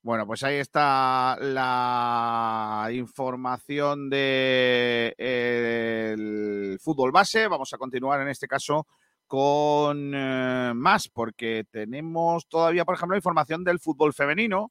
Bueno, 0.00 0.28
pues 0.28 0.44
ahí 0.44 0.58
está 0.58 1.36
la 1.40 2.88
información 2.92 4.08
de 4.08 5.12
eh, 5.18 6.14
el 6.14 6.78
fútbol 6.80 7.10
base. 7.10 7.48
Vamos 7.48 7.74
a 7.74 7.78
continuar 7.78 8.20
en 8.20 8.28
este 8.28 8.46
caso 8.46 8.86
con 9.26 10.12
eh, 10.14 10.72
más, 10.72 11.08
porque 11.08 11.64
tenemos 11.68 12.46
todavía, 12.46 12.84
por 12.84 12.94
ejemplo, 12.94 13.16
información 13.16 13.64
del 13.64 13.80
fútbol 13.80 14.14
femenino 14.14 14.70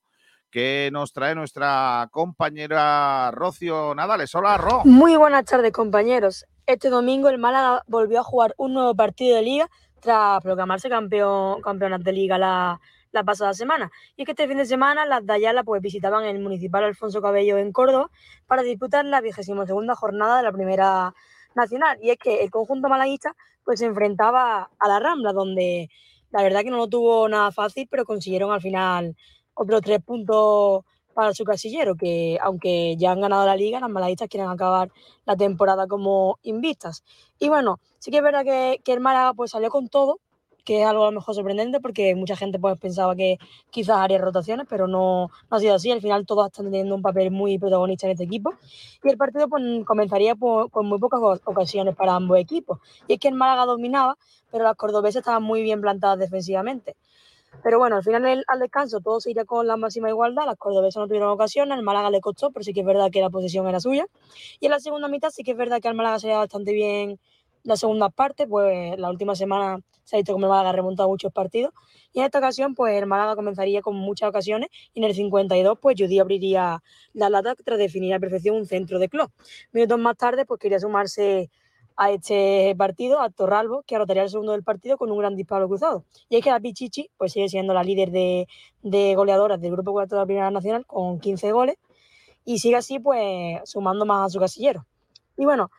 que 0.54 0.92
nos 0.94 1.14
trae 1.14 1.34
nuestra 1.34 2.08
compañera 2.12 3.32
Rocio 3.32 3.96
Nadales. 3.96 4.36
Hola, 4.36 4.56
Ro. 4.58 4.82
Muy 4.86 5.18
buenas 5.18 5.46
tardes, 5.46 5.72
compañeros. 5.72 6.46
Este 6.68 6.92
domingo 6.92 7.28
el 7.30 7.40
Málaga 7.40 7.82
volvió 7.88 8.20
a 8.20 8.24
jugar 8.24 8.54
un 8.58 8.76
nuevo 8.76 8.94
partido 8.94 9.36
de 9.36 9.42
liga 9.42 9.70
tras 10.00 10.44
proclamarse 10.44 10.90
campeón, 10.90 11.60
campeonas 11.64 12.04
de 12.04 12.14
liga 12.14 12.38
la, 12.38 12.80
pasada 13.26 13.56
semana. 13.56 13.92
Y 14.16 14.22
es 14.22 14.26
que 14.28 14.34
este 14.34 14.48
fin 14.48 14.58
de 14.58 14.68
semana 14.68 15.08
las 15.08 15.26
de 15.26 15.34
Ayala 15.34 15.64
pues, 15.64 15.82
visitaban 15.82 16.24
el 16.26 16.40
municipal 16.40 16.84
Alfonso 16.84 17.20
Cabello 17.20 17.58
en 17.58 17.72
Córdoba 17.72 18.12
para 18.46 18.62
disputar 18.62 19.06
la 19.06 19.22
vigésima 19.22 19.66
segunda 19.66 19.96
jornada 19.96 20.38
de 20.38 20.44
la 20.44 20.52
primera 20.52 21.16
nacional. 21.56 21.98
Y 22.00 22.12
es 22.12 22.20
que 22.20 22.44
el 22.44 22.52
conjunto 22.52 22.90
malaguista 22.90 23.36
pues, 23.66 23.80
se 23.80 23.88
enfrentaba 23.88 24.70
a 24.78 24.88
la 24.88 25.00
Rambla, 25.00 25.34
donde 25.34 25.90
la 26.30 26.44
verdad 26.44 26.62
que 26.62 26.70
no 26.70 26.78
lo 26.78 26.88
tuvo 26.88 27.28
nada 27.28 27.52
fácil, 27.52 27.88
pero 27.90 28.06
consiguieron 28.06 28.52
al 28.52 28.62
final 28.62 29.16
otros 29.56 29.82
tres 29.82 30.00
puntos 30.04 30.84
para 31.14 31.34
su 31.34 31.44
casillero, 31.44 31.96
que 31.96 32.40
aunque 32.42 32.96
ya 32.98 33.12
han 33.12 33.22
ganado 33.22 33.46
la 33.46 33.56
liga, 33.56 33.80
las 33.80 33.90
malaguistas 33.90 34.28
quieren 34.30 34.50
acabar 34.50 34.92
la 35.26 35.36
temporada 35.36 35.88
como 35.88 36.40
invistas. 36.44 37.04
Y 37.40 37.50
bueno, 37.50 37.80
sí 38.00 38.10
que 38.12 38.18
es 38.18 38.24
verdad 38.24 38.44
que, 38.44 38.82
que 38.84 38.94
el 38.94 39.00
Málaga 39.00 39.34
pues 39.34 39.52
salió 39.52 39.70
con 39.70 39.90
todo, 39.90 40.20
que 40.66 40.82
es 40.82 40.88
algo 40.88 41.04
a 41.04 41.08
lo 41.12 41.20
mejor 41.20 41.36
sorprendente 41.36 41.80
porque 41.82 42.16
mucha 42.16 42.36
gente 42.38 42.58
pues 42.58 42.80
pensaba 42.80 43.16
que 43.16 43.38
quizás 43.70 43.98
haría 43.98 44.18
rotaciones, 44.18 44.66
pero 44.70 44.88
no, 44.88 45.30
no 45.52 45.58
ha 45.58 45.60
sido 45.60 45.76
así. 45.76 45.92
Al 45.92 46.02
final 46.02 46.26
todos 46.26 46.48
están 46.48 46.66
teniendo 46.66 46.96
un 46.96 47.02
papel 47.02 47.32
muy 47.32 47.60
protagonista 47.60 48.08
en 48.08 48.14
este 48.14 48.24
equipo 48.24 48.54
y 49.04 49.10
el 49.10 49.18
partido 49.18 49.48
pues 49.50 49.62
comenzaría 49.86 50.36
por- 50.36 50.72
con 50.72 50.88
muy 50.88 51.00
pocas 51.00 51.20
ocasiones 51.46 51.96
para 51.96 52.16
ambos 52.16 52.38
equipos. 52.40 52.80
Y 53.08 53.14
es 53.14 53.20
que 53.20 53.28
el 53.28 53.36
Málaga 53.36 53.66
dominaba, 53.66 54.18
pero 54.52 54.64
las 54.64 54.76
cordobesas 54.76 55.20
estaban 55.20 55.44
muy 55.44 55.64
bien 55.64 55.82
plantadas 55.82 56.18
defensivamente. 56.20 56.96
Pero 57.62 57.80
bueno, 57.80 57.96
al 57.98 58.04
final 58.04 58.26
el- 58.26 58.44
al 58.48 58.60
descanso 58.60 59.00
todo 59.00 59.20
se 59.22 59.32
iría 59.32 59.46
con 59.46 59.68
la 59.68 59.78
máxima 59.78 60.10
igualdad. 60.10 60.46
Las 60.46 60.58
cordobesas 60.58 61.00
no 61.02 61.08
tuvieron 61.08 61.30
ocasiones, 61.30 61.78
al 61.78 61.84
Málaga 61.84 62.10
le 62.10 62.20
costó, 62.22 62.52
pero 62.52 62.64
sí 62.64 62.74
que 62.74 62.82
es 62.82 62.86
verdad 62.86 63.10
que 63.12 63.22
la 63.22 63.30
posesión 63.30 63.68
era 63.68 63.80
suya. 63.80 64.06
Y 64.60 64.66
en 64.66 64.72
la 64.72 64.80
segunda 64.80 65.08
mitad 65.08 65.30
sí 65.30 65.44
que 65.44 65.52
es 65.52 65.58
verdad 65.58 65.80
que 65.82 65.88
al 65.88 65.96
Málaga 65.96 66.20
se 66.20 66.28
le 66.28 66.34
da 66.34 66.40
bastante 66.40 66.74
bien 66.74 67.20
la 67.64 67.78
segunda 67.78 68.10
parte, 68.10 68.46
pues 68.48 68.98
la 69.00 69.10
última 69.10 69.36
semana 69.36 69.80
se 70.04 70.18
ha 70.18 70.20
visto 70.20 70.34
como 70.34 70.46
el 70.48 70.50
Málaga 70.50 70.70
ha 70.72 70.74
remontado 70.74 71.08
muchos 71.10 71.32
partidos. 71.32 71.74
Y 72.12 72.20
en 72.20 72.26
esta 72.26 72.40
ocasión, 72.40 72.76
pues 72.76 72.94
el 73.02 73.06
Málaga 73.08 73.36
comenzaría 73.38 73.82
con 73.82 73.96
muchas 73.96 74.28
ocasiones 74.30 74.70
y 74.94 75.00
en 75.00 75.06
el 75.06 75.16
52, 75.16 75.80
pues 75.82 75.96
Judy 75.98 76.20
abriría 76.20 76.84
la 77.14 77.30
lata 77.30 77.56
tras 77.56 77.80
definir 77.80 78.14
a 78.14 78.20
perfección 78.20 78.58
un 78.58 78.66
centro 78.66 79.00
de 79.00 79.08
club. 79.08 79.32
Minutos 79.72 79.98
más 80.00 80.18
tarde, 80.18 80.46
pues 80.46 80.60
quería 80.60 80.80
sumarse 80.80 81.50
a 81.96 82.12
este 82.12 82.76
partido, 82.78 83.22
a 83.22 83.30
Torralbo, 83.30 83.84
que 83.84 83.96
anotaría 83.96 84.24
el 84.24 84.30
segundo 84.30 84.54
del 84.54 84.64
partido 84.64 84.98
con 84.98 85.12
un 85.12 85.18
gran 85.18 85.36
disparo 85.36 85.68
cruzado. 85.68 86.04
Y 86.30 86.38
es 86.38 86.44
que 86.44 86.50
la 86.50 86.60
Pichichi 86.60 87.10
pues, 87.18 87.34
sigue 87.34 87.50
siendo 87.50 87.74
la 87.74 87.84
líder 87.84 88.12
de, 88.12 88.48
de 88.82 89.16
goleadoras 89.16 89.62
del 89.62 89.72
Grupo 89.72 89.92
4 89.92 90.18
de 90.18 90.22
la 90.22 90.26
Primera 90.26 90.52
Nacional 90.52 90.86
con 90.86 91.20
15 91.20 91.52
goles 91.52 91.78
y 92.46 92.60
sigue 92.60 92.76
así 92.76 93.00
pues 93.00 93.62
sumando 93.66 94.06
más 94.06 94.28
a 94.28 94.30
su 94.30 94.40
casillero. 94.40 94.86
Y 95.38 95.46
bueno, 95.46 95.72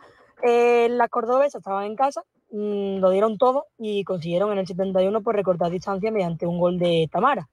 eh, 0.42 0.88
las 0.90 1.08
cordobesas 1.10 1.60
estaban 1.60 1.84
en 1.86 1.96
casa, 1.96 2.22
mm, 2.50 2.98
lo 2.98 3.10
dieron 3.10 3.38
todo 3.38 3.66
y 3.78 4.04
consiguieron 4.04 4.52
en 4.52 4.58
el 4.58 4.66
71 4.66 5.22
pues, 5.22 5.36
recortar 5.36 5.70
distancia 5.70 6.10
mediante 6.10 6.46
un 6.46 6.58
gol 6.58 6.78
de 6.78 7.08
Tamara. 7.10 7.48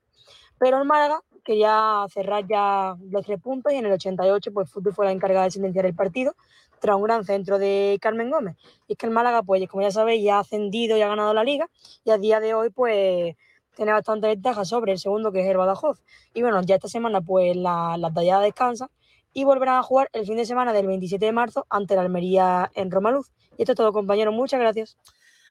Pero 0.58 0.78
el 0.78 0.86
Málaga 0.86 1.22
quería 1.44 2.06
cerrar 2.10 2.46
ya 2.48 2.96
los 3.10 3.26
tres 3.26 3.40
puntos 3.42 3.72
y 3.74 3.76
en 3.78 3.86
el 3.86 3.92
88 3.94 4.52
pues 4.54 4.70
Fútbol 4.70 4.94
fue 4.94 5.06
la 5.06 5.12
encargada 5.12 5.46
de 5.46 5.52
sentenciar 5.52 5.86
el 5.86 5.96
partido 5.96 6.36
tras 6.80 6.96
un 6.96 7.04
gran 7.04 7.24
centro 7.26 7.60
de 7.60 7.98
Carmen 8.02 8.30
Gómez. 8.32 8.56
Y 8.88 8.94
es 8.94 8.98
que 8.98 9.06
el 9.06 9.12
Málaga, 9.12 9.44
pues 9.44 9.68
como 9.70 9.84
ya 9.84 9.92
sabéis, 9.92 10.24
ya 10.24 10.38
ha 10.38 10.40
ascendido 10.40 10.98
y 10.98 11.02
ha 11.02 11.08
ganado 11.08 11.34
la 11.34 11.44
liga 11.44 11.70
y 12.04 12.12
a 12.12 12.18
día 12.18 12.40
de 12.40 12.54
hoy 12.54 12.70
pues 12.70 13.36
tiene 13.76 13.92
bastante 13.94 14.28
ventaja 14.28 14.66
sobre 14.66 14.92
el 14.94 15.00
segundo 15.00 15.32
que 15.32 15.42
es 15.42 15.48
el 15.48 15.58
Badajoz. 15.58 16.02
Y 16.34 16.42
bueno, 16.42 16.62
ya 16.64 16.76
esta 16.76 16.88
semana 16.88 17.22
pues 17.22 17.56
la- 17.56 17.98
las 17.98 18.14
talladas 18.14 18.44
descansan 18.44 18.90
y 19.34 19.44
volverán 19.46 19.78
a 19.78 19.84
jugar 19.84 20.10
el 20.14 20.26
fin 20.26 20.36
de 20.38 20.46
semana 20.46 20.74
del 20.74 20.88
27 20.88 21.26
de 21.26 21.32
marzo 21.32 21.66
ante 21.70 21.96
la 21.96 22.02
Almería 22.02 22.72
en 22.76 22.92
Romaluz. 22.92 23.32
Y 23.58 23.62
esto 23.64 23.74
es 23.74 23.78
todo, 23.78 23.94
compañeros. 23.94 24.34
Muchas 24.34 24.60
gracias. 24.60 24.98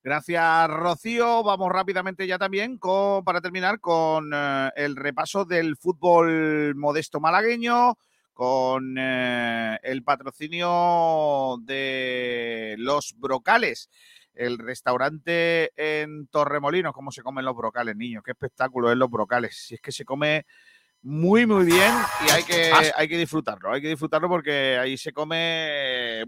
Gracias, 0.02 0.68
Rocío. 0.70 1.42
Vamos 1.42 1.70
rápidamente 1.70 2.26
ya 2.26 2.38
también 2.38 2.78
con, 2.78 3.22
para 3.22 3.40
terminar 3.40 3.80
con 3.80 4.30
eh, 4.32 4.70
el 4.76 4.96
repaso 4.96 5.44
del 5.44 5.76
fútbol 5.76 6.74
modesto 6.74 7.20
malagueño, 7.20 7.98
con 8.32 8.96
eh, 8.98 9.78
el 9.82 10.02
patrocinio 10.02 11.58
de 11.62 12.76
los 12.78 13.14
brocales. 13.18 13.90
El 14.32 14.56
restaurante 14.58 15.70
en 15.76 16.26
Torremolinos, 16.28 16.94
cómo 16.94 17.10
se 17.10 17.22
comen 17.22 17.44
los 17.44 17.54
brocales, 17.56 17.94
niños, 17.94 18.22
qué 18.24 18.30
espectáculo 18.30 18.90
es 18.90 18.96
los 18.96 19.10
brocales. 19.10 19.54
Si 19.54 19.74
es 19.74 19.82
que 19.82 19.92
se 19.92 20.06
come 20.06 20.46
muy, 21.02 21.44
muy 21.44 21.66
bien 21.66 21.92
y 22.26 22.30
hay 22.30 22.42
que, 22.44 22.72
hay 22.96 23.08
que 23.08 23.18
disfrutarlo, 23.18 23.70
hay 23.70 23.82
que 23.82 23.88
disfrutarlo 23.88 24.28
porque 24.30 24.78
ahí 24.78 24.96
se 24.96 25.12
come... 25.12 26.22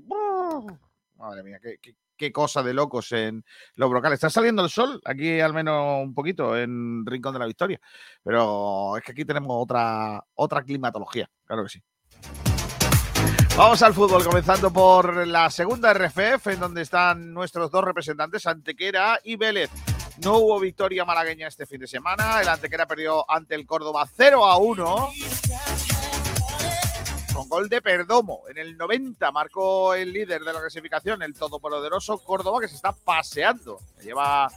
Madre 1.16 1.42
mía, 1.42 1.58
qué, 1.62 1.78
qué- 1.80 1.94
qué 2.22 2.30
cosa 2.30 2.62
de 2.62 2.72
locos 2.72 3.10
en 3.10 3.44
los 3.74 3.90
brocales. 3.90 4.14
Está 4.14 4.30
saliendo 4.30 4.62
el 4.62 4.70
sol, 4.70 5.00
aquí 5.04 5.40
al 5.40 5.52
menos 5.52 6.04
un 6.04 6.14
poquito, 6.14 6.56
en 6.56 7.04
Rincón 7.04 7.32
de 7.32 7.40
la 7.40 7.46
Victoria. 7.46 7.80
Pero 8.22 8.96
es 8.96 9.02
que 9.02 9.10
aquí 9.10 9.24
tenemos 9.24 9.50
otra, 9.50 10.24
otra 10.34 10.62
climatología, 10.62 11.28
claro 11.44 11.64
que 11.64 11.70
sí. 11.70 11.82
Vamos 13.56 13.82
al 13.82 13.92
fútbol, 13.92 14.22
comenzando 14.22 14.72
por 14.72 15.26
la 15.26 15.50
segunda 15.50 15.92
RFF, 15.92 16.46
en 16.46 16.60
donde 16.60 16.82
están 16.82 17.34
nuestros 17.34 17.72
dos 17.72 17.82
representantes, 17.82 18.46
Antequera 18.46 19.18
y 19.24 19.34
Vélez. 19.34 19.70
No 20.22 20.36
hubo 20.36 20.60
victoria 20.60 21.04
malagueña 21.04 21.48
este 21.48 21.66
fin 21.66 21.80
de 21.80 21.88
semana. 21.88 22.40
El 22.40 22.48
Antequera 22.48 22.86
perdió 22.86 23.28
ante 23.28 23.56
el 23.56 23.66
Córdoba 23.66 24.08
0 24.16 24.46
a 24.46 24.58
1 24.58 25.08
con 27.32 27.48
gol 27.48 27.68
de 27.68 27.80
Perdomo. 27.80 28.42
En 28.48 28.58
el 28.58 28.76
90 28.76 29.30
marcó 29.32 29.94
el 29.94 30.12
líder 30.12 30.42
de 30.42 30.52
la 30.52 30.60
clasificación, 30.60 31.22
el 31.22 31.34
todopoderoso 31.34 32.18
Córdoba, 32.18 32.60
que 32.60 32.68
se 32.68 32.76
está 32.76 32.92
paseando. 32.92 33.78
Lleva 34.02 34.48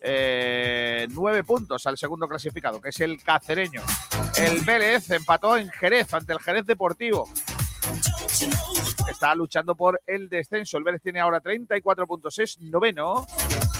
eh, 0.00 1.06
nueve 1.10 1.44
puntos 1.44 1.86
al 1.86 1.98
segundo 1.98 2.26
clasificado, 2.28 2.80
que 2.80 2.88
es 2.88 3.00
el 3.00 3.22
cacereño. 3.22 3.82
El 4.36 4.60
Vélez 4.60 5.10
empató 5.10 5.56
en 5.56 5.68
Jerez 5.70 6.12
ante 6.14 6.32
el 6.32 6.40
Jerez 6.40 6.66
Deportivo. 6.66 7.28
Está 9.08 9.34
luchando 9.34 9.74
por 9.74 10.00
el 10.06 10.28
descenso. 10.28 10.78
El 10.78 10.84
Vélez 10.84 11.02
tiene 11.02 11.20
ahora 11.20 11.40
34 11.40 12.06
puntos, 12.06 12.38
es 12.38 12.60
noveno. 12.60 13.26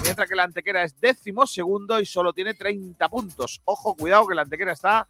Mientras 0.02 0.28
que 0.28 0.34
la 0.34 0.44
Antequera 0.44 0.82
es 0.82 1.00
décimo 1.00 1.46
segundo 1.46 2.00
y 2.00 2.06
solo 2.06 2.32
tiene 2.32 2.54
30 2.54 3.08
puntos. 3.08 3.60
Ojo, 3.64 3.94
cuidado 3.94 4.26
que 4.26 4.34
la 4.34 4.42
Antequera 4.42 4.72
está 4.72 5.08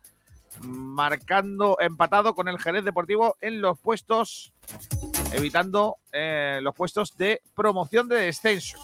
marcando 0.60 1.78
empatado 1.80 2.34
con 2.34 2.48
el 2.48 2.58
Jerez 2.58 2.84
Deportivo 2.84 3.36
en 3.40 3.60
los 3.60 3.78
puestos, 3.78 4.52
evitando 5.32 5.96
eh, 6.12 6.60
los 6.62 6.74
puestos 6.74 7.16
de 7.16 7.42
promoción 7.54 8.08
de 8.08 8.16
descenso. 8.16 8.78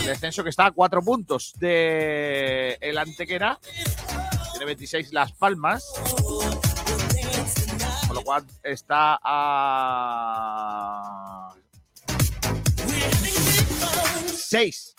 El 0.00 0.06
descenso 0.06 0.42
que 0.42 0.50
está 0.50 0.66
a 0.66 0.70
cuatro 0.72 1.02
puntos 1.02 1.52
de 1.58 2.78
el 2.80 2.98
Antequera, 2.98 3.58
tiene 4.52 4.66
26 4.66 5.12
Las 5.12 5.32
Palmas, 5.32 5.84
con 8.06 8.16
lo 8.16 8.22
cual 8.22 8.44
está 8.62 9.18
a 9.22 9.94
6 14.34 14.96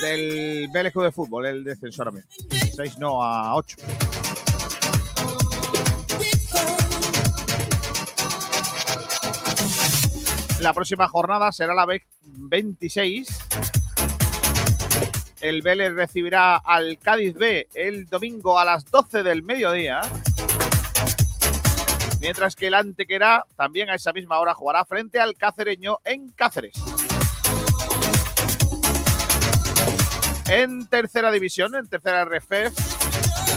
del 0.00 0.92
Club 0.92 1.04
de 1.04 1.12
Fútbol, 1.12 1.46
el 1.46 1.64
descenso 1.64 2.02
ahora 2.02 2.12
mismo. 2.12 2.30
6 2.76 2.98
no 2.98 3.22
a 3.22 3.54
8. 3.56 3.76
La 10.60 10.72
próxima 10.74 11.08
jornada 11.08 11.52
será 11.52 11.74
la 11.74 11.86
26. 12.22 13.28
El 15.40 15.62
Vélez 15.62 15.92
recibirá 15.94 16.56
al 16.56 16.98
Cádiz 16.98 17.34
B 17.34 17.68
el 17.74 18.06
domingo 18.06 18.58
a 18.58 18.64
las 18.64 18.84
12 18.90 19.22
del 19.22 19.44
mediodía. 19.44 20.00
Mientras 22.20 22.56
que 22.56 22.66
el 22.66 22.74
Antequera 22.74 23.44
también 23.56 23.88
a 23.88 23.94
esa 23.94 24.12
misma 24.12 24.40
hora 24.40 24.52
jugará 24.54 24.84
frente 24.84 25.20
al 25.20 25.36
Cacereño 25.36 25.98
en 26.04 26.32
Cáceres. 26.32 26.74
En 30.48 30.86
tercera 30.86 31.30
división, 31.30 31.74
en 31.74 31.86
tercera 31.88 32.24
RFF, 32.24 32.52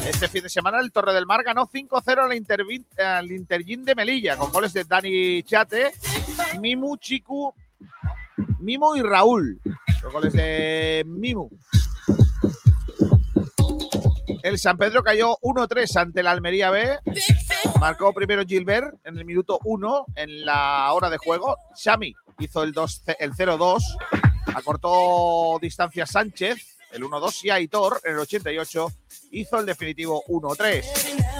este 0.08 0.28
fin 0.28 0.44
de 0.44 0.50
semana 0.50 0.80
el 0.82 0.92
Torre 0.92 1.14
del 1.14 1.26
Mar 1.26 1.42
ganó 1.44 1.68
5-0 1.68 2.86
al, 2.98 3.32
Intergin 3.32 3.86
de 3.86 3.96
Melilla 3.96 4.36
con 4.36 4.52
goles 4.52 4.74
de 4.74 4.84
Dani 4.84 5.42
Chate, 5.44 5.94
Mimu, 6.60 6.98
Chiku, 6.98 7.54
Mimo 8.60 8.96
y 8.98 9.02
Raúl. 9.02 9.62
Los 10.04 10.12
goles 10.12 10.34
de 10.34 11.04
Mimu. 11.08 11.50
El 14.44 14.58
San 14.58 14.78
Pedro 14.78 15.04
cayó 15.04 15.38
1-3 15.44 15.96
ante 15.98 16.20
el 16.20 16.28
Almería 16.28 16.72
B. 16.72 17.00
Marcó 17.80 18.12
primero 18.14 18.44
Gilbert 18.44 18.96
en 19.06 19.18
el 19.18 19.24
minuto 19.24 19.60
1 19.64 20.06
en 20.16 20.46
la 20.46 20.92
hora 20.92 21.10
de 21.10 21.18
juego. 21.18 21.58
Xami 21.76 22.14
hizo 22.40 22.64
el, 22.64 22.74
2 22.74 23.04
el 23.20 23.32
0-2. 23.34 23.82
Acortó 24.56 25.58
distancia 25.62 26.06
Sánchez, 26.06 26.81
el 26.92 27.04
1-2. 27.04 27.44
Y 27.44 27.50
Aitor 27.50 28.02
en 28.04 28.14
el 28.14 28.20
88 28.20 28.92
hizo 29.32 29.60
el 29.60 29.66
definitivo 29.66 30.24
1-3. 30.28 31.32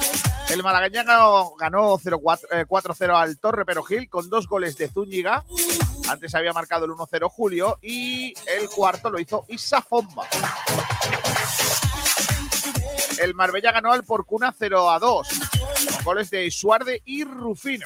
El 0.52 0.64
malagueñano 0.64 1.54
ganó 1.58 1.98
0-4 1.98 2.40
eh, 2.52 2.66
4-0 2.68 3.16
al 3.16 3.40
Torre 3.40 3.66
Perogil 3.66 4.10
con 4.10 4.30
dos 4.30 4.48
goles 4.48 4.78
de 4.78 4.90
Zúñiga. 4.90 5.46
Antes 6.10 6.36
había 6.36 6.52
marcado 6.52 6.86
el 6.86 6.92
1-0 6.92 7.30
Julio 7.30 7.80
y 7.82 8.34
el 8.48 8.68
cuarto 8.70 9.10
lo 9.10 9.20
hizo 9.20 9.46
Isa 9.48 9.82
Fomba. 9.82 10.28
El 13.22 13.34
Marbella 13.36 13.72
ganó 13.72 13.94
al 13.94 14.04
Porcuna 14.04 14.54
0 14.58 14.90
a 14.90 15.00
2, 15.00 15.28
con 15.94 16.04
goles 16.04 16.30
de 16.32 16.50
Suarde 16.50 17.02
y 17.06 17.24
Rufino. 17.24 17.86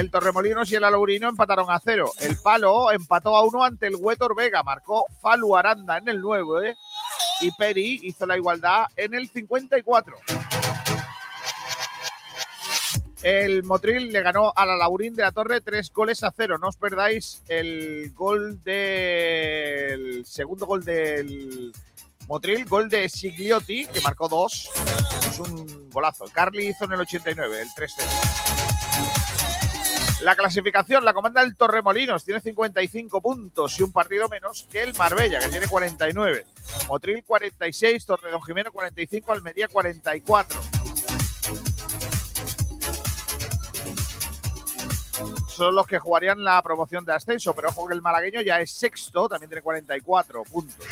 El 0.00 0.10
Torremolinos 0.10 0.72
y 0.72 0.76
el 0.76 0.84
Alaurino 0.84 1.28
empataron 1.28 1.70
a 1.70 1.78
0. 1.78 2.10
El 2.20 2.38
Palo 2.38 2.90
empató 2.90 3.36
a 3.36 3.44
1 3.44 3.64
ante 3.64 3.86
el 3.86 3.96
Huetor 3.96 4.34
Vega. 4.34 4.62
Marcó 4.62 5.04
Falu 5.20 5.54
Aranda 5.54 5.98
en 5.98 6.08
el 6.08 6.22
9 6.22 6.74
y 7.42 7.50
Peri 7.52 8.00
hizo 8.04 8.24
la 8.24 8.38
igualdad 8.38 8.86
en 8.96 9.12
el 9.12 9.28
54. 9.28 10.16
El 13.22 13.62
Motril 13.62 14.10
le 14.10 14.22
ganó 14.22 14.54
a 14.56 14.64
la 14.64 14.74
Laurín 14.74 15.14
de 15.14 15.22
la 15.22 15.32
Torre 15.32 15.60
tres 15.60 15.92
goles 15.92 16.24
a 16.24 16.32
cero. 16.34 16.56
No 16.56 16.68
os 16.68 16.78
perdáis 16.78 17.42
el 17.46 18.10
gol 18.14 18.64
del 18.64 20.24
segundo 20.24 20.64
gol 20.64 20.82
del 20.82 21.72
Motril, 22.26 22.64
gol 22.64 22.88
de 22.88 23.06
Sigliotti, 23.10 23.84
que 23.84 24.00
marcó 24.00 24.30
dos. 24.30 24.70
Es 25.28 25.38
un 25.40 25.90
golazo. 25.90 26.24
Carly 26.32 26.68
hizo 26.68 26.86
en 26.86 26.92
el 26.92 27.00
89, 27.00 27.60
el 27.60 27.68
3-0. 27.68 28.49
La 30.22 30.36
clasificación 30.36 31.04
la 31.04 31.14
comanda 31.14 31.42
el 31.42 31.56
Torremolinos, 31.56 32.24
tiene 32.24 32.40
55 32.40 33.22
puntos 33.22 33.80
y 33.80 33.82
un 33.82 33.90
partido 33.90 34.28
menos 34.28 34.66
que 34.70 34.82
el 34.82 34.94
Marbella, 34.94 35.40
que 35.40 35.48
tiene 35.48 35.66
49. 35.66 36.44
Motril 36.88 37.24
46, 37.24 38.04
Torre 38.04 38.30
Don 38.30 38.42
Jimeno 38.42 38.70
45, 38.70 39.32
Almería 39.32 39.68
44. 39.68 40.60
son 45.60 45.74
los 45.74 45.86
que 45.86 45.98
jugarían 45.98 46.42
la 46.42 46.62
promoción 46.62 47.04
de 47.04 47.12
ascenso, 47.12 47.54
pero 47.54 47.68
ojo 47.68 47.86
que 47.86 47.92
el 47.92 48.00
malagueño 48.00 48.40
ya 48.40 48.62
es 48.62 48.70
sexto, 48.72 49.28
también 49.28 49.50
tiene 49.50 49.60
44 49.60 50.42
puntos. 50.44 50.86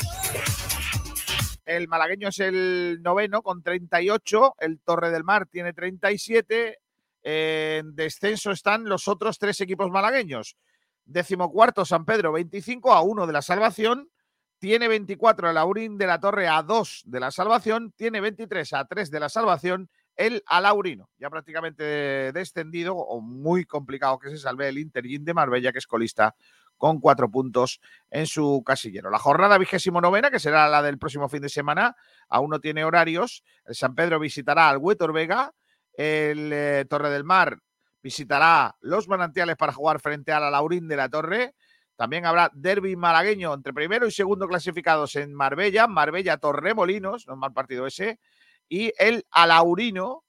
El 1.64 1.88
malagueño 1.88 2.28
es 2.28 2.38
el 2.40 3.00
noveno 3.02 3.40
con 3.40 3.62
38, 3.62 4.56
el 4.60 4.78
Torre 4.80 5.10
del 5.10 5.24
Mar 5.24 5.46
tiene 5.46 5.72
37, 5.72 6.80
en 7.30 7.94
descenso 7.94 8.50
están 8.52 8.84
los 8.84 9.06
otros 9.06 9.38
tres 9.38 9.60
equipos 9.60 9.90
malagueños. 9.90 10.56
Décimo 11.04 11.52
cuarto 11.52 11.84
San 11.84 12.06
Pedro, 12.06 12.32
25 12.32 12.90
a 12.90 13.02
1 13.02 13.26
de 13.26 13.32
la 13.34 13.42
salvación, 13.42 14.08
tiene 14.58 14.88
24 14.88 15.50
el 15.50 15.58
Aurín 15.58 15.98
de 15.98 16.06
la 16.06 16.20
Torre 16.20 16.48
a 16.48 16.62
2 16.62 17.02
de 17.04 17.20
la 17.20 17.30
salvación, 17.30 17.92
tiene 17.94 18.22
23 18.22 18.72
a 18.72 18.86
3 18.86 19.10
de 19.10 19.20
la 19.20 19.28
salvación 19.28 19.90
el 20.16 20.42
Alaurino, 20.46 21.10
ya 21.18 21.28
prácticamente 21.28 22.32
descendido 22.32 22.96
o 22.96 23.20
muy 23.20 23.66
complicado 23.66 24.18
que 24.18 24.30
se 24.30 24.38
salve 24.38 24.68
el 24.68 24.78
Intergin 24.78 25.22
de 25.26 25.34
Marbella, 25.34 25.70
que 25.70 25.80
es 25.80 25.86
colista 25.86 26.34
con 26.78 26.98
cuatro 26.98 27.30
puntos 27.30 27.78
en 28.10 28.26
su 28.26 28.62
casillero. 28.64 29.10
La 29.10 29.18
jornada 29.18 29.58
vigésimo 29.58 30.00
novena, 30.00 30.30
que 30.30 30.40
será 30.40 30.66
la 30.68 30.80
del 30.80 30.98
próximo 30.98 31.28
fin 31.28 31.42
de 31.42 31.50
semana, 31.50 31.94
aún 32.28 32.48
no 32.48 32.58
tiene 32.58 32.86
horarios. 32.86 33.44
El 33.66 33.74
San 33.74 33.94
Pedro 33.94 34.18
visitará 34.18 34.70
al 34.70 34.78
Huetor 34.78 35.12
Vega, 35.12 35.52
el 35.98 36.52
eh, 36.52 36.84
Torre 36.88 37.10
del 37.10 37.24
Mar 37.24 37.58
visitará 38.00 38.76
los 38.80 39.08
manantiales 39.08 39.56
para 39.56 39.72
jugar 39.72 40.00
frente 40.00 40.32
a 40.32 40.38
la 40.38 40.62
de 40.70 40.96
la 40.96 41.08
Torre. 41.08 41.56
También 41.96 42.24
habrá 42.24 42.50
derby 42.54 42.94
malagueño 42.94 43.52
entre 43.52 43.72
primero 43.72 44.06
y 44.06 44.12
segundo 44.12 44.46
clasificados 44.46 45.16
en 45.16 45.34
Marbella, 45.34 45.88
Marbella 45.88 46.36
Torremolinos, 46.36 47.26
no 47.26 47.34
es 47.34 47.38
mal 47.38 47.52
partido 47.52 47.88
ese, 47.88 48.20
y 48.68 48.92
el 48.98 49.26
Alaurino 49.32 50.24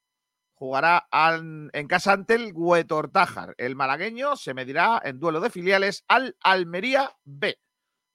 jugará 0.56 1.08
en 1.12 1.88
casa 1.88 2.14
ante 2.14 2.34
el 2.34 2.52
Huetortájar. 2.52 3.54
El 3.60 3.76
malagueño 3.76 4.36
se 4.36 4.56
medirá 4.56 5.00
en 5.06 5.20
duelo 5.20 5.40
de 5.40 5.52
filiales 5.52 6.04
al 6.08 6.36
Almería 6.42 7.16
B, 7.24 7.60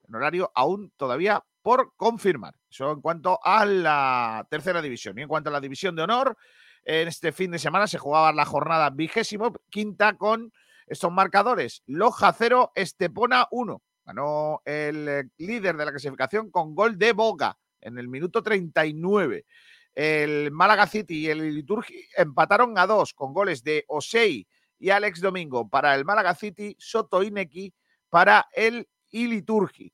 en 0.08 0.15
horario 0.16 0.50
aún 0.57 0.92
todavía 0.97 1.44
por 1.62 1.94
confirmar. 1.97 2.57
Eso 2.68 2.91
en 2.91 3.00
cuanto 3.00 3.39
a 3.42 3.65
la 3.65 4.47
tercera 4.50 4.83
división. 4.83 5.16
Y 5.18 5.23
en 5.23 5.28
cuanto 5.28 5.50
a 5.50 5.52
la 5.52 5.60
división 5.60 5.94
de 5.94 6.02
honor, 6.02 6.36
en 6.84 7.08
este 7.08 7.32
fin 7.32 7.50
de 7.50 7.58
semana 7.58 7.86
se 7.86 7.98
jugaba 7.98 8.32
la 8.32 8.44
jornada 8.44 8.90
vigésimo 8.90 9.52
quinta 9.70 10.16
con 10.16 10.52
estos 10.86 11.10
marcadores. 11.10 11.82
Loja 11.86 12.32
0, 12.32 12.72
Estepona 12.74 13.46
1. 13.50 13.82
Ganó 14.04 14.60
el 14.64 15.08
eh, 15.08 15.24
líder 15.38 15.76
de 15.76 15.84
la 15.84 15.90
clasificación 15.90 16.50
con 16.50 16.74
gol 16.74 16.98
de 16.98 17.12
Boga 17.12 17.58
en 17.80 17.98
el 17.98 18.08
minuto 18.08 18.42
39. 18.42 19.46
El 19.94 20.50
Málaga 20.50 20.86
City 20.86 21.20
y 21.20 21.28
el 21.28 21.54
Liturgi 21.54 22.08
empataron 22.16 22.76
a 22.78 22.86
dos 22.86 23.14
con 23.14 23.32
goles 23.32 23.62
de 23.62 23.84
Osei 23.88 24.46
y 24.78 24.90
Alex 24.90 25.20
Domingo 25.20 25.68
para 25.68 25.94
el 25.94 26.04
Málaga 26.04 26.34
City, 26.34 26.76
Soto 26.78 27.22
Ineki 27.22 27.72
para 28.10 28.48
el 28.52 28.88
Iliturgi. 29.10 29.92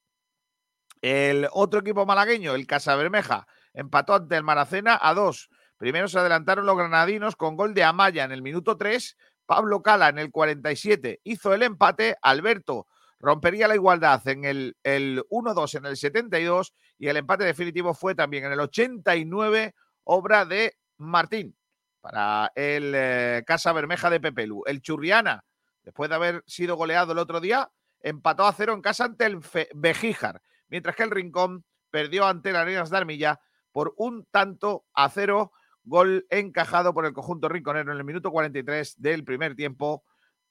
El 1.02 1.48
otro 1.52 1.80
equipo 1.80 2.04
malagueño, 2.06 2.54
el 2.54 2.66
Casabermeja, 2.66 3.46
empató 3.72 4.14
ante 4.14 4.36
el 4.36 4.42
Maracena 4.42 4.98
a 5.00 5.14
dos. 5.14 5.50
Primero 5.80 6.08
se 6.08 6.18
adelantaron 6.18 6.66
los 6.66 6.76
granadinos 6.76 7.36
con 7.36 7.56
gol 7.56 7.72
de 7.72 7.84
Amaya 7.84 8.24
en 8.24 8.32
el 8.32 8.42
minuto 8.42 8.76
3. 8.76 9.16
Pablo 9.46 9.80
Cala 9.80 10.10
en 10.10 10.18
el 10.18 10.30
47 10.30 11.22
hizo 11.24 11.54
el 11.54 11.62
empate. 11.62 12.16
Alberto 12.20 12.86
rompería 13.18 13.66
la 13.66 13.76
igualdad 13.76 14.20
en 14.28 14.44
el, 14.44 14.76
el 14.82 15.24
1-2 15.30 15.78
en 15.78 15.86
el 15.86 15.96
72 15.96 16.74
y 16.98 17.08
el 17.08 17.16
empate 17.16 17.44
definitivo 17.44 17.94
fue 17.94 18.14
también 18.14 18.44
en 18.44 18.52
el 18.52 18.60
89, 18.60 19.74
obra 20.04 20.44
de 20.44 20.76
Martín 20.98 21.56
para 22.02 22.52
el 22.54 22.92
eh, 22.94 23.42
Casa 23.46 23.72
Bermeja 23.72 24.10
de 24.10 24.20
Pepelu. 24.20 24.62
El 24.66 24.82
Churriana, 24.82 25.46
después 25.82 26.10
de 26.10 26.16
haber 26.16 26.44
sido 26.46 26.76
goleado 26.76 27.12
el 27.12 27.18
otro 27.18 27.40
día, 27.40 27.70
empató 28.00 28.46
a 28.46 28.52
cero 28.52 28.74
en 28.74 28.82
casa 28.82 29.04
ante 29.04 29.24
el 29.24 29.42
Fe- 29.42 29.70
Bejíjar, 29.74 30.42
mientras 30.68 30.94
que 30.94 31.04
el 31.04 31.10
Rincón 31.10 31.64
perdió 31.90 32.26
ante 32.26 32.50
el 32.50 32.56
Arenas 32.56 32.90
de 32.90 32.98
Armilla 32.98 33.40
por 33.72 33.94
un 33.96 34.26
tanto 34.30 34.84
a 34.92 35.08
cero, 35.08 35.52
gol 35.84 36.26
encajado 36.30 36.94
por 36.94 37.06
el 37.06 37.12
conjunto 37.12 37.48
rinconero 37.48 37.92
en 37.92 37.98
el 37.98 38.04
minuto 38.04 38.30
43 38.30 39.00
del 39.00 39.24
primer 39.24 39.54
tiempo, 39.54 40.04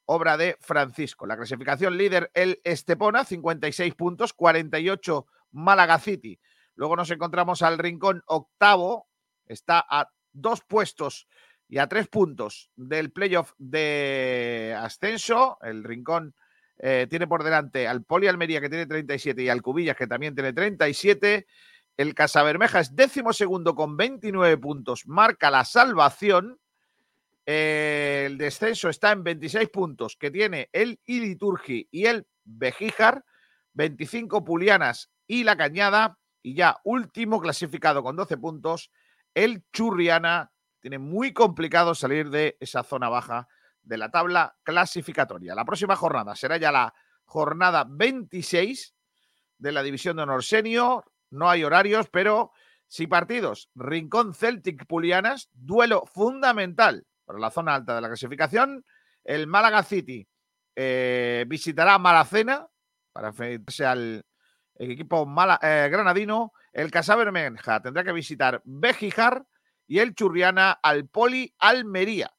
obra 0.05 0.37
de 0.37 0.57
Francisco. 0.59 1.27
La 1.27 1.37
clasificación 1.37 1.97
líder 1.97 2.31
el 2.33 2.59
Estepona, 2.63 3.23
56 3.23 3.93
puntos, 3.95 4.33
48 4.33 5.25
Málaga 5.51 5.99
City. 5.99 6.39
Luego 6.75 6.95
nos 6.95 7.11
encontramos 7.11 7.61
al 7.61 7.77
Rincón 7.77 8.23
octavo, 8.25 9.07
está 9.45 9.85
a 9.87 10.09
dos 10.31 10.61
puestos 10.61 11.27
y 11.67 11.77
a 11.77 11.87
tres 11.87 12.07
puntos 12.07 12.71
del 12.75 13.11
playoff 13.11 13.53
de 13.57 14.75
ascenso. 14.79 15.57
El 15.61 15.83
Rincón 15.83 16.33
eh, 16.79 17.07
tiene 17.09 17.27
por 17.27 17.43
delante 17.43 17.87
al 17.87 18.03
Poli 18.03 18.27
Almería 18.27 18.61
que 18.61 18.69
tiene 18.69 18.85
37 18.85 19.43
y 19.43 19.49
al 19.49 19.61
Cubillas 19.61 19.97
que 19.97 20.07
también 20.07 20.33
tiene 20.33 20.53
37. 20.53 21.45
El 21.99 22.15
Casabermeja 22.15 22.79
es 22.79 22.95
décimo 22.95 23.33
segundo 23.33 23.75
con 23.75 23.97
29 23.97 24.57
puntos, 24.57 25.05
marca 25.05 25.51
la 25.51 25.65
salvación. 25.65 26.57
El 27.45 28.37
descenso 28.37 28.87
está 28.87 29.11
en 29.11 29.21
26 29.21 29.67
puntos 29.67 30.15
que 30.15 30.31
tiene 30.31 30.69
el 30.71 31.01
Iliturgi 31.05 31.89
y 31.91 32.05
el 32.05 32.25
Bejíjar, 32.45 33.25
25 33.73 34.45
Pulianas 34.45 35.11
y 35.27 35.43
la 35.43 35.57
Cañada, 35.57 36.17
y 36.41 36.53
ya 36.53 36.77
último 36.85 37.41
clasificado 37.41 38.01
con 38.01 38.15
12 38.15 38.37
puntos, 38.37 38.91
el 39.33 39.65
Churriana. 39.73 40.53
Tiene 40.79 40.99
muy 40.99 41.33
complicado 41.33 41.93
salir 41.95 42.29
de 42.29 42.55
esa 42.61 42.83
zona 42.83 43.09
baja 43.09 43.49
de 43.83 43.97
la 43.97 44.09
tabla 44.09 44.55
clasificatoria. 44.63 45.53
La 45.53 45.65
próxima 45.65 45.97
jornada 45.97 46.33
será 46.33 46.55
ya 46.55 46.71
la 46.71 46.93
jornada 47.25 47.85
26 47.89 48.95
de 49.57 49.71
la 49.73 49.83
división 49.83 50.15
de 50.15 50.23
honor 50.23 50.45
senior. 50.45 51.08
No 51.29 51.49
hay 51.49 51.63
horarios, 51.63 52.09
pero 52.09 52.51
sí 52.87 53.07
partidos. 53.07 53.69
Rincón 53.75 54.33
Celtic 54.33 54.85
Pulianas, 54.87 55.49
duelo 55.53 56.05
fundamental 56.05 57.05
para 57.25 57.39
la 57.39 57.51
zona 57.51 57.75
alta 57.75 57.95
de 57.95 58.01
la 58.01 58.07
clasificación. 58.07 58.85
El 59.23 59.47
Málaga 59.47 59.83
City 59.83 60.27
eh, 60.75 61.45
visitará 61.47 61.97
Malacena 61.99 62.67
para 63.11 63.29
enfrentarse 63.29 63.85
al 63.85 64.25
equipo 64.75 65.25
mala, 65.25 65.59
eh, 65.61 65.89
granadino. 65.91 66.53
El 66.73 66.91
Casabermenja 66.91 67.81
tendrá 67.81 68.03
que 68.03 68.11
visitar 68.11 68.61
Bejijar 68.63 69.45
y 69.87 69.99
el 69.99 70.15
Churriana 70.15 70.71
al 70.71 71.07
Poli 71.07 71.53
Almería. 71.59 72.31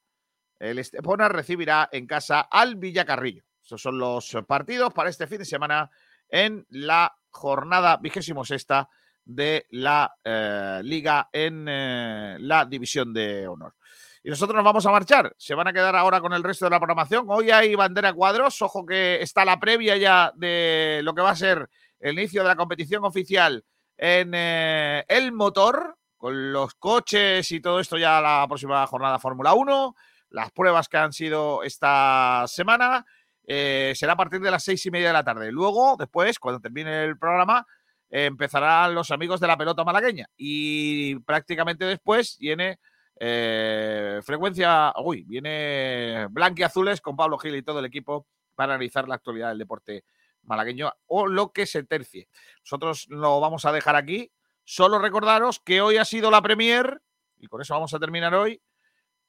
El 0.58 0.78
Estepona 0.78 1.28
recibirá 1.28 1.88
en 1.92 2.06
casa 2.06 2.40
al 2.40 2.76
Villacarrillo. 2.76 3.44
Esos 3.62 3.82
son 3.82 3.98
los 3.98 4.36
partidos 4.46 4.92
para 4.92 5.10
este 5.10 5.26
fin 5.26 5.38
de 5.38 5.44
semana 5.44 5.90
en 6.28 6.66
la 6.70 7.14
jornada 7.30 7.96
vigésimo 7.96 8.44
sexta 8.44 8.88
de 9.24 9.66
la 9.70 10.14
eh, 10.24 10.80
liga 10.84 11.28
en 11.32 11.66
eh, 11.68 12.36
la 12.40 12.64
división 12.64 13.12
de 13.12 13.46
honor. 13.46 13.74
Y 14.22 14.28
nosotros 14.28 14.54
nos 14.56 14.64
vamos 14.64 14.84
a 14.84 14.90
marchar. 14.90 15.34
Se 15.38 15.54
van 15.54 15.68
a 15.68 15.72
quedar 15.72 15.96
ahora 15.96 16.20
con 16.20 16.32
el 16.32 16.42
resto 16.42 16.66
de 16.66 16.70
la 16.70 16.78
programación. 16.78 17.24
Hoy 17.28 17.50
hay 17.50 17.74
bandera 17.74 18.12
cuadros. 18.12 18.60
Ojo 18.60 18.84
que 18.84 19.22
está 19.22 19.44
la 19.44 19.58
previa 19.58 19.96
ya 19.96 20.32
de 20.36 21.00
lo 21.04 21.14
que 21.14 21.22
va 21.22 21.30
a 21.30 21.36
ser 21.36 21.70
el 21.98 22.18
inicio 22.18 22.42
de 22.42 22.48
la 22.48 22.56
competición 22.56 23.04
oficial 23.04 23.64
en 23.96 24.32
eh, 24.34 25.04
el 25.08 25.32
motor, 25.32 25.96
con 26.16 26.52
los 26.52 26.74
coches 26.74 27.50
y 27.52 27.60
todo 27.60 27.80
esto 27.80 27.98
ya 27.98 28.20
la 28.20 28.46
próxima 28.46 28.86
jornada 28.86 29.18
Fórmula 29.18 29.54
1, 29.54 29.94
las 30.30 30.50
pruebas 30.52 30.88
que 30.88 30.96
han 30.96 31.12
sido 31.12 31.62
esta 31.62 32.44
semana. 32.46 33.06
Eh, 33.52 33.94
será 33.96 34.12
a 34.12 34.16
partir 34.16 34.40
de 34.40 34.48
las 34.48 34.62
seis 34.62 34.86
y 34.86 34.92
media 34.92 35.08
de 35.08 35.12
la 35.12 35.24
tarde. 35.24 35.50
Luego, 35.50 35.96
después, 35.98 36.38
cuando 36.38 36.60
termine 36.60 37.02
el 37.02 37.18
programa, 37.18 37.66
eh, 38.08 38.26
empezarán 38.26 38.94
los 38.94 39.10
amigos 39.10 39.40
de 39.40 39.48
la 39.48 39.56
pelota 39.56 39.82
malagueña. 39.82 40.28
Y 40.36 41.18
prácticamente 41.24 41.84
después 41.84 42.36
viene 42.38 42.78
eh, 43.18 44.20
frecuencia, 44.22 44.92
uy, 45.02 45.24
viene 45.24 46.28
Blanquiazules 46.30 47.00
con 47.00 47.16
Pablo 47.16 47.38
Gil 47.38 47.56
y 47.56 47.64
todo 47.64 47.80
el 47.80 47.86
equipo 47.86 48.28
para 48.54 48.74
analizar 48.74 49.08
la 49.08 49.16
actualidad 49.16 49.48
del 49.48 49.58
deporte 49.58 50.04
malagueño 50.44 50.92
o 51.06 51.26
lo 51.26 51.50
que 51.50 51.66
se 51.66 51.82
tercie. 51.82 52.28
Nosotros 52.60 53.08
lo 53.08 53.40
vamos 53.40 53.64
a 53.64 53.72
dejar 53.72 53.96
aquí. 53.96 54.30
Solo 54.62 55.00
recordaros 55.00 55.58
que 55.58 55.80
hoy 55.80 55.96
ha 55.96 56.04
sido 56.04 56.30
la 56.30 56.40
Premier, 56.40 57.02
y 57.36 57.48
con 57.48 57.60
eso 57.60 57.74
vamos 57.74 57.92
a 57.94 57.98
terminar 57.98 58.32
hoy. 58.32 58.62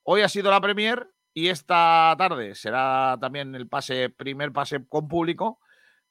Hoy 0.04 0.22
ha 0.22 0.30
sido 0.30 0.52
la 0.52 0.62
Premier 0.62 1.08
y 1.34 1.48
esta 1.48 2.14
tarde 2.18 2.56
será 2.56 3.18
también 3.20 3.56
el 3.56 3.68
pase, 3.68 4.10
primer 4.10 4.52
pase 4.52 4.86
con 4.88 5.08
público 5.08 5.60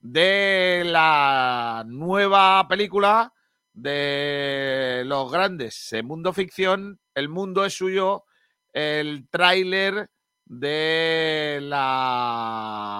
de 0.01 0.83
la 0.87 1.85
nueva 1.87 2.67
película 2.69 3.33
de 3.73 5.03
los 5.07 5.31
grandes 5.31 5.93
en 5.93 6.07
Mundo 6.07 6.33
Ficción. 6.33 6.99
El 7.15 7.29
mundo 7.29 7.65
es 7.65 7.75
suyo. 7.75 8.25
El 8.73 9.29
tráiler 9.29 10.09
de 10.45 11.59
la. 11.63 12.97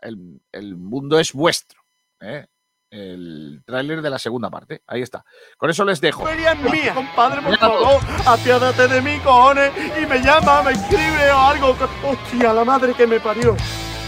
El, 0.00 0.40
el 0.52 0.76
mundo 0.76 1.18
es 1.18 1.32
vuestro. 1.32 1.82
¿eh? 2.20 2.46
El 2.90 3.62
tráiler 3.64 4.02
de 4.02 4.10
la 4.10 4.18
segunda 4.18 4.50
parte. 4.50 4.82
Ahí 4.88 5.02
está. 5.02 5.24
Con 5.56 5.70
eso 5.70 5.84
les 5.84 6.00
dejo. 6.00 6.24
mía. 6.24 6.92
Compadre, 6.92 7.40
por 7.40 7.56
favor, 7.56 8.00
apiádate 8.26 8.88
de 8.88 9.00
mí, 9.00 9.18
cojones, 9.20 9.70
y 10.02 10.06
me 10.06 10.18
llama, 10.18 10.62
me 10.62 10.72
escribe 10.72 11.30
o 11.30 11.38
algo. 11.38 11.76
Hostia, 12.04 12.52
la 12.52 12.64
madre 12.64 12.92
que 12.94 13.06
me 13.06 13.20
parió. 13.20 13.56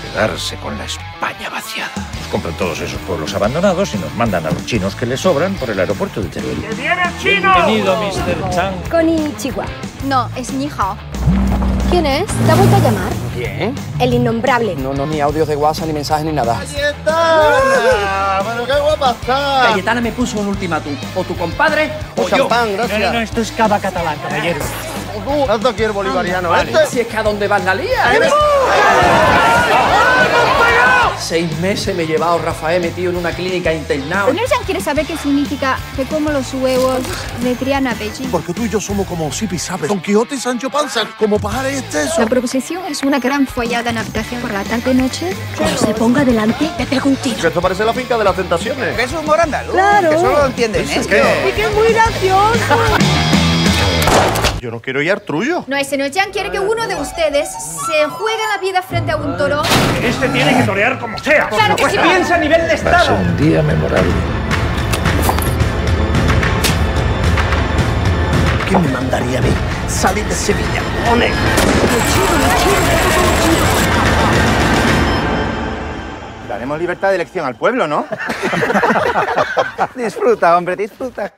Quedarse 0.03 0.57
con 0.57 0.77
la 0.77 0.85
España 0.85 1.49
vaciada. 1.49 1.93
Nos 2.19 2.27
compran 2.29 2.57
todos 2.57 2.81
esos 2.81 3.01
pueblos 3.03 3.33
abandonados 3.35 3.95
y 3.95 3.99
nos 3.99 4.13
mandan 4.17 4.45
a 4.47 4.51
los 4.51 4.67
chinos 4.67 4.97
que 4.97 5.07
les 5.07 5.21
sobran 5.21 5.55
por 5.55 5.71
el 5.71 5.79
aeropuerto 5.79 6.21
de 6.21 6.29
Teruel. 6.29 6.61
¡Que 6.61 6.75
viene 6.75 7.03
el 7.03 7.19
chino! 7.19 7.55
Bienvenido, 7.55 7.97
Mr. 7.97 8.51
Chang. 8.51 8.89
Konnichiwa. 8.91 9.65
No, 10.07 10.29
es 10.37 10.53
ni 10.53 10.69
hao. 10.69 10.97
¿Quién 11.93 12.07
es? 12.07 12.25
¿Te 12.27 12.51
ha 12.51 12.55
vuelto 12.55 12.75
a 12.75 12.79
llamar? 12.79 13.13
¿Quién? 13.35 13.75
El 14.01 14.15
innombrable. 14.15 14.75
No, 14.77 14.95
no, 14.95 15.05
ni 15.05 15.21
audios 15.21 15.47
de 15.47 15.57
WhatsApp, 15.57 15.89
ni 15.89 15.93
mensajes, 15.93 16.25
ni 16.25 16.33
nada. 16.33 16.59
¡Cayetana! 16.59 18.41
¡Pero 18.51 18.65
qué 18.65 18.81
guapa 18.81 19.11
está! 19.11 19.67
Cayetana 19.69 20.01
me 20.01 20.11
puso 20.13 20.41
un 20.41 20.49
ultimátum. 20.49 20.97
O 21.15 21.23
tu 21.23 21.37
compadre 21.37 21.93
o 22.17 22.23
yo. 22.23 22.29
champán, 22.39 22.73
gracias. 22.73 22.99
No, 22.99 23.07
no, 23.09 23.13
no, 23.13 23.21
esto 23.21 23.43
es 23.43 23.53
cava 23.53 23.79
catalán, 23.79 24.17
caballero. 24.23 24.61
Tanto 25.47 25.69
aquí 25.69 25.83
el 25.83 25.93
bolivariano 25.93 26.49
Vale, 26.49 26.73
este. 26.73 26.87
Si 26.87 27.01
es 27.01 27.07
que 27.09 27.17
a 27.19 27.23
dónde 27.23 27.47
vas 27.47 27.63
la 27.63 27.75
lía. 27.75 28.15
¡Eres- 28.17 28.33
Seis 31.23 31.57
meses 31.61 31.95
me 31.95 32.03
he 32.03 32.07
llevado 32.07 32.39
Rafael 32.39 32.83
metido 32.83 33.11
en 33.11 33.17
una 33.17 33.31
clínica 33.31 33.73
internado. 33.73 34.31
Onersan 34.31 34.59
quiere 34.65 34.81
saber 34.81 35.07
qué 35.07 35.17
significa 35.17 35.79
que 35.95 36.05
como 36.05 36.31
los 36.31 36.53
huevos 36.53 37.01
de 37.43 37.55
Triana 37.55 37.95
Beijing. 37.95 38.29
Porque 38.29 38.53
tú 38.53 38.65
y 38.65 38.69
yo 38.69 38.81
somos 38.81 39.07
como 39.07 39.31
Sipi, 39.33 39.57
¿sabes? 39.57 39.89
Don 39.89 40.01
Quijote 40.01 40.35
y 40.35 40.39
Sancho 40.39 40.69
Panza, 40.69 41.07
como 41.17 41.39
pajares 41.39 41.81
excesos. 41.81 42.19
La 42.19 42.27
proposición 42.27 42.83
es 42.87 43.05
una 43.05 43.21
gran 43.21 43.47
follada 43.47 43.91
en 43.91 43.99
habitación 43.99 44.41
por 44.41 44.53
la 44.53 44.65
tarde-noche. 44.65 45.35
Cuando 45.57 45.79
se 45.79 45.95
ponga 45.95 46.25
delante, 46.25 46.69
te 46.77 46.87
pego 46.87 47.09
un 47.09 47.17
tiro. 47.17 47.41
Que 47.41 47.47
esto 47.47 47.63
parece 47.63 47.85
la 47.85 47.95
finca 47.95 48.19
de 48.19 48.25
las 48.25 48.35
tentaciones. 48.35 48.97
Que 48.97 49.05
es 49.05 49.13
humor 49.13 49.41
andaluz. 49.41 49.75
Claro. 49.75 50.11
Que 50.11 50.17
solo 50.17 50.39
lo 50.39 50.47
entienden 50.47 50.91
¿Es 50.91 51.07
que? 51.07 51.23
Y 51.49 51.53
que 51.53 51.63
es 51.63 51.75
muy 51.75 51.93
gracioso. 51.93 53.32
Yo 54.63 54.71
no 54.71 54.81
quiero 54.81 55.03
ir 55.03 55.11
al 55.11 55.23
trullo. 55.23 55.65
No, 55.67 55.77
ese 55.77 55.97
Nochan 55.97 56.31
quiere 56.31 56.53
que 56.53 56.61
uno 56.61 56.87
de 56.87 56.95
ustedes 56.95 57.49
se 57.51 58.05
juegue 58.07 58.43
la 58.55 58.61
vida 58.61 58.81
frente 58.81 59.11
a 59.11 59.17
un 59.17 59.37
toro. 59.37 59.61
Este 60.01 60.29
tiene 60.29 60.57
que 60.57 60.63
torear 60.63 61.01
como 61.01 61.19
sea. 61.19 61.49
Claro 61.49 61.75
que 61.75 61.91
sí. 61.91 61.99
Piensa 61.99 62.37
a 62.37 62.39
nivel 62.39 62.61
de 62.61 62.69
Va 62.69 62.73
a 62.75 62.77
ser 62.77 62.87
Estado. 62.93 63.17
un 63.17 63.37
día 63.39 63.61
memorable. 63.61 64.13
¿Quién 68.69 68.83
me 68.83 68.89
mandaría 68.93 69.41
a 69.41 69.43
mí? 69.43 69.51
Salir 69.89 70.25
de 70.27 70.35
Sevilla, 70.37 70.81
cojones. 71.05 71.33
Daremos 76.49 76.79
libertad 76.79 77.09
de 77.09 77.17
elección 77.17 77.47
al 77.47 77.57
pueblo, 77.57 77.89
¿no? 77.89 78.07
disfruta, 79.97 80.57
hombre, 80.57 80.77
disfruta. 80.77 81.33